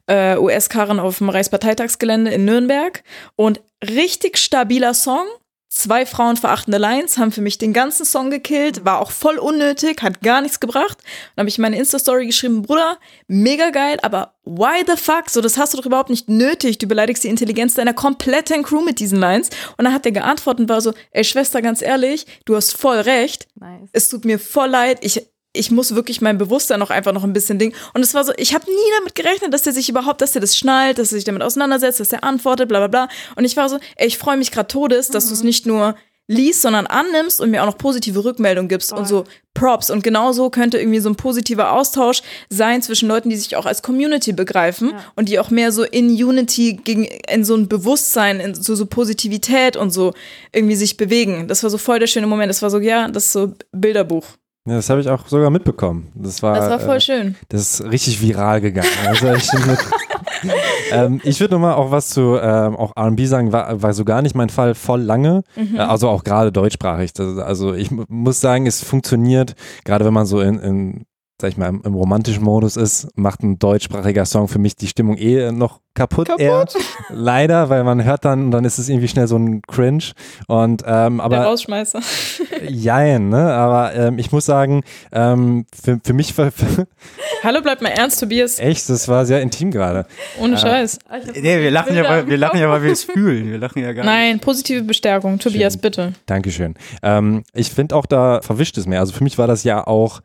äh, 0.08 0.38
US-Karren 0.38 1.00
auf 1.00 1.18
dem 1.18 1.30
Reichsparteitagsgelände 1.30 2.32
in 2.32 2.46
Nürnberg 2.46 3.04
und 3.36 3.62
richtig 3.84 4.38
stabiler 4.38 4.94
Song. 4.94 5.26
Zwei 5.74 6.06
frauenverachtende 6.06 6.78
Lines 6.78 7.18
haben 7.18 7.32
für 7.32 7.40
mich 7.40 7.58
den 7.58 7.72
ganzen 7.72 8.06
Song 8.06 8.30
gekillt, 8.30 8.84
war 8.84 9.00
auch 9.00 9.10
voll 9.10 9.38
unnötig, 9.38 10.02
hat 10.02 10.20
gar 10.20 10.42
nichts 10.42 10.60
gebracht. 10.60 10.98
Dann 11.34 11.44
habe 11.44 11.50
ich 11.50 11.60
meine 11.60 11.78
Insta-Story 11.78 12.26
geschrieben, 12.26 12.62
Bruder, 12.62 13.00
mega 13.28 13.70
geil, 13.70 13.98
aber 14.02 14.34
why 14.44 14.84
the 14.86 15.02
fuck? 15.02 15.30
So, 15.30 15.40
das 15.40 15.58
hast 15.58 15.74
du 15.74 15.78
doch 15.78 15.86
überhaupt 15.86 16.10
nicht 16.10 16.28
nötig. 16.28 16.78
Du 16.78 16.88
beleidigst 16.88 17.24
die 17.24 17.30
Intelligenz 17.30 17.76
deiner 17.76 17.94
kompletten 17.94 18.64
Crew 18.64 18.82
mit 18.82 19.00
diesen 19.00 19.18
Lines. 19.18 19.50
Und 19.78 19.86
dann 19.86 19.94
hat 19.94 20.04
der 20.04 20.12
geantwortet 20.12 20.60
und 20.60 20.70
war 20.70 20.82
so, 20.82 20.94
ey 21.12 21.24
Schwester, 21.24 21.62
ganz 21.62 21.82
ehrlich, 21.82 22.26
du 22.44 22.58
hast 22.58 22.76
voll 22.76 22.98
recht. 22.98 23.48
Nice. 23.56 23.90
Es 23.94 24.10
tut 24.10 24.26
mir 24.26 24.40
voll 24.40 24.70
leid. 24.70 24.98
Ich, 25.02 25.26
ich 25.54 25.72
muss 25.72 25.96
wirklich 25.96 26.22
mein 26.22 26.38
Bewusstsein 26.38 26.80
noch 26.80 26.90
einfach 26.90 27.14
noch 27.14 27.24
ein 27.24 27.34
bisschen 27.34 27.60
Ding. 27.60 27.74
Und 27.94 28.02
es 28.02 28.14
war 28.14 28.24
so, 28.24 28.32
ich 28.38 28.54
habe 28.54 28.66
nie 28.66 28.92
damit 29.00 29.16
gerechnet, 29.16 29.54
dass 29.54 29.64
der 29.64 29.74
sich 29.74 29.90
überhaupt, 29.90 30.22
dass 30.22 30.32
der 30.32 30.42
das 30.42 30.58
schnallt, 30.58 30.98
dass 30.98 31.12
er 31.12 31.18
sich 31.18 31.26
damit 31.26 31.44
auseinandersetzt, 31.44 32.00
dass 32.00 32.10
der 32.10 32.24
antwortet, 32.24 32.70
bla 32.70 32.80
bla 32.80 32.88
bla. 32.88 33.10
Und 33.36 33.46
ich 33.46 33.58
war 33.58 33.68
so, 33.70 33.78
ey, 33.98 34.08
ich 34.08 34.18
freue 34.18 34.38
mich 34.38 34.52
gerade 34.52 34.68
todes, 34.68 35.10
dass 35.10 35.26
mhm. 35.26 35.30
du 35.30 35.34
es 35.36 35.44
nicht 35.44 35.66
nur 35.66 35.96
liest, 36.28 36.62
sondern 36.62 36.88
annimmst 36.88 37.42
und 37.42 37.52
mir 37.52 37.62
auch 37.62 37.66
noch 37.66 37.78
positive 37.78 38.24
Rückmeldungen 38.24 38.70
gibst 38.70 38.92
Voll. 38.92 39.00
und 39.00 39.08
so 39.08 39.26
Props. 39.54 39.90
Und 39.90 40.02
genauso 40.04 40.50
könnte 40.50 40.80
irgendwie 40.80 41.02
so 41.02 41.10
ein 41.10 41.16
positiver 41.16 41.74
Austausch 41.74 42.22
sein 42.50 42.82
zwischen 42.82 43.10
Leuten, 43.10 43.30
die 43.30 43.36
sich 43.36 43.58
auch 43.58 43.66
als 43.66 43.82
Community 43.82 44.32
begreifen 44.32 44.92
ja. 44.92 45.06
und 45.16 45.28
die 45.28 45.40
auch 45.40 45.50
mehr 45.50 45.74
so 45.74 45.84
in 45.84 46.10
Unity 46.10 46.80
gegen, 46.82 47.04
in 47.04 47.44
so 47.44 47.56
ein 47.56 47.68
Bewusstsein, 47.68 48.40
in 48.40 48.56
so, 48.56 48.76
so 48.76 48.86
Positivität 48.86 49.76
und 49.76 49.92
so 49.92 50.14
irgendwie 50.54 50.76
sich 50.76 50.96
bewegen. 50.96 51.50
Das 51.50 51.64
war 51.64 51.70
so 51.70 51.78
voll 51.78 52.00
der 52.00 52.08
schöne 52.08 52.28
Moment. 52.28 52.50
Das 52.50 52.62
war 52.62 52.70
so, 52.70 52.80
ja, 52.80 53.10
das 53.10 53.26
ist 53.26 53.34
so 53.34 53.54
Bilderbuch. 53.74 54.26
Ja, 54.68 54.76
das 54.76 54.90
habe 54.92 55.02
ich 55.02 55.10
auch 55.10 55.28
sogar 55.28 55.50
mitbekommen. 55.50 56.12
Das 56.14 56.44
war, 56.44 56.56
das 56.56 56.70
war 56.70 56.80
voll 56.80 56.98
äh, 56.98 57.02
schön. 57.02 57.36
Das 57.50 57.62
ist 57.62 57.92
richtig 57.92 58.22
viral 58.22 58.62
gegangen. 58.62 58.90
Also 59.08 59.34
ich, 59.34 59.50
ähm, 60.92 61.20
ich 61.24 61.40
würde 61.40 61.56
nochmal 61.56 61.74
auch 61.74 61.90
was 61.90 62.10
zu 62.10 62.38
ähm, 62.40 62.76
auch 62.76 62.96
R&B 62.96 63.26
sagen, 63.26 63.52
war, 63.52 63.82
war 63.82 63.94
so 63.94 64.06
gar 64.06 64.22
nicht 64.22 64.36
mein 64.36 64.50
Fall 64.50 64.76
voll 64.76 65.02
lange. 65.02 65.42
Mhm. 65.56 65.78
Äh, 65.78 65.80
also 65.80 66.10
auch 66.10 66.24
gerade 66.24 66.52
deutschsprachig. 66.52 67.14
Das, 67.14 67.40
also 67.40 67.74
ich 67.74 67.90
muss 67.90 68.40
sagen, 68.40 68.68
es 68.68 68.84
funktioniert, 68.84 69.56
gerade 69.84 70.06
wenn 70.06 70.14
man 70.14 70.28
so 70.28 70.42
in, 70.42 70.60
in 70.60 71.06
sag 71.42 71.50
ich 71.50 71.58
mal, 71.58 71.68
im, 71.68 71.82
im 71.84 71.94
romantischen 71.94 72.44
Modus 72.44 72.78
ist, 72.78 73.08
macht 73.16 73.44
ein 73.44 73.60
deutschsprachiger 73.60 74.26
Song 74.26 74.48
für 74.48 74.60
mich 74.60 74.76
die 74.76 74.88
Stimmung 74.88 75.18
eh 75.18 75.52
noch 75.52 75.82
kaputt, 75.94 76.28
Kaputt? 76.28 76.42
eher. 76.42 76.66
Leider, 77.10 77.70
weil 77.70 77.84
man 77.84 78.04
hört 78.04 78.24
dann 78.24 78.46
und 78.46 78.52
dann 78.52 78.64
ist 78.64 78.78
es 78.78 78.88
irgendwie 78.88 79.08
schnell 79.08 79.28
so 79.28 79.38
ein 79.38 79.62
Cringe. 79.64 80.04
Und 80.48 80.84
ähm, 80.86 81.18
Der 81.18 81.26
aber 81.26 81.38
Rausschmeißer. 81.40 82.00
jein, 82.70 83.30
ne? 83.30 83.54
Aber 83.54 83.94
ähm, 83.94 84.18
ich 84.20 84.32
muss 84.32 84.46
sagen, 84.46 84.84
ähm, 85.12 85.66
für, 85.84 86.00
für 86.04 86.14
mich 86.14 86.38
war 86.38 86.52
Hallo, 87.44 87.60
bleib 87.62 87.82
mal 87.82 87.90
ernst, 87.90 88.20
Tobias. 88.20 88.60
echt, 88.60 88.88
das 88.90 89.08
war 89.08 89.26
sehr 89.26 89.42
intim 89.42 89.72
gerade. 89.72 90.06
Ohne 90.40 90.58
Scheiß. 90.58 91.00
Nee, 91.34 91.60
wir 91.60 91.72
lachen 91.72 91.96
ja, 91.96 92.04
weil 92.04 92.28
wir 92.28 92.38
lachen 92.38 92.60
ja, 92.60 92.70
weil 92.70 92.84
wir 92.84 92.92
es 92.92 93.04
fühlen. 93.04 93.50
Wir 93.50 93.58
lachen 93.58 93.82
ja 93.82 93.92
gar 93.94 94.04
nicht. 94.04 94.06
Nein, 94.06 94.40
positive 94.40 94.84
Bestärkung. 94.84 95.40
Tobias, 95.40 95.76
bitte. 95.78 96.14
Dankeschön. 96.28 96.76
Ähm, 97.02 97.44
ich 97.54 97.72
finde 97.72 97.96
auch, 97.96 98.06
da 98.06 98.42
verwischt 98.42 98.78
es 98.78 98.86
mehr. 98.86 99.00
Also 99.00 99.14
für 99.14 99.24
mich 99.24 99.38
war 99.38 99.48
das 99.48 99.64
ja 99.64 99.86
auch 99.86 100.22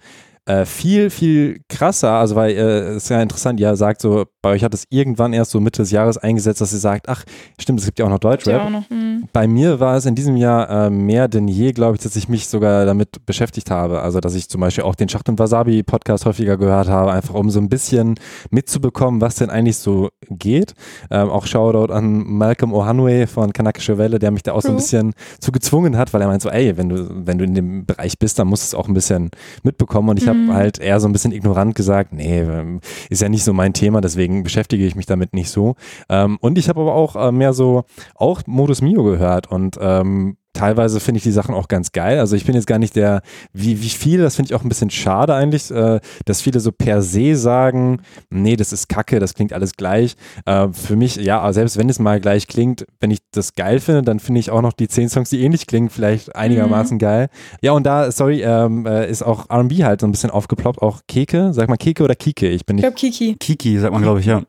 äh, 0.47 0.65
viel, 0.65 1.11
viel 1.11 1.61
krasser. 1.69 2.13
Also 2.13 2.37
weil 2.37 2.53
äh, 2.53 2.95
es 2.95 3.05
ist 3.05 3.09
ja 3.11 3.21
interessant, 3.21 3.61
ihr 3.61 3.75
sagt 3.77 4.01
so, 4.01 4.27
bei 4.43 4.51
euch 4.51 4.63
hat 4.63 4.75
es 4.75 4.85
irgendwann 4.91 5.33
erst 5.33 5.51
so 5.51 5.61
Mitte 5.61 5.83
des 5.83 5.91
Jahres 5.91 6.19
eingesetzt, 6.19 6.61
dass 6.61 6.73
ihr 6.73 6.79
sagt, 6.79 7.09
ach, 7.09 7.25
stimmt, 7.61 7.81
es 7.81 7.87
gibt 7.87 7.99
ja 7.99 8.05
auch 8.05 8.11
noch 8.11 8.21
Deutschrap. 8.21 8.63
Auch 8.63 8.71
noch. 8.71 8.89
Hm. 8.89 9.29
Bei 9.33 9.49
mir 9.49 9.81
war 9.81 9.97
es 9.97 10.07
in 10.07 10.15
diesem 10.15 10.37
Jahr 10.37 10.87
äh, 10.87 10.91
mehr 10.91 11.27
denn 11.27 11.49
je, 11.49 11.73
glaube 11.73 11.97
ich, 11.97 12.03
dass 12.03 12.15
ich 12.15 12.29
mich 12.29 12.47
sogar 12.47 12.87
damit 12.87 13.27
beschäftigt 13.27 13.71
habe. 13.71 14.03
Also, 14.03 14.21
dass 14.21 14.35
ich 14.35 14.49
zum 14.49 14.61
Beispiel 14.61 14.85
auch 14.85 14.95
den 14.95 15.09
Schacht 15.09 15.29
und 15.29 15.39
Wasabi 15.39 15.83
Podcast 15.83 16.27
häufiger 16.27 16.57
gehört 16.57 16.89
habe, 16.89 17.11
einfach 17.11 17.35
um 17.35 17.51
so 17.51 17.59
ein 17.59 17.69
bisschen 17.69 18.15
mitzubekommen, 18.51 19.21
was 19.21 19.35
denn 19.35 19.51
eigentlich 19.51 19.79
so 19.79 20.11
geht. 20.31 20.75
Ähm, 21.11 21.29
auch 21.29 21.47
Shoutout 21.47 21.93
an 21.93 22.25
Malcolm 22.25 22.73
Ohanwe 22.73 23.27
von 23.27 23.53
Kanakische 23.53 23.99
Welle, 23.99 24.21
der 24.21 24.31
mich 24.31 24.45
da 24.45 24.53
auch 24.53 24.63
so 24.63 24.69
ein 24.69 24.77
bisschen 24.77 25.13
zu 25.41 25.51
gezwungen 25.51 25.97
hat, 25.97 26.15
weil 26.15 26.23
er 26.23 26.29
meint 26.29 26.43
so, 26.43 26.51
ey, 26.51 26.77
wenn 26.77 26.89
du, 26.89 27.27
wenn 27.27 27.39
du 27.39 27.45
in 27.45 27.55
dem 27.55 27.85
Bereich 27.85 28.17
bist, 28.17 28.39
dann 28.39 28.47
musst 28.47 28.63
du 28.63 28.77
es 28.77 28.81
auch 28.81 28.87
ein 28.87 28.95
bisschen 28.95 29.31
mitbekommen. 29.65 30.11
Und 30.11 30.23
ich 30.23 30.29
habe 30.29 30.36
halt 30.53 30.79
eher 30.79 31.01
so 31.01 31.09
ein 31.09 31.13
bisschen 31.13 31.33
ignorant 31.33 31.75
gesagt, 31.75 32.13
nee, 32.13 32.41
ähm, 32.41 32.81
ist 33.11 33.23
ja 33.23 33.29
nicht 33.29 33.45
so 33.45 33.53
mein 33.53 33.73
Thema, 33.73 34.01
deswegen 34.01 34.43
beschäftige 34.43 34.87
ich 34.87 34.95
mich 34.95 35.07
damit 35.07 35.35
nicht 35.35 35.51
so. 35.51 35.77
Ähm, 36.09 36.39
und 36.41 36.59
ich 36.59 36.69
habe 36.69 36.81
aber 36.81 36.95
auch 36.95 37.17
äh, 37.17 37.33
mehr 37.33 37.53
so 37.53 37.85
auch 38.15 38.43
Modus 38.47 38.83
Mio 38.83 39.03
gehört 39.05 39.51
und 39.51 39.79
ähm, 39.81 40.37
teilweise 40.57 41.01
finde 41.01 41.19
ich 41.19 41.23
die 41.25 41.33
Sachen 41.33 41.55
auch 41.55 41.69
ganz 41.69 41.93
geil. 41.93 42.19
Also 42.19 42.35
ich 42.35 42.45
bin 42.47 42.55
jetzt 42.55 42.67
gar 42.67 42.79
nicht 42.79 42.97
der, 42.97 43.21
wie, 43.53 43.83
wie 43.83 43.89
viele, 43.91 44.23
das 44.23 44.37
finde 44.37 44.51
ich 44.51 44.55
auch 44.55 44.63
ein 44.65 44.69
bisschen 44.69 44.91
schade 44.91 45.35
eigentlich, 45.35 45.71
äh, 45.71 46.01
dass 46.25 46.41
viele 46.41 46.61
so 46.61 46.73
per 46.73 47.03
se 47.03 47.37
sagen, 47.37 48.01
nee, 48.31 48.57
das 48.57 48.73
ist 48.73 48.89
Kacke, 48.89 49.21
das 49.21 49.35
klingt 49.35 49.53
alles 49.53 49.75
gleich. 49.75 50.17
Äh, 50.47 50.69
für 50.73 50.97
mich, 50.97 51.17
ja, 51.17 51.53
selbst 51.53 51.77
wenn 51.77 51.89
es 51.89 51.99
mal 51.99 52.21
gleich 52.21 52.47
klingt, 52.47 52.87
wenn 53.01 53.11
ich 53.11 53.19
das 53.33 53.55
geil 53.55 53.81
finde, 53.81 54.03
dann 54.03 54.19
finde 54.19 54.41
ich 54.41 54.51
auch 54.51 54.63
noch 54.63 54.73
die 54.73 54.89
zehn 54.89 55.09
Songs, 55.09 55.31
die 55.31 55.43
ähnlich 55.43 55.67
klingen, 55.67 55.91
vielleicht 55.91 56.35
einigermaßen 56.35 56.99
geil. 56.99 57.29
Ja, 57.61 57.73
und 57.73 57.85
da, 57.85 58.11
sorry, 58.11 58.43
ähm, 58.43 58.87
äh, 58.87 59.09
ist 59.11 59.23
auch 59.23 59.51
R&B 59.51 59.85
halt 59.85 60.01
so 60.01 60.07
ein 60.07 60.11
bisschen 60.13 60.31
aufgeploppt, 60.31 60.81
auch 60.81 61.01
Keke, 61.07 61.53
sag 61.53 61.69
mal 61.69 61.77
Keke 61.77 62.03
oder 62.03 62.15
Kike, 62.15 62.49
ich 62.49 62.65
bin 62.65 62.79
Ich 62.79 62.85
nicht, 62.85 62.97
glaube, 62.97 63.13
Kiki. 63.13 63.37
Kiki, 63.39 63.79
sagt 63.79 63.93
man, 63.93 64.03
glaube 64.03 64.21
ich, 64.21 64.27
ja. 64.27 64.43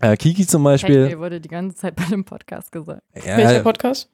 äh, 0.00 0.16
Kiki 0.16 0.46
zum 0.46 0.64
Beispiel. 0.64 1.06
Hey, 1.08 1.18
wurde 1.18 1.40
die 1.40 1.48
ganze 1.48 1.76
Zeit 1.76 1.94
bei 1.96 2.04
dem 2.10 2.24
Podcast 2.24 2.72
gesagt. 2.72 3.02
Welcher 3.14 3.56
Äh, 3.56 3.62
Podcast? 3.62 4.10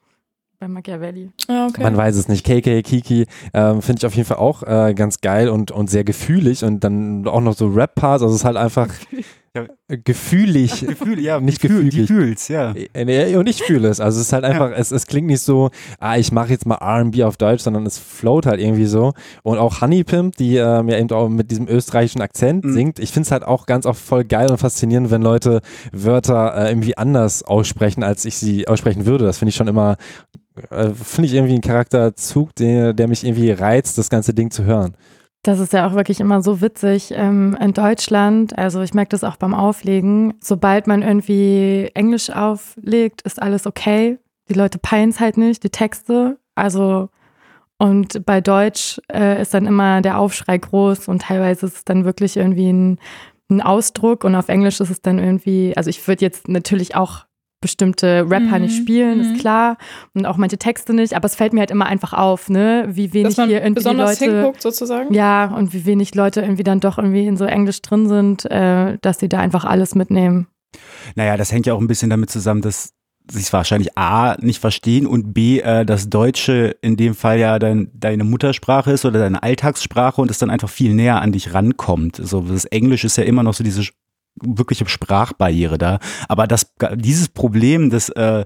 Bei 0.65 0.69
Machiavelli. 0.69 1.31
Ah, 1.47 1.67
okay. 1.67 1.83
Man 1.83 1.95
weiß 1.95 2.17
es 2.17 2.27
nicht. 2.29 2.43
KK, 2.47 2.81
Kiki 2.83 3.27
ähm, 3.53 3.83
finde 3.83 4.01
ich 4.01 4.07
auf 4.07 4.15
jeden 4.15 4.27
Fall 4.27 4.39
auch 4.39 4.63
äh, 4.63 4.95
ganz 4.95 5.21
geil 5.21 5.51
und, 5.51 5.71
und 5.71 5.91
sehr 5.91 6.05
gefühlig 6.05 6.65
und 6.65 6.83
dann 6.83 7.29
auch 7.29 7.43
noch 7.43 7.55
so 7.55 7.67
Rap-Parts. 7.67 8.23
Also 8.23 8.35
es 8.35 8.41
ist 8.41 8.45
halt 8.47 8.57
einfach 8.57 8.89
Ja. 9.57 9.67
äh, 9.87 9.99
gefühlig. 9.99 10.81
Gefühl, 10.89 11.21
ja, 11.21 11.39
Nicht 11.39 11.61
Gefühl, 11.61 11.85
gefügig. 11.85 12.09
Gefühls, 12.09 12.49
ja. 12.49 12.73
Äh, 12.93 13.05
nee, 13.05 13.37
Und 13.37 13.49
ich 13.49 13.63
fühle 13.63 13.87
es. 13.87 14.01
Also 14.01 14.19
es 14.19 14.27
ist 14.27 14.33
halt 14.33 14.43
einfach, 14.43 14.73
es, 14.75 14.91
es 14.91 15.07
klingt 15.07 15.29
nicht 15.29 15.43
so, 15.43 15.71
ah, 16.01 16.17
ich 16.17 16.33
mache 16.33 16.49
jetzt 16.49 16.67
mal 16.67 16.75
RB 16.83 17.21
auf 17.23 17.37
Deutsch, 17.37 17.63
sondern 17.63 17.87
es 17.87 17.97
float 17.97 18.47
halt 18.47 18.59
irgendwie 18.61 18.87
so. 18.87 19.13
Und 19.45 19.59
auch 19.59 19.81
Honey 19.81 20.03
Pimp, 20.03 20.35
die 20.39 20.57
ähm, 20.57 20.89
ja 20.89 20.99
eben 20.99 21.09
auch 21.13 21.29
mit 21.29 21.53
diesem 21.53 21.69
österreichischen 21.69 22.21
Akzent 22.21 22.65
Mhm. 22.65 22.73
singt. 22.73 22.99
Ich 22.99 23.13
finde 23.13 23.27
es 23.27 23.31
halt 23.31 23.45
auch 23.45 23.67
ganz 23.67 23.87
oft 23.87 24.01
voll 24.01 24.25
geil 24.25 24.51
und 24.51 24.59
faszinierend, 24.59 25.13
wenn 25.13 25.23
Leute 25.23 25.61
Wörter 25.93 26.57
äh, 26.57 26.71
irgendwie 26.71 26.99
anders 26.99 27.45
aussprechen, 27.45 28.03
als 28.03 28.25
ich 28.25 28.35
sie 28.37 28.67
aussprechen 28.67 29.07
würde. 29.07 29.25
Das 29.25 29.39
finde 29.39 29.51
ich 29.51 29.55
schon 29.57 29.69
immer, 29.69 29.99
äh, 30.71 30.91
finde 30.91 31.27
ich 31.27 31.35
irgendwie 31.35 31.55
ein 31.55 31.61
Charakterzug, 31.61 32.55
der, 32.55 32.93
der 32.93 33.09
mich 33.09 33.25
irgendwie 33.25 33.51
reizt, 33.51 33.99
das 33.99 34.11
ganze 34.11 34.35
Ding 34.35 34.51
zu 34.51 34.65
hören. 34.65 34.97
Das 35.43 35.59
ist 35.61 35.75
ja 35.75 35.87
auch 35.87 35.95
wirklich 35.95 36.21
immer 36.21 36.43
so 36.43 36.63
witzig. 36.63 37.13
Ähm, 37.15 37.57
in 37.61 37.75
Deutschland, 37.75 38.57
also 38.59 38.81
ich 38.81 38.95
merke 38.95 39.11
das 39.11 39.25
auch 39.25 39.37
beim 39.37 39.53
Auflegen, 39.53 40.35
sobald 40.41 40.87
man 40.87 41.03
irgendwie 41.03 41.91
Englisch 41.95 42.31
auflegt, 42.31 43.23
ist 43.23 43.43
alles 43.43 43.67
okay. 43.67 44.19
Die 44.49 44.55
Leute 44.55 44.79
peilen 44.79 45.11
es 45.11 45.21
halt 45.21 45.37
nicht, 45.37 45.63
die 45.63 45.71
Texte. 45.71 46.39
Also, 46.55 47.11
und 47.77 48.25
bei 48.25 48.41
Deutsch 48.41 49.01
äh, 49.13 49.43
ist 49.43 49.53
dann 49.53 49.67
immer 49.67 50.01
der 50.01 50.19
Aufschrei 50.19 50.57
groß 50.57 51.09
und 51.09 51.23
teilweise 51.23 51.67
ist 51.67 51.77
es 51.77 51.85
dann 51.85 52.07
wirklich 52.07 52.39
irgendwie 52.39 52.73
ein, 52.73 52.99
ein 53.51 53.61
Ausdruck 53.61 54.25
und 54.25 54.35
auf 54.35 54.49
Englisch 54.49 54.81
ist 54.81 54.91
es 54.91 55.03
dann 55.03 55.19
irgendwie, 55.19 55.77
also 55.77 55.91
ich 55.91 56.07
würde 56.09 56.25
jetzt 56.25 56.49
natürlich 56.49 56.97
auch 56.97 57.27
bestimmte 57.65 58.27
Rapper 58.29 58.59
Mhm, 58.59 58.65
nicht 58.65 58.77
spielen, 58.77 59.19
mhm. 59.19 59.35
ist 59.35 59.41
klar. 59.41 59.79
Und 60.13 60.27
auch 60.27 60.37
manche 60.37 60.59
Texte 60.59 60.93
nicht, 60.93 61.15
aber 61.15 61.25
es 61.25 61.35
fällt 61.35 61.55
mir 61.55 61.61
halt 61.61 61.71
immer 61.71 61.87
einfach 61.87 62.13
auf, 62.13 62.51
ne, 62.51 62.87
wie 62.91 63.13
wenig 63.15 63.29
Dass 63.29 63.37
man 63.39 63.49
hier 63.49 63.59
irgendwie 63.63 63.81
besonders 63.83 64.21
Leute. 64.21 64.33
hinguckt, 64.37 64.61
sozusagen. 64.63 65.15
Ja, 65.15 65.47
und 65.47 65.73
wie 65.73 65.87
wenig 65.87 66.15
Leute 66.15 66.43
irgendwie 66.43 66.63
dann 66.63 66.81
doch 66.81 66.99
irgendwie 66.99 67.27
in 67.27 67.39
so 67.39 67.47
Englisch 67.47 67.81
drin 67.81 68.07
sind, 68.07 68.45
äh, 68.51 68.99
dass 69.01 69.19
sie 69.19 69.31
da 69.31 69.39
einfach 69.41 69.65
alles 69.65 69.95
mitnehmen. 69.95 70.47
Naja, 71.15 71.37
das 71.39 71.51
hängt 71.53 71.65
ja 71.67 71.73
auch 71.75 71.81
ein 71.81 71.87
bisschen 71.87 72.11
damit 72.11 72.31
zusammen, 72.31 72.61
dass 72.61 72.91
sie 73.31 73.41
es 73.41 73.53
wahrscheinlich 73.53 73.97
A 73.97 74.37
nicht 74.41 74.61
verstehen 74.61 75.07
und 75.07 75.33
B, 75.33 75.61
äh, 75.61 75.87
das 75.87 76.11
Deutsche 76.11 76.77
in 76.83 76.97
dem 76.99 77.15
Fall 77.15 77.39
ja 77.39 77.59
dein, 77.59 77.91
deine 77.95 78.25
Muttersprache 78.25 78.93
ist 78.93 79.07
oder 79.07 79.19
deine 79.19 79.43
Alltagssprache 79.43 80.21
und 80.21 80.31
es 80.31 80.39
dann 80.39 80.51
einfach 80.51 80.69
viel 80.69 80.93
näher 80.93 81.23
an 81.23 81.33
dich 81.33 81.55
rankommt. 81.55 82.17
So, 82.23 82.43
das 82.43 82.67
Englisch 82.67 83.05
ist 83.05 83.17
ja 83.17 83.25
immer 83.25 83.43
noch 83.43 83.55
so 83.55 83.65
diese 83.65 83.83
wirkliche 84.43 84.87
Sprachbarriere 84.89 85.79
da. 85.79 85.99
Aber 86.29 86.47
das, 86.47 86.73
dieses 86.95 87.29
Problem, 87.29 87.91
dass 87.91 88.09
äh, 88.11 88.45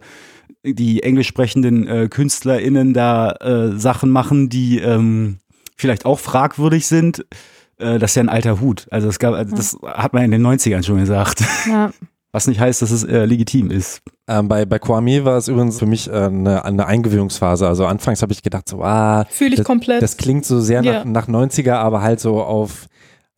die 0.64 1.02
englisch 1.02 1.28
sprechenden 1.28 1.86
äh, 1.86 2.08
KünstlerInnen 2.08 2.92
da 2.94 3.32
äh, 3.32 3.78
Sachen 3.78 4.10
machen, 4.10 4.48
die 4.48 4.78
ähm, 4.80 5.38
vielleicht 5.76 6.04
auch 6.04 6.18
fragwürdig 6.18 6.86
sind, 6.86 7.24
äh, 7.78 7.98
das 7.98 8.10
ist 8.12 8.16
ja 8.16 8.22
ein 8.22 8.28
alter 8.28 8.60
Hut. 8.60 8.86
Also 8.90 9.06
das, 9.06 9.18
gab, 9.18 9.34
also 9.34 9.54
das 9.54 9.78
hat 9.84 10.12
man 10.12 10.24
in 10.24 10.30
den 10.30 10.46
90ern 10.46 10.84
schon 10.84 10.98
gesagt. 10.98 11.42
Ja, 11.68 11.90
Was 12.30 12.46
nicht 12.46 12.60
heißt, 12.60 12.82
dass 12.82 12.90
es 12.90 13.04
äh, 13.04 13.24
legitim 13.24 13.70
ist. 13.70 14.02
Ähm, 14.28 14.48
bei, 14.48 14.66
bei 14.66 14.78
Kwame 14.78 15.24
war 15.24 15.38
es 15.38 15.48
übrigens 15.48 15.78
für 15.78 15.86
mich 15.86 16.08
äh, 16.10 16.12
eine, 16.12 16.62
eine 16.62 16.84
Eingewöhnungsphase. 16.86 17.66
Also 17.66 17.86
anfangs 17.86 18.20
habe 18.20 18.32
ich 18.32 18.42
gedacht, 18.42 18.68
so, 18.68 18.82
ah, 18.82 19.24
Fühle 19.30 19.50
ich 19.52 19.56
das, 19.56 19.64
komplett. 19.64 20.02
das 20.02 20.18
klingt 20.18 20.44
so 20.44 20.60
sehr 20.60 20.82
Ja. 20.82 21.04
nach, 21.04 21.26
nach 21.26 21.48
90er, 21.48 21.72
aber 21.72 22.02
halt 22.02 22.20
so 22.20 22.42
auf, 22.42 22.86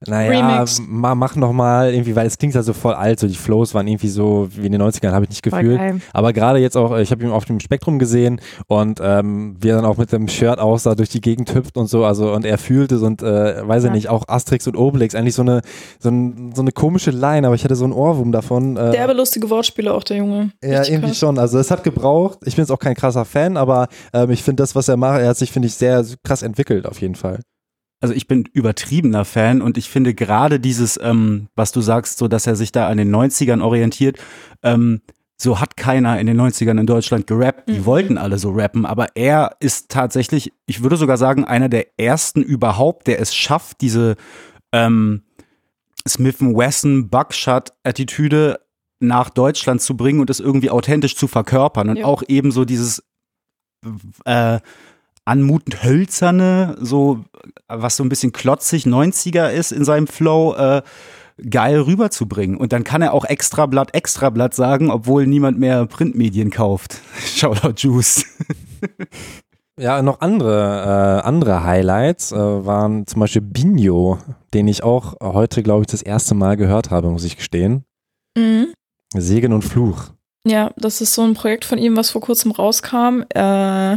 naja, 0.07 0.55
Remix. 0.57 0.81
ma, 0.87 1.15
mach 1.15 1.37
noch 1.37 1.53
mal 1.53 1.93
irgendwie, 1.93 2.17
weil 2.17 2.27
es 2.27 2.39
klingt 2.39 2.55
ja 2.55 2.63
so 2.63 2.73
voll 2.73 2.95
alt, 2.95 3.21
so 3.21 3.27
die 3.27 3.35
Flows 3.35 3.75
waren 3.75 3.87
irgendwie 3.87 4.09
so 4.09 4.49
wie 4.53 4.67
in 4.67 4.73
den 4.73 4.81
90ern, 4.83 5.13
habe 5.13 5.25
ich 5.25 5.31
nicht 5.31 5.43
gefühlt. 5.43 5.79
Aber 6.13 6.33
gerade 6.33 6.59
jetzt 6.59 6.77
auch, 6.77 6.93
äh, 6.93 7.03
ich 7.03 7.11
habe 7.11 7.23
ihn 7.25 7.31
auf 7.31 7.45
dem 7.45 7.61
Spektrum 7.61 7.99
gesehen 7.99 8.41
und 8.67 8.99
ähm, 9.03 9.57
wie 9.61 9.69
er 9.69 9.77
dann 9.77 9.85
auch 9.85 9.99
mit 9.99 10.11
dem 10.13 10.27
Shirt 10.29 10.59
aussah, 10.59 10.95
durch 10.95 11.11
die 11.11 11.21
Gegend 11.21 11.55
hüpft 11.55 11.77
und 11.77 11.87
so, 11.89 12.05
also 12.05 12.33
und 12.33 12.45
er 12.47 12.57
fühlte 12.59 12.95
es 12.97 13.03
und 13.03 13.23
äh, 13.23 13.67
weiß 13.67 13.83
ich 13.85 13.89
Ja. 13.89 13.95
nicht, 13.95 14.09
auch 14.09 14.25
Asterix 14.29 14.67
und 14.67 14.77
Obelix, 14.77 15.15
eigentlich 15.15 15.35
so 15.35 15.43
eine, 15.43 15.61
so, 15.99 16.09
ein, 16.09 16.53
so 16.55 16.63
eine 16.63 16.73
komische 16.73 17.11
Line, 17.11 17.47
aber 17.47 17.55
ich 17.55 17.65
hatte 17.65 17.77
so 17.77 17.85
einen 17.85 17.93
Ohrwurm 17.93 18.33
davon. 18.33 18.77
Äh, 18.77 18.93
Derbe 18.93 19.13
lustige 19.13 19.51
Wortspiele 19.51 19.93
auch, 19.93 20.05
der 20.05 20.17
Junge. 20.19 20.53
ja, 20.63 20.79
Richtig 20.79 20.95
irgendwie 20.95 21.09
krass. 21.11 21.19
schon. 21.19 21.39
Also 21.39 21.59
es 21.59 21.71
hat 21.71 21.85
gebraucht. 21.85 22.39
Ich 22.47 22.57
bin 22.57 22.63
jetzt 22.63 22.71
auch 22.71 22.79
kein 22.79 22.95
krasser 22.95 23.25
Fan, 23.25 23.57
aber 23.57 23.89
ähm, 24.13 24.31
ich 24.31 24.43
finde 24.43 24.63
das, 24.63 24.75
was 24.75 24.89
er 24.89 24.97
macht, 24.97 25.21
er 25.21 25.29
hat 25.29 25.37
sich, 25.37 25.53
finde 25.53 25.67
ich, 25.69 25.75
sehr 25.75 26.05
krass 26.25 26.43
entwickelt 26.43 26.87
auf 26.87 27.01
jeden 27.01 27.15
Fall. 27.17 27.41
Also 28.01 28.15
ich 28.15 28.27
bin 28.27 28.45
übertriebener 28.53 29.25
Fan 29.27 29.61
und 29.61 29.77
ich 29.77 29.91
finde 29.91 30.15
gerade 30.15 30.59
dieses, 30.59 30.99
ähm, 31.03 31.49
was 31.55 31.71
du 31.73 31.81
sagst, 31.83 32.19
so 32.19 32.29
dass 32.29 32.47
er 32.47 32.57
sich 32.57 32.73
da 32.73 32.89
an 32.89 32.97
den 32.97 33.11
90ern 33.15 33.61
orientiert, 33.61 34.19
ähm, 34.63 35.03
so 35.37 35.61
hat 35.61 35.77
keiner 35.77 36.19
in 36.21 36.27
den 36.27 36.37
90ern 36.41 36.79
in 36.79 36.87
Deutschland 36.87 37.27
gerappt. 37.27 37.69
Die 37.69 37.81
Mhm. 37.81 37.85
wollten 37.87 38.19
alle 38.19 38.39
so 38.39 38.51
rappen, 38.53 38.85
aber 38.87 39.09
er 39.17 39.57
ist 39.61 39.91
tatsächlich, 39.91 40.53
ich 40.67 40.83
würde 40.83 40.97
sogar 40.97 41.17
sagen, 41.19 41.45
einer 41.45 41.69
der 41.69 41.87
ersten 41.99 42.43
überhaupt, 42.43 43.07
der 43.07 43.21
es 43.21 43.35
schafft, 43.35 43.81
diese 43.81 44.17
ähm, 44.73 45.23
Smith 46.09 46.41
Wesson 46.41 47.09
Buckshot-Attitüde 47.11 48.61
nach 49.01 49.31
Deutschland 49.31 49.81
zu 49.83 49.97
bringen 49.97 50.21
und 50.21 50.31
es 50.31 50.41
irgendwie 50.41 50.71
authentisch 50.71 51.17
zu 51.17 51.27
verkörpern 51.27 51.89
und 51.91 51.97
Ja. 51.97 52.05
auch 52.07 52.23
eben 52.29 52.51
so 52.53 52.65
dieses 52.65 53.03
äh, 54.27 54.61
anmutend 55.31 55.85
hölzerne, 55.85 56.77
so 56.81 57.25
was 57.69 57.97
so 57.97 58.03
ein 58.03 58.09
bisschen 58.09 58.33
klotzig 58.33 58.85
90er 58.85 59.49
ist 59.49 59.71
in 59.71 59.85
seinem 59.85 60.09
Flow, 60.09 60.55
äh, 60.55 60.83
geil 61.49 61.81
rüberzubringen. 61.81 62.57
Und 62.57 62.73
dann 62.73 62.83
kann 62.83 63.01
er 63.01 63.15
auch 63.15 63.25
Extrablatt, 63.25 63.95
Extrablatt 63.95 64.55
sagen, 64.55 64.91
obwohl 64.91 65.27
niemand 65.27 65.59
mehr 65.59 65.87
Printmedien 65.87 66.51
kauft. 66.51 66.99
Shoutout 67.37 67.75
Juice. 67.77 68.25
Ja, 69.79 70.03
noch 70.03 70.21
andere, 70.21 71.23
äh, 71.23 71.27
andere 71.27 71.65
Highlights 71.65 72.33
äh, 72.33 72.37
waren 72.37 73.07
zum 73.07 73.21
Beispiel 73.21 73.41
Binho, 73.41 74.19
den 74.53 74.69
ich 74.69 74.83
auch 74.83 75.15
heute, 75.23 75.63
glaube 75.63 75.83
ich, 75.83 75.87
das 75.87 76.03
erste 76.03 76.35
Mal 76.35 76.59
gehört 76.59 76.91
habe, 76.91 77.09
muss 77.09 77.25
ich 77.25 77.39
gestehen. 77.39 77.85
Mhm. 78.37 78.75
Segen 79.15 79.55
und 79.55 79.63
Fluch. 79.63 80.11
Ja, 80.45 80.73
das 80.77 81.01
ist 81.01 81.15
so 81.15 81.23
ein 81.23 81.33
Projekt 81.33 81.65
von 81.65 81.79
ihm, 81.79 81.97
was 81.97 82.11
vor 82.11 82.21
kurzem 82.21 82.51
rauskam. 82.51 83.23
Äh, 83.31 83.97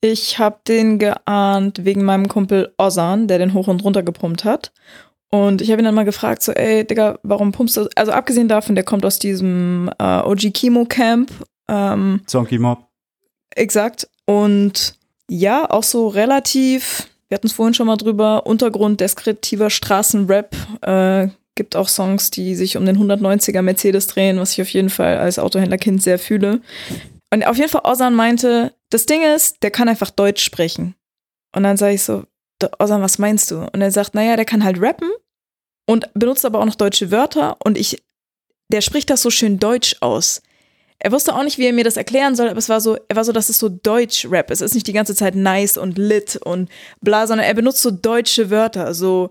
ich 0.00 0.38
habe 0.38 0.60
den 0.66 0.98
geahnt 0.98 1.84
wegen 1.84 2.04
meinem 2.04 2.28
Kumpel 2.28 2.72
Ozan, 2.78 3.28
der 3.28 3.38
den 3.38 3.54
hoch 3.54 3.68
und 3.68 3.82
runter 3.82 4.02
gepumpt 4.02 4.44
hat. 4.44 4.72
Und 5.30 5.60
ich 5.60 5.70
habe 5.70 5.82
ihn 5.82 5.84
dann 5.84 5.94
mal 5.94 6.04
gefragt, 6.04 6.42
so, 6.42 6.52
ey, 6.52 6.86
Digga, 6.86 7.18
warum 7.22 7.52
pumpst 7.52 7.76
du? 7.76 7.88
Also 7.96 8.12
abgesehen 8.12 8.48
davon, 8.48 8.74
der 8.74 8.84
kommt 8.84 9.04
aus 9.04 9.18
diesem 9.18 9.90
äh, 9.98 10.20
OG 10.20 10.52
Chemo 10.54 10.84
Camp. 10.84 11.30
Ähm, 11.68 12.20
Zonky 12.26 12.58
Mob. 12.58 12.86
Exakt. 13.50 14.08
Und 14.26 14.94
ja, 15.28 15.68
auch 15.68 15.82
so 15.82 16.08
relativ, 16.08 17.08
wir 17.28 17.36
hatten 17.36 17.48
es 17.48 17.54
vorhin 17.54 17.74
schon 17.74 17.88
mal 17.88 17.96
drüber, 17.96 18.46
Untergrund 18.46 19.00
deskriptiver 19.00 19.70
Straßenrap. 19.70 20.54
Äh, 20.82 21.28
gibt 21.56 21.74
auch 21.74 21.88
Songs, 21.88 22.30
die 22.30 22.54
sich 22.54 22.76
um 22.76 22.86
den 22.86 22.98
190er 22.98 23.62
Mercedes 23.62 24.06
drehen, 24.06 24.38
was 24.38 24.52
ich 24.52 24.62
auf 24.62 24.68
jeden 24.68 24.90
Fall 24.90 25.16
als 25.16 25.38
Autohändlerkind 25.38 26.02
sehr 26.02 26.18
fühle. 26.18 26.60
Und 27.32 27.46
auf 27.46 27.56
jeden 27.56 27.70
Fall 27.70 27.82
Ozan 27.84 28.14
meinte, 28.14 28.74
das 28.90 29.06
Ding 29.06 29.22
ist, 29.22 29.62
der 29.62 29.70
kann 29.70 29.88
einfach 29.88 30.10
Deutsch 30.10 30.44
sprechen. 30.44 30.94
Und 31.54 31.64
dann 31.64 31.76
sage 31.76 31.94
ich 31.94 32.02
so, 32.02 32.24
Ozan, 32.78 33.02
was 33.02 33.18
meinst 33.18 33.50
du? 33.50 33.68
Und 33.72 33.82
er 33.82 33.90
sagt, 33.90 34.14
naja, 34.14 34.36
der 34.36 34.44
kann 34.44 34.64
halt 34.64 34.80
rappen 34.80 35.10
und 35.86 36.12
benutzt 36.14 36.44
aber 36.44 36.60
auch 36.60 36.64
noch 36.64 36.74
deutsche 36.74 37.10
Wörter 37.10 37.56
und 37.64 37.76
ich, 37.78 38.02
der 38.68 38.80
spricht 38.80 39.10
das 39.10 39.22
so 39.22 39.30
schön 39.30 39.58
deutsch 39.58 39.96
aus. 40.00 40.42
Er 40.98 41.12
wusste 41.12 41.34
auch 41.34 41.42
nicht, 41.42 41.58
wie 41.58 41.66
er 41.66 41.72
mir 41.72 41.84
das 41.84 41.98
erklären 41.98 42.34
soll, 42.34 42.48
aber 42.48 42.58
es 42.58 42.68
war 42.68 42.80
so, 42.80 42.96
er 43.08 43.16
war 43.16 43.24
so, 43.24 43.32
dass 43.32 43.50
es 43.50 43.58
so 43.58 43.68
Deutsch-Rap 43.68 44.50
ist. 44.50 44.62
Es 44.62 44.70
ist 44.70 44.74
nicht 44.74 44.86
die 44.86 44.94
ganze 44.94 45.14
Zeit 45.14 45.34
nice 45.34 45.76
und 45.76 45.98
lit 45.98 46.36
und 46.36 46.70
bla, 47.02 47.26
sondern 47.26 47.46
er 47.46 47.54
benutzt 47.54 47.82
so 47.82 47.90
deutsche 47.90 48.50
Wörter, 48.50 48.94
so 48.94 49.28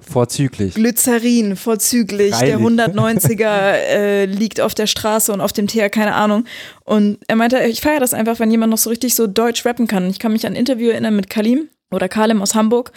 Vorzüglich. 0.00 0.74
Glycerin, 0.74 1.56
vorzüglich. 1.56 2.34
Freilich. 2.34 2.56
Der 2.56 2.58
190er 2.58 3.72
äh, 3.72 4.24
liegt 4.24 4.60
auf 4.60 4.74
der 4.74 4.86
Straße 4.86 5.32
und 5.32 5.40
auf 5.40 5.52
dem 5.52 5.66
Teer, 5.66 5.90
keine 5.90 6.14
Ahnung. 6.14 6.44
Und 6.84 7.18
er 7.26 7.36
meinte, 7.36 7.58
ich 7.64 7.80
feiere 7.80 8.00
das 8.00 8.14
einfach, 8.14 8.38
wenn 8.38 8.50
jemand 8.50 8.70
noch 8.70 8.78
so 8.78 8.90
richtig 8.90 9.14
so 9.14 9.26
deutsch 9.26 9.64
rappen 9.66 9.86
kann. 9.86 10.08
Ich 10.08 10.18
kann 10.18 10.32
mich 10.32 10.46
an 10.46 10.52
ein 10.52 10.56
Interview 10.56 10.90
erinnern 10.90 11.16
mit 11.16 11.28
Kalim 11.28 11.68
oder 11.90 12.08
Kalim 12.08 12.40
aus 12.40 12.54
Hamburg, 12.54 12.92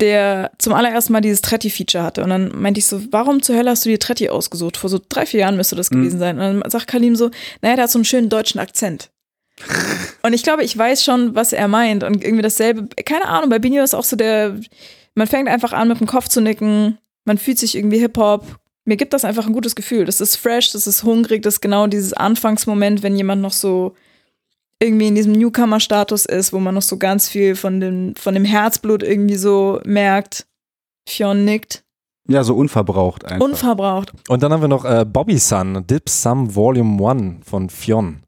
der 0.00 0.52
zum 0.58 0.72
allerersten 0.72 1.12
Mal 1.12 1.20
dieses 1.20 1.42
Tretti-Feature 1.42 2.04
hatte. 2.04 2.22
Und 2.22 2.30
dann 2.30 2.52
meinte 2.54 2.78
ich 2.78 2.86
so, 2.86 3.00
warum 3.10 3.42
zur 3.42 3.56
Hölle 3.56 3.70
hast 3.70 3.84
du 3.84 3.88
dir 3.88 3.98
Tretti 3.98 4.28
ausgesucht? 4.28 4.76
Vor 4.76 4.88
so 4.88 5.00
drei, 5.08 5.26
vier 5.26 5.40
Jahren 5.40 5.56
müsste 5.56 5.74
das 5.74 5.90
gewesen 5.90 6.18
sein. 6.18 6.38
Und 6.38 6.60
dann 6.60 6.70
sagt 6.70 6.86
Kalim 6.86 7.16
so, 7.16 7.30
naja, 7.60 7.74
der 7.74 7.84
hat 7.84 7.90
so 7.90 7.98
einen 7.98 8.04
schönen 8.04 8.28
deutschen 8.28 8.60
Akzent. 8.60 9.10
Und 10.22 10.32
ich 10.32 10.42
glaube, 10.42 10.62
ich 10.64 10.76
weiß 10.76 11.02
schon, 11.02 11.34
was 11.34 11.52
er 11.52 11.66
meint. 11.66 12.04
Und 12.04 12.22
irgendwie 12.22 12.42
dasselbe, 12.42 12.88
keine 13.04 13.26
Ahnung, 13.26 13.50
bei 13.50 13.58
Binio 13.58 13.82
ist 13.82 13.94
auch 13.94 14.04
so 14.04 14.16
der, 14.16 14.60
man 15.16 15.26
fängt 15.26 15.48
einfach 15.48 15.72
an, 15.72 15.88
mit 15.88 15.98
dem 15.98 16.06
Kopf 16.06 16.28
zu 16.28 16.40
nicken, 16.40 16.98
man 17.24 17.38
fühlt 17.38 17.58
sich 17.58 17.74
irgendwie 17.74 17.98
Hip-Hop. 17.98 18.60
Mir 18.84 18.96
gibt 18.96 19.12
das 19.12 19.24
einfach 19.24 19.46
ein 19.46 19.52
gutes 19.52 19.74
Gefühl. 19.74 20.04
Das 20.04 20.20
ist 20.20 20.36
fresh, 20.36 20.70
das 20.70 20.86
ist 20.86 21.02
hungrig, 21.02 21.42
das 21.42 21.54
ist 21.54 21.60
genau 21.60 21.88
dieses 21.88 22.12
Anfangsmoment, 22.12 23.02
wenn 23.02 23.16
jemand 23.16 23.42
noch 23.42 23.52
so 23.52 23.94
irgendwie 24.80 25.08
in 25.08 25.14
diesem 25.14 25.32
Newcomer-Status 25.32 26.26
ist, 26.26 26.52
wo 26.52 26.60
man 26.60 26.74
noch 26.74 26.82
so 26.82 26.98
ganz 26.98 27.28
viel 27.28 27.56
von 27.56 27.80
dem, 27.80 28.14
von 28.14 28.34
dem 28.34 28.44
Herzblut 28.44 29.02
irgendwie 29.02 29.36
so 29.36 29.80
merkt. 29.84 30.46
Fionn 31.08 31.44
nickt. 31.44 31.82
Ja, 32.28 32.44
so 32.44 32.54
unverbraucht 32.54 33.24
einfach. 33.24 33.44
Unverbraucht. 33.44 34.12
Und 34.28 34.42
dann 34.42 34.52
haben 34.52 34.60
wir 34.60 34.68
noch 34.68 34.84
äh, 34.84 35.04
Bobby 35.04 35.38
Sun, 35.38 35.86
Dip 35.86 36.08
Sum 36.08 36.54
Volume 36.54 37.08
1 37.08 37.48
von 37.48 37.70
Fionn. 37.70 38.22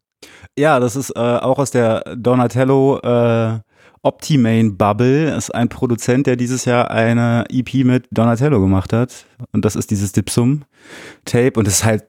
Ja, 0.59 0.81
das 0.81 0.97
ist 0.97 1.11
äh, 1.11 1.19
auch 1.19 1.59
aus 1.59 1.71
der 1.71 2.17
Donatello 2.17 2.99
äh, 3.01 3.59
Optimane 4.09 4.71
Bubble. 4.71 5.35
Ist 5.37 5.55
ein 5.55 5.69
Produzent, 5.69 6.27
der 6.27 6.37
dieses 6.37 6.65
Jahr 6.65 6.91
eine 6.91 7.45
EP 7.51 7.85
mit 7.85 8.07
Donatello 8.11 8.59
gemacht 8.61 8.93
hat. 8.95 9.27
Und 9.53 9.65
das 9.65 9.77
ist 9.77 9.91
dieses 9.91 10.13
Dipsum 10.13 10.63
Tape. 11.27 11.53
Und 11.57 11.67
das 11.67 11.75
ist 11.81 11.85
halt, 11.85 12.05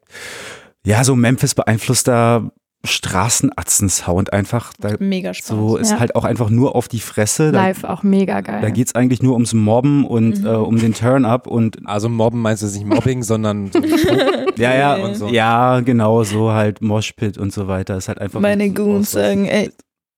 ja, 0.86 1.04
so 1.04 1.16
Memphis 1.16 1.54
beeinflusster 1.56 2.52
Straßenatzen-Sound 2.86 4.32
einfach. 4.32 4.72
Da, 4.80 4.95
Mega 5.00 5.34
Spaß. 5.34 5.47
so 5.47 5.76
ist 5.76 5.91
Ja. 5.91 6.00
halt 6.00 6.16
auch 6.16 6.24
einfach 6.24 6.50
nur 6.50 6.76
auf 6.76 6.88
die 6.88 7.02
Fresse. 7.02 7.52
Da, 7.52 7.64
Live 7.68 7.84
auch 7.84 8.04
mega 8.04 8.39
geil. 8.39 8.62
da 8.62 8.70
geht's 8.70 8.95
eigentlich 8.95 9.22
nur 9.22 9.34
ums 9.34 9.54
Mobben 9.54 10.06
und 10.06 10.39
Mhm. 10.41 10.45
äh, 10.47 10.50
um 10.52 10.80
den 10.80 10.93
Turn-up 10.93 11.45
und 11.47 11.78
Also 11.86 12.08
Mobben 12.08 12.41
meinst 12.41 12.62
du 12.64 12.68
jetzt 12.68 12.76
nicht 12.76 12.86
Mobbing, 12.88 13.24
sondern 13.24 13.70
so 13.72 13.80
ja, 14.58 14.74
ja, 14.76 14.95
und 14.95 15.16
so. 15.16 15.28
ja, 15.28 15.82
genau, 15.82 16.24
so 16.24 16.52
halt 16.54 16.82
Moshpit 16.82 17.38
und 17.38 17.52
so 17.52 17.68
weiter. 17.68 17.97
Ist 17.97 18.08
halt 18.08 18.20
einfach. 18.22 18.39
Meine 18.39 18.70
Goons 18.72 19.12
sagen, 19.12 19.45
ey, 19.45 19.72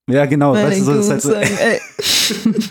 Ja, 0.09 0.25
genau. 0.25 0.53
Weißt 0.53 0.79
du, 0.79 0.83
so, 0.83 0.93
das 0.93 1.05
ist 1.05 1.11
halt 1.11 1.21
so, 1.21 1.31
sagen. 1.31 2.61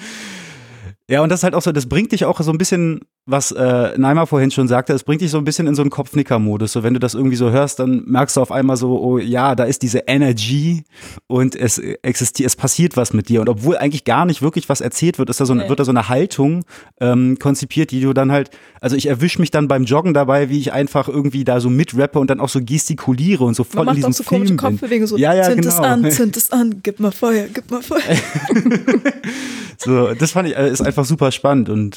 Ja, 1.11 1.22
und 1.22 1.28
das 1.28 1.41
ist 1.41 1.43
halt 1.45 1.57
auch 1.57 1.62
so, 1.62 1.72
das 1.72 1.89
bringt 1.89 2.12
dich 2.12 2.24
auch 2.24 2.41
so 2.41 2.53
ein 2.53 2.59
bisschen, 2.59 3.01
was 3.31 3.53
äh, 3.53 3.97
Neymar 3.99 4.26
vorhin 4.26 4.51
schon 4.51 4.68
sagte, 4.68 4.93
es 4.93 5.05
bringt 5.05 5.20
dich 5.20 5.31
so 5.31 5.39
ein 5.39 5.45
bisschen 5.45 5.66
in 5.66 5.74
so 5.74 5.83
einen 5.83 5.91
Kopfnicker-Modus. 5.91 6.72
So, 6.72 6.83
wenn 6.83 6.95
du 6.95 7.01
das 7.01 7.14
irgendwie 7.14 7.37
so 7.37 7.51
hörst, 7.51 7.78
dann 7.78 8.05
merkst 8.07 8.37
du 8.37 8.41
auf 8.41 8.53
einmal 8.53 8.76
so, 8.76 9.01
oh 9.01 9.18
ja, 9.18 9.55
da 9.55 9.64
ist 9.64 9.83
diese 9.83 10.01
Energy 10.07 10.85
und 11.26 11.55
es 11.55 11.78
existiert, 11.78 12.47
es 12.47 12.57
passiert 12.57 12.97
was 12.97 13.12
mit 13.12 13.28
dir. 13.28 13.41
Und 13.41 13.49
obwohl 13.49 13.76
eigentlich 13.76 14.05
gar 14.05 14.24
nicht 14.24 14.43
wirklich 14.43 14.68
was 14.68 14.81
erzählt 14.81 15.18
wird, 15.18 15.31
ist 15.31 15.41
da 15.41 15.47
so, 15.47 15.55
Nee. 15.55 15.68
wird 15.68 15.81
da 15.81 15.85
so 15.85 15.91
eine 15.93 16.09
Haltung 16.09 16.64
ähm, 17.01 17.39
konzipiert, 17.39 17.91
die 17.91 18.01
du 18.01 18.12
dann 18.12 18.33
halt, 18.33 18.51
also 18.81 18.97
ich 18.97 19.07
erwische 19.07 19.41
mich 19.41 19.51
dann 19.51 19.68
beim 19.68 19.85
Joggen 19.85 20.14
dabei, 20.14 20.49
wie 20.49 20.59
ich 20.59 20.72
einfach 20.72 21.09
irgendwie 21.09 21.45
da 21.45 21.61
so 21.61 21.70
mitrappe 21.70 22.18
und 22.18 22.31
dann 22.31 22.41
auch 22.41 22.49
so 22.49 22.61
gestikuliere 22.64 23.45
und 23.45 23.55
so 23.55 23.64
voll 23.64 23.85
Man 23.85 23.97
in 23.97 24.03
macht 24.03 24.11
diesem 24.11 24.24
so 24.24 24.28
Film 24.28 24.57
bin. 24.81 25.07
So 25.07 25.16
Ja, 25.16 25.35
ja, 25.35 25.45
zünd 25.45 25.64
es 25.64 25.76
genau. 25.76 25.89
an, 25.89 26.11
zünd 26.11 26.37
es 26.37 26.51
an, 26.51 26.81
gib 26.83 27.01
mal 27.01 27.12
Feuer, 27.12 27.47
gib 27.53 27.70
mal 27.70 27.83
Feuer. 27.83 28.01
So, 29.83 30.12
das 30.12 30.33
fand 30.33 30.49
ich, 30.49 30.57
äh, 30.57 30.70
ist 30.70 30.83
einfach 30.83 31.07
super 31.07 31.33
spannend 31.33 31.70
und 31.70 31.97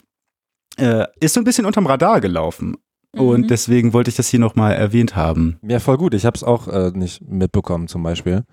äh, 0.78 1.06
ist 1.20 1.34
so 1.34 1.42
ein 1.42 1.44
bisschen 1.44 1.66
unterm 1.66 1.86
Radar 1.86 2.22
gelaufen. 2.22 2.76
Mhm. 3.14 3.22
Und 3.22 3.52
deswegen 3.52 3.94
wollte 3.94 4.10
ich 4.10 4.16
das 4.16 4.28
hier 4.28 4.40
nochmal 4.40 4.74
erwähnt 4.74 5.16
haben. 5.16 5.58
Ja, 5.62 5.80
voll 5.80 5.98
gut. 5.98 6.14
Ich 6.14 6.26
habe 6.26 6.36
es 6.36 6.44
auch 6.44 6.68
äh, 6.68 6.92
nicht 6.94 7.22
mitbekommen 7.28 7.88
zum 7.88 8.04
Beispiel. 8.04 8.44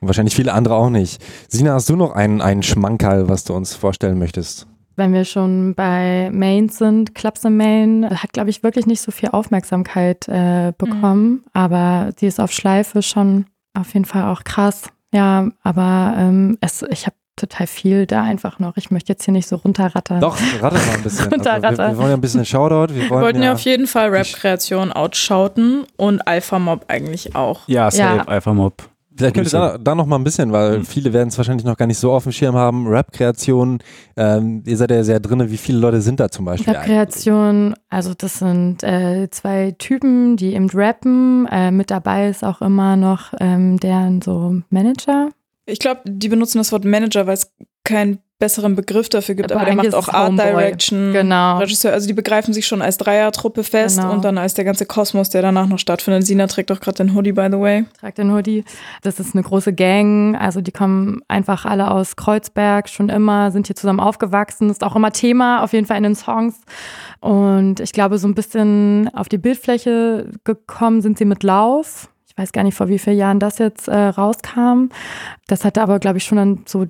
Und 0.00 0.08
wahrscheinlich 0.08 0.34
viele 0.34 0.52
andere 0.52 0.74
auch 0.74 0.90
nicht. 0.90 1.22
Sina, 1.48 1.74
hast 1.74 1.88
du 1.88 1.96
noch 1.96 2.12
einen, 2.12 2.40
einen 2.40 2.62
Schmankerl, 2.62 3.28
was 3.28 3.44
du 3.44 3.54
uns 3.54 3.74
vorstellen 3.74 4.18
möchtest? 4.18 4.66
Wenn 4.96 5.12
wir 5.12 5.24
schon 5.24 5.74
bei 5.74 6.30
Mains 6.32 6.78
sind, 6.78 7.16
Clubs 7.16 7.44
in 7.44 7.56
Main 7.56 8.08
hat, 8.10 8.32
glaube 8.32 8.50
ich, 8.50 8.62
wirklich 8.62 8.86
nicht 8.86 9.00
so 9.00 9.10
viel 9.10 9.30
Aufmerksamkeit 9.30 10.28
äh, 10.28 10.72
bekommen. 10.78 11.44
Aber 11.52 12.12
sie 12.16 12.26
ist 12.26 12.38
auf 12.38 12.52
Schleife 12.52 13.02
schon 13.02 13.46
auf 13.72 13.92
jeden 13.92 14.04
Fall 14.04 14.24
auch 14.24 14.44
krass. 14.44 14.84
Ja, 15.12 15.48
aber 15.62 16.14
ähm, 16.16 16.58
es, 16.60 16.82
ich 16.90 17.06
habe 17.06 17.16
total 17.36 17.66
viel 17.66 18.06
da 18.06 18.22
einfach 18.22 18.58
noch. 18.58 18.76
Ich 18.76 18.90
möchte 18.90 19.12
jetzt 19.12 19.24
hier 19.24 19.32
nicht 19.32 19.48
so 19.48 19.56
runterrattern. 19.56 20.20
Doch, 20.20 20.38
ratte 20.60 20.76
mal 20.76 20.94
ein 20.96 21.02
bisschen. 21.02 21.32
Also, 21.46 21.78
wir, 21.78 21.88
wir 21.90 21.96
wollen 21.98 22.08
ja 22.10 22.14
ein 22.14 22.20
bisschen 22.20 22.44
Shoutout. 22.44 22.94
Wir 22.94 23.02
Wir 23.04 23.10
wollen 23.10 23.22
wollten 23.22 23.38
ja 23.40 23.46
ja 23.46 23.52
auf 23.54 23.60
jeden 23.60 23.86
Fall 23.86 24.08
Rap-Kreation 24.10 24.92
outshouten 24.92 25.84
und 25.96 26.26
Alpha 26.26 26.58
Mob 26.58 26.84
eigentlich 26.88 27.34
auch. 27.34 27.60
Ja, 27.68 27.90
safe, 27.90 28.16
Ja. 28.16 28.22
Alpha 28.24 28.52
Mob. 28.52 28.74
Vielleicht 29.16 29.36
könnt 29.36 29.46
ihr 29.46 29.50
da, 29.52 29.78
da 29.78 29.94
noch 29.94 30.06
mal 30.06 30.16
ein 30.16 30.24
bisschen, 30.24 30.50
weil 30.50 30.78
Mhm. 30.80 30.84
viele 30.86 31.12
werden 31.12 31.28
es 31.28 31.38
wahrscheinlich 31.38 31.64
noch 31.64 31.76
gar 31.76 31.86
nicht 31.86 31.98
so 31.98 32.10
auf 32.10 32.24
dem 32.24 32.32
Schirm 32.32 32.56
haben. 32.56 32.88
Rap-Kreation, 32.88 33.78
ähm, 34.16 34.64
ihr 34.66 34.76
seid 34.76 34.90
ja 34.90 35.04
sehr 35.04 35.20
drinne. 35.20 35.52
Wie 35.52 35.56
viele 35.56 35.78
Leute 35.78 36.00
sind 36.00 36.18
da 36.18 36.28
zum 36.30 36.44
Beispiel? 36.44 36.72
Rap-Kreation, 36.74 37.74
also 37.90 38.12
das 38.18 38.40
sind 38.40 38.82
äh, 38.82 39.28
zwei 39.30 39.72
Typen, 39.78 40.36
die 40.36 40.54
eben 40.54 40.68
rappen. 40.70 41.46
Äh, 41.46 41.70
mit 41.70 41.92
dabei 41.92 42.28
ist 42.28 42.42
auch 42.44 42.60
immer 42.60 42.96
noch 42.96 43.32
ähm, 43.38 43.78
deren 43.78 44.20
so 44.20 44.56
Manager. 44.70 45.28
Ich 45.66 45.78
glaube, 45.78 46.00
die 46.04 46.28
benutzen 46.28 46.58
das 46.58 46.72
Wort 46.72 46.84
Manager, 46.84 47.26
weil 47.26 47.34
es 47.34 47.50
keinen 47.84 48.18
besseren 48.40 48.74
Begriff 48.74 49.08
dafür 49.08 49.36
gibt, 49.36 49.52
Aber 49.52 49.60
aber, 49.62 49.70
der 49.70 49.76
macht 49.76 49.94
auch 49.94 50.08
Art 50.08 50.28
Homeboy. 50.30 50.46
Direction, 50.46 51.12
Genau. 51.12 51.58
Regisseur. 51.58 51.92
Also 51.92 52.06
die 52.08 52.12
begreifen 52.14 52.52
sich 52.52 52.66
schon 52.66 52.82
als 52.82 52.96
Dreiertruppe 52.98 53.62
fest 53.62 53.98
Genau. 54.00 54.12
und 54.12 54.24
dann 54.24 54.36
als 54.38 54.54
der 54.54 54.64
ganze 54.64 54.84
Kosmos, 54.86 55.30
der 55.30 55.40
danach 55.40 55.66
noch 55.68 55.78
stattfindet. 55.78 56.26
Sina 56.26 56.46
trägt 56.46 56.72
auch 56.72 56.80
gerade 56.80 56.96
den 56.96 57.14
Hoodie, 57.14 57.32
by 57.32 57.46
the 57.50 57.58
way. 57.60 57.84
Tragt 58.00 58.18
den 58.18 58.32
Hoodie. 58.32 58.64
Das 59.02 59.20
ist 59.20 59.34
eine 59.34 59.44
große 59.44 59.72
Gang. 59.72 60.36
Also 60.38 60.60
die 60.60 60.72
kommen 60.72 61.20
einfach 61.28 61.64
alle 61.64 61.90
aus 61.90 62.16
Kreuzberg 62.16 62.88
schon 62.88 63.08
immer, 63.08 63.50
sind 63.52 63.68
hier 63.68 63.76
zusammen 63.76 64.00
aufgewachsen. 64.00 64.68
Ist 64.68 64.82
auch 64.82 64.96
immer 64.96 65.12
Thema, 65.12 65.62
auf 65.62 65.72
jeden 65.72 65.86
Fall 65.86 65.96
in 65.98 66.02
den 66.02 66.16
Songs. 66.16 66.56
Und 67.20 67.80
ich 67.80 67.92
glaube, 67.92 68.18
so 68.18 68.26
ein 68.26 68.34
bisschen 68.34 69.08
auf 69.14 69.28
die 69.28 69.38
Bildfläche 69.38 70.28
gekommen 70.42 71.00
sind 71.02 71.18
sie 71.18 71.24
mit 71.24 71.42
Lauf. 71.44 72.08
Ich 72.36 72.42
weiß 72.42 72.52
gar 72.52 72.64
nicht, 72.64 72.74
vor 72.74 72.88
wie 72.88 72.98
vielen 72.98 73.16
Jahren 73.16 73.38
das 73.38 73.58
jetzt 73.58 73.86
äh, 73.86 73.96
rauskam. 73.96 74.88
Das 75.46 75.64
hatte 75.64 75.82
aber, 75.82 76.00
glaube 76.00 76.18
ich, 76.18 76.24
schon 76.24 76.36
dann 76.36 76.64
so 76.66 76.86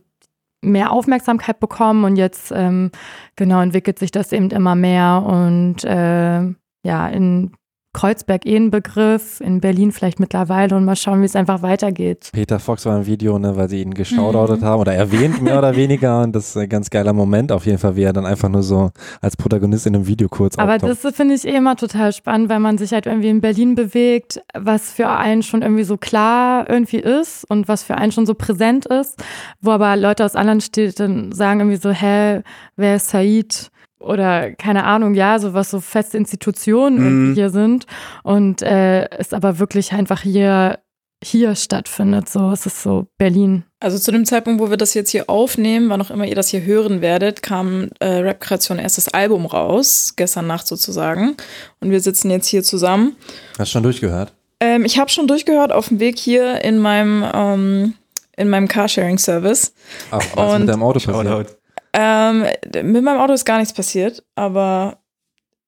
mehr 0.62 0.90
Aufmerksamkeit 0.90 1.60
bekommen 1.60 2.04
und 2.04 2.16
jetzt 2.16 2.50
ähm, 2.50 2.90
genau 3.36 3.60
entwickelt 3.60 3.98
sich 3.98 4.10
das 4.10 4.32
eben 4.32 4.50
immer 4.50 4.74
mehr 4.74 5.22
und 5.26 5.84
äh, 5.84 6.40
ja, 6.86 7.08
in 7.08 7.52
Kreuzberg 7.94 8.44
eh 8.44 8.56
ein 8.56 8.70
Begriff, 8.70 9.40
in 9.40 9.60
Berlin 9.62 9.90
vielleicht 9.92 10.20
mittlerweile 10.20 10.76
und 10.76 10.84
mal 10.84 10.96
schauen, 10.96 11.22
wie 11.22 11.24
es 11.24 11.34
einfach 11.36 11.62
weitergeht. 11.62 12.28
Peter 12.34 12.58
Fox 12.60 12.84
war 12.84 12.96
im 12.98 13.06
Video, 13.06 13.38
ne, 13.38 13.56
weil 13.56 13.70
sie 13.70 13.80
ihn 13.80 13.94
geschaudoutet 13.94 14.60
Mhm. 14.60 14.64
haben 14.66 14.80
oder 14.80 14.92
erwähnt, 14.92 15.40
mehr 15.40 15.56
oder 15.56 15.74
weniger. 15.76 16.20
Und 16.22 16.34
das 16.36 16.48
ist 16.50 16.56
ein 16.58 16.68
ganz 16.68 16.90
geiler 16.90 17.12
Moment 17.14 17.50
auf 17.52 17.64
jeden 17.64 17.78
Fall, 17.78 17.96
wie 17.96 18.02
er 18.02 18.12
dann 18.12 18.26
einfach 18.26 18.48
nur 18.50 18.62
so 18.62 18.90
als 19.22 19.36
Protagonist 19.36 19.86
in 19.86 19.94
einem 19.94 20.06
Video 20.06 20.28
kurz 20.28 20.58
Aber 20.58 20.74
auftaucht. 20.74 21.04
das 21.04 21.14
finde 21.16 21.34
ich 21.34 21.46
eh 21.46 21.56
immer 21.56 21.76
total 21.76 22.12
spannend, 22.12 22.48
weil 22.50 22.60
man 22.60 22.76
sich 22.76 22.92
halt 22.92 23.06
irgendwie 23.06 23.28
in 23.30 23.40
Berlin 23.40 23.74
bewegt, 23.76 24.42
was 24.52 24.90
für 24.92 25.08
einen 25.08 25.42
schon 25.42 25.62
irgendwie 25.62 25.84
so 25.84 25.96
klar 25.96 26.68
irgendwie 26.68 26.98
ist 26.98 27.48
und 27.48 27.68
was 27.68 27.84
für 27.84 27.94
einen 27.94 28.12
schon 28.12 28.26
so 28.26 28.34
präsent 28.34 28.86
ist, 28.86 29.22
wo 29.60 29.70
aber 29.70 29.96
Leute 29.96 30.24
aus 30.24 30.34
anderen 30.34 30.60
Städten 30.60 31.32
sagen 31.32 31.60
irgendwie 31.60 31.78
so, 31.80 31.90
hä, 31.90 32.42
wer 32.76 32.96
ist 32.96 33.08
Said? 33.10 33.70
Oder 34.04 34.52
keine 34.52 34.84
Ahnung, 34.84 35.14
ja, 35.14 35.38
so 35.38 35.54
was 35.54 35.70
so 35.70 35.80
feste 35.80 36.16
Institutionen 36.18 36.98
Mhm. 36.98 37.04
irgendwie 37.06 37.34
hier 37.40 37.50
sind. 37.50 37.86
Und 38.22 38.62
äh, 38.62 39.08
ist 39.18 39.34
aber 39.34 39.58
wirklich 39.58 39.92
einfach 39.92 40.20
hier 40.22 40.78
hier 41.22 41.54
stattfindet. 41.54 42.28
So, 42.28 42.50
es 42.50 42.66
ist 42.66 42.82
so 42.82 43.06
Berlin. 43.16 43.64
Also 43.80 43.98
zu 43.98 44.12
dem 44.12 44.26
Zeitpunkt, 44.26 44.60
wo 44.60 44.68
wir 44.68 44.76
das 44.76 44.92
jetzt 44.92 45.08
hier 45.08 45.30
aufnehmen, 45.30 45.88
wann 45.88 46.02
auch 46.02 46.10
immer 46.10 46.26
ihr 46.26 46.34
das 46.34 46.48
hier 46.50 46.62
hören 46.62 47.00
werdet, 47.00 47.42
kam 47.42 47.88
äh, 48.00 48.06
Rap-Kreation 48.06 48.78
erstes 48.78 49.08
Album 49.08 49.46
raus, 49.46 50.12
gestern 50.16 50.46
Nacht 50.46 50.66
sozusagen. 50.66 51.34
Und 51.80 51.90
wir 51.90 52.00
sitzen 52.00 52.30
jetzt 52.30 52.46
hier 52.48 52.62
zusammen. 52.62 53.16
Hast 53.58 53.70
du 53.70 53.72
schon 53.72 53.82
durchgehört? 53.84 54.34
Ähm, 54.60 54.84
ich 54.84 54.98
habe 54.98 55.08
schon 55.08 55.26
durchgehört 55.26 55.72
auf 55.72 55.88
dem 55.88 55.98
Weg 55.98 56.18
hier 56.18 56.62
in 56.62 56.78
meinem, 56.78 57.24
ähm, 57.32 57.94
in 58.36 58.50
meinem 58.50 58.68
Carsharing-Service. 58.68 59.72
Ach, 60.10 60.18
was 60.18 60.26
ist 60.26 60.36
Und- 60.54 60.60
mit 60.60 60.68
deinem 60.68 60.82
Auto 60.82 61.00
passiert? 61.00 61.56
Ähm, 61.96 62.44
mit 62.82 63.04
meinem 63.04 63.20
Auto 63.20 63.32
ist 63.32 63.44
gar 63.44 63.58
nichts 63.58 63.72
passiert, 63.72 64.22
aber 64.34 64.98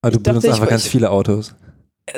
Ah, 0.03 0.11
du 0.11 0.19
dachte, 0.19 0.21
benutzt 0.21 0.45
ich- 0.47 0.53
einfach 0.53 0.69
ganz 0.69 0.85
ich- 0.85 0.91
viele 0.91 1.11
Autos. 1.11 1.55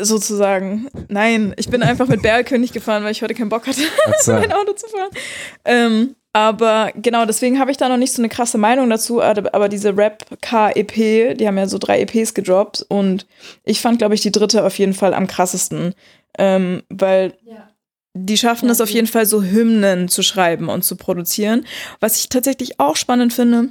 sozusagen, 0.01 0.89
nein, 1.09 1.55
ich 1.57 1.69
bin 1.71 1.83
einfach 1.83 2.09
mit 2.09 2.23
Berlkönig 2.23 2.73
gefahren, 2.73 3.05
weil 3.05 3.13
ich 3.13 3.23
heute 3.23 3.35
keinen 3.35 3.49
Bock 3.49 3.67
hatte. 3.67 3.81
Also, 4.07 4.33
mein 4.41 4.53
Auto 4.53 4.73
zu 4.73 4.87
fahren. 4.89 5.11
Ähm, 5.65 6.15
aber 6.33 6.93
genau, 6.95 7.25
deswegen 7.27 7.59
habe 7.59 7.71
ich 7.71 7.77
da 7.79 7.89
noch 7.89 7.97
nicht 7.97 8.13
so 8.13 8.21
eine 8.23 8.29
krasse 8.29 8.59
Meinung 8.59 8.89
dazu. 8.91 9.21
Aber 9.23 9.55
aber 9.55 9.69
diese 9.69 9.97
Rap-K-EP, 9.97 11.35
die 11.37 11.47
haben 11.47 11.57
ja 11.59 11.67
so 11.67 11.79
drei 11.79 12.01
EPs 12.01 12.35
gedroppt 12.35 12.85
und 12.89 13.27
ich 13.65 13.81
fand, 13.81 13.99
glaube 13.99 14.15
ich, 14.15 14.21
die 14.21 14.31
dritte 14.33 14.65
auf 14.65 14.79
jeden 14.79 14.93
Fall 14.95 15.15
am 15.15 15.27
krassesten. 15.27 15.95
Ähm, 16.39 16.83
weil 16.91 17.33
die 18.15 18.37
schaffen 18.37 18.67
Ja, 18.67 18.73
es 18.73 18.81
auf 18.81 18.91
jeden 18.91 19.07
Fall 19.07 19.27
so 19.27 19.43
Hymnen 19.43 20.09
zu 20.09 20.23
schreiben 20.23 20.69
und 20.69 20.83
zu 20.85 20.97
produzieren. 20.97 21.67
Was 22.01 22.17
ich 22.21 22.29
tatsächlich 22.29 22.79
auch 22.79 22.97
spannend 22.97 23.33
finde, 23.33 23.71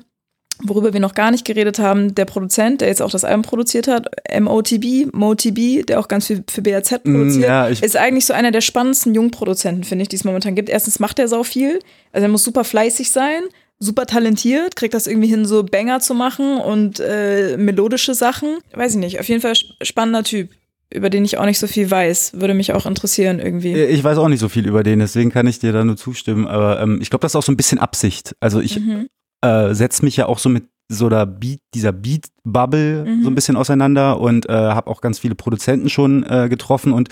worüber 0.63 0.93
wir 0.93 0.99
noch 0.99 1.13
gar 1.13 1.31
nicht 1.31 1.45
geredet 1.45 1.79
haben, 1.79 2.15
der 2.15 2.25
Produzent, 2.25 2.81
der 2.81 2.87
jetzt 2.87 3.01
auch 3.01 3.11
das 3.11 3.23
Album 3.23 3.43
produziert 3.43 3.87
hat, 3.87 4.07
MOTB, 4.39 5.13
MOTB, 5.13 5.85
der 5.85 5.99
auch 5.99 6.07
ganz 6.07 6.27
viel 6.27 6.43
für 6.49 6.61
BAZ 6.61 6.91
Mm, 7.03 7.13
produziert, 7.15 7.43
ja, 7.47 7.67
ist 7.67 7.95
eigentlich 7.97 8.25
so 8.25 8.33
einer 8.33 8.51
der 8.51 8.61
spannendsten 8.61 9.13
Jungproduzenten, 9.13 9.83
finde 9.83 10.03
ich, 10.03 10.09
die 10.09 10.15
es 10.15 10.23
momentan 10.23 10.55
gibt. 10.55 10.69
Erstens 10.69 10.99
macht 10.99 11.19
er 11.19 11.27
sau 11.27 11.43
viel, 11.43 11.79
also 12.11 12.25
er 12.25 12.29
muss 12.29 12.43
super 12.43 12.63
fleißig 12.63 13.11
sein, 13.11 13.41
super 13.79 14.05
talentiert, 14.07 14.75
kriegt 14.75 14.93
das 14.95 15.05
irgendwie 15.05 15.27
hin, 15.27 15.45
so 15.45 15.63
Banger 15.63 15.99
zu 15.99 16.13
machen 16.15 16.57
und 16.57 16.99
äh, 16.99 17.55
melodische 17.57 18.15
Sachen. 18.15 18.57
Weiß 18.73 18.93
ich 18.93 18.97
nicht, 18.99 19.19
auf 19.19 19.27
jeden 19.29 19.41
Fall 19.41 19.51
sp- 19.53 19.77
spannender 19.83 20.23
Typ, 20.23 20.49
über 20.91 21.11
den 21.11 21.23
ich 21.25 21.37
auch 21.37 21.45
nicht 21.45 21.59
so 21.59 21.67
viel 21.67 21.91
weiß. 21.91 22.31
Würde 22.39 22.55
mich 22.55 22.73
auch 22.73 22.85
interessieren 22.87 23.39
irgendwie. 23.39 23.73
Äh, 23.73 23.87
Ich 23.89 24.03
weiß 24.03 24.17
auch 24.17 24.29
nicht 24.29 24.39
so 24.39 24.49
viel 24.49 24.65
über 24.67 24.81
den, 24.81 24.97
deswegen 24.99 25.29
kann 25.31 25.45
ich 25.45 25.59
dir 25.59 25.73
da 25.73 25.83
nur 25.83 25.97
zustimmen. 25.97 26.47
Aber 26.47 26.79
ähm, 26.81 26.97
ich 27.01 27.11
glaube, 27.11 27.21
das 27.21 27.33
ist 27.33 27.35
auch 27.35 27.43
so 27.43 27.51
ein 27.51 27.57
bisschen 27.57 27.77
Absicht. 27.77 28.35
Also 28.39 28.59
ich 28.61 28.79
Mhm. 28.79 29.07
Äh, 29.41 29.73
setze 29.73 30.03
mich 30.05 30.17
ja 30.17 30.25
auch 30.27 30.39
so 30.39 30.49
mit 30.49 30.65
so 30.89 31.09
der 31.09 31.25
Beat, 31.25 31.59
dieser 31.73 31.91
Beat-Bubble 31.91 33.03
Mhm. 33.05 33.23
so 33.23 33.29
ein 33.29 33.35
bisschen 33.35 33.57
auseinander 33.57 34.19
und 34.21 34.47
äh, 34.47 34.53
habe 34.53 34.89
auch 34.89 35.01
ganz 35.01 35.19
viele 35.19 35.35
Produzenten 35.35 35.89
schon 35.89 36.23
äh, 36.23 36.47
getroffen 36.49 36.93
und 36.93 37.09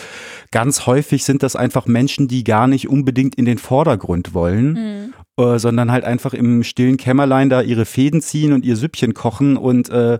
ganz 0.51 0.85
häufig 0.85 1.25
sind 1.25 1.43
das 1.43 1.57
einfach 1.57 1.85
Menschen, 1.85 2.29
die 2.29 2.45
gar 2.45 2.67
nicht 2.67 2.87
unbedingt 2.87 3.35
in 3.35 3.43
den 3.43 3.57
Vordergrund 3.57 4.33
wollen, 4.33 4.73
Mhm. 5.37 5.43
äh, 5.43 5.59
sondern 5.59 5.91
halt 5.91 6.05
einfach 6.05 6.33
im 6.33 6.63
stillen 6.63 6.95
Kämmerlein 6.95 7.49
da 7.49 7.61
ihre 7.61 7.83
Fäden 7.85 8.21
ziehen 8.21 8.53
und 8.53 8.63
ihr 8.63 8.77
Süppchen 8.77 9.13
kochen 9.13 9.57
und 9.57 9.89
äh, 9.89 10.19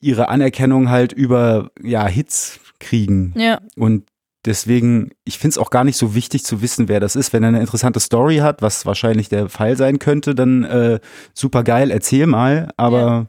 ihre 0.00 0.28
Anerkennung 0.28 0.90
halt 0.90 1.12
über 1.12 1.70
ja 1.80 2.04
Hits 2.08 2.58
kriegen. 2.80 3.32
Ja, 3.36 3.60
Und 3.76 4.08
deswegen, 4.44 5.10
ich 5.24 5.38
finde 5.38 5.50
es 5.54 5.58
auch 5.58 5.70
gar 5.70 5.84
nicht 5.84 5.96
so 5.96 6.14
wichtig 6.14 6.44
zu 6.44 6.62
wissen, 6.62 6.88
wer 6.88 7.00
das 7.00 7.16
ist. 7.16 7.32
Wenn 7.32 7.42
er 7.42 7.48
eine 7.48 7.60
interessante 7.60 8.00
Story 8.00 8.36
hat, 8.38 8.62
was 8.62 8.86
wahrscheinlich 8.86 9.28
der 9.28 9.48
Fall 9.48 9.76
sein 9.76 9.98
könnte, 9.98 10.34
dann 10.34 10.64
äh, 10.64 11.00
super 11.34 11.62
geil, 11.64 11.90
erzähl 11.90 12.26
mal. 12.26 12.68
Aber 12.76 12.98
Ja. 13.00 13.26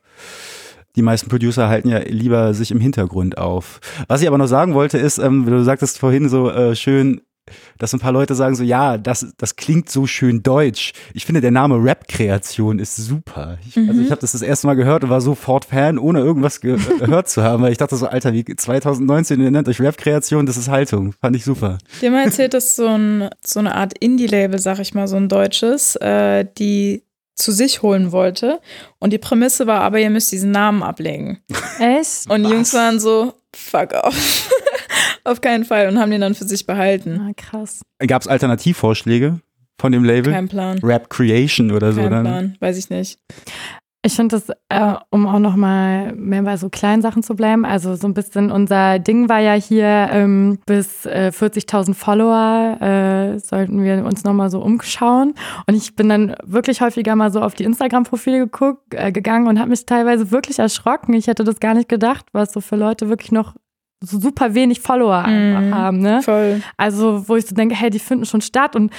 die 0.95 1.01
meisten 1.01 1.30
Producer 1.30 1.68
halten 1.70 1.89
ja 1.89 1.99
lieber 1.99 2.53
sich 2.53 2.72
im 2.72 2.80
Hintergrund 2.80 3.38
auf. 3.38 3.80
Was 4.07 4.22
ich 4.22 4.28
aber 4.28 4.38
noch 4.38 4.47
sagen 4.47 4.74
wollte, 4.74 4.97
ist, 4.97 5.18
ähm, 5.18 5.45
du 5.45 5.64
sagtest 5.64 5.99
vorhin 5.99 6.30
so 6.30 6.49
äh, 6.49 6.76
schön, 6.76 7.22
dass 7.84 7.94
ein 7.94 8.00
paar 8.00 8.14
Leute 8.14 8.34
sagen 8.34 8.56
so, 8.56 8.64
ja, 8.64 8.98
das, 8.98 9.34
das 9.38 9.58
klingt 9.58 9.90
so 9.90 10.08
schön 10.08 10.42
deutsch. 10.42 10.94
Ich 11.14 11.26
finde, 11.26 11.42
der 11.42 11.52
Name 11.52 11.76
Rap-Kreation 11.76 12.80
ist 12.80 12.96
super. 12.96 13.58
Ich, 13.68 13.76
Also 13.78 14.00
ich 14.00 14.10
habe 14.10 14.22
das 14.22 14.32
das 14.32 14.42
erste 14.42 14.68
Mal 14.68 14.76
gehört 14.76 15.04
und 15.04 15.10
war 15.10 15.20
sofort 15.20 15.66
Fan, 15.66 16.00
ohne 16.00 16.20
irgendwas 16.20 16.62
ge 16.62 16.78
gehört 17.00 17.28
zu 17.28 17.44
haben, 17.44 17.62
weil 17.62 17.74
ich 17.74 17.78
dachte 17.78 17.98
so, 17.98 18.08
Alter, 18.08 18.32
wie 18.32 18.46
2019, 18.46 19.42
ihr 19.42 19.52
nennt 19.52 19.68
euch 19.68 19.82
Rap-Kreation, 19.82 20.46
das 20.46 20.56
ist 20.56 20.70
Haltung. 20.70 21.12
Fand 21.20 21.36
ich 21.36 21.44
super. 21.44 21.78
Die 22.02 22.06
haben 22.06 22.14
erzählt, 22.14 22.54
dass 22.54 22.78
so, 22.78 22.88
ein, 22.88 23.28
so 23.46 23.60
eine 23.60 23.76
Art 23.76 23.98
Indie-Label, 24.00 24.60
sag 24.60 24.80
ich 24.80 24.94
mal, 24.94 25.10
so 25.10 25.18
ein 25.18 25.28
deutsches, 25.28 25.98
äh, 25.98 26.46
die 26.58 27.04
zu 27.36 27.52
sich 27.52 27.82
holen 27.82 28.12
wollte. 28.12 28.60
Und 29.00 29.12
die 29.14 29.18
Prämisse 29.18 29.68
war 29.68 29.82
aber, 29.82 30.00
ihr 30.00 30.10
müsst 30.10 30.32
diesen 30.32 30.52
Namen 30.52 30.84
ablegen. 30.84 31.40
Echt? 31.80 32.30
Und 32.30 32.44
die 32.44 32.46
Was? 32.46 32.52
Jungs 32.52 32.74
waren 32.74 33.00
so, 33.00 33.34
fuck 33.56 33.94
off. 33.94 34.50
Auf 35.24 35.42
keinen 35.42 35.66
Fall. 35.66 35.88
Und 35.88 36.00
haben 36.00 36.12
den 36.12 36.22
dann 36.22 36.36
für 36.36 36.46
sich 36.46 36.66
behalten. 36.66 37.20
Ah, 37.20 37.32
krass. 37.36 37.82
Gab 38.06 38.22
es 38.22 38.28
Alternativvorschläge 38.28 39.40
von 39.80 39.92
dem 39.92 40.04
Label? 40.04 40.34
Kein 40.34 40.50
Plan. 40.50 40.80
Rap 40.80 41.10
Creation 41.10 41.72
oder 41.72 41.94
so 41.94 42.02
Kein? 42.02 42.10
Plan. 42.10 42.58
Weiß 42.60 42.78
ich 42.78 42.90
nicht. 42.90 43.20
Ich 44.06 44.16
finde 44.18 44.36
das, 44.38 44.49
äh, 44.68 44.95
um 45.12 45.26
auch 45.28 45.39
noch 45.39 45.56
mal 45.56 46.14
mehr 46.14 46.41
bei 46.43 46.58
so 46.58 46.68
kleinen 46.70 47.01
Sachen 47.01 47.24
zu 47.24 47.36
bleiben, 47.36 47.64
also 47.64 47.95
so 47.95 48.06
ein 48.06 48.14
bisschen 48.14 48.51
unser 48.51 48.99
Ding 48.99 49.30
war 49.30 49.39
ja 49.39 49.54
hier 49.54 50.10
ähm, 50.12 50.60
bis 50.66 51.06
äh, 51.06 51.32
40.000 51.34 51.93
Follower 51.93 52.82
äh, 52.82 53.39
sollten 53.39 53.82
wir 53.82 54.04
uns 54.06 54.26
noch 54.26 54.34
mal 54.34 54.49
so 54.49 54.60
umschauen 54.62 55.34
und 55.68 55.76
ich 55.76 55.95
bin 55.95 56.10
dann 56.10 56.36
wirklich 56.43 56.82
häufiger 56.82 57.16
mal 57.16 57.32
so 57.32 57.39
auf 57.41 57.54
die 57.54 57.64
Instagram-Profile 57.64 58.39
geguckt, 58.39 58.93
äh, 58.93 59.14
gegangen 59.14 59.47
und 59.47 59.58
habe 59.58 59.70
mich 59.70 59.86
teilweise 59.86 60.32
wirklich 60.32 60.60
erschrocken. 60.60 61.14
Ich 61.14 61.28
hätte 61.28 61.45
das 61.45 61.62
gar 61.62 61.74
nicht 61.74 61.88
gedacht, 61.88 62.26
was 62.34 62.51
so 62.51 62.60
für 62.60 62.76
Leute 62.76 63.08
wirklich 63.08 63.32
noch 63.32 63.56
so 64.01 64.20
super 64.20 64.54
wenig 64.54 64.82
Follower 64.82 65.20
einfach 65.24 65.62
Mhm. 65.62 65.76
haben, 65.76 65.99
ne? 65.99 66.22
Voll. 66.24 66.62
Also, 66.76 67.30
wo 67.30 67.38
ich 67.38 67.45
so 67.45 67.56
denke, 67.56 67.74
hey, 67.76 67.89
die 67.89 67.99
finden 67.99 68.26
schon 68.26 68.41
statt 68.41 68.76
und 68.76 68.91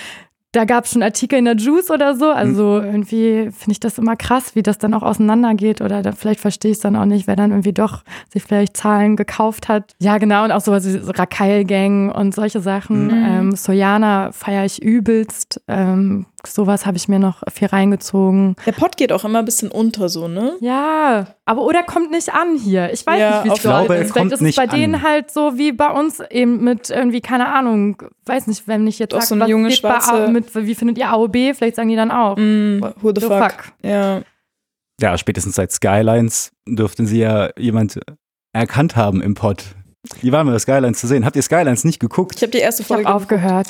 da 0.54 0.64
gab 0.64 0.84
es 0.84 0.92
schon 0.92 1.02
Artikel 1.02 1.38
in 1.38 1.44
der 1.44 1.56
Juice 1.56 1.90
oder 1.90 2.14
so. 2.14 2.30
Also 2.30 2.80
irgendwie 2.80 3.50
finde 3.50 3.72
ich 3.72 3.80
das 3.80 3.98
immer 3.98 4.14
krass, 4.16 4.54
wie 4.54 4.62
das 4.62 4.78
dann 4.78 4.94
auch 4.94 5.02
auseinandergeht. 5.02 5.80
Oder 5.80 6.02
da, 6.02 6.12
vielleicht 6.12 6.40
verstehe 6.40 6.70
ich 6.70 6.76
es 6.76 6.82
dann 6.82 6.96
auch 6.96 7.06
nicht, 7.06 7.26
wer 7.26 7.36
dann 7.36 7.50
irgendwie 7.50 7.72
doch 7.72 8.04
sich 8.32 8.44
vielleicht 8.44 8.76
Zahlen 8.76 9.16
gekauft 9.16 9.68
hat. 9.68 9.94
Ja, 9.98 10.18
genau. 10.18 10.44
Und 10.44 10.52
auch 10.52 10.60
sowas 10.60 10.86
wie 10.86 10.96
Rakail-Gang 10.96 12.14
und 12.14 12.34
solche 12.34 12.60
Sachen. 12.60 13.06
Mhm. 13.06 13.24
Ähm, 13.26 13.56
Sojana 13.56 14.30
feiere 14.32 14.64
ich 14.64 14.80
übelst. 14.80 15.60
Ähm, 15.66 16.26
sowas 16.46 16.86
habe 16.86 16.96
ich 16.96 17.08
mir 17.08 17.18
noch 17.18 17.42
viel 17.52 17.68
reingezogen. 17.68 18.56
Der 18.66 18.72
Pott 18.72 18.96
geht 18.96 19.12
auch 19.12 19.24
immer 19.24 19.40
ein 19.40 19.44
bisschen 19.44 19.70
unter, 19.70 20.08
so, 20.08 20.28
ne? 20.28 20.56
Ja, 20.60 21.26
aber 21.44 21.62
oder 21.62 21.82
kommt 21.82 22.10
nicht 22.10 22.32
an 22.34 22.56
hier. 22.56 22.92
Ich 22.92 23.06
weiß 23.06 23.18
Ja, 23.20 23.30
nicht, 23.42 23.44
wie 23.50 23.56
es 23.56 23.62
glaube, 23.62 23.94
ist. 23.96 24.12
Vielleicht 24.12 24.26
ist 24.26 24.32
es 24.34 24.40
nicht 24.40 24.56
bei 24.56 24.66
denen 24.66 24.96
an. 24.96 25.02
halt 25.02 25.30
so 25.30 25.56
wie 25.58 25.72
bei 25.72 25.90
uns 25.90 26.20
eben 26.30 26.62
mit 26.64 26.90
irgendwie, 26.90 27.20
keine 27.20 27.48
Ahnung, 27.48 28.02
weiß 28.26 28.46
nicht, 28.46 28.66
wenn 28.68 28.86
ich 28.86 28.98
jetzt 28.98 29.12
Doch, 29.12 29.20
sag, 29.20 29.28
so 29.28 29.34
eine 29.34 29.46
junge 29.48 29.70
Schwarze- 29.70 30.28
mit, 30.28 30.54
wie 30.54 30.74
findet 30.74 30.98
ihr 30.98 31.10
AOB? 31.10 31.54
Vielleicht 31.54 31.76
sagen 31.76 31.88
die 31.88 31.96
dann 31.96 32.10
auch. 32.10 32.36
Mm, 32.36 32.80
who 33.00 33.12
the 33.14 33.20
The 33.20 33.26
fuck? 33.26 33.52
fuck. 33.52 33.64
Ja. 33.82 34.20
Ja, 35.00 35.18
spätestens 35.18 35.56
seit 35.56 35.72
Skylines 35.72 36.52
dürften 36.68 37.06
sie 37.06 37.18
ja 37.18 37.50
jemand 37.58 37.98
erkannt 38.52 38.94
haben 38.96 39.20
im 39.22 39.34
Pod. 39.34 39.64
Wie 40.20 40.30
waren 40.32 40.46
wir, 40.46 40.58
Skylines 40.58 41.00
zu 41.00 41.06
sehen? 41.06 41.24
Habt 41.24 41.34
ihr 41.34 41.42
Skylines 41.42 41.82
nicht 41.84 41.98
geguckt? 41.98 42.34
Ich 42.36 42.42
habe 42.42 42.52
die 42.52 42.58
erste 42.58 42.82
Ich 42.82 42.90
habe 42.90 43.02
Folge. 43.02 43.14
aufgehört. 43.14 43.68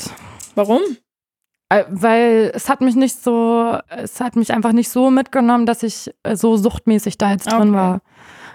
Warum? 0.54 0.80
Äh, 1.70 1.84
Weil 1.90 2.52
es 2.54 2.68
hat 2.68 2.80
mich 2.80 2.94
nicht 2.94 3.22
so, 3.22 3.76
es 3.88 4.20
hat 4.20 4.36
mich 4.36 4.52
einfach 4.52 4.72
nicht 4.72 4.88
so 4.90 5.10
mitgenommen, 5.10 5.66
dass 5.66 5.82
ich 5.82 6.10
äh, 6.22 6.36
so 6.36 6.56
suchtmäßig 6.56 7.18
da 7.18 7.32
jetzt 7.32 7.50
drin 7.50 7.70
Okay. 7.70 7.72
war. 7.72 8.00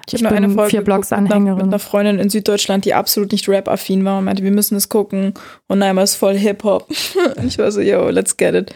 Ich, 0.08 0.14
Ich 0.16 0.26
habe 0.26 0.36
eine 0.36 0.50
Folge 0.50 0.70
vier 0.72 0.80
einer- 0.80 0.86
Blocks-Anhängerin. 0.86 1.58
Mit 1.58 1.66
einer 1.68 1.80
Freundin 1.80 2.18
in 2.20 2.30
Süddeutschland, 2.30 2.86
die 2.86 2.94
absolut 2.96 3.32
nicht 3.32 3.48
Rap-affin 3.48 4.04
war 4.06 4.18
und 4.20 4.26
meinte, 4.26 4.44
wir 4.44 4.52
müssen 4.52 4.76
es 4.76 4.90
gucken. 4.90 5.34
Und 5.68 5.80
Naima 5.80 6.02
ist 6.02 6.16
voll 6.16 6.36
Hip-Hop. 6.38 6.88
Ich 7.46 7.58
war 7.60 7.72
so, 7.72 7.82
yo, 7.82 8.10
let's 8.10 8.36
get 8.38 8.56
it. 8.56 8.74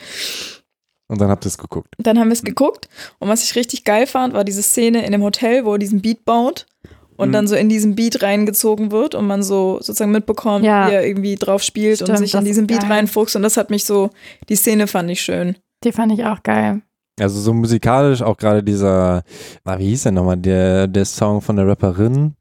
Und 1.08 1.20
dann 1.22 1.30
habt 1.30 1.46
ihr 1.46 1.50
es 1.50 1.58
geguckt. 1.58 1.94
Dann 1.98 2.18
haben 2.20 2.28
wir 2.30 2.34
es 2.34 2.44
geguckt 2.44 2.88
und 3.20 3.30
was 3.30 3.44
ich 3.44 3.56
richtig 3.56 3.84
geil 3.84 4.08
fand, 4.08 4.34
war 4.34 4.44
diese 4.44 4.64
Szene 4.64 5.06
in 5.06 5.12
dem 5.12 5.22
Hotel, 5.22 5.66
wo 5.66 5.74
er 5.74 5.80
diesen 5.80 6.02
Beat 6.02 6.24
baut 6.26 6.66
und 7.18 7.30
Mhm. 7.30 7.34
dann 7.34 7.48
so 7.48 7.56
in 7.56 7.70
diesen 7.70 7.96
Beat 7.96 8.22
reingezogen 8.22 8.92
wird 8.92 9.16
und 9.16 9.26
man 9.28 9.44
so 9.44 9.78
sozusagen 9.82 10.12
mitbekommt, 10.12 10.66
Ja. 10.66 10.88
wie 10.90 10.94
er 10.94 11.06
irgendwie 11.06 11.36
drauf 11.36 11.64
spielt 11.64 12.02
und 12.02 12.08
Stimmt, 12.08 12.20
sich 12.20 12.34
in 12.34 12.46
diesen 12.46 12.68
Beat 12.68 12.90
reinfuchst 12.90 13.36
und 13.36 13.44
das 13.44 13.58
hat 13.58 13.70
mich 13.70 13.86
so, 13.86 14.10
die 14.50 14.56
Szene 14.56 14.88
fand 14.88 15.10
ich 15.12 15.22
schön. 15.22 15.56
Die 15.84 15.92
fand 15.92 16.12
ich 16.14 16.24
auch 16.26 16.42
geil. 16.44 16.82
Also 17.20 17.40
so 17.40 17.54
musikalisch 17.54 18.22
auch 18.24 18.38
gerade 18.38 18.64
dieser, 18.64 19.24
na, 19.66 19.78
wie 19.78 19.86
hieß 19.90 20.04
der 20.04 20.12
nochmal, 20.14 20.38
der, 20.38 20.88
der 20.88 21.06
Song 21.06 21.42
von 21.42 21.56
der 21.58 21.68
Rapperin? 21.68 22.34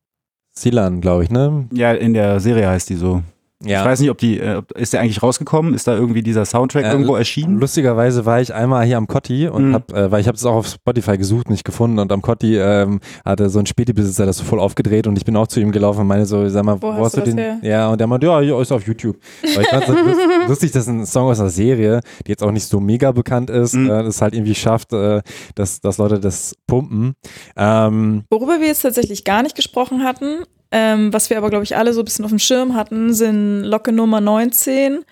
Silan, 0.55 1.01
glaube 1.01 1.25
ich, 1.25 1.31
ne? 1.31 1.67
Ja, 1.73 1.93
in 1.93 2.15
der 2.15 2.39
Serie 2.41 2.69
heißt 2.69 2.89
die 2.91 2.95
so. 2.97 3.23
Ja. 3.65 3.81
Ich 3.81 3.87
weiß 3.87 4.01
nicht, 4.01 4.11
ob 4.11 4.19
die, 4.19 4.39
äh, 4.41 4.63
ist 4.75 4.93
der 4.93 5.01
eigentlich 5.01 5.23
rausgekommen? 5.23 5.75
Ist 5.75 5.87
da 5.87 5.95
irgendwie 5.95 6.23
dieser 6.23 6.45
Soundtrack 6.45 6.85
Äh, 6.85 6.91
irgendwo 6.93 7.15
erschienen? 7.17 7.59
Lustigerweise 7.59 8.27
war 8.27 8.41
ich 8.41 8.53
einmal 8.53 8.85
hier 8.85 8.97
am 8.97 9.07
Kotti 9.07 9.49
und 9.49 9.69
Mhm. 9.69 9.75
hab, 9.75 9.93
äh, 9.93 10.11
weil 10.11 10.21
ich 10.21 10.27
habe 10.29 10.37
es 10.37 10.45
auch 10.45 10.55
auf 10.55 10.67
Spotify 10.67 11.17
gesucht, 11.19 11.49
nicht 11.51 11.65
gefunden 11.65 11.99
und 11.99 12.11
am 12.13 12.23
Kotti 12.23 12.57
ähm, 12.59 13.01
hatte 13.25 13.49
so 13.51 13.59
ein 13.59 13.67
Späti-Besitzer 13.67 14.27
das 14.27 14.39
so 14.39 14.45
voll 14.45 14.59
aufgedreht 14.61 15.07
und 15.07 15.17
ich 15.17 15.25
bin 15.25 15.37
auch 15.37 15.47
zu 15.47 15.61
ihm 15.61 15.71
gelaufen 15.73 16.01
und 16.01 16.07
meine 16.09 16.27
so, 16.27 16.49
sag 16.49 16.65
mal, 16.65 16.81
Wo 16.83 16.89
wo, 16.89 17.05
hast 17.05 17.17
du 17.17 17.21
du 17.21 17.27
das 17.27 17.35
den? 17.35 17.39
her? 17.39 17.59
Ja, 17.63 17.89
und 17.91 17.99
der 18.01 18.07
meinte, 18.07 18.27
ja, 18.27 18.41
ja, 18.41 18.61
ist 18.61 18.73
auf 18.73 18.87
YouTube. 18.87 19.17
Aber 19.53 19.63
ich 19.63 19.69
fand 19.69 19.87
so 19.87 19.93
lust, 19.93 20.21
lustig, 20.49 20.73
dass 20.73 20.87
ein 20.89 21.07
Song 21.07 21.29
aus 21.29 21.41
einer 21.41 21.51
Serie, 21.51 22.01
die 22.27 22.31
jetzt 22.31 22.43
auch 22.43 22.51
nicht 22.53 22.67
so 22.67 22.81
mega 22.81 23.13
bekannt 23.13 23.49
ist, 23.51 23.75
Mhm. 23.75 23.87
äh, 23.91 24.03
das 24.03 24.21
halt 24.21 24.35
irgendwie 24.35 24.55
schafft, 24.55 24.93
äh, 24.93 25.23
dass, 25.55 25.81
dass 25.81 25.99
Leute 25.99 26.19
das 26.21 26.57
pumpen. 26.67 27.15
Ähm, 27.57 28.25
Worüber 28.31 28.61
wir 28.61 28.67
jetzt 28.67 28.83
tatsächlich 28.83 29.25
gar 29.25 29.43
nicht 29.43 29.55
gesprochen 29.55 30.03
hatten, 30.05 30.45
ähm, 30.73 31.13
was 31.13 31.29
wir 31.29 31.37
aber, 31.37 31.51
glaube 31.51 31.65
ich, 31.65 31.77
alle 31.77 31.93
so 31.93 32.01
ein 32.01 32.05
bisschen 32.07 32.25
auf 32.25 32.31
dem 32.31 32.39
Schirm 32.39 32.75
hatten, 32.75 33.13
sind 33.13 33.63
Locke 33.63 33.93
Nummer 33.93 34.21
19 34.21 35.05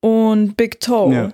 und 0.00 0.56
Big 0.56 0.80
Toe. 0.80 1.14
Ja. 1.14 1.28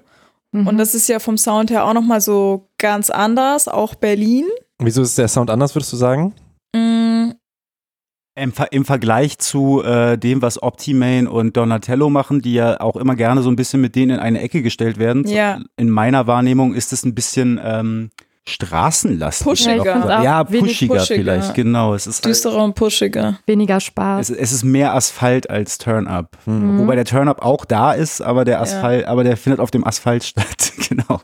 Mhm. 0.52 0.66
Und 0.66 0.78
das 0.78 0.94
ist 0.94 1.08
ja 1.08 1.20
vom 1.20 1.38
Sound 1.38 1.70
her 1.70 1.84
auch 1.84 1.94
nochmal 1.94 2.20
so 2.20 2.68
ganz 2.78 3.08
anders, 3.08 3.68
auch 3.68 3.94
Berlin. 3.94 4.46
Wieso 4.78 5.02
ist 5.02 5.16
der 5.16 5.28
Sound 5.28 5.50
anders, 5.50 5.74
würdest 5.74 5.92
du 5.92 5.96
sagen? 5.96 6.34
Mm, 6.74 7.30
Im, 8.34 8.52
Ver 8.52 8.72
Im 8.72 8.84
Vergleich 8.84 9.38
zu 9.38 9.82
äh, 9.82 10.18
dem, 10.18 10.42
was 10.42 10.62
Optimane 10.62 11.30
und 11.30 11.56
Donatello 11.56 12.10
machen, 12.10 12.40
die 12.40 12.54
ja 12.54 12.80
auch 12.80 12.96
immer 12.96 13.14
gerne 13.14 13.42
so 13.42 13.50
ein 13.50 13.56
bisschen 13.56 13.80
mit 13.80 13.94
denen 13.94 14.12
in 14.12 14.20
eine 14.20 14.40
Ecke 14.40 14.62
gestellt 14.62 14.98
werden. 14.98 15.26
Ja. 15.26 15.60
In 15.76 15.90
meiner 15.90 16.26
Wahrnehmung 16.26 16.74
ist 16.74 16.92
es 16.92 17.04
ein 17.04 17.14
bisschen 17.14 17.60
ähm, 17.62 18.10
straßenlastig. 18.48 19.44
Pushiger. 19.46 19.84
Ja, 19.84 20.08
Ja, 20.08 20.22
ja 20.22 20.44
pushiger, 20.44 20.96
pushiger. 20.96 21.16
vielleicht, 21.20 21.54
genau. 21.54 21.94
Es 21.94 22.06
ist, 22.06 22.24
halt, 22.24 22.34
düsterer 22.34 22.64
und 22.64 22.74
pushiger. 22.74 23.38
Weniger 23.46 23.80
Spaß. 23.80 24.30
es, 24.30 24.36
es 24.36 24.52
ist 24.52 24.64
mehr 24.64 24.94
Asphalt 24.94 25.50
als 25.50 25.78
Turn-Up. 25.78 26.36
Mhm. 26.46 26.80
Wobei 26.80 26.96
der 26.96 27.04
Turn-Up 27.04 27.44
auch 27.44 27.64
da 27.64 27.92
ist, 27.92 28.20
aber 28.20 28.44
der 28.44 28.60
Asphalt, 28.60 29.06
aber 29.06 29.24
der 29.24 29.36
findet 29.36 29.60
auf 29.60 29.70
dem 29.70 29.86
Asphalt 29.86 30.24
statt. 30.24 30.72
genau. 30.88 31.20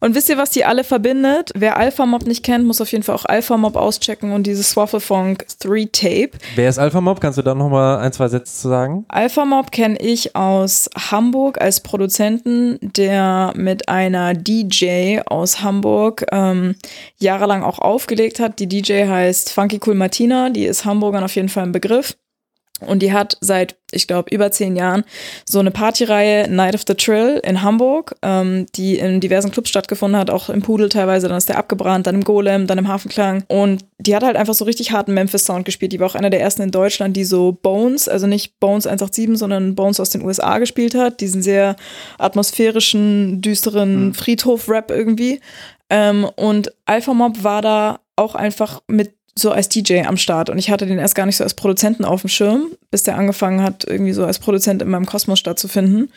Und 0.00 0.14
wisst 0.14 0.28
ihr, 0.28 0.38
was 0.38 0.50
die 0.50 0.64
alle 0.64 0.84
verbindet? 0.84 1.50
Wer 1.54 1.76
Alpha 1.76 2.06
Mob 2.06 2.26
nicht 2.26 2.44
kennt, 2.44 2.66
muss 2.66 2.80
auf 2.80 2.90
jeden 2.92 3.04
Fall 3.04 3.14
auch 3.14 3.24
Alpha 3.24 3.56
Mob 3.56 3.76
auschecken 3.76 4.32
und 4.32 4.46
dieses 4.46 4.70
Swaffle 4.70 5.00
Funk 5.00 5.46
3 5.60 5.88
Tape. 5.92 6.30
Wer 6.56 6.68
ist 6.68 6.78
Alpha 6.78 7.00
Mob? 7.00 7.20
Kannst 7.20 7.38
du 7.38 7.42
da 7.42 7.54
nochmal 7.54 7.98
ein, 7.98 8.12
zwei 8.12 8.28
Sätze 8.28 8.54
zu 8.54 8.68
sagen? 8.68 9.04
Alpha 9.08 9.44
Mob 9.44 9.70
kenne 9.72 9.98
ich 10.00 10.34
aus 10.36 10.88
Hamburg 11.10 11.60
als 11.60 11.80
Produzenten, 11.80 12.78
der 12.80 13.52
mit 13.56 13.88
einer 13.88 14.34
DJ 14.34 15.20
aus 15.26 15.62
Hamburg 15.62 16.24
ähm, 16.40 16.76
jahrelang 17.18 17.62
auch 17.62 17.78
aufgelegt 17.78 18.40
hat. 18.40 18.58
Die 18.58 18.68
DJ 18.68 19.04
heißt 19.06 19.52
Funky 19.52 19.80
Cool 19.84 19.94
Martina, 19.94 20.50
die 20.50 20.64
ist 20.64 20.84
Hamburgern 20.84 21.24
auf 21.24 21.34
jeden 21.34 21.48
Fall 21.48 21.64
ein 21.64 21.72
Begriff. 21.72 22.16
Und 22.86 23.02
die 23.02 23.12
hat 23.12 23.36
seit, 23.40 23.76
ich 23.92 24.06
glaube, 24.06 24.34
über 24.34 24.50
zehn 24.50 24.74
Jahren 24.74 25.04
so 25.44 25.58
eine 25.58 25.70
Partyreihe 25.70 26.48
Night 26.48 26.74
of 26.74 26.84
the 26.86 26.94
Trill 26.94 27.40
in 27.44 27.62
Hamburg, 27.62 28.16
ähm, 28.22 28.66
die 28.74 28.98
in 28.98 29.20
diversen 29.20 29.50
Clubs 29.50 29.68
stattgefunden 29.68 30.18
hat, 30.18 30.30
auch 30.30 30.48
im 30.48 30.62
Pudel 30.62 30.88
teilweise, 30.88 31.28
dann 31.28 31.36
ist 31.36 31.48
der 31.48 31.58
abgebrannt, 31.58 32.06
dann 32.06 32.14
im 32.14 32.24
Golem, 32.24 32.66
dann 32.66 32.78
im 32.78 32.88
Hafenklang. 32.88 33.44
Und 33.48 33.84
die 33.98 34.16
hat 34.16 34.22
halt 34.22 34.36
einfach 34.36 34.54
so 34.54 34.64
richtig 34.64 34.92
harten 34.92 35.12
Memphis-Sound 35.12 35.64
gespielt. 35.64 35.92
Die 35.92 36.00
war 36.00 36.06
auch 36.06 36.14
einer 36.14 36.30
der 36.30 36.40
ersten 36.40 36.62
in 36.62 36.70
Deutschland, 36.70 37.16
die 37.16 37.24
so 37.24 37.58
Bones, 37.60 38.08
also 38.08 38.26
nicht 38.26 38.58
Bones 38.60 38.86
187, 38.86 39.38
sondern 39.38 39.74
Bones 39.74 40.00
aus 40.00 40.10
den 40.10 40.22
USA 40.22 40.58
gespielt 40.58 40.94
hat. 40.94 41.20
Diesen 41.20 41.42
sehr 41.42 41.76
atmosphärischen, 42.18 43.42
düsteren 43.42 44.14
Friedhof-Rap 44.14 44.90
irgendwie. 44.90 45.40
Ähm, 45.90 46.24
und 46.36 46.72
Alpha 46.86 47.12
Mob 47.14 47.42
war 47.42 47.62
da 47.62 48.00
auch 48.16 48.34
einfach 48.34 48.80
mit 48.88 49.14
so 49.36 49.50
als 49.52 49.68
DJ 49.68 50.02
am 50.06 50.16
Start 50.16 50.50
und 50.50 50.58
ich 50.58 50.70
hatte 50.70 50.86
den 50.86 50.98
erst 50.98 51.14
gar 51.14 51.24
nicht 51.26 51.36
so 51.36 51.44
als 51.44 51.54
Produzenten 51.54 52.04
auf 52.04 52.22
dem 52.22 52.28
Schirm, 52.28 52.66
bis 52.90 53.04
der 53.04 53.16
angefangen 53.16 53.62
hat, 53.62 53.84
irgendwie 53.86 54.12
so 54.12 54.24
als 54.24 54.38
Produzent 54.38 54.82
in 54.82 54.88
meinem 54.90 55.06
Kosmos 55.06 55.38
stattzufinden 55.38 56.10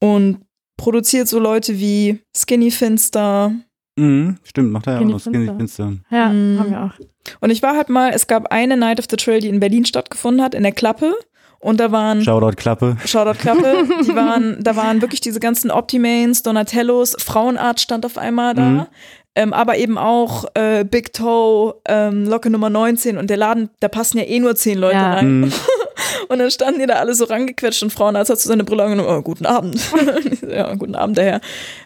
und 0.00 0.38
produziert 0.76 1.28
so 1.28 1.38
Leute 1.38 1.78
wie 1.78 2.20
Skinny 2.36 2.70
Finster. 2.70 3.52
Mhm, 3.98 4.38
stimmt, 4.42 4.72
macht 4.72 4.86
er 4.86 4.94
ja 4.94 4.98
auch 4.98 5.00
Skinny 5.02 5.12
noch 5.12 5.20
Skinny 5.20 5.46
Finster. 5.46 5.86
Finster. 5.88 6.16
ja, 6.16 6.28
Mhm. 6.28 6.58
haben 6.58 6.70
wir 6.70 6.82
auch. 6.84 6.92
Und 7.40 7.50
ich 7.50 7.62
war 7.62 7.76
halt 7.76 7.88
mal, 7.88 8.10
es 8.12 8.26
gab 8.26 8.50
eine 8.52 8.76
Night 8.76 8.98
of 9.00 9.06
the 9.10 9.16
Trail, 9.16 9.40
die 9.40 9.48
in 9.48 9.60
Berlin 9.60 9.84
stattgefunden 9.84 10.42
hat, 10.42 10.54
in 10.54 10.62
der 10.62 10.72
Klappe. 10.72 11.14
Und 11.58 11.80
da 11.80 11.90
waren 11.92 12.22
Shoutout 12.22 12.56
Klappe. 12.56 12.96
Shoutout 13.04 13.38
Klappe. 13.38 13.84
Die 14.06 14.14
waren, 14.14 14.62
da 14.62 14.76
waren 14.76 15.00
wirklich 15.00 15.20
diese 15.20 15.40
ganzen 15.40 15.70
Optimanes, 15.70 16.42
Donatellos, 16.42 17.16
Frauenart 17.18 17.80
stand 17.80 18.04
auf 18.06 18.18
einmal 18.18 18.54
da. 18.54 18.62
Mhm. 18.62 18.86
Ähm, 19.38 19.52
aber 19.52 19.76
eben 19.76 19.98
auch 19.98 20.46
äh, 20.54 20.84
Big 20.84 21.12
Toe, 21.12 21.74
ähm, 21.86 22.24
Locke 22.26 22.48
Nummer 22.48 22.70
19 22.70 23.18
und 23.18 23.28
der 23.28 23.36
Laden, 23.36 23.68
da 23.80 23.88
passen 23.88 24.16
ja 24.16 24.24
eh 24.24 24.38
nur 24.40 24.56
zehn 24.56 24.78
Leute 24.78 24.94
Ja. 24.96 25.14
rein. 25.14 25.40
Mhm. 25.40 25.52
Und 26.28 26.38
dann 26.40 26.50
standen 26.50 26.80
die 26.80 26.86
da 26.86 26.94
alle 26.94 27.14
so 27.14 27.24
rangequetscht 27.24 27.82
und 27.82 27.92
Frauenarzt 27.92 28.30
hat 28.30 28.40
so 28.40 28.48
seine 28.48 28.64
Brille 28.64 28.82
angenommen, 28.82 29.08
oh, 29.08 29.22
guten 29.22 29.46
Abend. 29.46 29.80
ja, 30.48 30.74
guten 30.74 30.94
Abend 30.94 31.16
daher. 31.18 31.40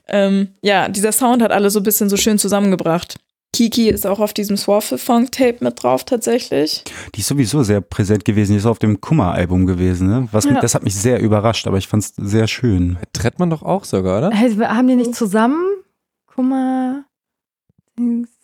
Ähm, 0.09 0.48
ja, 0.62 0.88
dieser 0.88 1.12
Sound 1.12 1.42
hat 1.42 1.52
alle 1.52 1.68
so 1.70 1.80
ein 1.80 1.82
bisschen 1.82 2.09
so 2.09 2.16
schön 2.16 2.38
zusammengebracht. 2.38 3.16
Kiki 3.52 3.89
ist 3.89 4.06
auch 4.06 4.20
auf 4.20 4.32
diesem 4.32 4.56
Swaffle 4.56 4.97
Funk 4.97 5.32
Tape 5.32 5.56
mit 5.60 5.82
drauf 5.82 6.05
tatsächlich. 6.05 6.85
Die 7.14 7.20
ist 7.20 7.27
sowieso 7.27 7.62
sehr 7.62 7.81
präsent 7.81 8.24
gewesen. 8.24 8.52
Die 8.52 8.59
ist 8.59 8.66
auf 8.66 8.78
dem 8.78 9.01
Kummer-Album 9.01 9.66
gewesen. 9.66 10.09
Ne? 10.09 10.28
Was, 10.31 10.44
Ja. 10.44 10.60
Das 10.60 10.74
hat 10.74 10.85
mich 10.85 10.94
sehr 10.94 11.20
überrascht, 11.20 11.66
aber 11.66 11.77
ich 11.78 11.89
fand 11.89 12.05
es 12.05 12.12
sehr 12.16 12.47
schön. 12.47 12.97
Trettmann 13.12 13.51
doch 13.51 13.62
auch 13.62 13.85
sogar, 13.85 14.18
oder? 14.18 14.31
Hey, 14.36 14.55
haben 14.55 14.86
die 14.89 14.94
nicht 14.97 15.14
zusammen? 15.14 15.59
Kummer. 16.27 17.05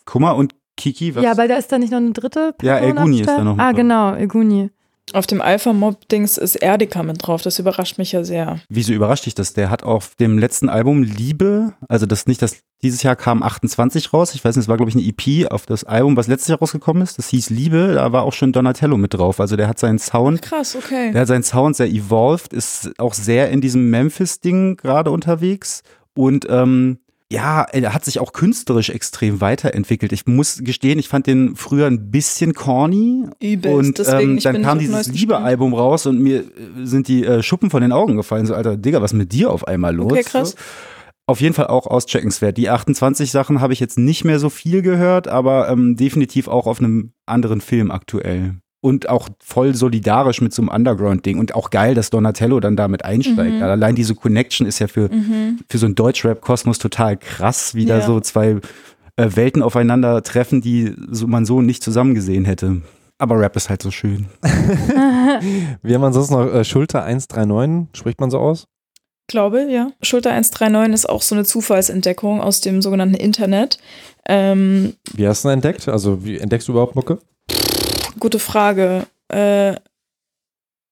Kummer 0.04 0.36
und 0.36 0.54
Kiki, 0.76 1.14
was? 1.14 1.22
Ja, 1.24 1.36
weil 1.38 1.48
da 1.48 1.56
ist 1.56 1.70
da 1.72 1.78
nicht 1.78 1.90
noch 1.90 1.98
eine 1.98 2.10
dritte 2.12 2.52
Person 2.58 2.66
Ja, 2.66 2.78
Elguni 2.78 3.20
ist 3.20 3.28
da 3.28 3.42
noch 3.42 3.54
mit 3.56 3.60
Ah, 3.64 3.68
drauf. 3.70 3.76
genau, 3.76 4.12
Elguni. 4.14 4.70
Auf 5.12 5.26
dem 5.26 5.40
Alpha 5.40 5.72
Mob 5.72 6.08
Dings 6.08 6.36
ist 6.36 6.56
Erdika 6.56 7.02
mit 7.02 7.24
drauf. 7.24 7.42
Das 7.42 7.58
überrascht 7.58 7.96
mich 7.96 8.12
ja 8.12 8.24
sehr. 8.24 8.60
Wieso 8.68 8.92
überrascht 8.92 9.26
dich 9.26 9.34
das? 9.34 9.52
Der 9.52 9.70
hat 9.70 9.84
auf 9.84 10.16
dem 10.16 10.36
letzten 10.36 10.68
Album 10.68 11.02
Liebe, 11.02 11.74
also 11.88 12.06
das 12.06 12.26
nicht, 12.26 12.42
das 12.42 12.58
dieses 12.82 13.02
Jahr 13.02 13.16
kam 13.16 13.42
28 13.42 14.12
raus. 14.12 14.34
Ich 14.34 14.44
weiß 14.44 14.56
nicht, 14.56 14.64
es 14.64 14.68
war 14.68 14.76
glaube 14.76 14.90
ich 14.90 14.96
eine 14.96 15.06
EP 15.06 15.50
auf 15.50 15.64
das 15.64 15.84
Album, 15.84 16.16
was 16.16 16.26
letztes 16.26 16.48
Jahr 16.48 16.58
rausgekommen 16.58 17.02
ist. 17.02 17.18
Das 17.18 17.28
hieß 17.28 17.50
Liebe, 17.50 17.94
da 17.94 18.12
war 18.12 18.24
auch 18.24 18.32
schon 18.32 18.52
Donatello 18.52 18.96
mit 18.96 19.14
drauf. 19.14 19.40
Also 19.40 19.56
der 19.56 19.68
hat 19.68 19.78
seinen 19.78 19.98
Sound, 19.98 20.42
Krass, 20.42 20.76
okay. 20.76 21.12
der 21.12 21.22
hat 21.22 21.28
seinen 21.28 21.44
Sound 21.44 21.76
sehr 21.76 21.88
evolved, 21.88 22.52
ist 22.52 22.92
auch 22.98 23.14
sehr 23.14 23.50
in 23.50 23.60
diesem 23.60 23.88
Memphis-Ding 23.90 24.76
gerade 24.76 25.10
unterwegs 25.10 25.82
und 26.14 26.46
ähm, 26.50 26.98
ja, 27.32 27.62
er 27.62 27.92
hat 27.92 28.04
sich 28.04 28.20
auch 28.20 28.32
künstlerisch 28.32 28.90
extrem 28.90 29.40
weiterentwickelt. 29.40 30.12
Ich 30.12 30.26
muss 30.26 30.60
gestehen, 30.62 30.98
ich 30.98 31.08
fand 31.08 31.26
den 31.26 31.56
früher 31.56 31.86
ein 31.86 32.10
bisschen 32.10 32.54
corny. 32.54 33.24
Übelst. 33.40 33.76
Und 33.76 33.98
Deswegen, 33.98 34.36
ähm, 34.36 34.40
dann 34.40 34.62
kam 34.62 34.78
dieses 34.78 35.08
Liebe-Album 35.08 35.74
raus 35.74 36.06
und 36.06 36.20
mir 36.20 36.40
äh, 36.40 36.44
sind 36.84 37.08
die 37.08 37.24
äh, 37.24 37.42
Schuppen 37.42 37.70
von 37.70 37.82
den 37.82 37.90
Augen 37.90 38.16
gefallen. 38.16 38.46
So, 38.46 38.54
Alter, 38.54 38.76
Digga, 38.76 39.02
was 39.02 39.12
ist 39.12 39.18
mit 39.18 39.32
dir 39.32 39.50
auf 39.50 39.66
einmal 39.66 39.94
los? 39.94 40.12
Okay, 40.12 40.22
krass. 40.22 40.50
So. 40.50 40.56
Auf 41.28 41.40
jeden 41.40 41.54
Fall 41.54 41.66
auch 41.66 41.88
auscheckenswert. 41.88 42.56
Die 42.56 42.70
28 42.70 43.32
Sachen 43.32 43.60
habe 43.60 43.72
ich 43.72 43.80
jetzt 43.80 43.98
nicht 43.98 44.24
mehr 44.24 44.38
so 44.38 44.48
viel 44.48 44.82
gehört, 44.82 45.26
aber 45.26 45.68
ähm, 45.68 45.96
definitiv 45.96 46.46
auch 46.46 46.68
auf 46.68 46.78
einem 46.78 47.12
anderen 47.26 47.60
Film 47.60 47.90
aktuell. 47.90 48.60
Und 48.86 49.08
auch 49.08 49.28
voll 49.40 49.74
solidarisch 49.74 50.40
mit 50.40 50.52
so 50.54 50.62
einem 50.62 50.68
Underground-Ding. 50.68 51.38
Und 51.40 51.54
auch 51.56 51.70
geil, 51.70 51.94
dass 51.96 52.10
Donatello 52.10 52.60
dann 52.60 52.76
damit 52.76 53.04
einsteigt. 53.04 53.56
Mhm. 53.56 53.62
Allein 53.62 53.96
diese 53.96 54.14
Connection 54.14 54.64
ist 54.66 54.78
ja 54.78 54.86
für, 54.86 55.08
Mhm. 55.12 55.58
für 55.68 55.78
so 55.78 55.86
einen 55.86 55.96
Deutschrap-Kosmos 55.96 56.78
total 56.78 57.16
krass, 57.16 57.74
wie 57.74 57.84
da 57.86 57.98
Ja. 57.98 58.06
so 58.06 58.20
zwei 58.20 58.56
äh, 59.16 59.30
Welten 59.34 59.62
aufeinandertreffen, 59.62 60.60
die 60.60 60.94
so, 61.10 61.26
man 61.26 61.46
so 61.46 61.62
nicht 61.62 61.82
zusammen 61.82 62.14
gesehen 62.14 62.44
hätte. 62.44 62.82
Aber 63.18 63.40
Rap 63.40 63.56
ist 63.56 63.70
halt 63.70 63.80
so 63.82 63.90
schön. 63.90 64.26
Wir 65.82 65.94
haben 65.96 66.04
ansonsten 66.04 66.34
noch 66.34 66.52
äh, 66.52 66.64
Schulter 66.64 67.02
139, 67.04 67.88
spricht 67.98 68.20
man 68.20 68.30
so 68.30 68.38
aus? 68.38 68.66
Glaube, 69.28 69.66
ja. 69.70 69.90
Schulter 70.02 70.30
139 70.30 70.94
ist 70.94 71.08
auch 71.08 71.22
so 71.22 71.34
eine 71.34 71.44
Zufallsentdeckung 71.44 72.40
aus 72.40 72.60
dem 72.60 72.80
sogenannten 72.82 73.14
Internet. 73.16 73.78
Ähm, 74.28 74.92
Wie 75.14 75.26
hast 75.26 75.44
du 75.44 75.48
ihn 75.48 75.54
entdeckt? 75.54 75.88
Also, 75.88 76.24
wie 76.24 76.38
entdeckst 76.38 76.68
du 76.68 76.72
überhaupt 76.72 76.94
Mucke? 76.94 77.18
Gute 78.18 78.38
Frage. 78.38 79.06
Äh, 79.28 79.76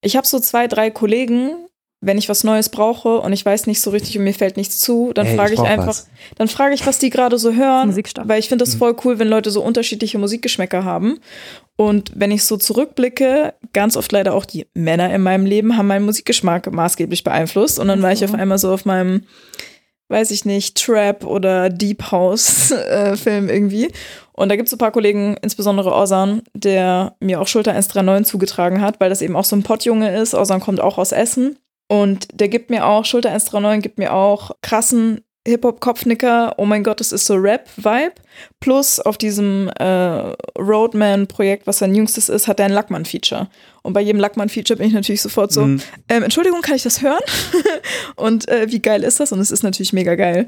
ich 0.01 0.15
habe 0.15 0.27
so 0.27 0.39
zwei, 0.39 0.67
drei 0.67 0.91
Kollegen, 0.91 1.65
wenn 2.05 2.17
ich 2.19 2.29
was 2.29 2.43
Neues 2.43 2.69
brauche 2.69 3.19
und 3.19 3.33
ich 3.33 3.43
weiß 3.43 3.65
nicht 3.65 3.81
so 3.81 3.89
richtig 3.89 4.17
und 4.17 4.23
mir 4.23 4.33
fällt 4.33 4.57
nichts 4.57 4.79
zu, 4.79 5.11
dann 5.13 5.25
Ey, 5.25 5.35
frage 5.35 5.53
ich 5.53 5.59
brauch 5.59 5.67
einfach, 5.67 5.87
was. 5.87 6.07
dann 6.37 6.47
frage 6.47 6.75
ich, 6.75 6.85
was 6.85 6.99
die 6.99 7.09
gerade 7.09 7.39
so 7.39 7.53
hören. 7.53 7.89
Weil 8.29 8.39
ich 8.39 8.47
finde 8.47 8.63
das 8.63 8.75
voll 8.75 8.95
cool, 9.03 9.17
wenn 9.17 9.27
Leute 9.27 9.49
so 9.49 9.63
unterschiedliche 9.63 10.19
Musikgeschmäcker 10.19 10.83
haben. 10.83 11.19
Und 11.77 12.11
wenn 12.15 12.31
ich 12.31 12.43
so 12.43 12.57
zurückblicke, 12.57 13.55
ganz 13.73 13.97
oft 13.97 14.11
leider 14.11 14.35
auch 14.35 14.45
die 14.45 14.67
Männer 14.75 15.13
in 15.13 15.23
meinem 15.23 15.45
Leben 15.45 15.77
haben 15.77 15.87
meinen 15.87 16.05
Musikgeschmack 16.05 16.71
maßgeblich 16.71 17.23
beeinflusst. 17.23 17.79
Und 17.79 17.87
dann 17.87 18.01
war 18.03 18.11
ich 18.11 18.23
auf 18.23 18.35
einmal 18.35 18.59
so 18.59 18.71
auf 18.71 18.85
meinem, 18.85 19.23
weiß 20.09 20.29
ich 20.29 20.45
nicht, 20.45 20.77
Trap 20.77 21.25
oder 21.25 21.69
Deep 21.69 22.11
House 22.11 22.69
äh, 22.71 23.17
Film 23.17 23.49
irgendwie. 23.49 23.91
Und 24.35 24.49
da 24.49 24.55
gibt 24.57 24.67
es 24.67 24.73
ein 24.73 24.77
paar 24.79 24.91
Kollegen, 24.91 25.37
insbesondere 25.41 25.93
Osan, 25.93 26.41
der 26.53 27.15
mir 27.19 27.39
auch 27.39 27.47
Schulter 27.47 27.71
139 27.71 28.29
zugetragen 28.29 28.81
hat, 28.81 28.99
weil 28.99 29.09
das 29.09 29.21
eben 29.21 29.35
auch 29.35 29.45
so 29.45 29.55
ein 29.55 29.63
Pottjunge 29.63 30.13
ist. 30.19 30.33
Osan 30.35 30.59
kommt 30.59 30.81
auch 30.81 30.97
aus 30.97 31.11
Essen. 31.13 31.57
Und 31.87 32.27
der 32.33 32.49
gibt 32.49 32.69
mir 32.69 32.85
auch, 32.85 33.05
Schulter 33.05 33.29
139 33.29 33.81
gibt 33.83 33.97
mir 33.99 34.13
auch 34.13 34.51
krassen 34.61 35.21
Hip-Hop-Kopfnicker, 35.47 36.55
oh 36.57 36.65
mein 36.65 36.83
Gott, 36.83 36.99
das 36.99 37.11
ist 37.11 37.27
so 37.27 37.35
Rap-Vibe. 37.35 38.13
Plus 38.59 38.99
auf 38.99 39.17
diesem 39.17 39.69
äh, 39.79 40.33
Roadman-Projekt, 40.59 41.67
was 41.67 41.77
sein 41.77 41.93
jüngstes 41.93 42.29
ist, 42.29 42.47
hat 42.47 42.59
er 42.59 42.65
ein 42.65 42.71
Lackmann-Feature. 42.71 43.47
Und 43.83 43.93
bei 43.93 44.01
jedem 44.01 44.19
Lackmann-Feature 44.19 44.77
bin 44.77 44.87
ich 44.87 44.93
natürlich 44.93 45.21
sofort 45.21 45.53
so, 45.53 45.61
Mhm. 45.65 45.81
ähm, 46.09 46.23
Entschuldigung, 46.23 46.61
kann 46.61 46.75
ich 46.75 46.83
das 46.83 47.01
hören? 47.01 47.21
und 48.15 48.47
äh, 48.47 48.71
wie 48.71 48.81
geil 48.81 49.03
ist 49.03 49.19
das? 49.19 49.31
Und 49.31 49.39
es 49.39 49.51
ist 49.51 49.63
natürlich 49.63 49.93
mega 49.93 50.15
geil. 50.15 50.47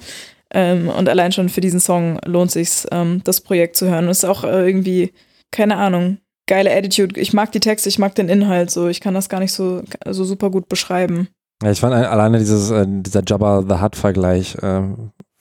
Ähm, 0.53 0.87
und 0.89 1.09
allein 1.09 1.31
schon 1.31 1.49
für 1.49 1.61
diesen 1.61 1.79
Song 1.79 2.19
lohnt 2.25 2.51
sich 2.51 2.85
ähm, 2.91 3.21
das 3.23 3.41
Projekt 3.41 3.75
zu 3.75 3.87
hören. 3.89 4.05
Und 4.05 4.11
es 4.11 4.19
ist 4.19 4.25
auch 4.29 4.43
äh, 4.43 4.65
irgendwie, 4.65 5.11
keine 5.51 5.75
Ahnung, 5.77 6.17
geile 6.47 6.75
Attitude. 6.75 7.19
Ich 7.19 7.33
mag 7.33 7.51
die 7.51 7.59
Texte, 7.59 7.89
ich 7.89 7.99
mag 7.99 8.15
den 8.15 8.29
Inhalt 8.29 8.71
so. 8.71 8.87
Ich 8.87 9.01
kann 9.01 9.13
das 9.13 9.27
gar 9.29 9.39
nicht 9.39 9.51
so, 9.53 9.81
so 10.09 10.23
super 10.23 10.49
gut 10.49 10.69
beschreiben. 10.69 11.27
Ja, 11.63 11.71
ich 11.71 11.79
fand 11.79 11.93
ein- 11.95 12.05
alleine 12.05 12.37
dieses, 12.39 12.69
äh, 12.71 12.85
dieser 12.87 13.23
Jabba 13.25 13.63
the 13.67 13.81
Hutt-Vergleich 13.81 14.55
äh, 14.61 14.81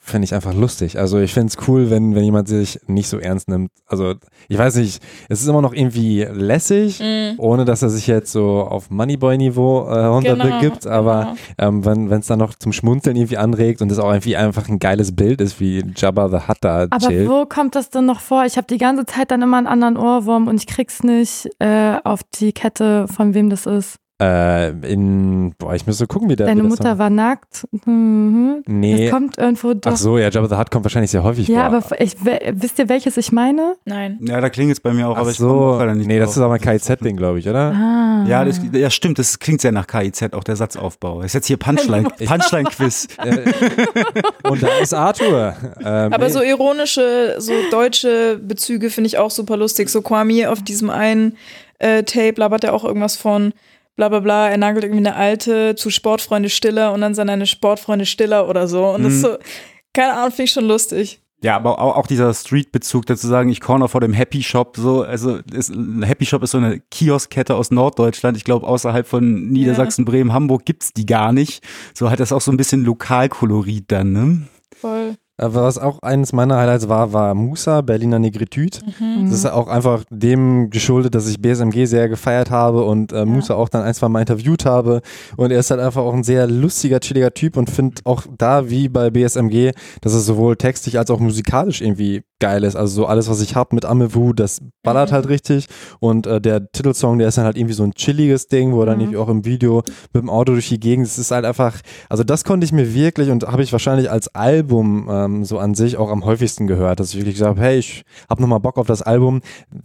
finde 0.09 0.25
ich 0.25 0.33
einfach 0.33 0.53
lustig. 0.53 0.97
Also 0.97 1.19
ich 1.19 1.33
finde 1.33 1.47
es 1.47 1.67
cool, 1.67 1.89
wenn, 1.89 2.15
wenn 2.15 2.23
jemand 2.23 2.47
sich 2.47 2.79
nicht 2.87 3.09
so 3.09 3.19
ernst 3.19 3.49
nimmt. 3.49 3.71
Also 3.85 4.15
ich 4.47 4.57
weiß 4.57 4.75
nicht, 4.75 5.01
es 5.29 5.41
ist 5.41 5.47
immer 5.47 5.61
noch 5.61 5.73
irgendwie 5.73 6.23
lässig, 6.23 6.99
mm. 6.99 7.39
ohne 7.39 7.65
dass 7.65 7.81
er 7.81 7.89
sich 7.89 8.07
jetzt 8.07 8.31
so 8.31 8.61
auf 8.61 8.89
Moneyboy-Niveau 8.89 9.87
äh, 9.87 10.05
runterbegibt, 10.05 10.83
genau, 10.83 10.95
aber 10.95 11.35
genau. 11.57 11.69
ähm, 11.69 12.09
wenn 12.09 12.19
es 12.19 12.27
dann 12.27 12.39
noch 12.39 12.55
zum 12.55 12.73
Schmunzeln 12.73 13.15
irgendwie 13.15 13.37
anregt 13.37 13.81
und 13.81 13.91
es 13.91 13.99
auch 13.99 14.09
irgendwie 14.09 14.37
einfach 14.37 14.67
ein 14.69 14.79
geiles 14.79 15.15
Bild 15.15 15.41
ist, 15.41 15.59
wie 15.59 15.83
Jabba 15.95 16.29
the 16.29 16.47
Hutt 16.47 16.57
da 16.61 16.87
Aber 16.89 16.97
chillt. 16.97 17.29
wo 17.29 17.45
kommt 17.45 17.75
das 17.75 17.89
denn 17.89 18.05
noch 18.05 18.19
vor? 18.19 18.45
Ich 18.45 18.57
habe 18.57 18.67
die 18.67 18.77
ganze 18.77 19.05
Zeit 19.05 19.31
dann 19.31 19.41
immer 19.41 19.57
einen 19.57 19.67
anderen 19.67 19.97
Ohrwurm 19.97 20.47
und 20.47 20.57
ich 20.57 20.67
krieg's 20.67 21.03
nicht 21.03 21.49
äh, 21.59 21.97
auf 22.03 22.21
die 22.39 22.53
Kette, 22.53 23.07
von 23.07 23.33
wem 23.33 23.49
das 23.49 23.65
ist. 23.65 23.99
Äh, 24.19 24.69
in, 24.91 25.53
boah, 25.59 25.75
ich 25.75 25.85
müsste 25.85 26.07
gucken, 26.07 26.27
wie 26.27 26.35
der. 26.35 26.47
Deine 26.47 26.63
Mutter 26.63 26.85
war. 26.85 26.97
war 26.97 27.09
nackt. 27.11 27.67
Mhm. 27.85 28.63
Nee. 28.65 29.03
Das 29.03 29.11
kommt 29.11 29.37
irgendwo 29.37 29.75
doch. 29.75 29.91
Ach 29.91 29.97
so, 29.97 30.17
ja, 30.17 30.29
Jabba 30.29 30.47
the 30.47 30.55
Hutt 30.55 30.71
kommt 30.71 30.85
wahrscheinlich 30.85 31.11
sehr 31.11 31.21
häufig 31.21 31.47
ja, 31.47 31.69
vor. 31.69 31.79
Ja, 31.79 31.85
aber 31.85 32.01
ich, 32.01 32.15
wisst 32.59 32.79
ihr, 32.79 32.89
welches 32.89 33.15
ich 33.17 33.31
meine? 33.31 33.75
Nein. 33.85 34.17
Ja, 34.21 34.41
da 34.41 34.49
klingt 34.49 34.71
es 34.71 34.79
bei 34.79 34.91
mir 34.91 35.07
auch, 35.07 35.17
Ach 35.17 35.21
aber 35.21 35.29
ich 35.29 35.37
so. 35.37 35.79
nicht 35.93 36.07
Nee, 36.07 36.17
das 36.17 36.31
ist 36.31 36.39
aber 36.39 36.55
ein 36.55 36.61
KIZ-Ding, 36.61 37.15
glaube 37.15 37.37
ich, 37.37 37.47
oder? 37.47 37.73
Ah. 37.73 38.25
Ja, 38.27 38.43
das, 38.43 38.59
ja, 38.71 38.89
stimmt, 38.89 39.19
das 39.19 39.37
klingt 39.37 39.61
sehr 39.61 39.71
nach 39.71 39.85
KIZ, 39.85 40.33
auch 40.33 40.43
der 40.43 40.55
Satzaufbau. 40.55 41.17
Das 41.17 41.27
ist 41.27 41.33
jetzt 41.33 41.47
hier 41.47 41.57
Punchline-Quiz. 41.57 42.27
Punchline 42.27 42.69
Und 44.49 44.63
da 44.63 44.69
ist 44.81 44.95
Arthur. 44.95 45.55
Ähm, 45.79 46.11
aber 46.11 46.31
so 46.31 46.41
ironische, 46.41 47.35
so 47.37 47.53
deutsche 47.69 48.39
Bezüge 48.41 48.89
finde 48.89 49.09
ich 49.09 49.19
auch 49.19 49.29
super 49.29 49.57
lustig. 49.57 49.89
So 49.89 50.01
Kwame 50.01 50.49
auf 50.49 50.63
diesem 50.63 50.89
einen 50.89 51.37
äh, 51.77 52.01
Tape 52.01 52.33
labert 52.37 52.63
er 52.63 52.73
auch 52.73 52.83
irgendwas 52.83 53.15
von 53.15 53.53
bla 53.97 54.07
bla 54.07 54.21
bla, 54.21 54.49
er 54.49 54.57
nagelt 54.57 54.85
irgendwie 54.85 55.05
eine 55.05 55.15
alte 55.15 55.75
zu 55.75 55.89
Sportfreunde 55.89 56.49
Stiller 56.49 56.93
und 56.93 57.01
dann 57.01 57.13
sind 57.13 57.29
eine 57.29 57.45
Sportfreunde 57.45 58.05
Stiller 58.05 58.47
oder 58.47 58.67
so. 58.67 58.85
Und 58.85 59.01
mhm. 59.01 59.05
das 59.05 59.13
ist 59.15 59.21
so, 59.21 59.37
keine 59.93 60.13
Ahnung, 60.13 60.31
finde 60.31 60.43
ich 60.43 60.51
schon 60.51 60.65
lustig. 60.65 61.21
Ja, 61.43 61.55
aber 61.55 61.79
auch, 61.79 61.97
auch 61.97 62.07
dieser 62.07 62.33
Street-Bezug, 62.33 63.05
dazu 63.05 63.27
sagen, 63.27 63.49
ich 63.49 63.61
corner 63.61 63.87
vor 63.87 64.01
dem 64.01 64.13
Happy 64.13 64.41
Shop, 64.41 64.75
so, 64.75 65.03
also 65.03 65.37
ist, 65.51 65.71
Happy 66.01 66.25
Shop 66.25 66.41
ist 66.41 66.51
so 66.51 66.57
eine 66.57 66.79
Kioskkette 66.79 67.53
aus 67.55 67.69
Norddeutschland. 67.69 68.37
Ich 68.37 68.43
glaube, 68.43 68.65
außerhalb 68.65 69.05
von 69.05 69.49
Niedersachsen, 69.49 70.05
ja. 70.05 70.11
Bremen, 70.11 70.33
Hamburg 70.33 70.65
gibt's 70.65 70.93
die 70.93 71.05
gar 71.05 71.33
nicht. 71.33 71.63
So 71.93 72.09
hat 72.09 72.19
das 72.19 72.31
auch 72.31 72.41
so 72.41 72.51
ein 72.51 72.57
bisschen 72.57 72.83
Lokalkolorit 72.85 73.91
dann, 73.91 74.13
ne? 74.13 74.47
Voll. 74.75 75.15
Was 75.39 75.77
auch 75.77 75.99
eines 76.01 76.33
meiner 76.33 76.57
Highlights 76.57 76.89
war, 76.89 77.13
war 77.13 77.35
Musa, 77.35 77.81
Berliner 77.81 78.17
Negritude. 78.17 78.79
Mhm. 78.99 79.29
Das 79.29 79.39
ist 79.39 79.45
auch 79.45 79.67
einfach 79.67 80.03
dem 80.09 80.71
geschuldet, 80.71 81.13
dass 81.13 81.29
ich 81.29 81.39
BSMG 81.39 81.85
sehr 81.85 82.09
gefeiert 82.09 82.49
habe 82.49 82.83
und 82.83 83.13
äh, 83.13 83.23
Musa 83.23 83.53
ja. 83.53 83.59
auch 83.59 83.69
dann 83.69 83.83
ein, 83.83 83.93
zwei 83.93 84.09
Mal 84.09 84.21
interviewt 84.21 84.65
habe. 84.65 85.01
Und 85.35 85.51
er 85.51 85.59
ist 85.59 85.69
halt 85.69 85.79
einfach 85.79 86.01
auch 86.01 86.15
ein 86.15 86.23
sehr 86.23 86.47
lustiger, 86.47 86.99
chilliger 86.99 87.33
Typ 87.35 87.55
und 87.55 87.69
finde 87.69 88.01
auch 88.05 88.23
da, 88.35 88.71
wie 88.71 88.89
bei 88.89 89.11
BSMG, 89.11 89.73
dass 90.01 90.13
es 90.13 90.25
sowohl 90.25 90.55
textlich 90.55 90.97
als 90.97 91.11
auch 91.11 91.19
musikalisch 91.19 91.81
irgendwie 91.81 92.23
geil 92.39 92.63
ist. 92.63 92.75
Also 92.75 92.93
so 92.93 93.05
alles, 93.05 93.29
was 93.29 93.41
ich 93.41 93.55
habe 93.55 93.75
mit 93.75 93.85
Amewu, 93.85 94.33
das 94.33 94.61
ballert 94.83 95.11
mhm. 95.11 95.15
halt 95.15 95.29
richtig. 95.29 95.67
Und 95.99 96.25
äh, 96.25 96.39
der 96.39 96.71
Titelsong, 96.71 97.19
der 97.19 97.27
ist 97.27 97.37
dann 97.37 97.45
halt 97.45 97.57
irgendwie 97.57 97.73
so 97.73 97.83
ein 97.83 97.93
chilliges 97.93 98.47
Ding, 98.47 98.73
wo 98.73 98.81
er 98.81 98.85
dann 98.87 98.95
mhm. 98.95 99.01
irgendwie 99.01 99.17
auch 99.17 99.29
im 99.29 99.45
Video 99.45 99.83
mit 100.13 100.23
dem 100.23 100.29
Auto 100.29 100.53
durch 100.53 100.69
die 100.69 100.79
Gegend, 100.79 101.05
das 101.05 101.19
ist 101.19 101.31
halt 101.31 101.45
einfach, 101.45 101.81
also 102.09 102.23
das 102.23 102.43
konnte 102.43 102.65
ich 102.65 102.71
mir 102.71 102.93
wirklich 102.93 103.29
und 103.29 103.45
habe 103.45 103.61
ich 103.63 103.71
wahrscheinlich 103.71 104.09
als 104.09 104.33
Album 104.33 105.09
äh, 105.09 105.17
ähm, 105.27 105.45
so 105.45 105.59
an 105.59 105.75
sich 105.75 105.97
auch 105.97 106.09
am 106.09 106.25
häufigsten 106.25 106.67
gehört, 106.67 106.99
dass 106.99 107.09
ich 107.09 107.17
wirklich 107.17 107.35
gesagt 107.35 107.57
habe, 107.57 107.61
hey, 107.61 107.77
ich 107.77 108.03
habe 108.29 108.41
nochmal 108.41 108.59
Bock 108.59 108.77
auf 108.77 108.87
das 108.87 109.01
Album. 109.01 109.41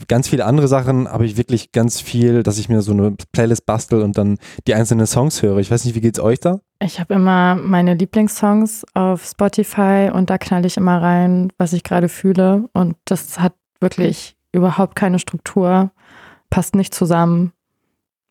Ganz 0.09 0.29
viele 0.29 0.45
andere 0.45 0.69
Sachen 0.69 1.09
habe 1.09 1.27
ich 1.27 1.37
wirklich 1.37 1.73
ganz 1.73 2.01
viel, 2.01 2.43
dass 2.43 2.59
ich 2.59 2.69
mir 2.69 2.83
so 2.83 2.93
eine 2.93 3.15
Playlist 3.33 3.66
bastel 3.66 4.03
und 4.03 4.16
dann 4.19 4.39
die 4.66 4.74
einzelnen 4.74 5.07
Songs 5.07 5.43
höre. 5.43 5.59
Ich 5.59 5.70
weiß 5.70 5.85
nicht, 5.85 5.95
wie 5.95 6.01
geht's 6.01 6.20
euch 6.20 6.41
da? 6.41 6.61
Ich 6.84 6.98
habe 6.98 7.14
immer 7.14 7.54
meine 7.54 7.94
Lieblingssongs 7.94 8.84
auf 8.94 9.24
Spotify 9.24 10.10
und 10.12 10.30
da 10.30 10.38
knall 10.38 10.66
ich 10.66 10.76
immer 10.76 11.00
rein, 11.00 11.52
was 11.56 11.72
ich 11.74 11.84
gerade 11.84 12.09
fühle 12.09 12.68
und 12.72 12.96
das 13.04 13.38
hat 13.38 13.54
wirklich 13.78 14.36
überhaupt 14.50 14.96
keine 14.96 15.20
Struktur, 15.20 15.92
passt 16.50 16.74
nicht 16.74 16.92
zusammen. 16.92 17.52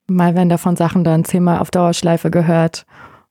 Mal 0.07 0.35
werden 0.35 0.49
davon 0.49 0.75
Sachen 0.75 1.05
dann 1.05 1.23
zehnmal 1.23 1.59
auf 1.59 1.71
Dauerschleife 1.71 2.29
gehört 2.29 2.85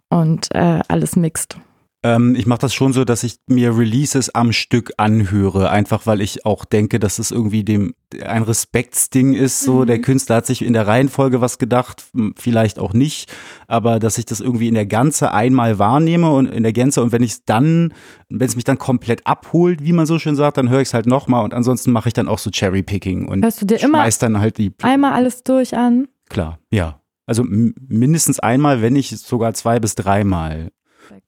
und 0.08 0.54
äh, 0.54 0.80
alles 0.88 1.16
mixt. 1.16 1.58
Ähm, 2.02 2.34
ich 2.34 2.46
mache 2.46 2.60
das 2.60 2.72
schon 2.72 2.94
so, 2.94 3.04
dass 3.04 3.24
ich 3.24 3.36
mir 3.46 3.76
Releases 3.76 4.34
am 4.34 4.52
Stück 4.52 4.92
anhöre, 4.96 5.70
einfach 5.70 6.06
weil 6.06 6.22
ich 6.22 6.46
auch 6.46 6.64
denke, 6.64 6.98
dass 6.98 7.18
es 7.18 7.30
irgendwie 7.30 7.62
dem 7.62 7.94
ein 8.24 8.42
Respektsding 8.42 9.34
ist. 9.34 9.60
So, 9.60 9.80
mhm. 9.80 9.86
der 9.86 10.00
Künstler 10.00 10.36
hat 10.36 10.46
sich 10.46 10.62
in 10.62 10.72
der 10.72 10.86
Reihenfolge 10.86 11.42
was 11.42 11.58
gedacht, 11.58 12.06
vielleicht 12.36 12.78
auch 12.78 12.94
nicht, 12.94 13.30
aber 13.68 13.98
dass 13.98 14.16
ich 14.16 14.24
das 14.24 14.40
irgendwie 14.40 14.68
in 14.68 14.74
der 14.74 14.86
Ganze 14.86 15.32
einmal 15.32 15.78
wahrnehme 15.78 16.30
und 16.30 16.46
in 16.46 16.62
der 16.62 16.72
Gänze 16.72 17.02
und 17.02 17.12
wenn 17.12 17.22
ich 17.22 17.32
es 17.32 17.44
dann, 17.44 17.92
wenn 18.30 18.48
es 18.48 18.56
mich 18.56 18.64
dann 18.64 18.78
komplett 18.78 19.26
abholt, 19.26 19.84
wie 19.84 19.92
man 19.92 20.06
so 20.06 20.18
schön 20.18 20.36
sagt, 20.36 20.56
dann 20.56 20.70
höre 20.70 20.80
ich 20.80 20.88
es 20.88 20.94
halt 20.94 21.06
nochmal 21.06 21.44
und 21.44 21.52
ansonsten 21.52 21.92
mache 21.92 22.08
ich 22.08 22.14
dann 22.14 22.28
auch 22.28 22.38
so 22.38 22.50
Cherrypicking 22.50 23.28
und 23.28 23.44
Hörst 23.44 23.60
du 23.60 23.66
dir 23.66 23.80
immer 23.82 24.08
dann 24.08 24.40
halt 24.40 24.56
die 24.56 24.72
einmal 24.82 25.12
alles 25.12 25.42
durch 25.42 25.76
an? 25.76 26.08
Klar, 26.30 26.58
ja. 26.70 27.00
Also 27.26 27.44
mindestens 27.44 28.40
einmal, 28.40 28.82
wenn 28.82 28.94
nicht 28.94 29.16
sogar 29.16 29.54
zwei 29.54 29.78
bis 29.78 29.94
dreimal. 29.94 30.72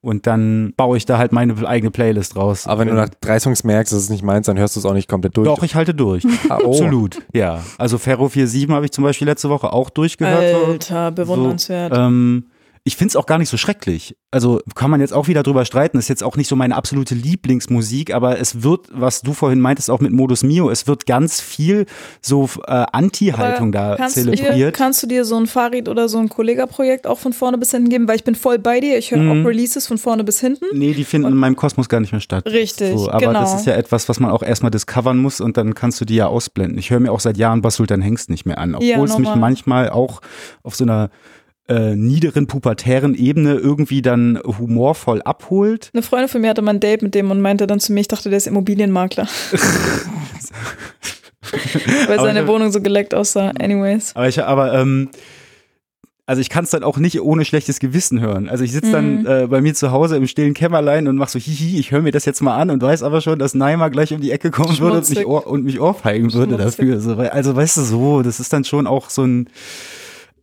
Und 0.00 0.26
dann 0.26 0.72
baue 0.76 0.96
ich 0.96 1.06
da 1.06 1.18
halt 1.18 1.32
meine 1.32 1.54
eigene 1.66 1.90
Playlist 1.90 2.36
raus. 2.36 2.66
Aber 2.66 2.80
wenn 2.80 2.88
du 2.88 2.94
nach 2.94 3.08
drei 3.20 3.38
Songs 3.38 3.64
merkst, 3.64 3.92
dass 3.92 4.00
es 4.00 4.10
nicht 4.10 4.22
meins, 4.22 4.46
dann 4.46 4.58
hörst 4.58 4.76
du 4.76 4.80
es 4.80 4.86
auch 4.86 4.94
nicht 4.94 5.08
komplett 5.08 5.36
durch. 5.36 5.46
Doch, 5.46 5.62
ich 5.62 5.74
halte 5.74 5.94
durch. 5.94 6.24
ah, 6.48 6.58
oh. 6.62 6.70
Absolut. 6.70 7.22
Ja. 7.32 7.62
Also 7.78 7.98
Ferro 7.98 8.28
47 8.28 8.68
habe 8.70 8.84
ich 8.84 8.92
zum 8.92 9.04
Beispiel 9.04 9.28
letzte 9.28 9.48
Woche 9.48 9.72
auch 9.72 9.90
durchgehört. 9.90 10.54
Alter, 10.66 11.10
bewundernswert. 11.10 11.94
So, 11.94 12.00
ähm, 12.00 12.44
ich 12.84 12.96
finde 12.96 13.10
es 13.10 13.16
auch 13.16 13.26
gar 13.26 13.38
nicht 13.38 13.48
so 13.48 13.56
schrecklich. 13.56 14.16
Also 14.32 14.60
kann 14.74 14.90
man 14.90 15.00
jetzt 15.00 15.12
auch 15.12 15.28
wieder 15.28 15.44
drüber 15.44 15.64
streiten. 15.64 15.98
Das 15.98 16.06
ist 16.06 16.08
jetzt 16.08 16.24
auch 16.24 16.36
nicht 16.36 16.48
so 16.48 16.56
meine 16.56 16.74
absolute 16.74 17.14
Lieblingsmusik, 17.14 18.12
aber 18.12 18.40
es 18.40 18.64
wird, 18.64 18.88
was 18.92 19.22
du 19.22 19.34
vorhin 19.34 19.60
meintest, 19.60 19.88
auch 19.88 20.00
mit 20.00 20.10
Modus 20.10 20.42
Mio, 20.42 20.68
es 20.68 20.88
wird 20.88 21.06
ganz 21.06 21.40
viel 21.40 21.86
so 22.20 22.48
äh, 22.66 22.84
Anti-Haltung 22.92 23.70
da 23.70 23.94
kannst 23.96 24.16
zelebriert. 24.16 24.56
Dir, 24.56 24.72
kannst 24.72 25.00
du 25.00 25.06
dir 25.06 25.24
so 25.24 25.36
ein 25.36 25.46
Farid 25.46 25.88
oder 25.88 26.08
so 26.08 26.18
ein 26.18 26.28
Kollega-Projekt 26.28 27.06
auch 27.06 27.20
von 27.20 27.32
vorne 27.32 27.56
bis 27.56 27.70
hinten 27.70 27.88
geben? 27.88 28.08
Weil 28.08 28.16
ich 28.16 28.24
bin 28.24 28.34
voll 28.34 28.58
bei 28.58 28.80
dir. 28.80 28.98
Ich 28.98 29.12
höre 29.12 29.18
mhm. 29.18 29.42
auch 29.42 29.48
Releases 29.48 29.86
von 29.86 29.98
vorne 29.98 30.24
bis 30.24 30.40
hinten. 30.40 30.64
Nee, 30.72 30.92
die 30.92 31.04
finden 31.04 31.26
und 31.26 31.34
in 31.34 31.38
meinem 31.38 31.54
Kosmos 31.54 31.88
gar 31.88 32.00
nicht 32.00 32.10
mehr 32.10 32.20
statt. 32.20 32.46
Richtig. 32.46 32.98
So, 32.98 33.10
aber 33.10 33.26
genau. 33.26 33.40
das 33.40 33.54
ist 33.54 33.66
ja 33.66 33.74
etwas, 33.74 34.08
was 34.08 34.18
man 34.18 34.32
auch 34.32 34.42
erstmal 34.42 34.72
discovern 34.72 35.18
muss 35.18 35.40
und 35.40 35.56
dann 35.56 35.74
kannst 35.74 36.00
du 36.00 36.04
die 36.04 36.16
ja 36.16 36.26
ausblenden. 36.26 36.78
Ich 36.78 36.90
höre 36.90 36.98
mir 36.98 37.12
auch 37.12 37.20
seit 37.20 37.36
Jahren 37.36 37.62
Basultan 37.62 38.00
Hengst 38.00 38.28
nicht 38.28 38.44
mehr 38.44 38.58
an, 38.58 38.74
obwohl 38.74 38.88
ja, 38.88 39.04
es 39.04 39.18
mich 39.18 39.32
manchmal 39.36 39.90
auch 39.90 40.20
auf 40.64 40.74
so 40.74 40.82
einer 40.82 41.10
äh, 41.68 41.94
niederen 41.94 42.46
pubertären 42.46 43.14
Ebene 43.14 43.54
irgendwie 43.54 44.02
dann 44.02 44.38
humorvoll 44.44 45.22
abholt. 45.22 45.90
Eine 45.92 46.02
Freundin 46.02 46.28
von 46.28 46.40
mir 46.40 46.50
hatte 46.50 46.62
mal 46.62 46.74
ein 46.74 46.80
Date 46.80 47.02
mit 47.02 47.14
dem 47.14 47.30
und 47.30 47.40
meinte 47.40 47.66
dann 47.66 47.80
zu 47.80 47.92
mir, 47.92 48.00
ich 48.00 48.08
dachte, 48.08 48.30
der 48.30 48.36
ist 48.38 48.46
Immobilienmakler. 48.46 49.28
Weil 52.06 52.18
seine 52.20 52.40
aber, 52.40 52.52
Wohnung 52.52 52.72
so 52.72 52.80
geleckt 52.80 53.14
aussah. 53.14 53.50
Anyways. 53.60 54.16
Aber 54.16 54.28
ich, 54.28 54.42
aber 54.42 54.74
ähm, 54.74 55.10
also 56.24 56.40
ich 56.40 56.50
kann 56.50 56.64
es 56.64 56.70
dann 56.70 56.82
auch 56.82 56.98
nicht 56.98 57.20
ohne 57.20 57.44
schlechtes 57.44 57.78
Gewissen 57.78 58.20
hören. 58.20 58.48
Also 58.48 58.64
ich 58.64 58.72
sitze 58.72 58.90
dann 58.92 59.20
mhm. 59.20 59.26
äh, 59.26 59.46
bei 59.48 59.60
mir 59.60 59.74
zu 59.74 59.90
Hause 59.90 60.16
im 60.16 60.26
stillen 60.26 60.54
Kämmerlein 60.54 61.08
und 61.08 61.16
mach 61.16 61.28
so 61.28 61.38
hihi, 61.38 61.78
ich 61.78 61.90
höre 61.90 62.00
mir 62.00 62.12
das 62.12 62.24
jetzt 62.24 62.40
mal 62.40 62.56
an 62.56 62.70
und 62.70 62.82
weiß 62.82 63.02
aber 63.02 63.20
schon, 63.20 63.38
dass 63.38 63.54
Neymar 63.54 63.90
gleich 63.90 64.12
um 64.12 64.20
die 64.20 64.30
Ecke 64.30 64.50
kommen 64.50 64.78
würde 64.78 64.98
und 64.98 65.10
mich, 65.10 65.26
ohr, 65.26 65.46
und 65.46 65.64
mich 65.64 65.80
ohrfeigen 65.80 66.32
würde 66.32 66.56
dafür. 66.56 66.94
Also, 66.94 67.16
also 67.16 67.56
weißt 67.56 67.76
du 67.76 67.82
so, 67.82 68.22
das 68.22 68.40
ist 68.40 68.52
dann 68.52 68.64
schon 68.64 68.86
auch 68.86 69.10
so 69.10 69.24
ein 69.24 69.48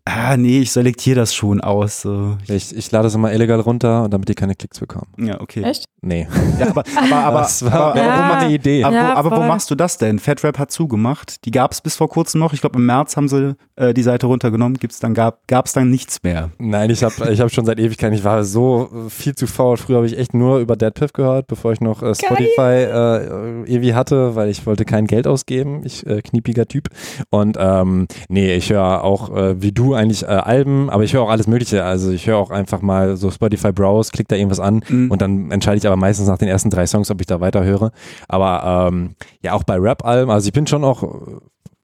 ah, 0.10 0.38
nee, 0.38 0.60
ich 0.60 0.72
selektiere 0.72 1.18
das 1.18 1.34
schon 1.34 1.62
aus. 1.62 2.02
So. 2.02 2.38
Ich, 2.48 2.76
ich 2.76 2.92
lade 2.92 3.08
es 3.08 3.16
immer 3.16 3.32
illegal 3.32 3.60
runter 3.60 4.04
und 4.04 4.14
damit 4.14 4.30
die 4.30 4.36
keine 4.36 4.56
Klicks 4.56 4.80
bekommen. 4.80 5.08
Ja, 5.18 5.40
okay. 5.42 5.64
Echt? 5.64 5.86
Nee. 6.02 6.28
Ja, 6.60 6.70
aber, 6.70 6.84
aber, 6.96 7.16
aber, 7.26 7.40
das 7.40 7.64
war 7.64 7.74
aber, 7.74 7.98
ja. 7.98 8.34
eine 8.38 8.54
Idee. 8.54 8.84
Aber, 8.84 8.96
ja, 8.96 9.14
aber 9.14 9.32
wo 9.32 9.42
machst 9.44 9.70
du 9.70 9.76
das 9.76 9.98
denn? 9.98 10.20
Fatrap 10.20 10.58
hat 10.58 10.72
zugemacht. 10.72 11.46
Die 11.46 11.52
gab 11.52 11.72
es 11.72 11.82
bis 11.82 11.96
vor 11.96 12.10
kurzem 12.10 12.40
noch. 12.40 12.54
Ich 12.54 12.62
glaube, 12.62 12.80
im 12.80 12.86
März 12.86 13.18
haben 13.18 13.28
sie 13.28 13.56
äh, 13.76 13.94
die 13.94 14.04
Seite 14.04 14.28
runtergenommen. 14.28 14.78
Gibt's 14.78 15.00
dann, 15.00 15.14
gab 15.14 15.40
es 15.66 15.74
dann 15.74 15.90
nichts 15.90 16.24
mehr. 16.24 16.52
Nein, 16.58 16.90
ich 16.90 17.04
habe 17.04 17.32
ich 17.32 17.42
hab 17.42 17.52
schon 17.52 17.66
seit 17.66 17.80
Ewigkeiten, 17.80 18.16
ich 18.16 18.24
war 18.24 18.44
so 18.44 18.90
viel 19.10 19.36
zu 19.36 19.48
faul. 19.48 19.78
Früher 19.78 19.98
habe 19.98 20.08
ich 20.08 20.18
echt 20.18 20.34
nur 20.34 20.60
über 20.60 20.76
Dead 20.76 20.94
Piff 20.94 21.14
gehört, 21.14 21.48
bevor 21.48 21.74
ich 21.74 21.82
noch 21.82 22.02
äh, 22.02 22.16
Spotify 22.16 22.62
äh, 22.62 23.26
irgendwie 23.66 23.94
hatte, 23.94 24.36
weil 24.36 24.50
ich 24.50 24.66
wollte 24.66 24.86
kein 24.86 25.08
Geld 25.08 25.28
ausgeben. 25.28 25.82
Ich, 25.84 26.06
äh, 26.06 26.22
kniepiger 26.22 26.66
Typ. 26.66 26.90
Und 27.30 27.58
ähm, 27.60 28.08
nee, 28.30 28.56
ich 28.56 28.70
höre 28.70 29.04
auch 29.04 29.36
äh, 29.36 29.62
wie 29.62 29.72
du 29.72 29.94
eigentlich 30.00 30.24
äh, 30.24 30.28
Alben, 30.28 30.90
aber 30.90 31.04
ich 31.04 31.14
höre 31.14 31.22
auch 31.22 31.30
alles 31.30 31.48
Mögliche. 31.48 31.84
Also 31.84 32.12
ich 32.12 32.26
höre 32.26 32.38
auch 32.38 32.50
einfach 32.50 32.82
mal 32.82 33.18
so 33.18 33.30
Spotify 33.30 33.72
Browse, 33.72 34.12
klick 34.12 34.28
da 34.28 34.36
irgendwas 34.36 34.60
an 34.60 34.84
mhm. 34.88 35.12
und 35.12 35.22
dann 35.22 35.52
entscheide 35.52 35.78
ich 35.78 35.86
aber 35.86 35.98
meistens 35.98 36.28
nach 36.28 36.38
den 36.38 36.48
ersten 36.48 36.70
drei 36.70 36.88
Songs, 36.88 37.12
ob 37.12 37.22
ich 37.22 37.28
da 37.28 37.40
weiterhöre. 37.40 37.92
Aber 38.28 38.90
ähm, 38.90 39.16
ja, 39.44 39.54
auch 39.54 39.64
bei 39.64 39.78
Rap-Alben, 39.78 40.32
also 40.32 40.48
ich 40.48 40.54
bin 40.54 40.66
schon 40.66 40.84
auch 40.84 41.04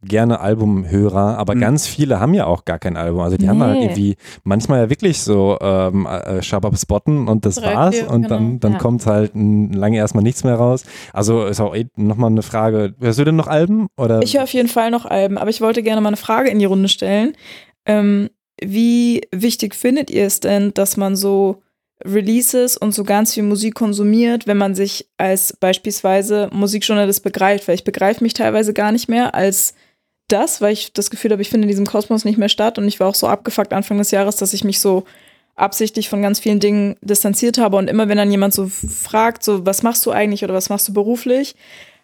gerne 0.05 0.39
Albumhörer, 0.39 1.37
aber 1.37 1.55
mhm. 1.55 1.61
ganz 1.61 1.87
viele 1.87 2.19
haben 2.19 2.33
ja 2.33 2.45
auch 2.45 2.65
gar 2.65 2.79
kein 2.79 2.95
Album. 2.95 3.21
Also 3.21 3.37
die 3.37 3.43
nee. 3.43 3.49
haben 3.49 3.61
halt 3.61 3.81
irgendwie 3.81 4.15
manchmal 4.43 4.79
ja 4.79 4.89
wirklich 4.89 5.21
so 5.21 5.57
ähm, 5.61 6.05
äh, 6.05 6.41
Shabab 6.41 6.77
spotten 6.77 7.27
und 7.27 7.45
das 7.45 7.55
Drei, 7.55 7.75
war's. 7.75 8.01
Und 8.03 8.23
genau. 8.23 8.27
dann, 8.27 8.59
dann 8.59 8.71
ja. 8.73 8.77
kommt 8.77 9.05
halt 9.05 9.31
lange 9.35 9.97
erstmal 9.97 10.23
nichts 10.23 10.43
mehr 10.43 10.55
raus. 10.55 10.83
Also 11.13 11.45
ist 11.45 11.59
auch 11.59 11.75
eh 11.75 11.87
nochmal 11.95 12.29
eine 12.29 12.43
Frage. 12.43 12.93
Hörst 12.99 13.19
du 13.19 13.23
denn 13.23 13.35
noch 13.35 13.47
Alben? 13.47 13.87
Oder? 13.97 14.21
Ich 14.21 14.35
höre 14.35 14.43
auf 14.43 14.53
jeden 14.53 14.69
Fall 14.69 14.91
noch 14.91 15.05
Alben, 15.05 15.37
aber 15.37 15.49
ich 15.49 15.61
wollte 15.61 15.83
gerne 15.83 16.01
mal 16.01 16.09
eine 16.09 16.17
Frage 16.17 16.49
in 16.49 16.59
die 16.59 16.65
Runde 16.65 16.89
stellen. 16.89 17.33
Ähm, 17.86 18.30
wie 18.62 19.22
wichtig 19.32 19.76
findet 19.76 20.10
ihr 20.10 20.26
es 20.26 20.40
denn, 20.40 20.74
dass 20.74 20.98
man 20.98 21.16
so 21.16 21.62
Releases 22.03 22.78
und 22.78 22.94
so 22.94 23.03
ganz 23.03 23.34
viel 23.34 23.44
Musik 23.44 23.76
konsumiert, 23.76 24.48
wenn 24.48 24.57
man 24.57 24.76
sich 24.76 25.07
als 25.18 25.53
beispielsweise 25.53 26.49
Musikjournalist 26.52 27.24
begreift, 27.24 27.68
weil 27.68 27.76
ich 27.76 27.84
begreife 27.84 28.24
mich 28.24 28.34
teilweise 28.34 28.74
gar 28.74 28.91
nicht 28.91 29.07
mehr 29.07 29.34
als 29.34 29.76
das, 30.28 30.60
weil 30.60 30.74
ich 30.74 30.91
das 30.91 31.10
Gefühl 31.10 31.32
habe, 31.32 31.41
ich 31.41 31.49
finde 31.49 31.66
in 31.66 31.70
diesem 31.70 31.86
Kosmos 31.86 32.26
nicht 32.26 32.38
mehr 32.38 32.49
statt. 32.49 32.78
Und 32.78 32.88
ich 32.88 32.99
war 32.99 33.07
auch 33.07 33.16
so 33.16 33.28
abgefuckt 33.28 33.74
Anfang 33.74 33.98
des 33.98 34.12
Jahres, 34.12 34.36
dass 34.36 34.53
ich 34.53 34.64
mich 34.64 34.80
so 34.80 35.06
absichtlich 35.56 36.10
von 36.10 36.22
ganz 36.22 36.40
vielen 36.40 36.60
Dingen 36.60 36.98
distanziert 37.02 37.57
habe. 37.57 37.78
Und 37.78 37.90
immer 37.90 38.10
wenn 38.10 38.18
dann 38.18 38.32
jemand 38.32 38.53
so 38.53 38.68
fragt, 38.68 39.44
so 39.44 39.66
was 39.66 39.84
machst 39.84 40.06
du 40.06 40.12
eigentlich 40.12 40.44
oder 40.44 40.53
was 40.53 40.70
machst 40.70 40.88
du 40.88 40.94
beruflich, 40.94 41.56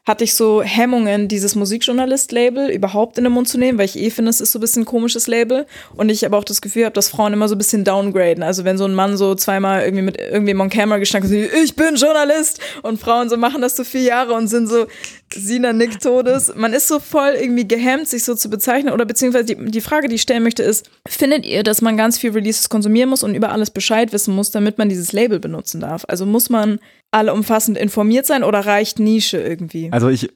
hatte 0.07 0.23
ich 0.23 0.33
so 0.33 0.63
Hemmungen, 0.63 1.27
dieses 1.27 1.53
Musikjournalist-Label 1.53 2.71
überhaupt 2.71 3.19
in 3.19 3.23
den 3.23 3.33
Mund 3.33 3.47
zu 3.47 3.59
nehmen, 3.59 3.77
weil 3.77 3.85
ich 3.85 3.99
eh 3.99 4.09
finde, 4.09 4.31
es 4.31 4.41
ist 4.41 4.51
so 4.51 4.57
ein 4.57 4.61
bisschen 4.61 4.81
ein 4.81 4.85
komisches 4.85 5.27
Label. 5.27 5.67
Und 5.95 6.09
ich 6.09 6.25
aber 6.25 6.37
auch 6.37 6.43
das 6.43 6.61
Gefühl 6.61 6.85
habe, 6.85 6.93
dass 6.93 7.09
Frauen 7.09 7.33
immer 7.33 7.47
so 7.47 7.53
ein 7.53 7.59
bisschen 7.59 7.83
downgraden. 7.83 8.41
Also 8.41 8.63
wenn 8.63 8.79
so 8.79 8.85
ein 8.85 8.95
Mann 8.95 9.15
so 9.15 9.35
zweimal 9.35 9.83
irgendwie 9.83 10.01
mit 10.01 10.19
irgendwem 10.19 10.59
on 10.59 10.71
camera 10.71 10.97
gestanden 10.97 11.29
hat, 11.31 11.53
ich 11.63 11.75
bin 11.75 11.95
Journalist 11.95 12.59
und 12.81 12.99
Frauen 12.99 13.29
so 13.29 13.37
machen 13.37 13.61
das 13.61 13.75
so 13.75 13.83
vier 13.83 14.01
Jahre 14.01 14.33
und 14.33 14.47
sind 14.47 14.67
so 14.67 14.87
Sina 15.31 15.71
Nick 15.71 15.99
Todes. 15.99 16.51
Man 16.55 16.73
ist 16.73 16.87
so 16.87 16.99
voll 16.99 17.35
irgendwie 17.39 17.67
gehemmt, 17.67 18.07
sich 18.07 18.23
so 18.23 18.33
zu 18.33 18.49
bezeichnen. 18.49 18.93
Oder 18.93 19.05
beziehungsweise 19.05 19.45
die, 19.45 19.71
die 19.71 19.81
Frage, 19.81 20.07
die 20.07 20.15
ich 20.15 20.23
stellen 20.23 20.41
möchte, 20.41 20.63
ist, 20.63 20.89
findet 21.07 21.45
ihr, 21.45 21.61
dass 21.61 21.81
man 21.81 21.95
ganz 21.95 22.17
viel 22.17 22.31
Releases 22.31 22.69
konsumieren 22.69 23.09
muss 23.09 23.21
und 23.21 23.35
über 23.35 23.51
alles 23.51 23.69
Bescheid 23.69 24.11
wissen 24.13 24.35
muss, 24.35 24.49
damit 24.49 24.79
man 24.79 24.89
dieses 24.89 25.13
Label 25.13 25.39
benutzen 25.39 25.79
darf? 25.79 26.05
Also 26.07 26.25
muss 26.25 26.49
man 26.49 26.79
alle 27.11 27.33
umfassend 27.33 27.77
informiert 27.77 28.25
sein 28.25 28.43
oder 28.43 28.65
reicht 28.65 28.99
Nische 28.99 29.37
irgendwie? 29.37 29.91
Also 29.91 30.09
ich, 30.09 30.29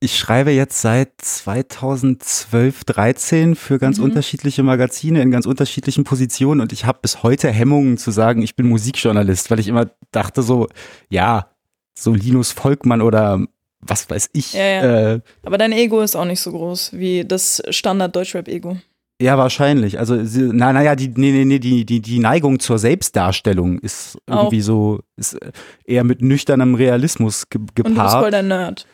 ich 0.00 0.18
schreibe 0.18 0.50
jetzt 0.50 0.80
seit 0.80 1.12
2012, 1.20 2.84
13 2.84 3.56
für 3.56 3.78
ganz 3.78 3.98
mhm. 3.98 4.04
unterschiedliche 4.04 4.62
Magazine 4.62 5.22
in 5.22 5.30
ganz 5.30 5.46
unterschiedlichen 5.46 6.04
Positionen 6.04 6.60
und 6.60 6.72
ich 6.72 6.84
habe 6.84 7.00
bis 7.02 7.22
heute 7.22 7.50
Hemmungen 7.50 7.98
zu 7.98 8.10
sagen, 8.10 8.42
ich 8.42 8.56
bin 8.56 8.66
Musikjournalist, 8.66 9.50
weil 9.50 9.60
ich 9.60 9.68
immer 9.68 9.90
dachte 10.12 10.42
so, 10.42 10.68
ja, 11.08 11.50
so 11.98 12.14
Linus 12.14 12.52
Volkmann 12.52 13.02
oder 13.02 13.44
was 13.80 14.08
weiß 14.08 14.30
ich. 14.32 14.52
Ja, 14.52 14.62
ja. 14.62 15.12
Äh, 15.14 15.20
Aber 15.42 15.58
dein 15.58 15.72
Ego 15.72 16.00
ist 16.00 16.16
auch 16.16 16.24
nicht 16.24 16.40
so 16.40 16.52
groß 16.52 16.92
wie 16.94 17.24
das 17.24 17.62
Standard 17.70 18.14
Deutschrap-Ego. 18.14 18.76
Ja, 19.20 19.36
wahrscheinlich. 19.36 19.98
Also, 19.98 20.16
na, 20.16 20.72
naja, 20.72 20.96
die, 20.96 21.08
nee, 21.08 21.30
nee, 21.30 21.44
nee, 21.44 21.58
die, 21.58 21.84
die, 21.84 22.00
die 22.00 22.18
Neigung 22.18 22.58
zur 22.58 22.78
Selbstdarstellung 22.78 23.78
ist 23.80 24.16
irgendwie 24.26 24.60
Auch. 24.62 24.64
so, 24.64 25.00
ist 25.16 25.38
eher 25.84 26.04
mit 26.04 26.22
nüchternem 26.22 26.74
Realismus 26.74 27.48
ge 27.50 27.60
gepaart. 27.74 27.86
Und 27.86 27.96
du 27.96 28.02
bist 28.02 28.16
voll 28.16 28.30
der 28.30 28.42
Nerd. 28.42 28.86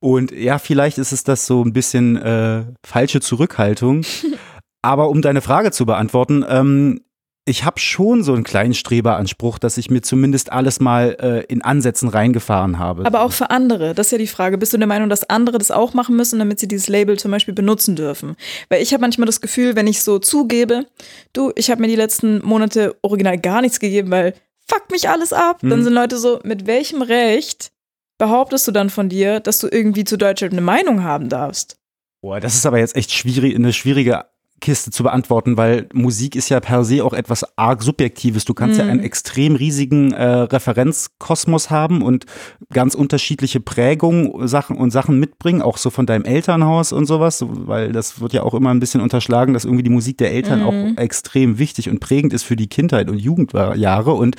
Und 0.00 0.32
ja, 0.32 0.58
vielleicht 0.58 0.96
ist 0.96 1.12
es 1.12 1.24
das 1.24 1.46
so 1.46 1.62
ein 1.62 1.74
bisschen 1.74 2.16
äh, 2.16 2.64
falsche 2.86 3.20
Zurückhaltung. 3.20 4.02
Aber 4.82 5.10
um 5.10 5.20
deine 5.20 5.42
Frage 5.42 5.72
zu 5.72 5.84
beantworten, 5.84 6.44
ähm, 6.48 7.00
ich 7.48 7.64
habe 7.64 7.78
schon 7.78 8.24
so 8.24 8.34
einen 8.34 8.42
kleinen 8.42 8.74
Streberanspruch, 8.74 9.60
dass 9.60 9.78
ich 9.78 9.88
mir 9.88 10.02
zumindest 10.02 10.50
alles 10.52 10.80
mal 10.80 11.16
äh, 11.20 11.44
in 11.44 11.62
Ansätzen 11.62 12.08
reingefahren 12.08 12.80
habe. 12.80 13.06
Aber 13.06 13.22
auch 13.22 13.30
für 13.30 13.50
andere, 13.50 13.94
das 13.94 14.08
ist 14.08 14.10
ja 14.10 14.18
die 14.18 14.26
Frage. 14.26 14.58
Bist 14.58 14.72
du 14.72 14.78
der 14.78 14.88
Meinung, 14.88 15.08
dass 15.08 15.30
andere 15.30 15.58
das 15.58 15.70
auch 15.70 15.94
machen 15.94 16.16
müssen, 16.16 16.40
damit 16.40 16.58
sie 16.58 16.66
dieses 16.66 16.88
Label 16.88 17.16
zum 17.18 17.30
Beispiel 17.30 17.54
benutzen 17.54 17.94
dürfen? 17.94 18.34
Weil 18.68 18.82
ich 18.82 18.92
habe 18.92 19.00
manchmal 19.00 19.26
das 19.26 19.40
Gefühl, 19.40 19.76
wenn 19.76 19.86
ich 19.86 20.02
so 20.02 20.18
zugebe, 20.18 20.86
du, 21.32 21.52
ich 21.54 21.70
habe 21.70 21.80
mir 21.80 21.86
die 21.86 21.94
letzten 21.94 22.44
Monate 22.44 22.96
original 23.02 23.38
gar 23.38 23.60
nichts 23.60 23.78
gegeben, 23.78 24.10
weil 24.10 24.34
fuck 24.66 24.90
mich 24.90 25.08
alles 25.08 25.32
ab. 25.32 25.62
Hm. 25.62 25.70
Dann 25.70 25.84
sind 25.84 25.94
Leute 25.94 26.18
so, 26.18 26.40
mit 26.42 26.66
welchem 26.66 27.00
Recht 27.00 27.70
behauptest 28.18 28.66
du 28.66 28.72
dann 28.72 28.90
von 28.90 29.08
dir, 29.08 29.38
dass 29.38 29.58
du 29.58 29.68
irgendwie 29.70 30.02
zu 30.02 30.18
Deutschland 30.18 30.52
eine 30.52 30.62
Meinung 30.62 31.04
haben 31.04 31.28
darfst? 31.28 31.76
Boah, 32.22 32.40
das 32.40 32.56
ist 32.56 32.66
aber 32.66 32.80
jetzt 32.80 32.96
echt 32.96 33.12
schwierig, 33.12 33.54
eine 33.54 33.72
schwierige 33.72 34.24
Kiste 34.66 34.90
zu 34.90 35.04
beantworten, 35.04 35.56
weil 35.56 35.86
Musik 35.92 36.34
ist 36.34 36.48
ja 36.48 36.58
per 36.58 36.82
se 36.82 37.04
auch 37.04 37.12
etwas 37.12 37.56
arg 37.56 37.84
Subjektives. 37.84 38.44
Du 38.44 38.52
kannst 38.52 38.80
mhm. 38.80 38.84
ja 38.84 38.90
einen 38.90 39.00
extrem 39.00 39.54
riesigen 39.54 40.10
äh, 40.12 40.26
Referenzkosmos 40.26 41.70
haben 41.70 42.02
und 42.02 42.26
ganz 42.72 42.96
unterschiedliche 42.96 43.60
Prägungen 43.60 44.48
Sachen 44.48 44.76
und 44.76 44.90
Sachen 44.90 45.20
mitbringen, 45.20 45.62
auch 45.62 45.78
so 45.78 45.90
von 45.90 46.04
deinem 46.04 46.24
Elternhaus 46.24 46.92
und 46.92 47.06
sowas, 47.06 47.44
weil 47.48 47.92
das 47.92 48.20
wird 48.20 48.32
ja 48.32 48.42
auch 48.42 48.54
immer 48.54 48.70
ein 48.70 48.80
bisschen 48.80 49.00
unterschlagen, 49.00 49.54
dass 49.54 49.64
irgendwie 49.64 49.84
die 49.84 49.90
Musik 49.90 50.18
der 50.18 50.32
Eltern 50.32 50.62
mhm. 50.62 50.66
auch 50.66 51.00
extrem 51.00 51.60
wichtig 51.60 51.88
und 51.88 52.00
prägend 52.00 52.32
ist 52.32 52.42
für 52.42 52.56
die 52.56 52.66
Kindheit 52.66 53.08
und 53.08 53.18
Jugendjahre 53.18 54.14
und 54.14 54.34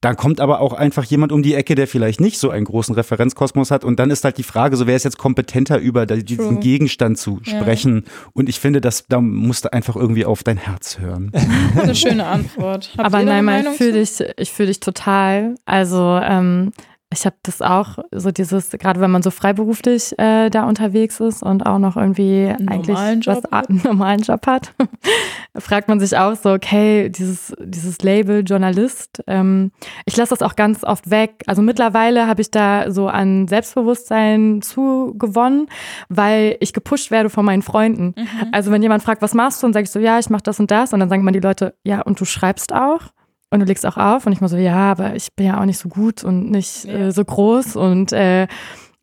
dann 0.00 0.16
kommt 0.16 0.40
aber 0.40 0.60
auch 0.60 0.72
einfach 0.72 1.04
jemand 1.04 1.30
um 1.30 1.42
die 1.42 1.54
Ecke, 1.54 1.74
der 1.74 1.86
vielleicht 1.86 2.20
nicht 2.20 2.38
so 2.38 2.48
einen 2.48 2.64
großen 2.64 2.94
Referenzkosmos 2.94 3.70
hat. 3.70 3.84
Und 3.84 3.98
dann 3.98 4.10
ist 4.10 4.24
halt 4.24 4.38
die 4.38 4.42
Frage, 4.42 4.76
so 4.76 4.86
wer 4.86 4.96
ist 4.96 5.04
jetzt 5.04 5.18
kompetenter 5.18 5.78
über 5.78 6.06
diesen 6.06 6.48
True. 6.48 6.58
Gegenstand 6.58 7.18
zu 7.18 7.40
sprechen. 7.42 8.04
Ja. 8.06 8.12
Und 8.32 8.48
ich 8.48 8.60
finde, 8.60 8.80
dass 8.80 9.04
da 9.08 9.20
musst 9.20 9.66
du 9.66 9.72
einfach 9.72 9.96
irgendwie 9.96 10.24
auf 10.24 10.42
dein 10.42 10.56
Herz 10.56 10.98
hören. 10.98 11.32
Eine 11.76 11.94
schöne 11.94 12.26
Antwort. 12.26 12.94
Habt 12.96 13.06
aber 13.06 13.22
nein, 13.22 13.66
ich 13.70 13.76
fühle 13.76 13.92
dich, 13.92 14.24
ich 14.38 14.52
fühle 14.52 14.68
dich 14.68 14.80
total. 14.80 15.54
Also 15.66 16.18
ähm, 16.22 16.72
ich 17.12 17.26
habe 17.26 17.36
das 17.42 17.60
auch, 17.60 17.98
so 18.12 18.30
dieses, 18.30 18.70
gerade 18.70 19.00
wenn 19.00 19.10
man 19.10 19.22
so 19.22 19.32
freiberuflich 19.32 20.16
äh, 20.18 20.48
da 20.48 20.64
unterwegs 20.64 21.18
ist 21.18 21.42
und 21.42 21.66
auch 21.66 21.78
noch 21.78 21.96
irgendwie 21.96 22.46
einen 22.46 22.68
eigentlich 22.68 23.26
was 23.26 23.42
hat. 23.50 23.68
einen 23.70 23.82
normalen 23.82 24.20
Job 24.20 24.46
hat, 24.46 24.72
fragt 25.58 25.88
man 25.88 25.98
sich 25.98 26.16
auch 26.16 26.36
so, 26.36 26.52
okay, 26.52 27.08
dieses, 27.08 27.52
dieses 27.58 27.98
Label 28.02 28.44
Journalist, 28.46 29.24
ähm, 29.26 29.72
ich 30.04 30.16
lasse 30.16 30.30
das 30.30 30.42
auch 30.42 30.54
ganz 30.54 30.84
oft 30.84 31.10
weg. 31.10 31.42
Also 31.46 31.62
mittlerweile 31.62 32.28
habe 32.28 32.42
ich 32.42 32.52
da 32.52 32.92
so 32.92 33.08
an 33.08 33.48
Selbstbewusstsein 33.48 34.62
zugewonnen, 34.62 35.66
weil 36.08 36.56
ich 36.60 36.72
gepusht 36.72 37.10
werde 37.10 37.28
von 37.28 37.44
meinen 37.44 37.62
Freunden. 37.62 38.14
Mhm. 38.16 38.28
Also 38.52 38.70
wenn 38.70 38.82
jemand 38.82 39.02
fragt, 39.02 39.20
was 39.20 39.34
machst 39.34 39.62
du, 39.62 39.66
und 39.66 39.72
sage 39.72 39.84
ich 39.84 39.90
so, 39.90 39.98
ja, 39.98 40.20
ich 40.20 40.30
mache 40.30 40.44
das 40.44 40.60
und 40.60 40.70
das, 40.70 40.92
und 40.92 41.00
dann 41.00 41.08
sagen 41.08 41.24
man 41.24 41.34
die 41.34 41.40
Leute, 41.40 41.74
ja, 41.82 42.02
und 42.02 42.20
du 42.20 42.24
schreibst 42.24 42.72
auch. 42.72 43.00
Und 43.50 43.60
du 43.60 43.66
legst 43.66 43.84
auch 43.84 43.96
auf 43.96 44.26
und 44.26 44.32
ich 44.32 44.40
mal 44.40 44.48
so, 44.48 44.56
ja, 44.56 44.92
aber 44.92 45.16
ich 45.16 45.34
bin 45.34 45.46
ja 45.46 45.60
auch 45.60 45.64
nicht 45.64 45.78
so 45.78 45.88
gut 45.88 46.22
und 46.22 46.50
nicht 46.50 46.84
ja. 46.84 47.08
äh, 47.08 47.12
so 47.12 47.24
groß 47.24 47.76
und 47.76 48.12
äh, 48.12 48.46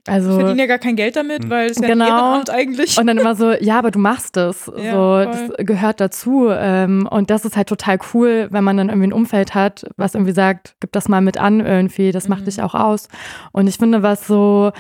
also, 0.08 0.32
ich 0.32 0.36
verdiene 0.38 0.62
ja 0.62 0.68
gar 0.68 0.78
kein 0.80 0.96
Geld 0.96 1.16
damit, 1.18 1.44
hm. 1.44 1.50
weil 1.50 1.70
es 1.70 1.80
ja 1.80 1.88
genau. 1.88 2.06
ein 2.06 2.12
Ehrenamt 2.12 2.50
eigentlich. 2.50 2.98
Und 2.98 3.08
dann 3.08 3.18
immer 3.18 3.36
so, 3.36 3.52
ja, 3.52 3.78
aber 3.78 3.92
du 3.92 4.00
machst 4.00 4.38
es. 4.38 4.72
Ja, 4.78 4.94
so, 4.94 5.32
das 5.32 5.66
gehört 5.66 6.00
dazu. 6.00 6.48
Ähm, 6.50 7.08
und 7.12 7.30
das 7.30 7.46
ist 7.46 7.58
halt 7.58 7.68
total 7.68 8.00
cool, 8.14 8.48
wenn 8.52 8.64
man 8.64 8.78
dann 8.78 8.90
irgendwie 8.90 9.08
ein 9.08 9.14
Umfeld 9.14 9.54
hat, 9.54 9.86
was 9.98 10.16
irgendwie 10.16 10.32
sagt, 10.32 10.76
gib 10.80 10.92
das 10.94 11.10
mal 11.10 11.22
mit 11.22 11.38
an 11.38 11.60
irgendwie, 11.60 12.12
das 12.12 12.30
macht 12.30 12.42
mhm. 12.42 12.46
dich 12.46 12.62
auch 12.62 12.74
aus. 12.74 13.10
Und 13.52 13.68
ich 13.68 13.78
finde, 13.78 14.02
was 14.02 14.26
so 14.26 14.72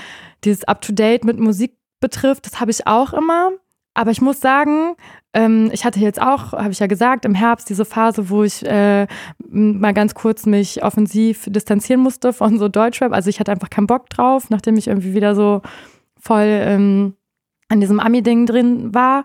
dieses 0.44 0.64
Up-to-Date 0.64 1.26
mit 1.26 1.39
Musik 1.39 1.77
betrifft, 1.99 2.45
das 2.45 2.60
habe 2.61 2.72
ich 2.72 2.88
auch 2.88 3.14
immer. 3.14 3.52
Aber 3.98 4.11
ich 4.11 4.22
muss 4.22 4.40
sagen, 4.40 4.95
ähm, 5.34 5.72
ich 5.74 5.84
hatte 5.84 5.99
jetzt 5.99 6.22
auch, 6.22 6.53
habe 6.53 6.69
ich 6.69 6.78
ja 6.78 6.86
gesagt, 6.86 7.26
im 7.26 7.34
Herbst 7.34 7.68
diese 7.68 7.84
Phase, 7.84 8.30
wo 8.30 8.44
ich 8.44 8.64
äh, 8.64 9.07
mal 9.49 9.94
ganz 9.95 10.14
kurz 10.14 10.45
mich 10.45 10.84
offensiv 10.84 11.48
distanzieren 11.48 12.02
musste 12.02 12.32
von 12.32 12.60
so 12.60 12.68
Deutschrap. 12.68 13.11
Also 13.11 13.32
ich 13.32 13.40
hatte 13.40 13.52
einfach 13.52 13.72
keinen 13.72 13.88
Bock 13.88 14.07
drauf, 14.11 14.52
nachdem 14.52 14.78
ich 14.78 14.88
irgendwie 14.88 15.15
wieder 15.15 15.34
so 15.34 15.64
voll 16.19 16.45
ähm, 16.45 17.15
an 17.69 17.82
diesem 17.82 17.99
Ami-Ding 17.99 18.45
drin 18.45 18.94
war. 18.94 19.24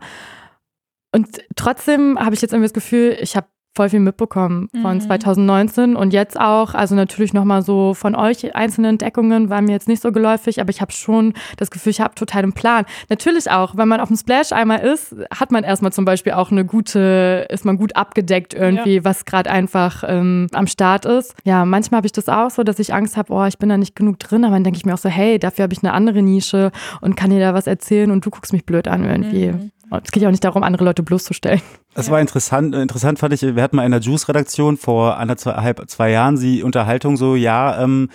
Und 1.14 1.42
trotzdem 1.54 2.18
habe 2.18 2.34
ich 2.34 2.40
jetzt 2.40 2.52
irgendwie 2.54 2.68
das 2.68 2.72
Gefühl, 2.72 3.18
ich 3.20 3.36
habe 3.36 3.48
voll 3.74 3.88
viel 3.88 4.00
mitbekommen 4.00 4.68
von 4.82 4.96
mhm. 4.96 5.00
2019 5.00 5.96
und 5.96 6.12
jetzt 6.12 6.38
auch, 6.38 6.74
also 6.74 6.94
natürlich 6.94 7.32
nochmal 7.32 7.62
so 7.62 7.94
von 7.94 8.14
euch 8.14 8.54
einzelne 8.54 8.88
Entdeckungen 8.88 9.48
waren 9.48 9.64
mir 9.64 9.72
jetzt 9.72 9.88
nicht 9.88 10.02
so 10.02 10.12
geläufig, 10.12 10.60
aber 10.60 10.68
ich 10.68 10.82
habe 10.82 10.92
schon 10.92 11.32
das 11.56 11.70
Gefühl, 11.70 11.90
ich 11.90 12.00
habe 12.00 12.14
total 12.14 12.42
einen 12.42 12.52
Plan. 12.52 12.84
Natürlich 13.08 13.50
auch, 13.50 13.76
wenn 13.76 13.88
man 13.88 14.00
auf 14.00 14.08
dem 14.08 14.16
Splash 14.16 14.52
einmal 14.52 14.80
ist, 14.80 15.16
hat 15.34 15.52
man 15.52 15.64
erstmal 15.64 15.92
zum 15.92 16.04
Beispiel 16.04 16.32
auch 16.32 16.50
eine 16.50 16.66
gute, 16.66 17.46
ist 17.48 17.64
man 17.64 17.78
gut 17.78 17.96
abgedeckt 17.96 18.52
irgendwie, 18.52 18.96
ja. 18.96 19.04
was 19.04 19.24
gerade 19.24 19.50
einfach 19.50 20.04
ähm, 20.06 20.48
am 20.52 20.66
Start 20.66 21.06
ist. 21.06 21.34
Ja, 21.44 21.64
manchmal 21.64 21.98
habe 21.98 22.06
ich 22.06 22.12
das 22.12 22.28
auch 22.28 22.50
so, 22.50 22.64
dass 22.64 22.78
ich 22.78 22.92
Angst 22.92 23.16
habe, 23.16 23.32
oh, 23.32 23.44
ich 23.46 23.58
bin 23.58 23.70
da 23.70 23.78
nicht 23.78 23.96
genug 23.96 24.18
drin, 24.18 24.44
aber 24.44 24.54
dann 24.54 24.64
denke 24.64 24.76
ich 24.76 24.84
mir 24.84 24.92
auch 24.92 24.98
so, 24.98 25.08
hey, 25.08 25.38
dafür 25.38 25.62
habe 25.62 25.72
ich 25.72 25.82
eine 25.82 25.94
andere 25.94 26.20
Nische 26.20 26.72
und 27.00 27.16
kann 27.16 27.30
dir 27.30 27.40
da 27.40 27.54
was 27.54 27.66
erzählen 27.66 28.10
und 28.10 28.26
du 28.26 28.30
guckst 28.30 28.52
mich 28.52 28.66
blöd 28.66 28.86
an 28.86 29.04
irgendwie. 29.04 29.52
Mhm. 29.52 29.70
Es 30.02 30.10
geht 30.10 30.22
ja 30.22 30.28
auch 30.28 30.32
nicht 30.32 30.44
darum, 30.44 30.62
andere 30.62 30.84
Leute 30.84 31.02
bloßzustellen. 31.02 31.60
Es 31.94 32.10
war 32.10 32.20
interessant, 32.20 32.74
interessant 32.74 33.18
fand 33.18 33.34
ich, 33.34 33.42
wir 33.42 33.62
hatten 33.62 33.76
mal 33.76 33.84
in 33.84 33.90
der 33.90 34.00
Juice-Redaktion 34.00 34.76
vor 34.76 35.18
anderthalb, 35.18 35.88
zwei 35.88 36.10
Jahren 36.10 36.40
die 36.40 36.62
Unterhaltung 36.62 37.16
so, 37.16 37.36
ja, 37.36 37.82
ähm, 37.82 38.08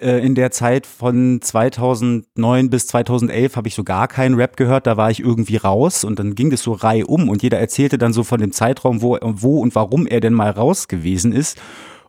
äh, 0.00 0.24
in 0.24 0.34
der 0.34 0.50
Zeit 0.50 0.86
von 0.86 1.40
2009 1.40 2.70
bis 2.70 2.86
2011 2.88 3.56
habe 3.56 3.68
ich 3.68 3.74
so 3.74 3.84
gar 3.84 4.08
keinen 4.08 4.34
Rap 4.34 4.56
gehört, 4.56 4.86
da 4.86 4.96
war 4.96 5.10
ich 5.10 5.20
irgendwie 5.20 5.56
raus 5.56 6.04
und 6.04 6.18
dann 6.18 6.34
ging 6.34 6.50
das 6.50 6.62
so 6.62 6.72
Reihe 6.72 7.06
um 7.06 7.28
und 7.28 7.42
jeder 7.42 7.58
erzählte 7.58 7.96
dann 7.96 8.12
so 8.12 8.22
von 8.22 8.40
dem 8.40 8.52
Zeitraum, 8.52 9.00
wo, 9.00 9.18
wo 9.22 9.60
und 9.60 9.74
warum 9.74 10.06
er 10.06 10.20
denn 10.20 10.34
mal 10.34 10.50
raus 10.50 10.88
gewesen 10.88 11.32
ist. 11.32 11.58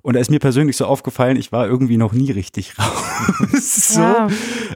Und 0.01 0.13
da 0.13 0.19
ist 0.19 0.29
mir 0.29 0.39
persönlich 0.39 0.77
so 0.77 0.85
aufgefallen, 0.85 1.37
ich 1.37 1.51
war 1.51 1.67
irgendwie 1.67 1.97
noch 1.97 2.13
nie 2.13 2.31
richtig 2.31 2.75
raus. 2.79 3.93
so. 3.93 4.01
Ja. 4.01 4.27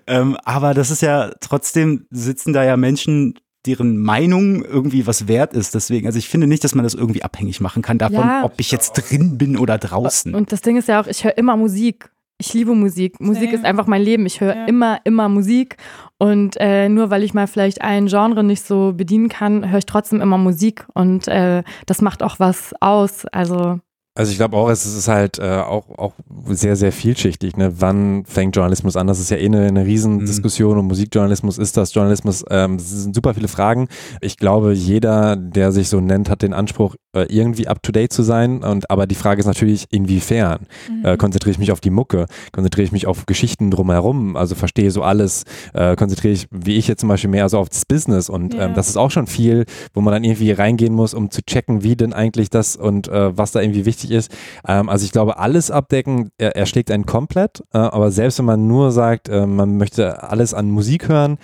Ähm, 0.07 0.37
aber 0.43 0.73
das 0.73 0.91
ist 0.91 1.01
ja 1.01 1.31
trotzdem 1.39 2.05
sitzen 2.09 2.53
da 2.53 2.63
ja 2.63 2.75
Menschen 2.77 3.35
deren 3.65 3.97
Meinung 3.97 4.63
irgendwie 4.63 5.05
was 5.07 5.27
wert 5.27 5.53
ist. 5.53 5.75
Deswegen, 5.75 6.07
also 6.07 6.17
ich 6.17 6.29
finde 6.29 6.47
nicht, 6.47 6.63
dass 6.63 6.75
man 6.75 6.83
das 6.83 6.93
irgendwie 6.93 7.23
abhängig 7.23 7.61
machen 7.61 7.81
kann 7.81 7.97
davon, 7.97 8.15
ja. 8.15 8.43
ob 8.43 8.53
ich 8.57 8.71
jetzt 8.71 8.93
drin 8.93 9.37
bin 9.37 9.57
oder 9.57 9.77
draußen. 9.77 10.33
Und 10.33 10.51
das 10.51 10.61
Ding 10.61 10.77
ist 10.77 10.87
ja 10.87 11.01
auch, 11.01 11.07
ich 11.07 11.23
höre 11.23 11.37
immer 11.37 11.55
Musik. 11.55 12.11
Ich 12.39 12.55
liebe 12.55 12.73
Musik. 12.73 13.19
Musik 13.19 13.51
Same. 13.51 13.55
ist 13.55 13.65
einfach 13.65 13.85
mein 13.85 14.01
Leben. 14.01 14.25
Ich 14.25 14.41
höre 14.41 14.55
ja. 14.55 14.65
immer, 14.65 14.99
immer 15.03 15.29
Musik. 15.29 15.77
Und 16.17 16.55
äh, 16.59 16.89
nur 16.89 17.11
weil 17.11 17.21
ich 17.21 17.35
mal 17.35 17.45
vielleicht 17.45 17.81
ein 17.81 18.07
Genre 18.07 18.43
nicht 18.43 18.65
so 18.65 18.93
bedienen 18.93 19.29
kann, 19.29 19.69
höre 19.69 19.77
ich 19.77 19.85
trotzdem 19.85 20.21
immer 20.21 20.39
Musik. 20.39 20.87
Und 20.95 21.27
äh, 21.27 21.63
das 21.85 22.01
macht 22.01 22.23
auch 22.23 22.39
was 22.39 22.73
aus. 22.79 23.25
Also 23.27 23.79
Also 24.13 24.33
ich 24.33 24.37
glaube 24.37 24.57
auch, 24.57 24.69
es 24.69 24.85
ist 24.85 25.07
halt 25.07 25.39
äh, 25.39 25.61
auch, 25.61 25.89
auch 25.97 26.11
sehr, 26.49 26.75
sehr 26.75 26.91
vielschichtig. 26.91 27.55
Ne? 27.55 27.79
Wann 27.79 28.25
fängt 28.25 28.57
Journalismus 28.57 28.97
an? 28.97 29.07
Das 29.07 29.21
ist 29.21 29.31
ja 29.31 29.37
eh 29.37 29.45
eine, 29.45 29.67
eine 29.67 29.85
Riesendiskussion 29.85 30.73
mhm. 30.73 30.79
und 30.79 30.87
Musikjournalismus 30.87 31.57
ist 31.57 31.77
das 31.77 31.93
Journalismus. 31.93 32.43
Ähm, 32.49 32.75
es 32.75 32.89
sind 32.89 33.15
super 33.15 33.33
viele 33.33 33.47
Fragen. 33.47 33.87
Ich 34.19 34.35
glaube, 34.35 34.73
jeder, 34.73 35.37
der 35.37 35.71
sich 35.71 35.87
so 35.87 36.01
nennt, 36.01 36.29
hat 36.29 36.41
den 36.41 36.53
Anspruch, 36.53 36.95
äh, 37.13 37.23
irgendwie 37.29 37.67
up-to-date 37.69 38.11
zu 38.11 38.23
sein. 38.23 38.63
Und 38.63 38.89
aber 38.89 39.07
die 39.07 39.15
Frage 39.15 39.39
ist 39.39 39.45
natürlich, 39.45 39.87
inwiefern? 39.91 40.67
Mhm. 40.89 41.05
Äh, 41.05 41.17
konzentriere 41.17 41.51
ich 41.51 41.59
mich 41.59 41.71
auf 41.71 41.79
die 41.79 41.89
Mucke? 41.89 42.25
Konzentriere 42.51 42.85
ich 42.85 42.91
mich 42.91 43.07
auf 43.07 43.25
Geschichten 43.25 43.71
drumherum? 43.71 44.35
Also 44.35 44.55
verstehe 44.55 44.91
so 44.91 45.03
alles? 45.03 45.45
Äh, 45.73 45.95
konzentriere 45.95 46.33
ich, 46.33 46.47
wie 46.51 46.75
ich 46.75 46.89
jetzt 46.89 46.99
zum 46.99 47.09
Beispiel, 47.09 47.29
mehr 47.29 47.47
so 47.47 47.59
auf 47.59 47.69
das 47.69 47.85
Business? 47.85 48.29
Und 48.29 48.55
ja. 48.55 48.65
ähm, 48.65 48.73
das 48.73 48.89
ist 48.89 48.97
auch 48.97 49.11
schon 49.11 49.27
viel, 49.27 49.65
wo 49.93 50.01
man 50.01 50.13
dann 50.13 50.25
irgendwie 50.25 50.51
reingehen 50.51 50.93
muss, 50.93 51.13
um 51.13 51.31
zu 51.31 51.41
checken, 51.43 51.81
wie 51.83 51.95
denn 51.95 52.11
eigentlich 52.11 52.49
das 52.49 52.75
und 52.75 53.07
äh, 53.07 53.37
was 53.37 53.53
da 53.53 53.61
irgendwie 53.61 53.85
wichtig 53.85 54.00
ist. 54.09 54.31
Ähm, 54.67 54.89
also 54.89 55.05
ich 55.05 55.11
glaube, 55.11 55.37
alles 55.37 55.69
abdecken, 55.69 56.31
er, 56.39 56.55
er 56.55 56.65
schlägt 56.65 56.89
einen 56.89 57.05
komplett. 57.05 57.61
Äh, 57.73 57.77
aber 57.77 58.09
selbst 58.09 58.39
wenn 58.39 58.45
man 58.45 58.67
nur 58.67 58.91
sagt, 58.91 59.29
äh, 59.29 59.45
man 59.45 59.77
möchte 59.77 60.23
alles 60.23 60.55
an 60.55 60.71
Musik 60.71 61.07
hören, 61.07 61.37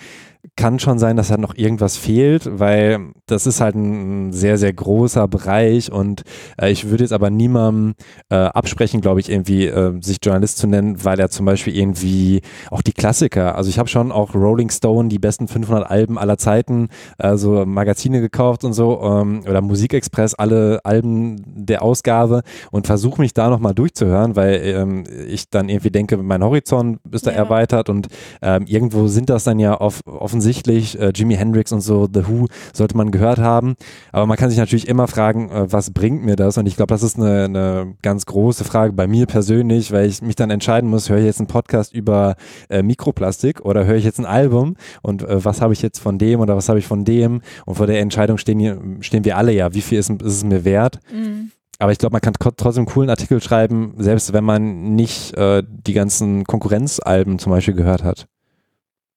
kann 0.56 0.78
schon 0.78 0.98
sein, 0.98 1.16
dass 1.16 1.28
da 1.28 1.36
noch 1.36 1.56
irgendwas 1.56 1.96
fehlt, 1.96 2.48
weil 2.58 3.12
das 3.26 3.46
ist 3.46 3.60
halt 3.60 3.74
ein 3.74 4.32
sehr, 4.32 4.58
sehr 4.58 4.72
großer 4.72 5.28
Bereich 5.28 5.92
und 5.92 6.22
äh, 6.60 6.70
ich 6.70 6.90
würde 6.90 7.04
jetzt 7.04 7.12
aber 7.12 7.30
niemandem 7.30 7.94
äh, 8.30 8.36
absprechen, 8.36 9.00
glaube 9.00 9.20
ich, 9.20 9.30
irgendwie 9.30 9.66
äh, 9.66 10.00
sich 10.00 10.18
Journalist 10.22 10.58
zu 10.58 10.66
nennen, 10.66 11.04
weil 11.04 11.18
er 11.20 11.30
zum 11.30 11.46
Beispiel 11.46 11.76
irgendwie 11.76 12.42
auch 12.70 12.82
die 12.82 12.92
Klassiker, 12.92 13.56
also 13.56 13.68
ich 13.70 13.78
habe 13.78 13.88
schon 13.88 14.12
auch 14.12 14.34
Rolling 14.34 14.70
Stone, 14.70 15.08
die 15.08 15.18
besten 15.18 15.48
500 15.48 15.88
Alben 15.88 16.18
aller 16.18 16.38
Zeiten, 16.38 16.88
also 17.18 17.64
Magazine 17.66 18.20
gekauft 18.20 18.64
und 18.64 18.72
so 18.72 19.00
ähm, 19.02 19.42
oder 19.48 19.60
Musikexpress, 19.60 20.34
alle 20.34 20.80
Alben 20.84 21.42
der 21.46 21.82
Ausgabe 21.82 22.42
und 22.70 22.86
versuche 22.86 23.20
mich 23.20 23.34
da 23.34 23.48
nochmal 23.48 23.74
durchzuhören, 23.74 24.36
weil 24.36 24.60
ähm, 24.64 25.04
ich 25.28 25.50
dann 25.50 25.68
irgendwie 25.68 25.90
denke, 25.90 26.16
mein 26.16 26.42
Horizont 26.42 27.00
ist 27.10 27.26
da 27.26 27.30
ja. 27.30 27.38
erweitert 27.38 27.88
und 27.88 28.08
ähm, 28.42 28.64
irgendwo 28.66 29.08
sind 29.08 29.30
das 29.30 29.44
dann 29.44 29.58
ja 29.58 29.74
auf, 29.74 30.00
auf 30.06 30.27
offensichtlich. 30.28 31.00
Äh, 31.00 31.12
Jimi 31.14 31.36
Hendrix 31.36 31.72
und 31.72 31.80
so, 31.80 32.06
The 32.12 32.28
Who 32.28 32.48
sollte 32.74 32.98
man 32.98 33.10
gehört 33.10 33.38
haben. 33.38 33.76
Aber 34.12 34.26
man 34.26 34.36
kann 34.36 34.50
sich 34.50 34.58
natürlich 34.58 34.86
immer 34.86 35.08
fragen, 35.08 35.50
äh, 35.50 35.72
was 35.72 35.90
bringt 35.90 36.22
mir 36.22 36.36
das? 36.36 36.58
Und 36.58 36.66
ich 36.66 36.76
glaube, 36.76 36.92
das 36.92 37.02
ist 37.02 37.16
eine, 37.16 37.44
eine, 37.44 37.94
ganz 38.02 38.26
große 38.26 38.64
Frage 38.64 38.92
bei 38.92 39.06
mir 39.06 39.24
persönlich, 39.24 39.90
weil 39.90 40.06
ich 40.06 40.20
mich 40.20 40.36
dann 40.36 40.50
entscheiden 40.50 40.90
muss, 40.90 41.08
höre 41.08 41.18
ich 41.18 41.24
jetzt 41.24 41.40
einen 41.40 41.46
Podcast 41.46 41.94
über 41.94 42.36
äh, 42.68 42.82
Mikroplastik 42.82 43.62
oder 43.62 43.86
höre 43.86 43.96
ich 43.96 44.04
jetzt 44.04 44.18
ein 44.18 44.26
Album 44.26 44.76
und 45.00 45.22
äh, 45.22 45.42
was 45.42 45.62
habe 45.62 45.72
ich 45.72 45.80
jetzt 45.80 45.98
von 45.98 46.18
dem 46.18 46.40
oder 46.40 46.56
was 46.56 46.68
habe 46.68 46.78
ich 46.78 46.86
von 46.86 47.06
dem? 47.06 47.40
Und 47.64 47.76
vor 47.76 47.86
der 47.86 48.00
Entscheidung 48.00 48.36
stehen, 48.36 48.58
hier, 48.58 48.78
stehen 49.00 49.24
wir 49.24 49.38
alle 49.38 49.52
ja. 49.52 49.72
Wie 49.72 49.80
viel 49.80 49.98
ist, 49.98 50.10
ist 50.10 50.20
es 50.20 50.44
mir 50.44 50.64
wert? 50.64 50.98
Mhm. 51.10 51.52
Aber 51.78 51.92
ich 51.92 51.98
glaube, 51.98 52.12
man 52.12 52.20
kann 52.20 52.34
trotzdem 52.38 52.82
einen 52.82 52.86
coolen 52.86 53.08
Artikel 53.08 53.40
schreiben, 53.40 53.94
selbst 53.98 54.32
wenn 54.32 54.44
man 54.44 54.94
nicht 54.94 55.34
äh, 55.36 55.62
die 55.66 55.92
ganzen 55.94 56.44
Konkurrenzalben 56.44 57.38
zum 57.38 57.50
Beispiel 57.50 57.74
gehört 57.74 58.02
hat. 58.02 58.26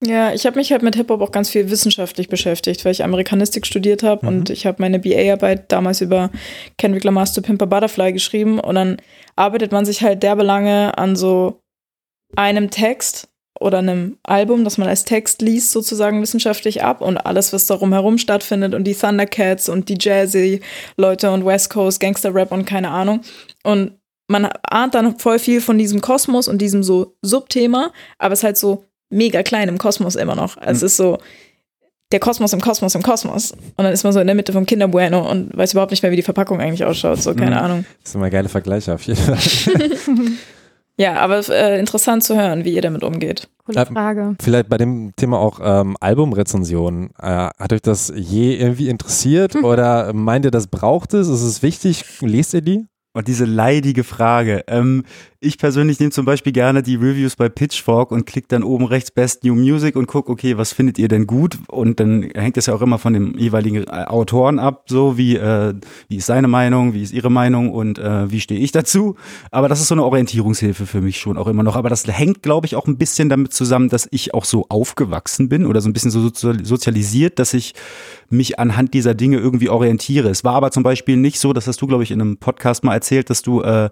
Ja, 0.04 0.34
ich 0.34 0.48
habe 0.48 0.58
mich 0.58 0.72
halt 0.72 0.82
mit 0.82 0.96
Hip-Hop 0.96 1.22
auch 1.22 1.32
ganz 1.32 1.52
viel 1.52 1.70
wissenschaftlich 1.70 2.28
beschäftigt, 2.28 2.84
weil 2.84 2.92
ich 2.92 3.04
Amerikanistik 3.04 3.68
studiert 3.68 4.02
habe 4.02 4.26
mhm. 4.26 4.32
und 4.32 4.50
ich 4.50 4.66
habe 4.66 4.82
meine 4.82 4.98
BA-Arbeit 4.98 5.72
damals 5.72 6.02
über 6.02 6.32
Kendrick 6.80 7.04
Lamar's 7.04 7.34
To 7.34 7.42
Pimper 7.42 7.68
Butterfly 7.68 8.12
geschrieben 8.12 8.60
und 8.60 8.76
dann 8.76 8.98
arbeitet 9.36 9.72
man 9.72 9.86
sich 9.86 10.02
halt 10.02 10.24
derbe 10.24 10.42
lange 10.42 10.98
an 10.98 11.16
so 11.16 11.62
einem 12.36 12.72
Text 12.72 13.28
oder 13.60 13.78
einem 13.78 14.18
Album, 14.24 14.64
das 14.64 14.80
man 14.80 14.88
als 14.88 15.06
Text 15.06 15.44
liest, 15.44 15.72
sozusagen 15.72 16.22
wissenschaftlich 16.24 16.84
ab 16.84 17.02
und 17.02 17.18
alles, 17.18 17.54
was 17.54 17.68
darum 17.68 17.94
herum 17.94 18.18
stattfindet 18.18 18.74
und 18.74 18.86
die 18.86 18.96
Thundercats 18.96 19.70
und 19.70 19.88
die 19.88 19.98
Jazzy-Leute 20.00 21.30
und 21.30 21.46
West 21.46 21.70
Coast, 21.70 22.00
Gangster-Rap 22.00 22.52
und 22.52 22.66
keine 22.66 22.90
Ahnung. 22.90 23.22
Und 23.64 24.00
man 24.28 24.46
ahnt 24.64 24.96
dann 24.96 25.20
voll 25.20 25.38
viel 25.38 25.62
von 25.62 25.78
diesem 25.78 26.02
Kosmos 26.02 26.48
und 26.48 26.60
diesem 26.60 26.82
so 26.82 27.16
Subthema, 27.22 27.92
aber 28.18 28.34
es 28.34 28.40
ist 28.40 28.44
halt 28.44 28.58
so 28.58 28.86
mega 29.12 29.44
klein 29.44 29.70
im 29.70 29.78
Kosmos 29.78 30.16
immer 30.16 30.36
noch. 30.36 30.58
Also 30.58 30.70
mhm. 30.70 30.76
es 30.76 30.84
ist 30.84 30.98
so 30.98 31.18
der 32.12 32.20
Kosmos 32.20 32.54
im 32.54 32.62
Kosmos 32.62 32.96
im 32.96 33.04
Kosmos. 33.04 33.52
Und 33.52 33.84
dann 33.84 33.94
ist 33.94 34.04
man 34.04 34.14
so 34.14 34.20
in 34.20 34.28
der 34.28 34.36
Mitte 34.36 34.54
vom 34.54 34.66
Kinderbueno 34.66 35.30
und 35.30 35.56
weiß 35.56 35.74
überhaupt 35.74 35.92
nicht 35.92 36.04
mehr, 36.04 36.12
wie 36.12 36.18
die 36.18 36.22
Verpackung 36.22 36.60
eigentlich 36.60 36.84
ausschaut. 36.84 37.22
So, 37.22 37.34
keine 37.34 37.52
mhm. 37.52 37.62
Ahnung. 37.62 37.86
Das 38.04 38.12
sind 38.12 38.22
immer 38.22 38.30
geile 38.30 38.50
Vergleiche 38.50 38.94
auf 38.94 39.04
jeden 39.04 39.22
Fall. 39.22 39.38
ja, 40.98 41.16
aber 41.16 41.42
äh, 41.50 41.80
interessant 41.80 42.24
zu 42.24 42.36
hören, 42.36 42.66
wie 42.66 42.74
ihr 42.74 42.82
damit 42.82 43.04
umgeht. 43.04 43.48
Coole 43.66 43.86
Frage. 43.86 44.36
Vielleicht 44.42 44.70
bei 44.70 44.78
dem 44.78 45.14
Thema 45.16 45.40
auch 45.40 45.60
ähm, 45.64 45.96
Albumrezensionen. 46.00 47.12
Äh, 47.22 47.50
hat 47.58 47.74
euch 47.74 47.82
das 47.82 48.12
je 48.14 48.56
irgendwie 48.56 48.90
interessiert 48.90 49.56
oder 49.64 50.14
meint 50.14 50.46
ihr, 50.46 50.52
das 50.52 50.68
braucht 50.68 51.14
es? 51.14 51.28
Ist 51.28 51.44
es 51.44 51.64
wichtig? 51.64 52.04
Lest 52.22 52.54
ihr 52.54 52.62
die? 52.62 52.88
Und 53.14 53.28
diese 53.28 53.44
leidige 53.44 54.06
Frage. 54.06 54.64
Ähm, 54.68 55.04
ich 55.42 55.58
persönlich 55.58 56.00
nehme 56.00 56.12
zum 56.12 56.24
Beispiel 56.24 56.54
gerne 56.54 56.84
die 56.84 56.96
Reviews 56.96 57.36
bei 57.36 57.50
Pitchfork 57.50 58.12
und 58.12 58.26
klicke 58.26 58.48
dann 58.50 58.64
oben 58.64 58.86
rechts 58.86 59.10
Best 59.10 59.44
New 59.44 59.56
Music 59.56 59.96
und 59.96 60.06
gucke, 60.06 60.32
okay, 60.32 60.58
was 60.58 60.72
findet 60.72 61.00
ihr 61.00 61.08
denn 61.08 61.26
gut? 61.26 61.58
Und 61.68 62.00
dann 62.00 62.30
hängt 62.36 62.58
es 62.58 62.68
ja 62.68 62.76
auch 62.76 62.82
immer 62.82 63.00
von 63.00 63.14
dem 63.14 63.38
jeweiligen 63.38 63.84
äh, 63.84 64.06
Autoren 64.06 64.60
ab, 64.60 64.84
so 64.88 65.18
wie, 65.18 65.36
äh, 65.36 65.74
wie 66.08 66.18
ist 66.18 66.28
seine 66.28 66.48
Meinung, 66.48 66.94
wie 66.94 67.02
ist 67.02 67.12
ihre 67.12 67.32
Meinung 67.32 67.72
und 67.72 67.98
äh, 67.98 68.32
wie 68.32 68.40
stehe 68.40 68.62
ich 68.62 68.72
dazu. 68.72 69.16
Aber 69.50 69.68
das 69.68 69.82
ist 69.82 69.88
so 69.88 69.96
eine 69.96 70.06
Orientierungshilfe 70.06 70.86
für 70.86 71.02
mich 71.02 71.20
schon 71.20 71.38
auch 71.38 71.48
immer 71.48 71.64
noch. 71.64 71.76
Aber 71.76 71.90
das 71.90 72.08
hängt, 72.08 72.44
glaube 72.44 72.68
ich, 72.68 72.76
auch 72.76 72.88
ein 72.88 72.98
bisschen 72.98 73.28
damit 73.28 73.52
zusammen, 73.52 73.90
dass 73.90 74.08
ich 74.12 74.34
auch 74.34 74.46
so 74.46 74.68
aufgewachsen 74.70 75.50
bin 75.50 75.66
oder 75.66 75.82
so 75.82 75.90
ein 75.90 75.94
bisschen 75.94 76.12
so 76.12 76.30
sozialisiert, 76.30 77.40
dass 77.40 77.54
ich 77.54 77.74
mich 78.30 78.60
anhand 78.60 78.94
dieser 78.94 79.16
Dinge 79.16 79.38
irgendwie 79.38 79.70
orientiere. 79.70 80.30
Es 80.30 80.44
war 80.44 80.54
aber 80.54 80.72
zum 80.72 80.84
Beispiel 80.84 81.18
nicht 81.18 81.40
so, 81.40 81.52
das 81.52 81.68
hast 81.68 81.82
du, 81.82 81.88
glaube 81.88 82.04
ich, 82.04 82.12
in 82.12 82.22
einem 82.22 82.38
Podcast 82.38 82.84
mal 82.84 83.01
erzählt, 83.02 83.30
dass 83.30 83.42
du 83.42 83.62
äh, 83.62 83.90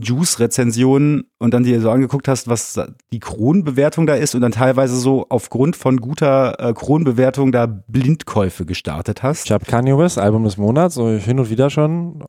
Juice-Rezensionen 0.00 1.24
und 1.38 1.54
dann 1.54 1.64
dir 1.64 1.80
so 1.80 1.90
angeguckt 1.90 2.28
hast, 2.28 2.48
was 2.48 2.80
die 3.12 3.20
Kronbewertung 3.20 4.06
da 4.06 4.14
ist 4.14 4.34
und 4.34 4.40
dann 4.40 4.52
teilweise 4.52 4.96
so 4.96 5.26
aufgrund 5.28 5.76
von 5.76 5.98
guter 5.98 6.58
äh, 6.58 6.72
Kronbewertung 6.72 7.52
da 7.52 7.66
Blindkäufe 7.66 8.64
gestartet 8.64 9.22
hast. 9.22 9.46
Ich 9.46 9.52
habe 9.52 9.64
Kanye 9.64 9.96
West, 9.98 10.18
Album 10.18 10.44
des 10.44 10.56
Monats, 10.56 10.94
so 10.94 11.10
hin 11.10 11.38
und 11.38 11.50
wieder 11.50 11.70
schon 11.70 12.24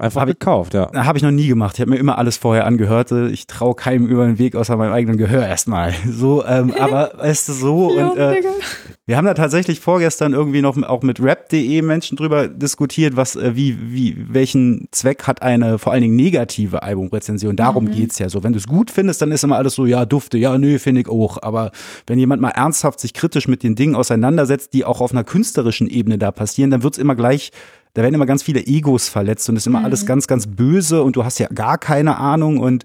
Einfach 0.00 0.22
hab 0.22 0.28
gekauft, 0.28 0.74
ja. 0.74 0.90
Habe 0.94 1.18
ich 1.18 1.24
noch 1.24 1.30
nie 1.30 1.48
gemacht. 1.48 1.76
Ich 1.76 1.80
habe 1.80 1.90
mir 1.90 1.98
immer 1.98 2.18
alles 2.18 2.36
vorher 2.36 2.66
angehört. 2.66 3.12
Ich 3.12 3.46
traue 3.46 3.74
keinem 3.74 4.06
über 4.06 4.26
den 4.26 4.38
Weg 4.38 4.54
außer 4.54 4.76
meinem 4.76 4.92
eigenen 4.92 5.16
Gehör 5.16 5.46
erstmal. 5.46 5.94
So, 6.08 6.44
ähm, 6.44 6.74
aber 6.76 7.12
weißt 7.18 7.48
du 7.48 7.52
so 7.52 7.96
ja, 7.96 8.08
und 8.08 8.18
äh, 8.18 8.40
wir 9.06 9.16
haben 9.16 9.24
da 9.24 9.34
tatsächlich 9.34 9.78
vorgestern 9.78 10.32
irgendwie 10.32 10.62
noch 10.62 10.76
auch 10.82 11.02
mit 11.02 11.22
rap.de 11.22 11.82
Menschen 11.82 12.16
drüber 12.16 12.48
diskutiert, 12.48 13.16
was 13.16 13.36
äh, 13.36 13.54
wie 13.54 13.78
wie 13.92 14.16
welchen 14.28 14.88
Zweck 14.90 15.26
hat 15.26 15.42
eine 15.42 15.78
vor 15.78 15.92
allen 15.92 16.02
Dingen 16.02 16.16
negative 16.16 16.82
Albumrezension. 16.82 17.56
Darum 17.56 17.84
mhm. 17.84 17.92
geht's 17.92 18.18
ja 18.18 18.28
so. 18.28 18.42
Wenn 18.42 18.52
du 18.52 18.58
es 18.58 18.66
gut 18.66 18.90
findest, 18.90 19.22
dann 19.22 19.32
ist 19.32 19.44
immer 19.44 19.56
alles 19.56 19.74
so 19.74 19.86
ja 19.86 20.06
dufte, 20.06 20.38
ja 20.38 20.58
nö 20.58 20.78
finde 20.78 21.02
ich 21.02 21.08
auch. 21.08 21.40
Aber 21.42 21.70
wenn 22.06 22.18
jemand 22.18 22.42
mal 22.42 22.50
ernsthaft 22.50 23.00
sich 23.00 23.14
kritisch 23.14 23.48
mit 23.48 23.62
den 23.62 23.76
Dingen 23.76 23.94
auseinandersetzt, 23.94 24.72
die 24.72 24.84
auch 24.84 25.00
auf 25.00 25.12
einer 25.12 25.24
künstlerischen 25.24 25.88
Ebene 25.88 26.18
da 26.18 26.30
passieren, 26.30 26.70
dann 26.70 26.82
wird's 26.82 26.98
immer 26.98 27.14
gleich 27.14 27.52
da 27.94 28.02
werden 28.02 28.14
immer 28.14 28.26
ganz 28.26 28.42
viele 28.42 28.66
Egos 28.66 29.08
verletzt 29.08 29.48
und 29.48 29.56
ist 29.56 29.66
immer 29.66 29.80
mhm. 29.80 29.86
alles 29.86 30.06
ganz, 30.06 30.26
ganz 30.26 30.46
böse 30.46 31.02
und 31.02 31.16
du 31.16 31.24
hast 31.24 31.38
ja 31.38 31.48
gar 31.48 31.78
keine 31.78 32.18
Ahnung 32.18 32.58
und 32.58 32.84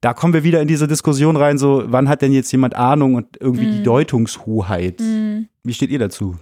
da 0.00 0.14
kommen 0.14 0.32
wir 0.32 0.44
wieder 0.44 0.62
in 0.62 0.68
diese 0.68 0.88
Diskussion 0.88 1.36
rein, 1.36 1.58
so 1.58 1.84
wann 1.86 2.08
hat 2.08 2.22
denn 2.22 2.32
jetzt 2.32 2.50
jemand 2.52 2.74
Ahnung 2.74 3.14
und 3.14 3.36
irgendwie 3.38 3.66
mhm. 3.66 3.72
die 3.72 3.82
Deutungshoheit. 3.82 5.00
Mhm. 5.00 5.48
Wie 5.62 5.74
steht 5.74 5.90
ihr 5.90 5.98
dazu? 5.98 6.36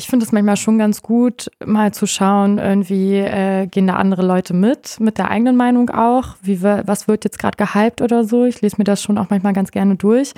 Ich 0.00 0.06
finde 0.06 0.24
es 0.24 0.32
manchmal 0.32 0.56
schon 0.56 0.78
ganz 0.78 1.02
gut, 1.02 1.50
mal 1.62 1.92
zu 1.92 2.06
schauen, 2.06 2.56
irgendwie 2.56 3.18
äh, 3.18 3.66
gehen 3.66 3.86
da 3.86 3.96
andere 3.96 4.26
Leute 4.26 4.54
mit, 4.54 4.98
mit 4.98 5.18
der 5.18 5.30
eigenen 5.30 5.56
Meinung 5.56 5.90
auch. 5.90 6.36
Wie 6.40 6.62
was 6.62 7.06
wird 7.06 7.24
jetzt 7.24 7.38
gerade 7.38 7.58
gehypt 7.58 8.00
oder 8.00 8.24
so? 8.24 8.46
Ich 8.46 8.62
lese 8.62 8.76
mir 8.78 8.84
das 8.84 9.02
schon 9.02 9.18
auch 9.18 9.28
manchmal 9.28 9.52
ganz 9.52 9.72
gerne 9.72 9.96
durch. 9.96 10.32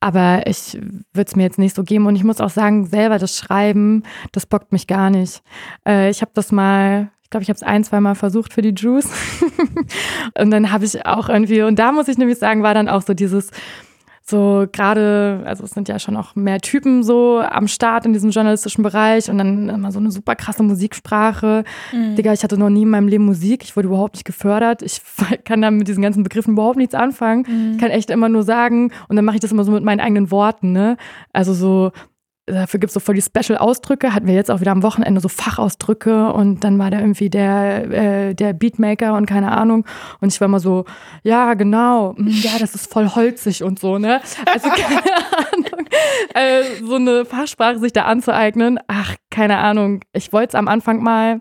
Aber 0.00 0.46
ich 0.46 0.74
würde 1.14 1.28
es 1.28 1.34
mir 1.34 1.44
jetzt 1.44 1.58
nicht 1.58 1.74
so 1.74 1.82
geben. 1.82 2.04
Und 2.04 2.16
ich 2.16 2.24
muss 2.24 2.42
auch 2.42 2.50
sagen, 2.50 2.84
selber 2.84 3.18
das 3.18 3.38
Schreiben, 3.38 4.02
das 4.32 4.44
bockt 4.44 4.70
mich 4.70 4.86
gar 4.86 5.08
nicht. 5.08 5.42
Äh, 5.88 6.10
ich 6.10 6.20
habe 6.20 6.32
das 6.34 6.52
mal 6.52 7.08
ich 7.22 7.30
glaube, 7.30 7.42
ich 7.42 7.48
habe 7.48 7.56
es 7.56 7.64
ein, 7.64 7.82
zwei 7.82 8.00
Mal 8.00 8.14
versucht 8.14 8.52
für 8.52 8.62
die 8.62 8.74
Juice. 8.76 9.10
und 10.38 10.50
dann 10.50 10.70
habe 10.70 10.84
ich 10.84 11.06
auch 11.06 11.28
irgendwie, 11.28 11.62
und 11.62 11.76
da 11.76 11.90
muss 11.90 12.06
ich 12.06 12.18
nämlich 12.18 12.38
sagen, 12.38 12.62
war 12.62 12.74
dann 12.74 12.88
auch 12.88 13.02
so 13.02 13.14
dieses, 13.14 13.50
so 14.28 14.66
gerade, 14.72 15.42
also 15.44 15.62
es 15.62 15.70
sind 15.70 15.88
ja 15.88 16.00
schon 16.00 16.16
auch 16.16 16.34
mehr 16.34 16.60
Typen 16.60 17.04
so 17.04 17.38
am 17.38 17.68
Start 17.68 18.06
in 18.06 18.12
diesem 18.12 18.30
journalistischen 18.30 18.82
Bereich 18.82 19.30
und 19.30 19.38
dann 19.38 19.68
immer 19.68 19.92
so 19.92 20.00
eine 20.00 20.10
super 20.10 20.34
krasse 20.34 20.64
Musiksprache. 20.64 21.62
Mhm. 21.92 22.16
Digga, 22.16 22.32
ich 22.32 22.42
hatte 22.42 22.58
noch 22.58 22.68
nie 22.68 22.82
in 22.82 22.90
meinem 22.90 23.06
Leben 23.06 23.24
Musik, 23.24 23.62
ich 23.62 23.76
wurde 23.76 23.86
überhaupt 23.86 24.14
nicht 24.14 24.24
gefördert. 24.24 24.82
Ich 24.82 25.00
kann 25.44 25.62
da 25.62 25.70
mit 25.70 25.86
diesen 25.86 26.02
ganzen 26.02 26.24
Begriffen 26.24 26.54
überhaupt 26.54 26.76
nichts 26.76 26.94
anfangen. 26.94 27.46
Mhm. 27.48 27.72
Ich 27.72 27.78
kann 27.78 27.90
echt 27.90 28.10
immer 28.10 28.28
nur 28.28 28.42
sagen 28.42 28.90
und 29.08 29.14
dann 29.14 29.24
mache 29.24 29.36
ich 29.36 29.42
das 29.42 29.52
immer 29.52 29.64
so 29.64 29.70
mit 29.70 29.84
meinen 29.84 30.00
eigenen 30.00 30.32
Worten, 30.32 30.72
ne? 30.72 30.96
Also 31.32 31.54
so 31.54 31.92
dafür 32.46 32.78
gibt 32.78 32.90
es 32.90 32.94
so 32.94 33.00
voll 33.00 33.16
die 33.16 33.22
Special-Ausdrücke, 33.22 34.14
hatten 34.14 34.26
wir 34.26 34.34
jetzt 34.34 34.50
auch 34.50 34.60
wieder 34.60 34.70
am 34.70 34.82
Wochenende 34.82 35.20
so 35.20 35.28
Fachausdrücke 35.28 36.32
und 36.32 36.62
dann 36.62 36.78
war 36.78 36.90
da 36.90 37.00
irgendwie 37.00 37.28
der, 37.28 37.90
äh, 37.90 38.34
der 38.34 38.52
Beatmaker 38.52 39.14
und 39.14 39.26
keine 39.26 39.50
Ahnung. 39.50 39.84
Und 40.20 40.32
ich 40.32 40.40
war 40.40 40.46
immer 40.46 40.60
so, 40.60 40.84
ja, 41.24 41.54
genau, 41.54 42.14
hm, 42.16 42.28
ja, 42.28 42.52
das 42.58 42.74
ist 42.74 42.92
voll 42.92 43.08
holzig 43.08 43.62
und 43.62 43.78
so, 43.78 43.98
ne? 43.98 44.20
Also 44.46 44.68
keine 44.68 45.02
Ahnung, 45.02 45.86
äh, 46.34 46.62
so 46.84 46.94
eine 46.94 47.24
Fachsprache 47.24 47.78
sich 47.78 47.92
da 47.92 48.04
anzueignen, 48.04 48.78
ach, 48.86 49.16
keine 49.30 49.58
Ahnung. 49.58 50.00
Ich 50.12 50.32
wollte 50.32 50.50
es 50.50 50.54
am 50.54 50.68
Anfang 50.68 51.02
mal, 51.02 51.40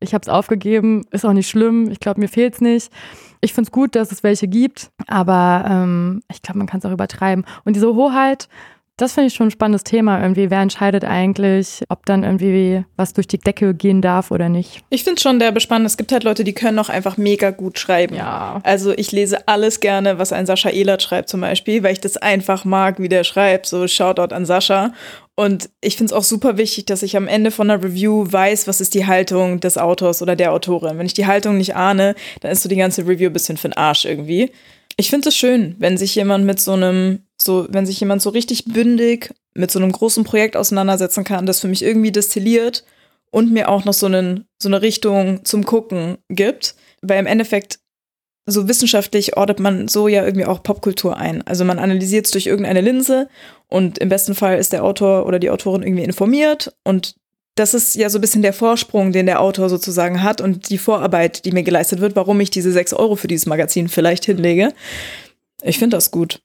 ich 0.00 0.14
habe 0.14 0.22
es 0.22 0.28
aufgegeben, 0.28 1.04
ist 1.12 1.24
auch 1.24 1.32
nicht 1.32 1.48
schlimm, 1.48 1.90
ich 1.90 2.00
glaube, 2.00 2.20
mir 2.20 2.28
fehlt 2.28 2.54
es 2.54 2.60
nicht. 2.60 2.92
Ich 3.40 3.54
finde 3.54 3.68
es 3.68 3.72
gut, 3.72 3.94
dass 3.94 4.12
es 4.12 4.22
welche 4.22 4.48
gibt, 4.48 4.90
aber 5.06 5.64
ähm, 5.66 6.22
ich 6.30 6.42
glaube, 6.42 6.58
man 6.58 6.66
kann 6.66 6.80
es 6.80 6.84
auch 6.84 6.92
übertreiben. 6.92 7.46
Und 7.64 7.74
diese 7.74 7.94
Hoheit, 7.94 8.48
das 9.00 9.14
finde 9.14 9.28
ich 9.28 9.34
schon 9.34 9.48
ein 9.48 9.50
spannendes 9.50 9.84
Thema 9.84 10.20
irgendwie. 10.20 10.50
Wer 10.50 10.60
entscheidet 10.60 11.04
eigentlich, 11.04 11.82
ob 11.88 12.04
dann 12.06 12.22
irgendwie 12.22 12.84
was 12.96 13.12
durch 13.12 13.26
die 13.26 13.38
Decke 13.38 13.74
gehen 13.74 14.02
darf 14.02 14.30
oder 14.30 14.48
nicht? 14.48 14.82
Ich 14.90 15.04
finde 15.04 15.16
es 15.16 15.22
schon 15.22 15.38
der 15.38 15.58
spannend. 15.60 15.86
Es 15.86 15.96
gibt 15.96 16.12
halt 16.12 16.24
Leute, 16.24 16.44
die 16.44 16.52
können 16.52 16.78
auch 16.78 16.88
einfach 16.88 17.16
mega 17.16 17.50
gut 17.50 17.78
schreiben. 17.78 18.14
Ja. 18.14 18.60
Also 18.62 18.92
ich 18.96 19.12
lese 19.12 19.48
alles 19.48 19.80
gerne, 19.80 20.18
was 20.18 20.32
ein 20.32 20.46
Sascha 20.46 20.70
Ehlert 20.70 21.02
schreibt 21.02 21.28
zum 21.28 21.40
Beispiel, 21.40 21.82
weil 21.82 21.92
ich 21.92 22.00
das 22.00 22.16
einfach 22.16 22.64
mag, 22.64 22.98
wie 22.98 23.08
der 23.08 23.24
schreibt. 23.24 23.66
So 23.66 23.86
Shoutout 23.86 24.34
an 24.34 24.46
Sascha. 24.46 24.92
Und 25.34 25.70
ich 25.80 25.96
finde 25.96 26.12
es 26.12 26.18
auch 26.18 26.24
super 26.24 26.58
wichtig, 26.58 26.84
dass 26.84 27.02
ich 27.02 27.16
am 27.16 27.26
Ende 27.26 27.50
von 27.50 27.70
einer 27.70 27.82
Review 27.82 28.26
weiß, 28.30 28.68
was 28.68 28.82
ist 28.82 28.94
die 28.94 29.06
Haltung 29.06 29.60
des 29.60 29.78
Autors 29.78 30.20
oder 30.20 30.36
der 30.36 30.52
Autorin. 30.52 30.98
Wenn 30.98 31.06
ich 31.06 31.14
die 31.14 31.26
Haltung 31.26 31.56
nicht 31.56 31.74
ahne, 31.74 32.14
dann 32.40 32.50
ist 32.50 32.62
so 32.62 32.68
die 32.68 32.76
ganze 32.76 33.06
Review 33.06 33.30
ein 33.30 33.32
bisschen 33.32 33.56
für 33.56 33.68
den 33.68 33.76
Arsch 33.76 34.04
irgendwie. 34.04 34.52
Ich 34.96 35.10
finde 35.10 35.28
es 35.28 35.36
schön, 35.36 35.76
wenn 35.78 35.96
sich 35.96 36.14
jemand 36.14 36.44
mit 36.44 36.60
so 36.60 36.72
einem, 36.72 37.20
so, 37.40 37.66
wenn 37.70 37.86
sich 37.86 37.98
jemand 38.00 38.22
so 38.22 38.30
richtig 38.30 38.66
bündig 38.66 39.32
mit 39.54 39.70
so 39.70 39.78
einem 39.78 39.92
großen 39.92 40.24
Projekt 40.24 40.56
auseinandersetzen 40.56 41.24
kann, 41.24 41.46
das 41.46 41.60
für 41.60 41.68
mich 41.68 41.82
irgendwie 41.82 42.12
destilliert 42.12 42.84
und 43.30 43.52
mir 43.52 43.68
auch 43.68 43.84
noch 43.84 43.94
so, 43.94 44.06
einen, 44.06 44.46
so 44.58 44.68
eine 44.68 44.82
Richtung 44.82 45.44
zum 45.44 45.64
Gucken 45.64 46.18
gibt. 46.28 46.74
Weil 47.02 47.18
im 47.18 47.26
Endeffekt 47.26 47.78
so 48.46 48.68
wissenschaftlich 48.68 49.36
ordnet 49.36 49.60
man 49.60 49.88
so 49.88 50.08
ja 50.08 50.24
irgendwie 50.24 50.46
auch 50.46 50.62
Popkultur 50.62 51.16
ein. 51.16 51.46
Also 51.46 51.64
man 51.64 51.78
analysiert 51.78 52.26
es 52.26 52.32
durch 52.32 52.46
irgendeine 52.46 52.80
Linse 52.80 53.28
und 53.68 53.98
im 53.98 54.08
besten 54.08 54.34
Fall 54.34 54.58
ist 54.58 54.72
der 54.72 54.84
Autor 54.84 55.26
oder 55.26 55.38
die 55.38 55.50
Autorin 55.50 55.82
irgendwie 55.82 56.04
informiert 56.04 56.74
und 56.84 57.14
das 57.54 57.74
ist 57.74 57.94
ja 57.94 58.08
so 58.08 58.18
ein 58.18 58.20
bisschen 58.20 58.42
der 58.42 58.52
Vorsprung, 58.52 59.12
den 59.12 59.26
der 59.26 59.40
Autor 59.40 59.68
sozusagen 59.68 60.22
hat 60.22 60.40
und 60.40 60.70
die 60.70 60.78
Vorarbeit, 60.78 61.44
die 61.44 61.52
mir 61.52 61.62
geleistet 61.62 62.00
wird, 62.00 62.16
warum 62.16 62.40
ich 62.40 62.50
diese 62.50 62.72
sechs 62.72 62.92
Euro 62.92 63.16
für 63.16 63.28
dieses 63.28 63.46
Magazin 63.46 63.88
vielleicht 63.88 64.24
hinlege. 64.24 64.72
Ich 65.62 65.78
finde 65.78 65.96
das 65.96 66.10
gut. 66.10 66.40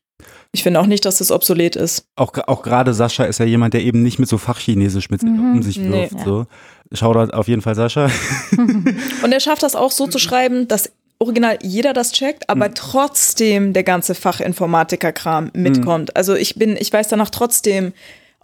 Ich 0.51 0.63
finde 0.63 0.79
auch 0.79 0.85
nicht, 0.85 1.03
dass 1.05 1.17
das 1.17 1.31
obsolet 1.31 1.75
ist. 1.75 2.05
Auch, 2.15 2.33
auch 2.47 2.63
gerade 2.63 2.93
Sascha 2.93 3.25
ist 3.25 3.39
ja 3.39 3.45
jemand, 3.45 3.73
der 3.73 3.81
eben 3.81 4.01
nicht 4.01 4.19
mit 4.19 4.29
so 4.29 4.37
Fachchinesisch 4.37 5.09
mit 5.09 5.21
mhm. 5.21 5.55
um 5.55 5.63
sich 5.63 5.81
wirft. 5.81 6.13
Nee. 6.13 6.23
So. 6.23 6.47
Shoutout 6.93 7.33
auf 7.33 7.47
jeden 7.47 7.61
Fall 7.61 7.75
Sascha. 7.75 8.09
Und 8.57 9.31
er 9.31 9.39
schafft 9.39 9.63
das 9.63 9.75
auch 9.75 9.91
so 9.91 10.07
zu 10.07 10.17
schreiben, 10.17 10.67
dass 10.67 10.91
original 11.19 11.59
jeder 11.61 11.93
das 11.93 12.11
checkt, 12.11 12.49
aber 12.49 12.69
mhm. 12.69 12.75
trotzdem 12.75 13.73
der 13.73 13.83
ganze 13.83 14.15
Fachinformatiker-Kram 14.15 15.51
mitkommt. 15.53 16.09
Mhm. 16.09 16.13
Also 16.15 16.35
ich 16.35 16.55
bin, 16.55 16.77
ich 16.79 16.91
weiß 16.91 17.07
danach 17.09 17.29
trotzdem, 17.29 17.93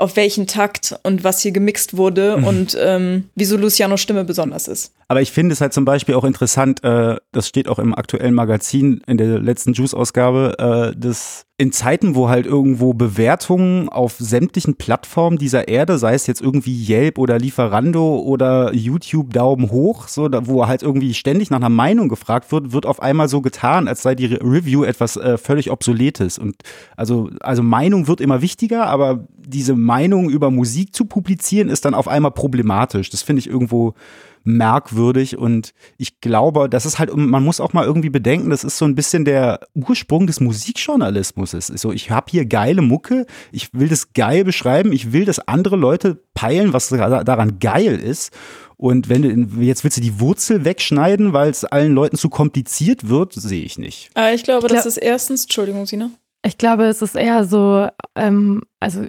auf 0.01 0.15
welchen 0.15 0.47
Takt 0.47 0.95
und 1.03 1.23
was 1.23 1.41
hier 1.41 1.51
gemixt 1.51 1.95
wurde 1.95 2.37
mhm. 2.37 2.43
und 2.43 2.77
ähm, 2.79 3.29
wieso 3.35 3.55
Lucianos 3.57 4.01
Stimme 4.01 4.23
besonders 4.23 4.67
ist. 4.67 4.93
Aber 5.11 5.21
ich 5.21 5.33
finde 5.33 5.51
es 5.51 5.59
halt 5.59 5.73
zum 5.73 5.83
Beispiel 5.83 6.15
auch 6.15 6.23
interessant, 6.23 6.85
äh, 6.85 7.17
das 7.33 7.45
steht 7.45 7.67
auch 7.67 7.79
im 7.79 7.93
aktuellen 7.93 8.33
Magazin 8.33 9.01
in 9.07 9.17
der 9.17 9.39
letzten 9.39 9.73
Juice-Ausgabe, 9.73 10.55
äh, 10.57 10.97
dass 10.97 11.45
in 11.57 11.73
Zeiten, 11.73 12.15
wo 12.15 12.29
halt 12.29 12.45
irgendwo 12.45 12.93
Bewertungen 12.93 13.89
auf 13.89 14.15
sämtlichen 14.17 14.77
Plattformen 14.77 15.37
dieser 15.37 15.67
Erde, 15.67 15.97
sei 15.97 16.13
es 16.13 16.27
jetzt 16.27 16.39
irgendwie 16.39 16.87
Yelp 16.87 17.17
oder 17.17 17.37
Lieferando 17.37 18.19
oder 18.19 18.73
YouTube 18.73 19.33
Daumen 19.33 19.69
hoch, 19.69 20.07
so, 20.07 20.29
wo 20.43 20.65
halt 20.67 20.81
irgendwie 20.81 21.13
ständig 21.13 21.51
nach 21.51 21.57
einer 21.57 21.67
Meinung 21.67 22.07
gefragt 22.07 22.49
wird, 22.53 22.71
wird 22.71 22.85
auf 22.85 23.01
einmal 23.01 23.27
so 23.27 23.41
getan, 23.41 23.89
als 23.89 24.03
sei 24.03 24.15
die 24.15 24.27
Re 24.27 24.39
Review 24.41 24.85
etwas 24.85 25.17
äh, 25.17 25.37
völlig 25.37 25.71
obsoletes. 25.71 26.39
Und 26.39 26.55
also, 26.95 27.29
also 27.41 27.61
Meinung 27.63 28.07
wird 28.07 28.21
immer 28.21 28.41
wichtiger, 28.41 28.87
aber 28.87 29.27
diese 29.37 29.75
Meinung 29.75 30.29
über 30.29 30.51
Musik 30.51 30.95
zu 30.95 31.03
publizieren, 31.03 31.67
ist 31.67 31.83
dann 31.83 31.95
auf 31.95 32.07
einmal 32.07 32.31
problematisch. 32.31 33.09
Das 33.09 33.23
finde 33.23 33.41
ich 33.41 33.47
irgendwo 33.47 33.93
merkwürdig 34.43 35.37
und 35.37 35.73
ich 35.97 36.19
glaube, 36.21 36.69
das 36.69 36.85
ist 36.85 36.99
halt, 36.99 37.15
man 37.15 37.43
muss 37.43 37.59
auch 37.59 37.73
mal 37.73 37.85
irgendwie 37.85 38.09
bedenken, 38.09 38.49
das 38.49 38.63
ist 38.63 38.77
so 38.77 38.85
ein 38.85 38.95
bisschen 38.95 39.25
der 39.25 39.59
Ursprung 39.73 40.27
des 40.27 40.39
Musikjournalismus. 40.39 41.53
Ist 41.53 41.77
so, 41.77 41.91
ich 41.91 42.11
habe 42.11 42.27
hier 42.29 42.45
geile 42.45 42.81
Mucke, 42.81 43.25
ich 43.51 43.73
will 43.73 43.89
das 43.89 44.13
geil 44.13 44.43
beschreiben, 44.43 44.91
ich 44.91 45.13
will, 45.13 45.25
dass 45.25 45.47
andere 45.47 45.75
Leute 45.75 46.23
peilen, 46.33 46.73
was 46.73 46.89
daran 46.89 47.59
geil 47.59 47.99
ist. 47.99 48.31
Und 48.77 49.09
wenn 49.09 49.21
du, 49.21 49.61
jetzt 49.61 49.83
willst 49.83 49.97
du 49.97 50.01
die 50.01 50.19
Wurzel 50.19 50.65
wegschneiden, 50.65 51.33
weil 51.33 51.51
es 51.51 51.65
allen 51.65 51.93
Leuten 51.93 52.17
zu 52.17 52.29
kompliziert 52.29 53.09
wird, 53.09 53.33
sehe 53.33 53.63
ich 53.63 53.77
nicht. 53.77 54.09
Aber 54.15 54.33
ich 54.33 54.43
glaube, 54.43 54.65
ich 54.65 54.71
glaub, 54.71 54.83
das 54.83 54.85
ist 54.87 54.97
erstens, 54.97 55.43
Entschuldigung, 55.43 55.85
Sina. 55.85 56.09
Ich 56.43 56.57
glaube, 56.57 56.85
es 56.85 57.03
ist 57.03 57.15
eher 57.15 57.45
so, 57.45 57.87
ähm, 58.15 58.63
also 58.79 59.05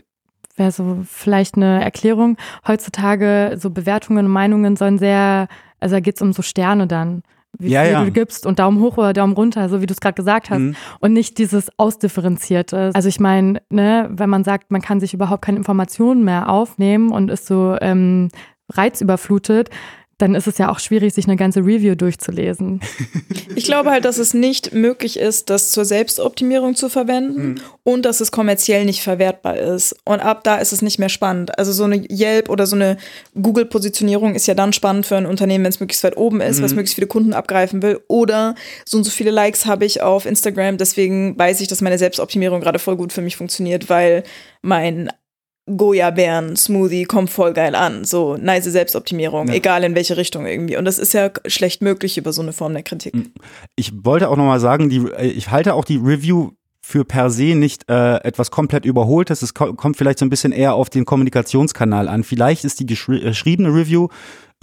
wäre 0.57 0.70
so 0.70 1.03
vielleicht 1.09 1.57
eine 1.57 1.83
Erklärung. 1.83 2.37
Heutzutage 2.66 3.57
so 3.59 3.70
Bewertungen 3.70 4.27
und 4.27 4.33
Meinungen 4.33 4.77
sollen 4.77 4.99
sehr, 4.99 5.49
also 5.81 5.97
da 5.97 6.01
geht 6.01 6.16
es 6.16 6.23
um 6.23 6.33
so 6.33 6.43
Sterne 6.43 6.87
dann. 6.87 7.23
Wie 7.59 7.69
ja, 7.69 7.83
viel 7.83 7.93
ja. 7.93 8.05
du 8.05 8.11
gibst 8.11 8.47
und 8.47 8.59
Daumen 8.59 8.81
hoch 8.81 8.97
oder 8.97 9.12
Daumen 9.12 9.35
runter, 9.35 9.69
so 9.69 9.83
wie 9.83 9.87
du 9.87 9.93
es 9.93 10.01
gerade 10.01 10.15
gesagt 10.15 10.49
hast. 10.49 10.59
Mhm. 10.59 10.74
Und 11.01 11.12
nicht 11.12 11.37
dieses 11.37 11.70
Ausdifferenzierte. 11.79 12.91
Also 12.95 13.09
ich 13.09 13.20
meine, 13.20 13.61
ne, 13.69 14.09
wenn 14.11 14.31
man 14.31 14.43
sagt, 14.43 14.70
man 14.70 14.81
kann 14.81 15.01
sich 15.01 15.12
überhaupt 15.12 15.45
keine 15.45 15.59
Informationen 15.59 16.24
mehr 16.24 16.49
aufnehmen 16.49 17.12
und 17.12 17.31
ist 17.31 17.47
so 17.47 17.77
ähm, 17.81 18.29
reizüberflutet, 18.70 19.69
dann 20.23 20.36
ist 20.36 20.47
es 20.47 20.57
ja 20.57 20.70
auch 20.70 20.78
schwierig, 20.78 21.12
sich 21.12 21.27
eine 21.27 21.35
ganze 21.35 21.61
Review 21.61 21.97
durchzulesen. 21.97 22.81
Ich 23.55 23.65
glaube 23.65 23.90
halt, 23.90 24.07
dass 24.07 24.16
es 24.16 24.32
nicht 24.32 24.73
möglich 24.73 25.19
ist, 25.19 25.51
das 25.51 25.70
zur 25.70 25.85
Selbstoptimierung 25.85 26.74
zu 26.74 26.89
verwenden 26.89 27.43
mhm. 27.43 27.55
und 27.85 28.05
dass 28.07 28.20
es 28.20 28.32
kommerziell 28.32 28.86
nicht 28.86 29.03
verwertbar 29.03 29.59
ist. 29.59 29.94
Und 30.07 30.20
ab 30.20 30.43
da 30.43 30.57
ist 30.57 30.73
es 30.73 30.81
nicht 30.81 30.99
mehr 30.99 31.11
spannend. 31.11 31.59
Also 31.59 31.70
so 31.73 31.85
eine 31.85 32.03
Yelp 32.11 32.49
oder 32.49 32.66
so 32.66 32.77
eine 32.77 32.97
Google-Positionierung 33.40 34.35
ist 34.35 34.47
ja 34.47 34.55
dann 34.55 34.73
spannend 34.73 35.05
für 35.05 35.16
ein 35.16 35.27
Unternehmen, 35.27 35.65
wenn 35.65 35.70
es 35.70 35.81
möglichst 35.81 36.03
weit 36.03 36.16
oben 36.16 36.40
ist, 36.40 36.61
mhm. 36.61 36.65
was 36.65 36.73
möglichst 36.73 36.94
viele 36.94 37.07
Kunden 37.07 37.35
abgreifen 37.35 37.82
will. 37.82 38.01
Oder 38.09 38.55
so 38.86 38.97
und 38.97 39.05
so 39.05 39.11
viele 39.11 39.31
Likes 39.31 39.66
habe 39.66 39.85
ich 39.85 40.01
auf 40.01 40.24
Instagram, 40.24 40.78
deswegen 40.78 41.39
weiß 41.39 41.61
ich, 41.61 41.69
dass 41.69 41.82
meine 41.82 41.99
Selbstoptimierung 41.99 42.62
gerade 42.62 42.78
voll 42.78 42.97
gut 42.97 43.12
für 43.12 43.23
mich 43.23 43.36
funktioniert, 43.36 43.90
weil 43.90 44.23
mein 44.62 45.11
Goya-Beeren-Smoothie 45.66 47.05
kommt 47.05 47.30
voll 47.30 47.52
geil 47.52 47.74
an. 47.74 48.05
So 48.05 48.36
nice 48.36 48.64
Selbstoptimierung, 48.64 49.48
ja. 49.48 49.55
egal 49.55 49.84
in 49.84 49.94
welche 49.94 50.16
Richtung 50.16 50.47
irgendwie. 50.47 50.76
Und 50.76 50.84
das 50.84 50.98
ist 50.98 51.14
ja 51.14 51.30
schlecht 51.47 51.82
möglich 51.82 52.18
über 52.18 52.32
so 52.32 52.43
eine 52.43 52.52
Form 52.52 52.72
der 52.72 52.82
Kritik. 52.82 53.14
Hm. 53.14 53.32
Ich 53.76 53.93
wollte 54.05 54.28
auch 54.28 54.36
nochmal 54.36 54.60
sagen, 54.60 54.89
die, 54.89 55.06
äh, 55.16 55.26
ich 55.26 55.51
halte 55.51 55.74
auch 55.74 55.84
die 55.84 55.97
Review 55.97 56.51
für 56.84 57.05
per 57.05 57.30
se 57.30 57.55
nicht 57.55 57.89
äh, 57.89 58.16
etwas 58.24 58.51
komplett 58.51 58.84
überholtes. 58.84 59.43
Es 59.43 59.55
kommt 59.55 59.97
vielleicht 59.97 60.18
so 60.18 60.26
ein 60.26 60.30
bisschen 60.30 60.51
eher 60.51 60.74
auf 60.74 60.90
den 60.90 61.05
Kommunikationskanal 61.05 62.09
an. 62.09 62.24
Vielleicht 62.24 62.64
ist 62.64 62.80
die 62.80 62.86
geschriebene 62.86 63.68
Review 63.68 64.09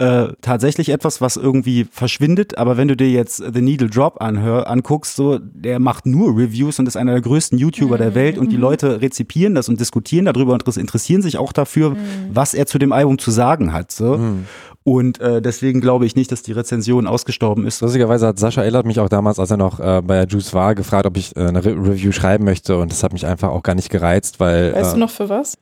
äh, 0.00 0.32
tatsächlich 0.40 0.88
etwas, 0.88 1.20
was 1.20 1.36
irgendwie 1.36 1.86
verschwindet. 1.90 2.56
Aber 2.56 2.78
wenn 2.78 2.88
du 2.88 2.96
dir 2.96 3.10
jetzt 3.10 3.36
The 3.36 3.60
Needle 3.60 3.90
Drop 3.90 4.20
anhör, 4.22 4.66
anguckst, 4.66 5.14
so, 5.14 5.38
der 5.38 5.78
macht 5.78 6.06
nur 6.06 6.36
Reviews 6.36 6.78
und 6.78 6.88
ist 6.88 6.96
einer 6.96 7.12
der 7.12 7.20
größten 7.20 7.58
YouTuber 7.58 7.96
mhm. 7.96 8.00
der 8.00 8.14
Welt 8.14 8.38
und 8.38 8.50
die 8.50 8.56
mhm. 8.56 8.62
Leute 8.62 9.02
rezipieren 9.02 9.54
das 9.54 9.68
und 9.68 9.78
diskutieren 9.78 10.24
darüber 10.24 10.54
und 10.54 10.66
interessieren 10.76 11.20
sich 11.20 11.36
auch 11.36 11.52
dafür, 11.52 11.90
mhm. 11.90 11.96
was 12.32 12.54
er 12.54 12.64
zu 12.64 12.78
dem 12.78 12.92
Album 12.92 13.18
zu 13.18 13.30
sagen 13.30 13.74
hat. 13.74 13.92
So. 13.92 14.16
Mhm. 14.16 14.46
Und 14.84 15.20
äh, 15.20 15.42
deswegen 15.42 15.82
glaube 15.82 16.06
ich 16.06 16.16
nicht, 16.16 16.32
dass 16.32 16.42
die 16.42 16.52
Rezension 16.52 17.06
ausgestorben 17.06 17.66
ist. 17.66 17.82
Lustigerweise 17.82 18.26
hat 18.26 18.38
Sascha 18.38 18.62
Ellert 18.62 18.86
mich 18.86 18.98
auch 19.00 19.10
damals, 19.10 19.38
als 19.38 19.50
er 19.50 19.58
noch 19.58 19.78
äh, 19.80 20.00
bei 20.00 20.24
der 20.24 20.26
Juice 20.26 20.54
war, 20.54 20.74
gefragt, 20.74 21.04
ob 21.04 21.18
ich 21.18 21.36
äh, 21.36 21.40
eine 21.40 21.62
Re 21.62 21.72
Review 21.72 22.12
schreiben 22.12 22.44
möchte. 22.44 22.78
Und 22.78 22.90
das 22.90 23.02
hat 23.02 23.12
mich 23.12 23.26
einfach 23.26 23.50
auch 23.50 23.62
gar 23.62 23.74
nicht 23.74 23.90
gereizt, 23.90 24.40
weil. 24.40 24.74
Weißt 24.74 24.92
du 24.92 24.96
äh, 24.96 25.00
noch 25.00 25.10
für 25.10 25.28
was? 25.28 25.58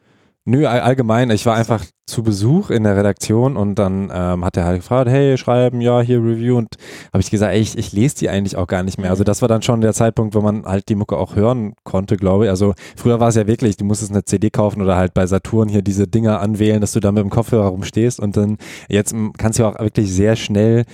Nö, 0.49 0.67
allgemein. 0.67 1.29
Ich 1.29 1.45
war 1.45 1.57
einfach 1.57 1.85
zu 2.07 2.23
Besuch 2.23 2.71
in 2.71 2.85
der 2.85 2.97
Redaktion 2.97 3.55
und 3.59 3.75
dann 3.75 4.11
ähm, 4.11 4.47
hat 4.47 4.57
er 4.57 4.65
halt 4.65 4.79
gefragt, 4.79 5.11
hey, 5.11 5.37
schreiben, 5.37 5.83
ja, 5.83 6.01
hier 6.01 6.25
Review 6.25 6.57
und 6.57 6.77
habe 7.13 7.21
ich 7.21 7.31
gesagt, 7.31 7.53
ey, 7.53 7.61
ich, 7.61 7.77
ich 7.77 7.93
lese 7.93 8.17
die 8.17 8.31
eigentlich 8.31 8.57
auch 8.57 8.67
gar 8.67 8.83
nicht 8.83 8.97
mehr. 8.97 9.11
Also 9.11 9.25
das 9.25 9.43
war 9.43 9.49
dann 9.51 9.61
schon 9.61 9.83
der 9.83 9.93
Zeitpunkt, 9.93 10.35
wo 10.35 10.41
man 10.41 10.65
halt 10.65 10.89
die 10.89 10.95
Mucke 10.95 11.19
auch 11.19 11.37
hören 11.37 11.75
konnte, 11.85 12.17
glaube 12.17 12.45
ich. 12.45 12.51
Also 12.51 12.73
früher 12.97 13.21
war 13.21 13.29
es 13.29 13.35
ja 13.35 13.47
wirklich, 13.47 13.77
du 13.77 13.85
musstest 13.85 14.11
eine 14.11 14.25
CD 14.25 14.49
kaufen 14.49 14.81
oder 14.81 14.97
halt 14.97 15.13
bei 15.13 15.27
Saturn 15.27 15.69
hier 15.69 15.83
diese 15.83 16.09
Dinger 16.09 16.41
anwählen, 16.41 16.81
dass 16.81 16.93
du 16.93 17.01
da 17.01 17.13
mit 17.13 17.23
dem 17.23 17.29
Kopfhörer 17.29 17.69
rumstehst 17.69 18.19
und 18.19 18.35
dann 18.39 18.57
jetzt 18.89 19.15
kannst 19.37 19.59
du 19.59 19.67
auch 19.67 19.79
wirklich 19.79 20.11
sehr 20.11 20.35
schnell 20.35 20.85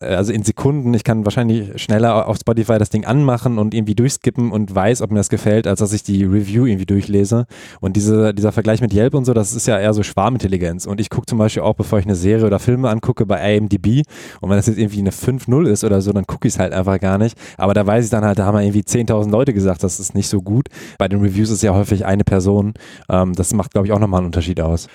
also 0.00 0.30
in 0.32 0.42
Sekunden, 0.42 0.92
ich 0.92 1.04
kann 1.04 1.24
wahrscheinlich 1.24 1.80
schneller 1.80 2.28
auf 2.28 2.36
Spotify 2.36 2.76
das 2.78 2.90
Ding 2.90 3.06
anmachen 3.06 3.58
und 3.58 3.72
irgendwie 3.72 3.94
durchskippen 3.94 4.52
und 4.52 4.74
weiß, 4.74 5.00
ob 5.00 5.10
mir 5.10 5.16
das 5.16 5.30
gefällt, 5.30 5.66
als 5.66 5.80
dass 5.80 5.94
ich 5.94 6.02
die 6.02 6.24
Review 6.24 6.66
irgendwie 6.66 6.84
durchlese. 6.84 7.46
Und 7.80 7.96
diese, 7.96 8.34
dieser 8.34 8.52
Vergleich 8.52 8.82
mit 8.82 8.92
Yelp 8.92 9.14
und 9.14 9.24
so, 9.24 9.32
das 9.32 9.54
ist 9.54 9.66
ja 9.66 9.78
eher 9.78 9.94
so 9.94 10.02
Schwarmintelligenz. 10.02 10.84
Und 10.84 11.00
ich 11.00 11.08
gucke 11.08 11.26
zum 11.26 11.38
Beispiel 11.38 11.62
auch, 11.62 11.74
bevor 11.74 11.98
ich 11.98 12.04
eine 12.04 12.14
Serie 12.14 12.46
oder 12.46 12.58
Filme 12.58 12.90
angucke, 12.90 13.24
bei 13.24 13.56
IMDb. 13.56 14.02
Und 14.40 14.50
wenn 14.50 14.56
das 14.58 14.66
jetzt 14.66 14.78
irgendwie 14.78 14.98
eine 14.98 15.12
5.0 15.12 15.66
ist 15.66 15.82
oder 15.82 16.02
so, 16.02 16.12
dann 16.12 16.26
gucke 16.26 16.46
ich 16.46 16.54
es 16.54 16.60
halt 16.60 16.74
einfach 16.74 17.00
gar 17.00 17.16
nicht. 17.16 17.38
Aber 17.56 17.72
da 17.72 17.86
weiß 17.86 18.04
ich 18.04 18.10
dann 18.10 18.24
halt, 18.24 18.38
da 18.38 18.44
haben 18.44 18.58
irgendwie 18.58 18.82
10.000 18.82 19.30
Leute 19.30 19.54
gesagt, 19.54 19.82
das 19.82 19.98
ist 19.98 20.14
nicht 20.14 20.28
so 20.28 20.42
gut. 20.42 20.68
Bei 20.98 21.08
den 21.08 21.20
Reviews 21.22 21.48
ist 21.48 21.62
ja 21.62 21.72
häufig 21.72 22.04
eine 22.04 22.24
Person. 22.24 22.74
Ähm, 23.08 23.32
das 23.32 23.54
macht, 23.54 23.72
glaube 23.72 23.86
ich, 23.86 23.92
auch 23.94 23.98
nochmal 23.98 24.18
einen 24.18 24.26
Unterschied 24.26 24.60
aus 24.60 24.88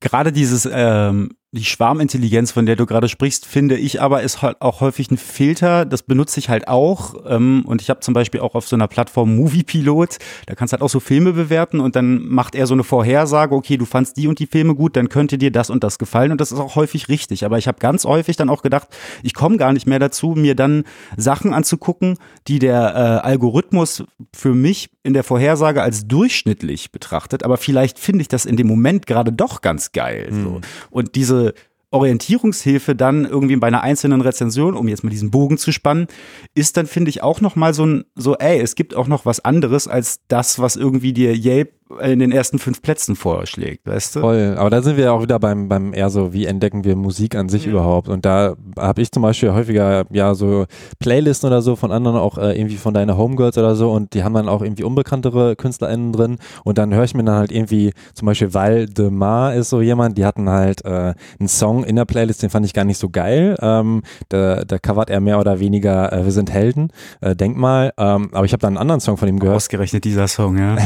gerade 0.00 0.32
dieses 0.32 0.68
ähm, 0.70 1.30
die 1.52 1.64
Schwarmintelligenz, 1.64 2.52
von 2.52 2.66
der 2.66 2.76
du 2.76 2.84
gerade 2.84 3.08
sprichst, 3.08 3.46
finde 3.46 3.78
ich 3.78 4.02
aber 4.02 4.22
ist 4.22 4.42
halt 4.42 4.60
auch 4.60 4.82
häufig 4.82 5.10
ein 5.10 5.16
Filter. 5.16 5.86
Das 5.86 6.02
benutze 6.02 6.38
ich 6.40 6.50
halt 6.50 6.68
auch. 6.68 7.14
Ähm, 7.26 7.64
und 7.64 7.80
ich 7.80 7.88
habe 7.88 8.00
zum 8.00 8.12
Beispiel 8.12 8.40
auch 8.40 8.54
auf 8.54 8.68
so 8.68 8.76
einer 8.76 8.86
Plattform 8.86 9.34
Moviepilot, 9.34 10.18
da 10.44 10.54
kannst 10.54 10.72
du 10.72 10.74
halt 10.74 10.82
auch 10.82 10.90
so 10.90 11.00
Filme 11.00 11.32
bewerten 11.32 11.80
und 11.80 11.96
dann 11.96 12.28
macht 12.28 12.54
er 12.54 12.66
so 12.66 12.74
eine 12.74 12.84
Vorhersage, 12.84 13.54
okay, 13.54 13.78
du 13.78 13.86
fandst 13.86 14.18
die 14.18 14.28
und 14.28 14.40
die 14.40 14.46
Filme 14.46 14.74
gut, 14.74 14.94
dann 14.94 15.08
könnte 15.08 15.38
dir 15.38 15.50
das 15.50 15.70
und 15.70 15.82
das 15.84 15.98
gefallen. 15.98 16.32
Und 16.32 16.40
das 16.42 16.52
ist 16.52 16.58
auch 16.58 16.76
häufig 16.76 17.08
richtig. 17.08 17.46
Aber 17.46 17.56
ich 17.56 17.66
habe 17.66 17.78
ganz 17.78 18.04
häufig 18.04 18.36
dann 18.36 18.50
auch 18.50 18.60
gedacht, 18.60 18.88
ich 19.22 19.32
komme 19.32 19.56
gar 19.56 19.72
nicht 19.72 19.86
mehr 19.86 19.98
dazu, 19.98 20.34
mir 20.36 20.54
dann 20.54 20.84
Sachen 21.16 21.54
anzugucken, 21.54 22.18
die 22.46 22.58
der 22.58 22.94
äh, 22.94 23.26
Algorithmus 23.26 24.04
für 24.36 24.52
mich 24.52 24.90
in 25.02 25.14
der 25.14 25.24
Vorhersage 25.24 25.82
als 25.82 26.06
durchschnittlich 26.06 26.92
betrachtet. 26.92 27.42
Aber 27.42 27.56
vielleicht 27.56 27.98
finde 27.98 28.20
ich 28.20 28.28
das 28.28 28.44
in 28.44 28.56
dem 28.58 28.66
Moment 28.66 29.06
gerade 29.06 29.32
doch 29.32 29.62
ganz 29.62 29.92
geil. 29.92 30.28
So. 30.30 30.60
Und 30.90 31.14
diese 31.14 31.37
Orientierungshilfe 31.90 32.94
dann 32.94 33.24
irgendwie 33.24 33.56
bei 33.56 33.68
einer 33.68 33.82
einzelnen 33.82 34.20
Rezension, 34.20 34.74
um 34.74 34.88
jetzt 34.88 35.04
mal 35.04 35.10
diesen 35.10 35.30
Bogen 35.30 35.56
zu 35.56 35.72
spannen, 35.72 36.06
ist 36.54 36.76
dann, 36.76 36.86
finde 36.86 37.08
ich, 37.08 37.22
auch 37.22 37.40
nochmal 37.40 37.72
so 37.72 37.86
ein, 37.86 38.04
so, 38.14 38.36
ey, 38.36 38.60
es 38.60 38.74
gibt 38.74 38.94
auch 38.94 39.08
noch 39.08 39.24
was 39.24 39.40
anderes 39.40 39.88
als 39.88 40.20
das, 40.28 40.58
was 40.58 40.76
irgendwie 40.76 41.14
dir 41.14 41.34
Yelp 41.34 41.72
in 42.00 42.18
den 42.18 42.32
ersten 42.32 42.58
fünf 42.58 42.82
Plätzen 42.82 43.16
vorschlägt, 43.16 43.86
weißt 43.86 44.16
du? 44.16 44.20
Voll, 44.20 44.54
aber 44.56 44.70
da 44.70 44.82
sind 44.82 44.96
wir 44.96 45.04
ja 45.04 45.12
auch 45.12 45.22
wieder 45.22 45.38
beim, 45.38 45.68
beim 45.68 45.94
eher 45.94 46.10
so, 46.10 46.32
wie 46.32 46.46
entdecken 46.46 46.84
wir 46.84 46.96
Musik 46.96 47.34
an 47.34 47.48
sich 47.48 47.64
ja. 47.64 47.70
überhaupt? 47.70 48.08
Und 48.08 48.24
da 48.24 48.54
habe 48.78 49.02
ich 49.02 49.10
zum 49.12 49.22
Beispiel 49.22 49.52
häufiger 49.52 50.04
ja 50.10 50.34
so 50.34 50.66
Playlisten 50.98 51.48
oder 51.48 51.62
so 51.62 51.76
von 51.76 51.92
anderen, 51.92 52.16
auch 52.16 52.38
äh, 52.38 52.58
irgendwie 52.58 52.76
von 52.76 52.94
deiner 52.94 53.16
Homegirls 53.16 53.58
oder 53.58 53.74
so 53.74 53.90
und 53.92 54.14
die 54.14 54.24
haben 54.24 54.34
dann 54.34 54.48
auch 54.48 54.62
irgendwie 54.62 54.84
unbekanntere 54.84 55.56
KünstlerInnen 55.56 56.12
drin 56.12 56.38
und 56.64 56.78
dann 56.78 56.94
höre 56.94 57.04
ich 57.04 57.14
mir 57.14 57.24
dann 57.24 57.36
halt 57.36 57.52
irgendwie 57.52 57.92
zum 58.14 58.26
Beispiel 58.26 58.54
Val 58.54 58.86
de 58.86 59.10
Mar 59.10 59.54
ist 59.54 59.70
so 59.70 59.80
jemand, 59.80 60.18
die 60.18 60.24
hatten 60.24 60.48
halt 60.48 60.84
äh, 60.84 61.14
einen 61.38 61.48
Song 61.48 61.84
in 61.84 61.96
der 61.96 62.04
Playlist, 62.04 62.42
den 62.42 62.50
fand 62.50 62.66
ich 62.66 62.74
gar 62.74 62.84
nicht 62.84 62.98
so 62.98 63.08
geil. 63.10 63.56
Ähm, 63.60 64.02
da, 64.28 64.64
da 64.64 64.78
covert 64.78 65.10
er 65.10 65.20
mehr 65.20 65.38
oder 65.38 65.60
weniger 65.60 66.12
äh, 66.12 66.24
Wir 66.24 66.32
sind 66.32 66.50
Helden, 66.50 66.90
äh, 67.20 67.34
Denkmal. 67.34 67.92
Ähm, 67.96 68.30
aber 68.32 68.44
ich 68.44 68.52
habe 68.52 68.60
dann 68.60 68.74
einen 68.74 68.78
anderen 68.78 69.00
Song 69.00 69.16
von 69.16 69.28
ihm 69.28 69.38
gehört. 69.38 69.56
Ausgerechnet 69.56 70.04
dieser 70.04 70.28
Song, 70.28 70.58
ja. 70.58 70.76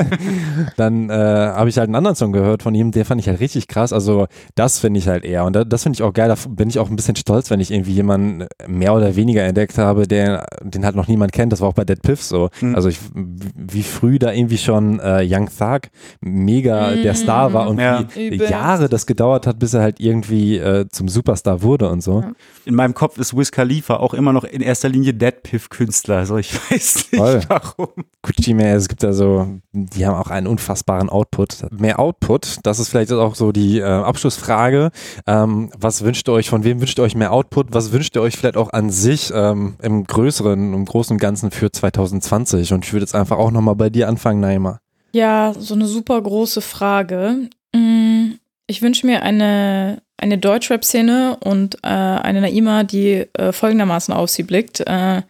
dann 0.76 1.10
äh, 1.10 1.12
habe 1.12 1.68
ich 1.68 1.78
halt 1.78 1.88
einen 1.88 1.96
anderen 1.96 2.16
Song 2.16 2.32
gehört 2.32 2.62
von 2.62 2.74
ihm, 2.74 2.92
der 2.92 3.04
fand 3.04 3.20
ich 3.20 3.28
halt 3.28 3.40
richtig 3.40 3.68
krass. 3.68 3.92
Also 3.92 4.26
das 4.54 4.78
finde 4.78 4.98
ich 4.98 5.08
halt 5.08 5.24
eher. 5.24 5.44
Und 5.44 5.54
das 5.54 5.82
finde 5.82 5.96
ich 5.96 6.02
auch 6.02 6.12
geil. 6.12 6.28
Da 6.28 6.36
bin 6.48 6.68
ich 6.68 6.78
auch 6.78 6.90
ein 6.90 6.96
bisschen 6.96 7.16
stolz, 7.16 7.50
wenn 7.50 7.60
ich 7.60 7.70
irgendwie 7.70 7.92
jemanden 7.92 8.46
mehr 8.66 8.94
oder 8.94 9.16
weniger 9.16 9.42
entdeckt 9.42 9.78
habe, 9.78 10.06
der, 10.06 10.46
den 10.62 10.84
halt 10.84 10.96
noch 10.96 11.08
niemand 11.08 11.32
kennt. 11.32 11.52
Das 11.52 11.60
war 11.60 11.68
auch 11.68 11.74
bei 11.74 11.84
Dead 11.84 12.00
Piff 12.00 12.22
so. 12.22 12.50
Mhm. 12.60 12.74
Also 12.74 12.88
ich, 12.88 12.98
wie 13.14 13.82
früh 13.82 14.18
da 14.18 14.32
irgendwie 14.32 14.58
schon 14.58 15.00
äh, 15.00 15.26
Young 15.28 15.48
Thug 15.48 15.82
mega 16.20 16.90
mhm. 16.90 17.02
der 17.02 17.14
Star 17.14 17.52
war 17.52 17.68
und 17.68 17.78
ja. 17.78 18.04
wie 18.14 18.28
Übel. 18.28 18.50
Jahre 18.50 18.88
das 18.88 19.06
gedauert 19.06 19.46
hat, 19.46 19.58
bis 19.58 19.74
er 19.74 19.82
halt 19.82 20.00
irgendwie 20.00 20.58
äh, 20.58 20.86
zum 20.90 21.08
Superstar 21.08 21.62
wurde 21.62 21.88
und 21.88 22.02
so. 22.02 22.24
In 22.64 22.74
meinem 22.74 22.94
Kopf 22.94 23.18
ist 23.18 23.36
Wiz 23.36 23.50
Khalifa 23.50 23.96
auch 23.96 24.14
immer 24.14 24.32
noch 24.32 24.44
in 24.44 24.60
erster 24.60 24.88
Linie 24.88 25.14
Dead 25.14 25.42
Piff 25.42 25.68
Künstler. 25.68 26.18
Also 26.18 26.36
ich 26.36 26.54
weiß 26.70 27.12
nicht 27.12 27.20
Voll. 27.20 27.40
warum. 27.48 27.88
Gucci 28.22 28.54
Mane, 28.54 28.74
es 28.74 28.88
gibt 28.88 29.02
da 29.02 29.12
so, 29.12 29.48
die 29.72 30.06
haben 30.06 30.16
auch 30.16 30.30
einen 30.32 30.46
unfassbaren 30.46 31.08
Output. 31.08 31.70
Mehr 31.70 31.98
Output, 31.98 32.58
das 32.64 32.78
ist 32.78 32.88
vielleicht 32.88 33.12
auch 33.12 33.34
so 33.34 33.52
die 33.52 33.78
äh, 33.78 33.84
Abschlussfrage. 33.84 34.90
Ähm, 35.26 35.70
was 35.78 36.02
wünscht 36.02 36.28
ihr 36.28 36.32
euch, 36.32 36.48
von 36.48 36.64
wem 36.64 36.80
wünscht 36.80 36.98
ihr 36.98 37.02
euch 37.02 37.14
mehr 37.14 37.32
Output? 37.32 37.68
Was 37.70 37.92
wünscht 37.92 38.16
ihr 38.16 38.22
euch 38.22 38.36
vielleicht 38.36 38.56
auch 38.56 38.72
an 38.72 38.90
sich 38.90 39.32
ähm, 39.34 39.74
im 39.82 40.04
Größeren, 40.04 40.74
im 40.74 40.84
Großen 40.84 41.14
und 41.14 41.20
Ganzen 41.20 41.50
für 41.50 41.70
2020? 41.70 42.72
Und 42.72 42.84
ich 42.84 42.92
würde 42.92 43.04
jetzt 43.04 43.14
einfach 43.14 43.38
auch 43.38 43.50
nochmal 43.50 43.76
bei 43.76 43.90
dir 43.90 44.08
anfangen, 44.08 44.40
Naima. 44.40 44.78
Ja, 45.12 45.52
so 45.58 45.74
eine 45.74 45.86
super 45.86 46.20
große 46.20 46.62
Frage. 46.62 47.48
Mm, 47.74 48.21
ich 48.66 48.82
wünsche 48.82 49.06
mir 49.06 49.22
eine, 49.22 50.02
eine 50.16 50.38
Deutschrap-Szene 50.38 51.36
und 51.40 51.76
äh, 51.82 51.88
eine 51.88 52.40
Naima, 52.40 52.84
die 52.84 53.26
äh, 53.34 53.52
folgendermaßen 53.52 54.14
auf 54.14 54.30
sie 54.30 54.44
blickt. 54.44 54.80
Äh, 54.80 55.22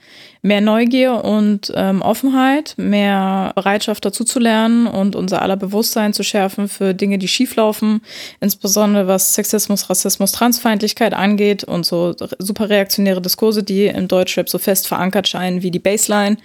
mehr 0.42 0.60
Neugier 0.60 1.24
und 1.24 1.72
ähm, 1.74 2.02
Offenheit, 2.02 2.74
mehr 2.76 3.52
Bereitschaft 3.54 4.04
dazu 4.04 4.24
zu 4.24 4.40
lernen 4.40 4.88
und 4.88 5.14
unser 5.14 5.40
aller 5.40 5.56
Bewusstsein 5.56 6.12
zu 6.12 6.24
schärfen 6.24 6.68
für 6.68 6.94
Dinge, 6.94 7.18
die 7.18 7.28
schieflaufen, 7.28 8.02
insbesondere 8.40 9.06
was 9.06 9.34
Sexismus, 9.34 9.88
Rassismus, 9.88 10.32
Transfeindlichkeit 10.32 11.14
angeht 11.14 11.62
und 11.62 11.86
so 11.86 12.14
super 12.38 12.68
reaktionäre 12.68 13.22
Diskurse, 13.22 13.62
die 13.62 13.86
im 13.86 14.08
Deutschrap 14.08 14.48
so 14.48 14.58
fest 14.58 14.88
verankert 14.88 15.28
scheinen 15.28 15.62
wie 15.62 15.70
die 15.70 15.78
Baseline. 15.78 16.36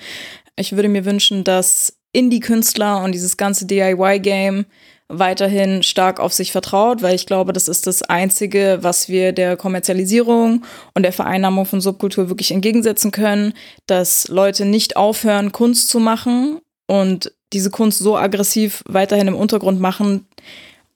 Ich 0.56 0.74
würde 0.74 0.90
mir 0.90 1.06
wünschen, 1.06 1.44
dass 1.44 1.98
Indie-Künstler 2.12 3.04
und 3.04 3.14
dieses 3.14 3.36
ganze 3.36 3.66
DIY-Game 3.66 4.66
weiterhin 5.10 5.84
stark 5.84 6.20
auf 6.20 6.34
sich 6.34 6.52
vertraut, 6.52 7.02
weil 7.02 7.16
ich 7.16 7.26
glaube, 7.26 7.54
das 7.54 7.68
ist 7.68 7.88
das 7.88 8.02
Einzige, 8.02 8.80
was 8.82 9.08
wir 9.08 9.32
der 9.32 9.56
Kommerzialisierung 9.56 10.66
und 10.94 11.04
der 11.04 11.14
Vereinnahmung 11.14 11.66
von 11.66 11.82
Subkultur 11.82 12.30
wirklich 12.30 12.52
entgegensetzen 12.52 13.12
können, 13.12 13.54
dass 13.86 14.28
Leute 14.28 14.66
nicht 14.66 14.98
aufhören, 14.98 15.52
Kunst 15.52 15.90
zu 15.90 16.00
machen 16.00 16.60
und 16.88 17.32
diese 17.54 17.70
Kunst 17.70 18.00
so 18.00 18.18
aggressiv 18.18 18.84
weiterhin 18.88 19.28
im 19.28 19.36
Untergrund 19.36 19.80
machen, 19.80 20.28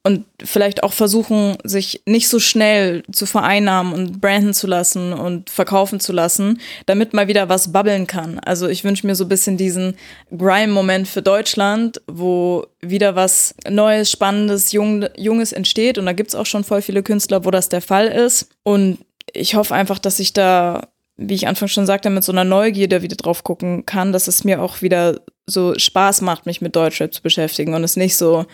und 0.04 0.26
vielleicht 0.44 0.82
auch 0.82 0.94
versuchen, 0.94 1.58
sich 1.64 2.02
nicht 2.08 2.28
so 2.28 2.40
schnell 2.40 3.04
zu 3.12 3.28
vereinnahmen 3.28 3.94
und 3.94 4.20
branden 4.20 4.54
zu 4.54 4.66
lassen 4.66 5.14
und 5.14 5.52
verkaufen 5.52 6.00
zu 6.00 6.12
lassen, 6.12 6.60
damit 6.88 7.14
mal 7.14 7.28
wieder 7.28 7.50
was 7.50 7.72
babbeln 7.72 8.08
kann. 8.08 8.40
Also 8.40 8.68
ich 8.68 8.84
wünsche 8.84 9.06
mir 9.06 9.14
so 9.14 9.26
ein 9.26 9.30
bisschen 9.30 9.58
diesen 9.58 9.96
Grime-Moment 10.36 11.08
für 11.08 11.22
Deutschland, 11.22 12.02
wo 12.08 12.66
wieder 12.82 13.16
was 13.16 13.54
Neues, 13.70 14.10
Spannendes, 14.10 14.72
Jung, 14.72 15.06
Junges 15.16 15.54
entsteht. 15.54 16.00
Und 16.00 16.08
da 16.08 16.14
gibt's 16.14 16.34
auch 16.34 16.48
schon 16.48 16.64
voll 16.64 16.82
viele 16.82 17.04
Künstler, 17.04 17.46
wo 17.46 17.52
das 17.52 17.70
der 17.70 17.82
Fall 17.82 18.08
ist. 18.08 18.50
Und 18.64 18.98
ich 19.34 19.54
hoffe 19.54 19.76
einfach, 19.76 20.00
dass 20.00 20.20
ich 20.20 20.34
da, 20.34 20.88
wie 21.18 21.36
ich 21.36 21.48
anfangs 21.48 21.74
schon 21.74 21.86
sagte, 21.86 22.10
mit 22.10 22.24
so 22.24 22.32
einer 22.32 22.44
Neugierde 22.44 23.04
wieder 23.04 23.18
drauf 23.18 23.44
gucken 23.44 23.86
kann, 23.86 24.14
dass 24.14 24.28
es 24.28 24.44
mir 24.44 24.64
auch 24.64 24.82
wieder 24.82 25.22
so 25.46 25.78
Spaß 25.78 26.22
macht, 26.22 26.48
mich 26.48 26.60
mit 26.60 26.76
Deutschrap 26.76 27.14
zu 27.14 27.22
beschäftigen 27.22 27.76
und 27.76 27.84
es 27.84 27.98
nicht 27.98 28.18
so 28.18 28.48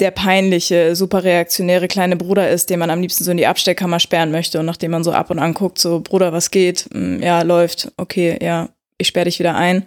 der 0.00 0.10
peinliche, 0.10 0.94
super 0.94 1.24
reaktionäre 1.24 1.88
kleine 1.88 2.16
Bruder 2.16 2.50
ist, 2.50 2.70
den 2.70 2.78
man 2.78 2.90
am 2.90 3.00
liebsten 3.00 3.24
so 3.24 3.30
in 3.30 3.36
die 3.36 3.46
Abstellkammer 3.46 4.00
sperren 4.00 4.30
möchte 4.30 4.60
und 4.60 4.66
nachdem 4.66 4.90
man 4.90 5.04
so 5.04 5.12
ab 5.12 5.30
und 5.30 5.38
an 5.38 5.54
guckt, 5.54 5.78
so 5.78 6.00
Bruder, 6.00 6.32
was 6.32 6.50
geht? 6.50 6.88
Hm, 6.92 7.22
ja, 7.22 7.42
läuft. 7.42 7.92
Okay, 7.96 8.38
ja, 8.42 8.68
ich 8.98 9.08
sperre 9.08 9.26
dich 9.26 9.38
wieder 9.38 9.54
ein. 9.54 9.86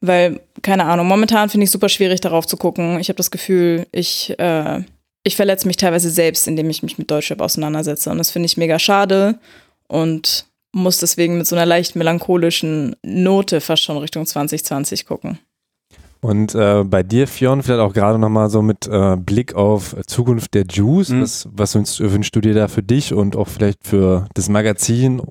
Weil, 0.00 0.40
keine 0.62 0.84
Ahnung, 0.84 1.08
momentan 1.08 1.48
finde 1.48 1.64
ich 1.64 1.70
super 1.70 1.88
schwierig 1.88 2.20
darauf 2.20 2.46
zu 2.46 2.56
gucken. 2.56 3.00
Ich 3.00 3.08
habe 3.08 3.16
das 3.16 3.30
Gefühl, 3.30 3.86
ich, 3.90 4.38
äh, 4.38 4.82
ich 5.24 5.34
verletze 5.34 5.66
mich 5.66 5.76
teilweise 5.76 6.10
selbst, 6.10 6.46
indem 6.46 6.70
ich 6.70 6.82
mich 6.82 6.98
mit 6.98 7.10
Deutschrap 7.10 7.40
auseinandersetze. 7.40 8.10
Und 8.10 8.18
das 8.18 8.30
finde 8.30 8.46
ich 8.46 8.56
mega 8.56 8.78
schade 8.78 9.38
und 9.88 10.46
muss 10.72 10.98
deswegen 10.98 11.38
mit 11.38 11.46
so 11.46 11.56
einer 11.56 11.66
leicht 11.66 11.96
melancholischen 11.96 12.94
Note 13.02 13.60
fast 13.60 13.82
schon 13.82 13.98
Richtung 13.98 14.24
2020 14.24 15.06
gucken. 15.06 15.38
Und 16.20 16.54
äh, 16.54 16.84
bei 16.84 17.02
dir, 17.02 17.28
Fionn, 17.28 17.62
vielleicht 17.62 17.80
auch 17.80 17.92
gerade 17.92 18.18
nochmal 18.18 18.50
so 18.50 18.60
mit 18.60 18.86
äh, 18.88 19.16
Blick 19.16 19.54
auf 19.54 19.94
Zukunft 20.06 20.54
der 20.54 20.64
Juice. 20.68 21.10
Mhm. 21.10 21.22
Was, 21.22 21.48
was 21.52 21.74
wünschst, 21.74 22.00
wünschst, 22.00 22.34
du 22.34 22.40
dir 22.40 22.54
da 22.54 22.68
für 22.68 22.82
dich 22.82 23.12
und 23.12 23.36
auch 23.36 23.48
vielleicht 23.48 23.86
für 23.86 24.26
das 24.34 24.48
Magazin? 24.48 25.22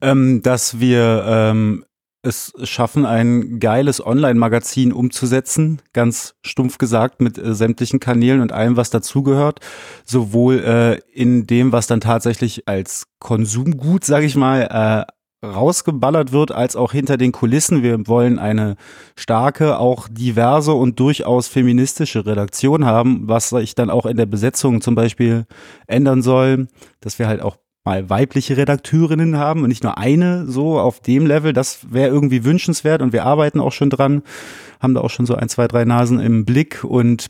Ähm, 0.00 0.40
dass 0.42 0.78
wir 0.78 1.24
ähm, 1.26 1.84
es 2.22 2.52
schaffen, 2.62 3.06
ein 3.06 3.58
geiles 3.58 4.04
Online-Magazin 4.04 4.92
umzusetzen, 4.92 5.80
ganz 5.92 6.34
stumpf 6.42 6.78
gesagt, 6.78 7.20
mit 7.20 7.38
äh, 7.38 7.54
sämtlichen 7.54 8.00
Kanälen 8.00 8.40
und 8.40 8.52
allem, 8.52 8.76
was 8.76 8.90
dazugehört. 8.90 9.60
Sowohl 10.04 10.58
äh, 10.60 11.00
in 11.12 11.46
dem, 11.46 11.72
was 11.72 11.86
dann 11.86 12.00
tatsächlich 12.00 12.68
als 12.68 13.06
Konsumgut, 13.18 14.04
sage 14.04 14.26
ich 14.26 14.36
mal, 14.36 15.06
äh, 15.08 15.12
rausgeballert 15.44 16.32
wird, 16.32 16.52
als 16.52 16.74
auch 16.74 16.92
hinter 16.92 17.16
den 17.16 17.32
Kulissen. 17.32 17.82
Wir 17.82 18.06
wollen 18.08 18.38
eine 18.38 18.76
starke, 19.16 19.78
auch 19.78 20.08
diverse 20.10 20.72
und 20.72 20.98
durchaus 20.98 21.46
feministische 21.46 22.26
Redaktion 22.26 22.84
haben, 22.84 23.28
was 23.28 23.50
sich 23.50 23.74
dann 23.74 23.90
auch 23.90 24.06
in 24.06 24.16
der 24.16 24.26
Besetzung 24.26 24.80
zum 24.80 24.94
Beispiel 24.94 25.46
ändern 25.86 26.22
soll, 26.22 26.66
dass 27.00 27.18
wir 27.18 27.28
halt 27.28 27.40
auch 27.40 27.58
mal 27.84 28.10
weibliche 28.10 28.56
Redakteurinnen 28.56 29.38
haben 29.38 29.62
und 29.62 29.68
nicht 29.68 29.84
nur 29.84 29.96
eine 29.96 30.46
so 30.46 30.78
auf 30.78 31.00
dem 31.00 31.24
Level. 31.24 31.52
Das 31.52 31.90
wäre 31.90 32.10
irgendwie 32.10 32.44
wünschenswert 32.44 33.00
und 33.00 33.12
wir 33.12 33.24
arbeiten 33.24 33.60
auch 33.60 33.72
schon 33.72 33.90
dran, 33.90 34.22
haben 34.80 34.94
da 34.94 35.00
auch 35.00 35.10
schon 35.10 35.24
so 35.24 35.34
ein, 35.34 35.48
zwei, 35.48 35.68
drei 35.68 35.84
Nasen 35.84 36.20
im 36.20 36.44
Blick 36.44 36.84
und 36.84 37.28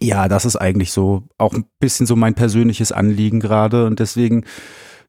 ja, 0.00 0.28
das 0.28 0.44
ist 0.44 0.56
eigentlich 0.56 0.92
so 0.92 1.22
auch 1.38 1.54
ein 1.54 1.64
bisschen 1.80 2.06
so 2.06 2.16
mein 2.16 2.34
persönliches 2.34 2.92
Anliegen 2.92 3.40
gerade 3.40 3.86
und 3.86 3.98
deswegen 3.98 4.44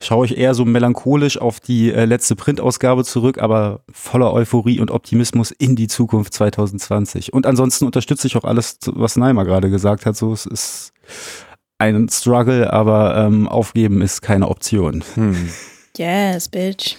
schaue 0.01 0.25
ich 0.25 0.37
eher 0.37 0.53
so 0.53 0.65
melancholisch 0.65 1.37
auf 1.39 1.59
die 1.59 1.91
äh, 1.91 2.05
letzte 2.05 2.35
Printausgabe 2.35 3.03
zurück, 3.03 3.39
aber 3.39 3.81
voller 3.91 4.33
Euphorie 4.33 4.79
und 4.79 4.91
Optimismus 4.91 5.51
in 5.51 5.75
die 5.75 5.87
Zukunft 5.87 6.33
2020. 6.33 7.33
Und 7.33 7.45
ansonsten 7.45 7.85
unterstütze 7.85 8.27
ich 8.27 8.37
auch 8.37 8.45
alles, 8.45 8.79
was 8.85 9.17
Neimer 9.17 9.45
gerade 9.45 9.69
gesagt 9.69 10.05
hat. 10.05 10.15
So, 10.15 10.31
es 10.31 10.45
ist 10.45 10.93
ein 11.79 12.09
Struggle, 12.09 12.71
aber 12.71 13.17
ähm, 13.17 13.47
aufgeben 13.47 14.01
ist 14.01 14.21
keine 14.21 14.47
Option. 14.47 15.03
Hm. 15.15 15.49
Yes, 15.97 16.47
bitch. 16.47 16.95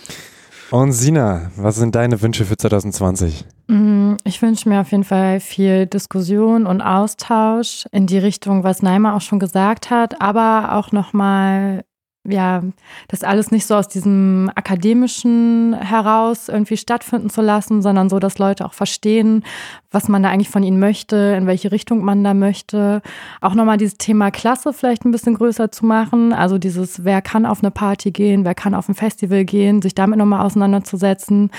Und 0.70 0.92
Sina, 0.92 1.50
was 1.56 1.76
sind 1.76 1.96
deine 1.96 2.20
Wünsche 2.22 2.44
für 2.44 2.56
2020? 2.56 3.44
Mm, 3.66 4.14
ich 4.24 4.40
wünsche 4.40 4.68
mir 4.68 4.80
auf 4.80 4.92
jeden 4.92 5.04
Fall 5.04 5.40
viel 5.40 5.86
Diskussion 5.86 6.66
und 6.66 6.80
Austausch 6.80 7.86
in 7.90 8.06
die 8.06 8.18
Richtung, 8.18 8.62
was 8.62 8.82
Naima 8.82 9.16
auch 9.16 9.20
schon 9.20 9.40
gesagt 9.40 9.90
hat, 9.90 10.20
aber 10.20 10.74
auch 10.74 10.92
nochmal 10.92 11.84
ja, 12.28 12.62
das 13.08 13.24
alles 13.24 13.50
nicht 13.50 13.66
so 13.66 13.74
aus 13.74 13.88
diesem 13.88 14.50
akademischen 14.54 15.74
heraus 15.74 16.50
irgendwie 16.50 16.76
stattfinden 16.76 17.30
zu 17.30 17.40
lassen, 17.40 17.80
sondern 17.80 18.10
so, 18.10 18.18
dass 18.18 18.38
Leute 18.38 18.66
auch 18.66 18.74
verstehen, 18.74 19.42
was 19.90 20.06
man 20.08 20.22
da 20.22 20.28
eigentlich 20.28 20.50
von 20.50 20.62
ihnen 20.62 20.78
möchte, 20.78 21.16
in 21.16 21.46
welche 21.46 21.72
Richtung 21.72 22.04
man 22.04 22.22
da 22.22 22.34
möchte. 22.34 23.00
Auch 23.40 23.54
nochmal 23.54 23.78
dieses 23.78 23.96
Thema 23.96 24.30
Klasse 24.30 24.74
vielleicht 24.74 25.06
ein 25.06 25.12
bisschen 25.12 25.34
größer 25.34 25.72
zu 25.72 25.86
machen. 25.86 26.34
Also 26.34 26.58
dieses, 26.58 27.04
wer 27.04 27.22
kann 27.22 27.46
auf 27.46 27.62
eine 27.62 27.70
Party 27.70 28.10
gehen, 28.10 28.44
wer 28.44 28.54
kann 28.54 28.74
auf 28.74 28.88
ein 28.90 28.94
Festival 28.94 29.46
gehen, 29.46 29.80
sich 29.80 29.94
damit 29.94 30.18
nochmal 30.18 30.44
auseinanderzusetzen. 30.44 31.50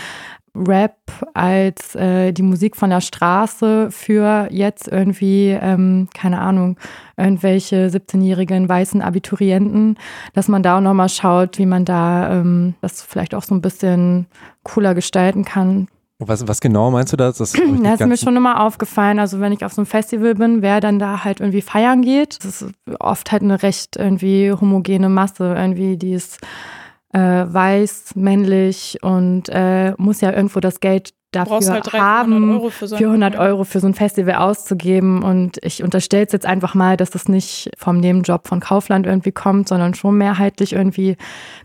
Rap 0.55 0.97
als 1.33 1.95
äh, 1.95 2.33
die 2.33 2.43
Musik 2.43 2.75
von 2.75 2.89
der 2.89 3.01
Straße 3.01 3.89
für 3.89 4.47
jetzt 4.51 4.87
irgendwie, 4.87 5.49
ähm, 5.49 6.09
keine 6.13 6.41
Ahnung, 6.41 6.77
irgendwelche 7.15 7.87
17-jährigen 7.87 8.67
weißen 8.67 9.01
Abiturienten, 9.01 9.97
dass 10.33 10.49
man 10.49 10.61
da 10.61 10.77
auch 10.77 10.81
nochmal 10.81 11.09
schaut, 11.09 11.57
wie 11.57 11.65
man 11.65 11.85
da 11.85 12.39
ähm, 12.39 12.75
das 12.81 13.01
vielleicht 13.01 13.33
auch 13.33 13.43
so 13.43 13.55
ein 13.55 13.61
bisschen 13.61 14.27
cooler 14.63 14.93
gestalten 14.93 15.45
kann. 15.45 15.87
Was, 16.19 16.47
was 16.47 16.61
genau 16.61 16.91
meinst 16.91 17.13
du 17.13 17.17
da? 17.17 17.27
Das, 17.27 17.37
das 17.37 17.53
ist 17.53 18.05
mir 18.05 18.17
schon 18.17 18.35
immer 18.35 18.61
aufgefallen. 18.61 19.19
Also 19.19 19.39
wenn 19.39 19.53
ich 19.53 19.65
auf 19.65 19.73
so 19.73 19.81
einem 19.81 19.87
Festival 19.87 20.35
bin, 20.35 20.61
wer 20.61 20.79
dann 20.79 20.99
da 20.99 21.23
halt 21.23 21.39
irgendwie 21.39 21.61
feiern 21.61 22.03
geht, 22.03 22.43
das 22.43 22.61
ist 22.61 22.73
oft 22.99 23.31
halt 23.31 23.41
eine 23.41 23.63
recht 23.63 23.95
irgendwie 23.95 24.51
homogene 24.51 25.09
Masse, 25.09 25.55
irgendwie 25.57 25.97
die 25.97 26.13
ist 26.13 26.39
äh, 27.13 27.19
weiß, 27.19 28.15
männlich 28.15 28.99
und 29.01 29.49
äh, 29.49 29.93
muss 29.97 30.21
ja 30.21 30.31
irgendwo 30.31 30.59
das 30.59 30.79
Geld 30.79 31.13
dafür 31.31 31.71
halt 31.71 31.93
haben, 31.93 32.51
Euro 32.51 32.69
für 32.69 32.87
so 32.87 32.97
400 32.97 33.37
Euro 33.37 33.63
für 33.63 33.79
so 33.79 33.87
ein 33.87 33.93
Festival 33.93 34.35
auszugeben. 34.35 35.23
Und 35.23 35.59
ich 35.63 35.81
unterstelle 35.81 36.25
es 36.25 36.33
jetzt 36.33 36.45
einfach 36.45 36.75
mal, 36.75 36.97
dass 36.97 37.09
das 37.09 37.29
nicht 37.29 37.71
vom 37.77 37.97
Nebenjob 37.97 38.47
von 38.47 38.59
Kaufland 38.59 39.05
irgendwie 39.05 39.31
kommt, 39.31 39.69
sondern 39.69 39.93
schon 39.93 40.17
mehrheitlich 40.17 40.73
irgendwie 40.73 41.15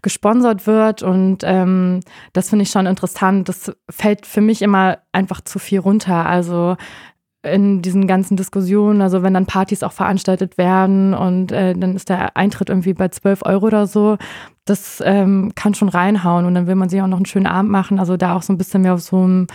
gesponsert 0.03 0.67
wird. 0.67 1.03
Und 1.03 1.39
ähm, 1.43 2.01
das 2.33 2.51
finde 2.51 2.63
ich 2.63 2.71
schon 2.71 2.87
interessant. 2.87 3.49
Das 3.49 3.73
fällt 3.91 4.25
für 4.25 4.41
mich 4.41 4.63
immer 4.63 4.99
einfach 5.13 5.41
zu 5.41 5.59
viel 5.59 5.81
runter. 5.81 6.27
Also 6.27 6.77
in 7.47 7.83
diesen 7.83 8.07
ganzen 8.07 8.37
Diskussionen, 8.37 9.01
also 9.01 9.23
wenn 9.23 9.35
dann 9.35 9.47
Partys 9.47 9.83
auch 9.83 9.93
veranstaltet 9.93 10.59
werden 10.59 11.15
und 11.15 11.53
äh, 11.53 11.75
dann 11.75 11.95
ist 11.95 12.09
der 12.09 12.37
Eintritt 12.37 12.69
irgendwie 12.69 12.95
bei 12.95 13.09
12 13.09 13.43
Euro 13.45 13.67
oder 13.67 13.87
so, 13.87 14.17
das 14.65 15.03
ähm, 15.05 15.53
kann 15.55 15.75
schon 15.75 15.89
reinhauen 15.89 16.45
und 16.45 16.55
dann 16.55 16.67
will 16.67 16.75
man 16.75 16.89
sich 16.89 17.01
auch 17.01 17.07
noch 17.07 17.17
einen 17.17 17.27
schönen 17.27 17.47
Abend 17.47 17.71
machen, 17.71 17.99
also 17.99 18.17
da 18.17 18.37
auch 18.37 18.43
so 18.43 18.53
ein 18.53 18.59
bisschen 18.59 18.83
mehr 18.83 18.95
auf 18.95 19.01
so 19.01 19.23
einem, 19.23 19.47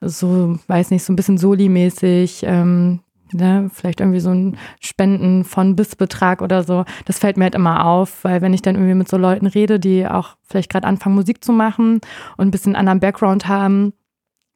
so, 0.00 0.58
weiß 0.66 0.90
nicht, 0.90 1.04
so 1.04 1.12
ein 1.12 1.16
bisschen 1.16 1.38
Soli-mäßig, 1.38 2.42
ähm, 2.46 3.00
ne, 3.32 3.70
vielleicht 3.72 4.00
irgendwie 4.00 4.20
so 4.20 4.30
ein 4.30 4.56
Spenden 4.80 5.44
von 5.44 5.76
bis 5.76 5.96
Betrag 5.96 6.42
oder 6.42 6.64
so, 6.64 6.84
das 7.04 7.18
fällt 7.18 7.36
mir 7.36 7.44
halt 7.44 7.54
immer 7.54 7.86
auf, 7.86 8.24
weil 8.24 8.42
wenn 8.42 8.54
ich 8.54 8.62
dann 8.62 8.74
irgendwie 8.74 8.94
mit 8.94 9.08
so 9.08 9.16
Leuten 9.16 9.46
rede, 9.46 9.80
die 9.80 10.06
auch 10.06 10.36
vielleicht 10.42 10.70
gerade 10.70 10.86
anfangen 10.86 11.14
Musik 11.14 11.42
zu 11.42 11.52
machen 11.52 12.00
und 12.36 12.48
ein 12.48 12.50
bisschen 12.50 12.76
anderen 12.76 13.00
Background 13.00 13.48
haben, 13.48 13.92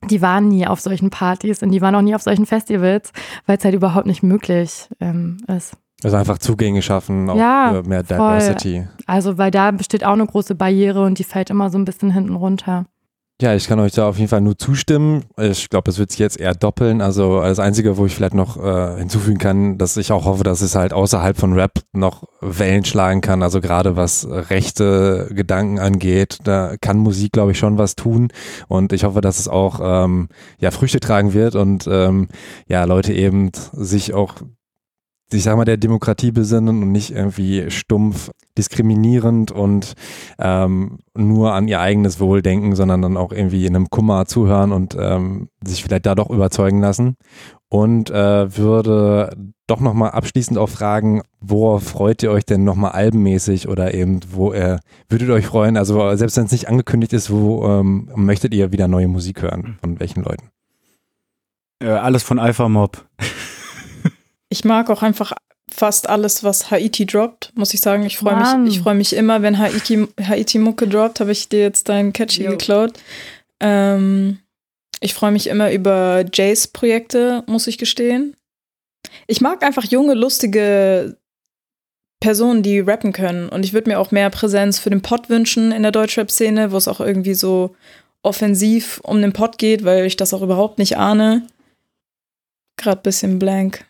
die 0.08 0.22
waren 0.22 0.48
nie 0.48 0.66
auf 0.66 0.80
solchen 0.80 1.10
Partys 1.10 1.62
und 1.62 1.70
die 1.70 1.80
waren 1.80 1.94
auch 1.94 2.02
nie 2.02 2.14
auf 2.14 2.22
solchen 2.22 2.46
Festivals, 2.46 3.12
weil 3.46 3.58
es 3.58 3.64
halt 3.64 3.74
überhaupt 3.74 4.06
nicht 4.06 4.22
möglich 4.22 4.88
ähm, 5.00 5.38
ist. 5.46 5.76
Also 6.02 6.16
einfach 6.16 6.38
Zugänge 6.38 6.80
schaffen, 6.80 7.28
auch 7.28 7.36
ja, 7.36 7.82
mehr 7.84 8.02
Diversity. 8.02 8.86
Voll. 8.86 9.04
Also 9.06 9.36
weil 9.36 9.50
da 9.50 9.70
besteht 9.70 10.04
auch 10.04 10.14
eine 10.14 10.26
große 10.26 10.54
Barriere 10.54 11.04
und 11.04 11.18
die 11.18 11.24
fällt 11.24 11.50
immer 11.50 11.68
so 11.68 11.78
ein 11.78 11.84
bisschen 11.84 12.10
hinten 12.10 12.36
runter. 12.36 12.86
Ja, 13.40 13.54
ich 13.54 13.68
kann 13.68 13.80
euch 13.80 13.92
da 13.92 14.06
auf 14.06 14.18
jeden 14.18 14.28
Fall 14.28 14.42
nur 14.42 14.58
zustimmen. 14.58 15.24
Ich 15.40 15.70
glaube, 15.70 15.84
das 15.84 15.98
wird 15.98 16.10
sich 16.10 16.18
jetzt 16.18 16.38
eher 16.38 16.54
doppeln. 16.54 17.00
Also 17.00 17.40
das 17.40 17.58
Einzige, 17.58 17.96
wo 17.96 18.04
ich 18.04 18.14
vielleicht 18.14 18.34
noch 18.34 18.62
äh, 18.62 18.98
hinzufügen 18.98 19.38
kann, 19.38 19.78
dass 19.78 19.96
ich 19.96 20.12
auch 20.12 20.26
hoffe, 20.26 20.44
dass 20.44 20.60
es 20.60 20.74
halt 20.74 20.92
außerhalb 20.92 21.38
von 21.38 21.54
Rap 21.54 21.80
noch 21.94 22.24
Wellen 22.42 22.84
schlagen 22.84 23.22
kann. 23.22 23.42
Also 23.42 23.62
gerade 23.62 23.96
was 23.96 24.26
rechte 24.28 25.30
Gedanken 25.30 25.78
angeht, 25.78 26.40
da 26.44 26.76
kann 26.82 26.98
Musik, 26.98 27.32
glaube 27.32 27.52
ich, 27.52 27.58
schon 27.58 27.78
was 27.78 27.96
tun. 27.96 28.28
Und 28.68 28.92
ich 28.92 29.04
hoffe, 29.04 29.22
dass 29.22 29.38
es 29.38 29.48
auch 29.48 29.80
ähm, 29.82 30.28
ja 30.58 30.70
Früchte 30.70 31.00
tragen 31.00 31.32
wird 31.32 31.54
und 31.54 31.88
ähm, 31.90 32.28
ja 32.68 32.84
Leute 32.84 33.14
eben 33.14 33.52
sich 33.72 34.12
auch 34.12 34.34
ich 35.32 35.42
sag 35.42 35.56
mal, 35.56 35.64
der 35.64 35.76
Demokratie 35.76 36.32
besinnen 36.32 36.82
und 36.82 36.92
nicht 36.92 37.10
irgendwie 37.10 37.70
stumpf 37.70 38.30
diskriminierend 38.58 39.52
und 39.52 39.94
ähm, 40.38 40.98
nur 41.16 41.54
an 41.54 41.68
ihr 41.68 41.80
eigenes 41.80 42.20
Wohl 42.20 42.42
denken, 42.42 42.74
sondern 42.74 43.02
dann 43.02 43.16
auch 43.16 43.32
irgendwie 43.32 43.66
in 43.66 43.76
einem 43.76 43.90
Kummer 43.90 44.26
zuhören 44.26 44.72
und 44.72 44.96
ähm, 44.98 45.48
sich 45.64 45.82
vielleicht 45.82 46.06
da 46.06 46.14
doch 46.14 46.30
überzeugen 46.30 46.80
lassen. 46.80 47.16
Und 47.68 48.10
äh, 48.10 48.56
würde 48.56 49.30
doch 49.68 49.80
nochmal 49.80 50.10
abschließend 50.10 50.58
auch 50.58 50.68
fragen, 50.68 51.22
worauf 51.40 51.84
freut 51.84 52.22
ihr 52.24 52.32
euch 52.32 52.44
denn 52.44 52.64
nochmal 52.64 52.90
albenmäßig 52.90 53.68
oder 53.68 53.94
eben, 53.94 54.20
wo 54.32 54.52
ihr, 54.52 54.80
würdet 55.08 55.28
ihr 55.28 55.34
euch 55.34 55.46
freuen, 55.46 55.76
also 55.76 56.16
selbst 56.16 56.36
wenn 56.36 56.46
es 56.46 56.52
nicht 56.52 56.68
angekündigt 56.68 57.12
ist, 57.12 57.30
wo 57.30 57.64
ähm, 57.68 58.10
möchtet 58.16 58.52
ihr 58.52 58.72
wieder 58.72 58.88
neue 58.88 59.06
Musik 59.06 59.42
hören? 59.42 59.78
Von 59.80 60.00
welchen 60.00 60.24
Leuten? 60.24 60.50
Äh, 61.80 61.90
alles 61.90 62.24
von 62.24 62.38
Alpha 62.38 62.68
Mob. 62.68 63.06
Ich 64.50 64.64
mag 64.64 64.90
auch 64.90 65.02
einfach 65.02 65.32
fast 65.70 66.08
alles, 66.08 66.44
was 66.44 66.70
Haiti 66.70 67.06
droppt, 67.06 67.52
muss 67.54 67.72
ich 67.72 67.80
sagen. 67.80 68.04
Ich 68.04 68.18
freue 68.18 68.36
mich, 68.36 68.74
ich 68.74 68.82
freue 68.82 68.94
mich 68.94 69.14
immer, 69.14 69.42
wenn 69.42 69.58
Haiti, 69.58 70.06
Haiti 70.20 70.58
Mucke 70.58 70.86
droppt, 70.86 71.20
habe 71.20 71.32
ich 71.32 71.48
dir 71.48 71.60
jetzt 71.60 71.88
deinen 71.88 72.12
Catchy 72.12 72.44
jo. 72.44 72.50
geklaut. 72.50 72.92
Ähm, 73.60 74.38
ich 75.00 75.14
freue 75.14 75.32
mich 75.32 75.46
immer 75.46 75.72
über 75.72 76.24
Jays 76.32 76.68
Projekte, 76.68 77.42
muss 77.46 77.66
ich 77.66 77.78
gestehen. 77.78 78.36
Ich 79.26 79.40
mag 79.40 79.62
einfach 79.62 79.84
junge, 79.84 80.14
lustige 80.14 81.16
Personen, 82.20 82.62
die 82.62 82.80
rappen 82.80 83.12
können. 83.12 83.48
Und 83.48 83.64
ich 83.64 83.72
würde 83.72 83.88
mir 83.88 83.98
auch 83.98 84.10
mehr 84.10 84.28
Präsenz 84.28 84.78
für 84.78 84.90
den 84.90 85.00
Pod 85.00 85.30
wünschen 85.30 85.72
in 85.72 85.82
der 85.82 85.92
Deutschrap-Szene, 85.92 86.70
wo 86.70 86.76
es 86.76 86.88
auch 86.88 87.00
irgendwie 87.00 87.34
so 87.34 87.74
offensiv 88.22 89.00
um 89.02 89.22
den 89.22 89.32
Pod 89.32 89.56
geht, 89.56 89.84
weil 89.84 90.04
ich 90.04 90.16
das 90.16 90.34
auch 90.34 90.42
überhaupt 90.42 90.78
nicht 90.78 90.98
ahne. 90.98 91.46
Gerade 92.76 93.00
bisschen 93.00 93.38
blank. 93.38 93.86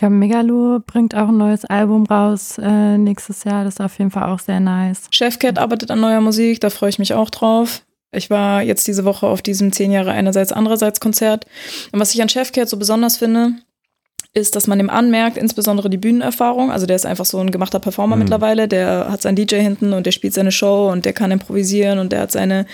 Glaube, 0.00 0.14
Megalo 0.14 0.80
bringt 0.86 1.14
auch 1.14 1.28
ein 1.28 1.36
neues 1.36 1.66
Album 1.66 2.06
raus 2.06 2.56
äh, 2.56 2.96
nächstes 2.96 3.44
Jahr. 3.44 3.64
Das 3.64 3.74
ist 3.74 3.80
auf 3.82 3.98
jeden 3.98 4.10
Fall 4.10 4.30
auch 4.30 4.38
sehr 4.38 4.58
nice. 4.58 5.02
Chefcat 5.10 5.58
arbeitet 5.58 5.90
an 5.90 6.00
neuer 6.00 6.22
Musik, 6.22 6.58
da 6.58 6.70
freue 6.70 6.88
ich 6.88 6.98
mich 6.98 7.12
auch 7.12 7.28
drauf. 7.28 7.82
Ich 8.10 8.30
war 8.30 8.62
jetzt 8.62 8.88
diese 8.88 9.04
Woche 9.04 9.26
auf 9.26 9.42
diesem 9.42 9.72
10 9.72 9.92
Jahre 9.92 10.12
einerseits, 10.12 10.52
andererseits 10.52 11.00
Konzert. 11.00 11.44
Und 11.92 12.00
was 12.00 12.14
ich 12.14 12.22
an 12.22 12.30
Chefcat 12.30 12.66
so 12.66 12.78
besonders 12.78 13.18
finde, 13.18 13.56
ist, 14.32 14.56
dass 14.56 14.66
man 14.66 14.80
ihm 14.80 14.88
anmerkt, 14.88 15.36
insbesondere 15.36 15.90
die 15.90 15.98
Bühnenerfahrung. 15.98 16.72
Also 16.72 16.86
der 16.86 16.96
ist 16.96 17.04
einfach 17.04 17.26
so 17.26 17.36
ein 17.36 17.50
gemachter 17.50 17.78
Performer 17.78 18.16
mhm. 18.16 18.22
mittlerweile. 18.22 18.68
Der 18.68 19.08
hat 19.10 19.20
seinen 19.20 19.36
DJ 19.36 19.56
hinten 19.56 19.92
und 19.92 20.06
der 20.06 20.12
spielt 20.12 20.32
seine 20.32 20.50
Show 20.50 20.88
und 20.90 21.04
der 21.04 21.12
kann 21.12 21.30
improvisieren 21.30 21.98
und 21.98 22.10
der 22.10 22.20
hat 22.20 22.32
seine, 22.32 22.64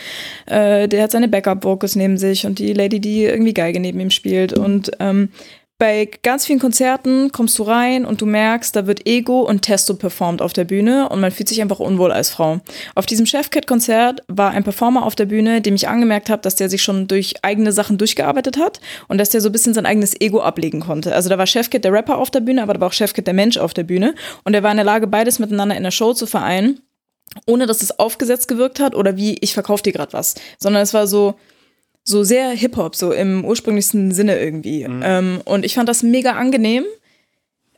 äh, 0.47 0.87
der 0.87 1.03
hat 1.03 1.11
seine 1.11 1.27
Backup-Vocals 1.27 1.97
neben 1.97 2.19
sich 2.19 2.47
und 2.47 2.61
die 2.61 2.73
Lady, 2.73 3.01
die 3.01 3.25
irgendwie 3.25 3.53
Geige 3.53 3.81
neben 3.81 3.99
ihm 3.99 4.13
spielt. 4.13 4.53
Und 4.53 4.93
ähm, 5.01 5.31
bei 5.79 6.09
ganz 6.23 6.47
vielen 6.47 6.59
Konzerten 6.59 7.33
kommst 7.33 7.59
du 7.59 7.65
rein 7.65 8.07
und 8.07 8.23
du 8.23 8.27
merkst, 8.27 8.75
da 8.75 8.87
wird 8.87 9.07
Ego 9.07 9.43
und 9.43 9.61
Testo 9.61 9.95
performt 9.95 10.41
auf 10.41 10.55
der 10.55 10.65
Bühne 10.65 11.11
und 11.11 11.21
man 11.21 11.31
fühlt 11.31 11.51
sich 11.51 11.61
einfach 11.61 11.81
unwohl 11.81 12.13
als 12.13 12.31
Frau. 12.31 12.61
Auf 12.95 13.05
diesem 13.05 13.27
Chefcat-Konzert 13.27 14.23
war 14.27 14.53
ein 14.53 14.65
Performer 14.65 15.05
auf 15.05 15.15
der 15.15 15.27
Bühne, 15.27 15.61
dem 15.61 15.75
ich 15.75 15.87
angemerkt 15.87 16.31
habe, 16.31 16.41
dass 16.41 16.57
der 16.57 16.71
sich 16.71 16.83
schon 16.83 17.09
durch 17.09 17.35
eigene 17.43 17.73
Sachen 17.73 17.99
durchgearbeitet 17.99 18.57
hat 18.57 18.81
und 19.09 19.19
dass 19.19 19.29
der 19.29 19.43
so 19.43 19.51
ein 19.51 19.53
bisschen 19.53 19.75
sein 19.75 19.85
eigenes 19.85 20.19
Ego 20.19 20.41
ablegen 20.41 20.81
konnte. 20.81 21.15
Also 21.15 21.29
da 21.29 21.37
war 21.37 21.47
Chefcat 21.47 21.85
der 21.85 21.93
Rapper 21.93 22.17
auf 22.17 22.31
der 22.31 22.41
Bühne, 22.41 22.63
aber 22.63 22.73
da 22.73 22.81
war 22.81 22.89
auch 22.89 22.95
Chefcat 22.95 23.27
der 23.27 23.35
Mensch 23.35 23.59
auf 23.59 23.75
der 23.75 23.85
Bühne 23.85 24.15
und 24.45 24.55
er 24.55 24.63
war 24.63 24.71
in 24.71 24.79
der 24.79 24.87
Lage, 24.87 25.07
beides 25.07 25.39
miteinander 25.39 25.77
in 25.77 25.83
der 25.83 25.91
Show 25.91 26.15
zu 26.15 26.27
vereinen, 26.27 26.81
ohne 27.47 27.67
dass 27.67 27.83
es 27.83 27.99
aufgesetzt 27.99 28.49
gewirkt 28.49 28.81
hat 28.81 28.95
oder 28.95 29.19
wie 29.19 29.37
ich 29.43 29.53
verkaufe 29.53 29.83
dir 29.83 29.93
gerade 29.93 30.15
was, 30.15 30.37
sondern 30.59 30.83
es 30.83 30.95
war 30.95 31.07
so, 31.07 31.35
so 32.07 32.23
sehr 32.23 32.51
Hip-Hop, 32.51 32.95
so 32.95 33.13
im 33.13 33.45
ursprünglichsten 33.45 34.13
Sinne 34.13 34.39
irgendwie. 34.39 34.87
Mhm. 34.87 35.03
Ähm, 35.05 35.41
und 35.45 35.65
ich 35.65 35.75
fand 35.75 35.89
das 35.89 36.03
mega 36.03 36.33
angenehm, 36.33 36.85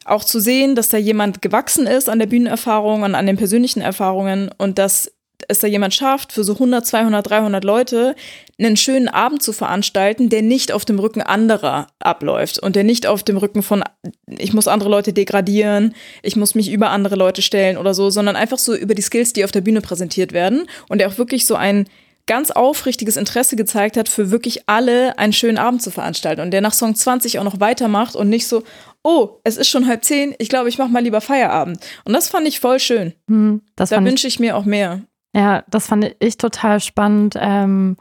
auch 0.04 0.22
zu 0.22 0.38
sehen, 0.38 0.74
dass 0.74 0.88
da 0.88 0.98
jemand 0.98 1.42
gewachsen 1.42 1.86
ist 1.86 2.08
an 2.08 2.18
der 2.18 2.26
Bühnenerfahrung 2.26 3.02
und 3.02 3.14
an 3.14 3.26
den 3.26 3.36
persönlichen 3.36 3.80
Erfahrungen 3.80 4.50
und 4.58 4.78
dass 4.78 5.10
es 5.46 5.60
da 5.60 5.66
jemand 5.66 5.94
schafft, 5.94 6.32
für 6.32 6.44
so 6.44 6.54
100, 6.54 6.84
200, 6.84 7.30
300 7.30 7.64
Leute 7.64 8.16
einen 8.58 8.76
schönen 8.76 9.08
Abend 9.08 9.42
zu 9.42 9.52
veranstalten, 9.52 10.28
der 10.28 10.42
nicht 10.42 10.72
auf 10.72 10.84
dem 10.84 10.98
Rücken 10.98 11.22
anderer 11.22 11.86
abläuft 12.00 12.58
und 12.58 12.74
der 12.74 12.84
nicht 12.84 13.06
auf 13.06 13.22
dem 13.22 13.36
Rücken 13.36 13.62
von, 13.62 13.84
ich 14.26 14.52
muss 14.52 14.68
andere 14.68 14.90
Leute 14.90 15.12
degradieren, 15.12 15.94
ich 16.22 16.36
muss 16.36 16.54
mich 16.54 16.70
über 16.70 16.90
andere 16.90 17.14
Leute 17.14 17.40
stellen 17.40 17.78
oder 17.78 17.94
so, 17.94 18.10
sondern 18.10 18.34
einfach 18.34 18.58
so 18.58 18.74
über 18.74 18.94
die 18.94 19.02
Skills, 19.02 19.32
die 19.32 19.44
auf 19.44 19.52
der 19.52 19.60
Bühne 19.60 19.80
präsentiert 19.80 20.32
werden 20.32 20.66
und 20.88 20.98
der 20.98 21.08
auch 21.08 21.18
wirklich 21.18 21.46
so 21.46 21.54
ein 21.54 21.86
ganz 22.28 22.52
aufrichtiges 22.52 23.16
Interesse 23.16 23.56
gezeigt 23.56 23.96
hat, 23.96 24.08
für 24.08 24.30
wirklich 24.30 24.68
alle 24.68 25.18
einen 25.18 25.32
schönen 25.32 25.58
Abend 25.58 25.82
zu 25.82 25.90
veranstalten 25.90 26.40
und 26.40 26.52
der 26.52 26.60
nach 26.60 26.74
Song 26.74 26.94
20 26.94 27.40
auch 27.40 27.44
noch 27.44 27.58
weitermacht 27.58 28.14
und 28.14 28.28
nicht 28.28 28.46
so, 28.46 28.62
oh, 29.02 29.40
es 29.42 29.56
ist 29.56 29.68
schon 29.68 29.88
halb 29.88 30.04
zehn, 30.04 30.36
ich 30.38 30.48
glaube, 30.48 30.68
ich 30.68 30.78
mache 30.78 30.90
mal 30.90 31.02
lieber 31.02 31.20
Feierabend. 31.20 31.80
Und 32.04 32.12
das 32.12 32.28
fand 32.28 32.46
ich 32.46 32.60
voll 32.60 32.78
schön. 32.78 33.14
Hm, 33.28 33.62
da 33.74 33.90
wünsche 34.04 34.28
ich 34.28 34.38
mir 34.38 34.56
auch 34.56 34.64
mehr. 34.64 35.02
Ja, 35.34 35.64
das 35.68 35.88
fand 35.88 36.14
ich 36.20 36.38
total 36.38 36.80
spannend. 36.80 37.34
Ähm, 37.38 37.96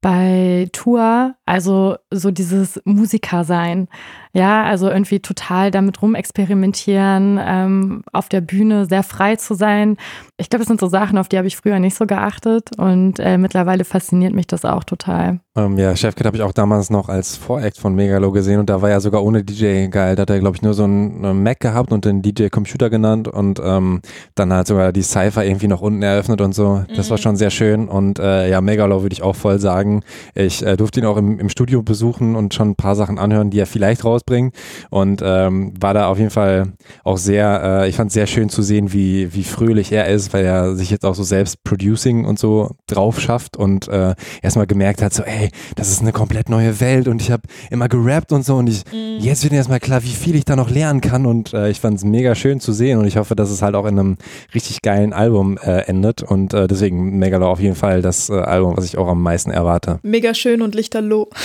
bei 0.00 0.68
Tour, 0.72 1.34
also 1.44 1.96
so 2.10 2.30
dieses 2.30 2.80
Musiker 2.84 3.44
sein. 3.44 3.88
Ja, 4.32 4.64
also 4.64 4.88
irgendwie 4.88 5.20
total 5.20 5.70
damit 5.70 6.02
rumexperimentieren, 6.02 7.40
ähm, 7.42 8.02
auf 8.12 8.28
der 8.28 8.40
Bühne 8.40 8.86
sehr 8.86 9.02
frei 9.02 9.36
zu 9.36 9.54
sein. 9.54 9.96
Ich 10.36 10.50
glaube, 10.50 10.60
das 10.60 10.68
sind 10.68 10.80
so 10.80 10.86
Sachen, 10.86 11.18
auf 11.18 11.28
die 11.28 11.38
habe 11.38 11.48
ich 11.48 11.56
früher 11.56 11.78
nicht 11.78 11.96
so 11.96 12.06
geachtet 12.06 12.70
und 12.76 13.18
äh, 13.18 13.38
mittlerweile 13.38 13.84
fasziniert 13.84 14.34
mich 14.34 14.46
das 14.46 14.64
auch 14.64 14.84
total. 14.84 15.40
Ähm, 15.56 15.76
ja, 15.76 15.96
Chefkit 15.96 16.26
habe 16.26 16.36
ich 16.36 16.42
auch 16.42 16.52
damals 16.52 16.90
noch 16.90 17.08
als 17.08 17.36
Voract 17.36 17.78
von 17.78 17.94
Megalo 17.94 18.30
gesehen 18.30 18.60
und 18.60 18.70
da 18.70 18.80
war 18.80 18.90
ja 18.90 19.00
sogar 19.00 19.24
ohne 19.24 19.42
DJ 19.42 19.88
geil. 19.88 20.14
Da 20.14 20.22
hat 20.22 20.30
er, 20.30 20.38
glaube 20.38 20.56
ich, 20.56 20.62
nur 20.62 20.74
so 20.74 20.84
einen 20.84 21.42
Mac 21.42 21.60
gehabt 21.60 21.92
und 21.92 22.04
den 22.04 22.22
DJ-Computer 22.22 22.90
genannt 22.90 23.26
und 23.26 23.60
ähm, 23.64 24.00
dann 24.34 24.52
halt 24.52 24.68
sogar 24.68 24.92
die 24.92 25.02
Cypher 25.02 25.44
irgendwie 25.44 25.66
noch 25.66 25.80
unten 25.80 26.02
eröffnet 26.02 26.40
und 26.40 26.54
so. 26.54 26.84
Das 26.94 27.06
mhm. 27.06 27.10
war 27.10 27.18
schon 27.18 27.36
sehr 27.36 27.50
schön 27.50 27.88
und 27.88 28.18
äh, 28.18 28.48
ja, 28.48 28.60
Megalo 28.60 29.02
würde 29.02 29.14
ich 29.14 29.22
auch 29.22 29.36
voll 29.36 29.58
sagen. 29.58 30.02
Ich 30.34 30.64
äh, 30.64 30.76
durfte 30.76 31.00
ihn 31.00 31.06
auch 31.06 31.16
im, 31.16 31.38
im 31.38 31.48
Studio 31.48 31.82
besuchen 31.82 32.36
und 32.36 32.54
schon 32.54 32.70
ein 32.70 32.76
paar 32.76 32.94
Sachen 32.94 33.18
anhören, 33.18 33.50
die 33.50 33.58
er 33.58 33.66
vielleicht 33.66 34.04
rausbringt 34.18 34.54
und 34.90 35.22
ähm, 35.24 35.72
war 35.80 35.94
da 35.94 36.08
auf 36.08 36.18
jeden 36.18 36.30
Fall 36.30 36.72
auch 37.04 37.18
sehr, 37.18 37.82
äh, 37.82 37.88
ich 37.88 37.96
fand 37.96 38.08
es 38.08 38.14
sehr 38.14 38.26
schön 38.26 38.48
zu 38.48 38.62
sehen, 38.62 38.92
wie, 38.92 39.34
wie 39.34 39.44
fröhlich 39.44 39.92
er 39.92 40.06
ist, 40.08 40.32
weil 40.32 40.44
er 40.44 40.74
sich 40.74 40.90
jetzt 40.90 41.04
auch 41.04 41.14
so 41.14 41.22
selbst 41.22 41.62
Producing 41.64 42.24
und 42.24 42.38
so 42.38 42.70
drauf 42.86 43.20
schafft 43.20 43.56
und 43.56 43.88
äh, 43.88 44.14
erstmal 44.42 44.66
gemerkt 44.66 45.02
hat, 45.02 45.12
so 45.14 45.22
ey, 45.22 45.50
das 45.76 45.90
ist 45.90 46.00
eine 46.00 46.12
komplett 46.12 46.48
neue 46.48 46.80
Welt 46.80 47.08
und 47.08 47.22
ich 47.22 47.30
habe 47.30 47.42
immer 47.70 47.88
gerappt 47.88 48.32
und 48.32 48.44
so 48.44 48.56
und 48.56 48.68
ich, 48.68 48.84
mhm. 48.92 49.18
jetzt 49.20 49.42
wird 49.42 49.52
mir 49.52 49.58
erstmal 49.58 49.80
klar, 49.80 50.02
wie 50.02 50.08
viel 50.08 50.34
ich 50.34 50.44
da 50.44 50.56
noch 50.56 50.70
lernen 50.70 51.00
kann 51.00 51.26
und 51.26 51.52
äh, 51.52 51.70
ich 51.70 51.80
fand 51.80 51.98
es 51.98 52.04
mega 52.04 52.34
schön 52.34 52.60
zu 52.60 52.72
sehen 52.72 52.98
und 52.98 53.06
ich 53.06 53.16
hoffe, 53.16 53.34
dass 53.34 53.50
es 53.50 53.62
halt 53.62 53.74
auch 53.74 53.86
in 53.86 53.98
einem 53.98 54.16
richtig 54.54 54.82
geilen 54.82 55.12
Album 55.12 55.58
äh, 55.58 55.82
endet 55.82 56.22
und 56.22 56.54
äh, 56.54 56.66
deswegen 56.66 57.18
Megalo 57.18 57.48
auf 57.48 57.60
jeden 57.60 57.76
Fall 57.76 58.02
das 58.02 58.28
äh, 58.28 58.34
Album, 58.34 58.76
was 58.76 58.84
ich 58.84 58.98
auch 58.98 59.08
am 59.08 59.22
meisten 59.22 59.50
erwarte. 59.50 59.98
Mega 60.02 60.34
schön 60.34 60.62
und 60.62 60.74
lichterloh. 60.74 61.28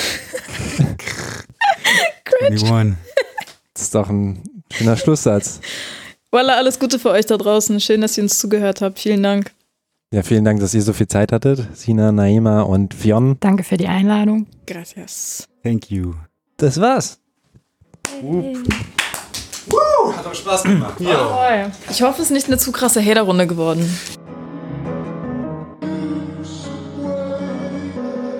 Cringe. 2.39 2.97
Das 3.73 3.83
ist 3.83 3.95
doch 3.95 4.09
ein 4.09 4.43
schöner 4.71 4.97
Schlusssatz. 4.97 5.59
Voila, 6.31 6.55
alles 6.55 6.79
Gute 6.79 6.99
für 6.99 7.11
euch 7.11 7.25
da 7.25 7.37
draußen. 7.37 7.79
Schön, 7.79 8.01
dass 8.01 8.17
ihr 8.17 8.23
uns 8.23 8.39
zugehört 8.39 8.81
habt. 8.81 8.99
Vielen 8.99 9.23
Dank. 9.23 9.51
Ja, 10.11 10.21
vielen 10.21 10.45
Dank, 10.45 10.59
dass 10.59 10.73
ihr 10.73 10.81
so 10.81 10.93
viel 10.93 11.07
Zeit 11.07 11.31
hattet. 11.31 11.67
Sina, 11.73 12.11
Naima 12.11 12.61
und 12.61 12.93
Fionn. 12.93 13.37
Danke 13.39 13.63
für 13.63 13.77
die 13.77 13.87
Einladung. 13.87 14.45
Gracias. 14.67 15.47
Thank 15.63 15.89
you. 15.89 16.13
Das 16.57 16.79
war's. 16.79 17.19
Hey. 18.21 18.57
Woo, 19.67 20.13
hat 20.15 20.25
auch 20.25 20.35
Spaß 20.35 20.63
gemacht. 20.63 20.99
Ja. 20.99 21.71
Ich 21.89 22.01
hoffe, 22.03 22.21
es 22.21 22.27
ist 22.27 22.31
nicht 22.31 22.47
eine 22.47 22.57
zu 22.57 22.71
krasse 22.71 23.03
Hater-Runde 23.03 23.47
geworden. 23.47 23.97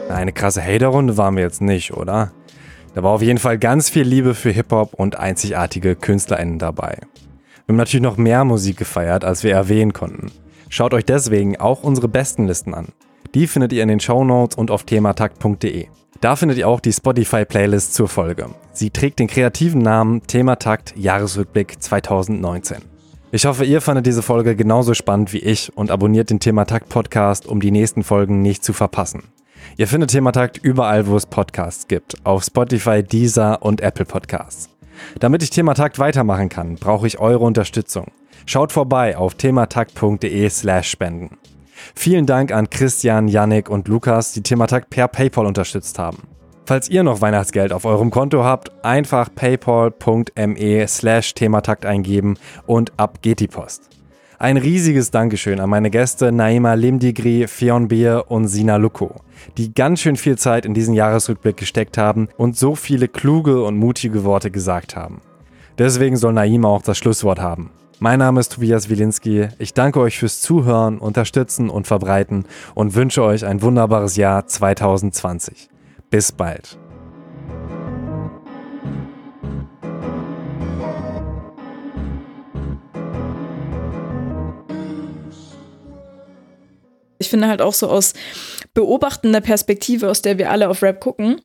Eine 0.10 0.32
krasse 0.32 0.64
Hater-Runde 0.64 1.18
waren 1.18 1.36
wir 1.36 1.44
jetzt 1.44 1.62
nicht, 1.62 1.94
oder? 1.94 2.32
Da 2.94 3.02
war 3.02 3.12
auf 3.12 3.22
jeden 3.22 3.40
Fall 3.40 3.58
ganz 3.58 3.90
viel 3.90 4.04
Liebe 4.04 4.36
für 4.36 4.52
Hip-Hop 4.52 4.94
und 4.94 5.18
einzigartige 5.18 5.96
KünstlerInnen 5.96 6.60
dabei. 6.60 6.98
Wir 7.66 7.74
haben 7.74 7.78
natürlich 7.78 8.04
noch 8.04 8.18
mehr 8.18 8.46
Musik 8.46 8.78
gefeiert, 8.78 9.24
als 9.24 9.44
wir 9.44 9.54
erwähnen 9.54 9.94
konnten. 9.94 10.32
Schaut 10.70 10.94
euch 10.94 11.06
deswegen 11.06 11.60
auch 11.60 11.84
unsere 11.84 12.08
besten 12.08 12.46
Listen 12.46 12.74
an. 12.74 12.90
Die 13.34 13.48
findet 13.48 13.74
ihr 13.74 13.82
in 13.82 13.90
den 13.90 14.00
Show 14.00 14.24
Notes 14.24 14.56
und 14.56 14.70
auf 14.70 14.84
thematakt.de. 14.84 15.88
Da 16.22 16.36
findet 16.36 16.58
ihr 16.58 16.68
auch 16.68 16.80
die 16.80 16.94
Spotify-Playlist 16.94 17.96
zur 17.96 18.08
Folge. 18.08 18.50
Sie 18.74 18.92
trägt 18.92 19.20
den 19.20 19.28
kreativen 19.28 19.82
Namen 19.82 20.22
Thematakt 20.28 20.94
Jahresrückblick 20.96 21.82
2019. 21.82 22.78
Ich 23.32 23.46
hoffe, 23.46 23.66
ihr 23.66 23.82
fandet 23.82 24.06
diese 24.06 24.22
Folge 24.22 24.56
genauso 24.56 24.94
spannend 24.94 25.34
wie 25.34 25.40
ich 25.40 25.76
und 25.76 25.90
abonniert 25.90 26.30
den 26.30 26.40
Thematakt 26.40 26.90
Podcast, 26.90 27.48
um 27.48 27.60
die 27.60 27.72
nächsten 27.72 28.04
Folgen 28.04 28.44
nicht 28.44 28.64
zu 28.64 28.74
verpassen. 28.74 29.24
Ihr 29.78 29.88
findet 29.88 30.12
Thematakt 30.12 30.58
überall, 30.58 31.08
wo 31.08 31.16
es 31.16 31.26
Podcasts 31.26 31.88
gibt, 31.88 32.16
auf 32.26 32.44
Spotify, 32.44 33.04
Deezer 33.04 33.62
und 33.62 33.82
Apple 33.82 34.06
Podcasts. 34.06 34.70
Damit 35.20 35.44
ich 35.44 35.50
Thematakt 35.50 36.00
weitermachen 36.00 36.50
kann, 36.50 36.76
brauche 36.76 37.08
ich 37.08 37.20
eure 37.20 37.44
Unterstützung. 37.44 38.12
Schaut 38.46 38.72
vorbei 38.72 39.18
auf 39.18 39.36
thematakt.de 39.36 40.50
slash 40.50 40.90
spenden. 40.90 41.38
Vielen 41.96 42.26
Dank 42.26 42.52
an 42.52 42.70
Christian, 42.70 43.28
Yannick 43.28 43.70
und 43.70 43.88
Lukas, 43.88 44.34
die 44.34 44.44
Thematakt 44.44 44.90
per 44.90 45.08
PayPal 45.08 45.46
unterstützt 45.46 46.00
haben. 46.00 46.18
Falls 46.66 46.90
ihr 46.90 47.04
noch 47.04 47.20
Weihnachtsgeld 47.20 47.74
auf 47.74 47.84
eurem 47.84 48.10
Konto 48.10 48.44
habt, 48.44 48.72
einfach 48.86 49.30
paypal.me 49.34 50.88
slash 50.88 51.34
Thematakt 51.34 51.86
eingeben 51.86 52.38
und 52.66 52.94
ab 52.98 53.22
geht 53.22 53.42
die 53.42 53.48
Post. 53.48 53.90
Ein 54.40 54.58
riesiges 54.58 55.12
Dankeschön 55.12 55.60
an 55.60 55.70
meine 55.70 55.90
Gäste 55.90 56.32
Naima 56.32 56.74
Limdigri, 56.74 57.48
Fionn 57.48 57.88
Beer 57.88 58.32
und 58.32 58.48
Sina 58.48 58.78
Luko, 58.78 59.16
die 59.58 59.74
ganz 59.74 60.02
schön 60.02 60.16
viel 60.16 60.38
Zeit 60.38 60.66
in 60.66 60.74
diesen 60.74 60.94
Jahresrückblick 60.94 61.58
gesteckt 61.58 61.98
haben 61.98 62.28
und 62.38 62.58
so 62.58 62.76
viele 62.76 63.08
kluge 63.08 63.64
und 63.64 63.78
mutige 63.78 64.24
Worte 64.24 64.52
gesagt 64.52 64.96
haben. 64.96 65.22
Deswegen 65.78 66.18
soll 66.18 66.34
Naima 66.34 66.68
auch 66.68 66.82
das 66.82 66.98
Schlusswort 66.98 67.40
haben. 67.40 67.72
Mein 68.00 68.20
Name 68.20 68.40
ist 68.40 68.54
Tobias 68.54 68.90
Wilinski. 68.90 69.48
Ich 69.60 69.74
danke 69.74 70.00
euch 70.00 70.20
fürs 70.20 70.42
Zuhören, 70.42 70.98
Unterstützen 70.98 71.70
und 71.70 71.88
Verbreiten 71.88 72.46
und 72.76 72.96
wünsche 72.96 73.24
euch 73.24 73.46
ein 73.46 73.62
wunderbares 73.62 74.18
Jahr 74.18 74.46
2020. 74.46 75.70
Bis 76.10 76.32
bald. 76.32 76.78
Ich 87.24 87.30
finde 87.30 87.48
halt 87.48 87.62
auch 87.62 87.74
so 87.74 87.88
aus 87.90 88.14
beobachtender 88.74 89.40
Perspektive, 89.40 90.10
aus 90.10 90.22
der 90.22 90.38
wir 90.38 90.52
alle 90.52 90.68
auf 90.68 90.84
Rap 90.84 91.00
gucken, 91.00 91.40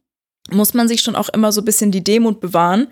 muss 0.51 0.75
man 0.75 0.89
sich 0.89 1.03
schon 1.03 1.15
auch 1.15 1.29
immer 1.29 1.53
so 1.53 1.61
ein 1.61 1.65
bisschen 1.65 1.93
die 1.93 2.03
Demut 2.03 2.41
bewahren 2.41 2.89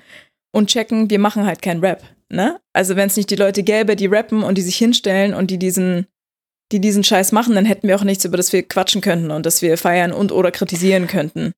und 0.53 0.69
checken, 0.69 1.11
wir 1.11 1.19
machen 1.19 1.47
halt 1.47 1.63
kein 1.63 1.81
Rap. 1.81 2.05
Ne? 2.29 2.61
Also 2.73 2.95
wenn 2.95 3.09
es 3.09 3.17
nicht 3.17 3.31
die 3.31 3.37
Leute 3.37 3.65
gäbe, 3.65 3.97
die 3.97 4.07
rappen 4.07 4.45
und 4.45 4.57
die 4.57 4.63
sich 4.63 4.77
hinstellen 4.77 5.35
und 5.35 5.51
die 5.51 5.59
diesen, 5.59 6.07
die 6.71 6.81
diesen 6.81 7.03
Scheiß 7.03 7.33
machen, 7.33 7.57
dann 7.57 7.65
hätten 7.65 7.89
wir 7.89 7.97
auch 7.97 8.05
nichts, 8.05 8.25
über 8.25 8.37
das 8.37 8.53
wir 8.53 8.63
quatschen 8.63 9.01
könnten 9.01 9.33
und 9.33 9.47
das 9.47 9.63
wir 9.63 9.77
feiern 9.77 10.13
und 10.13 10.31
oder 10.31 10.53
kritisieren 10.53 11.09
könnten. 11.09 11.55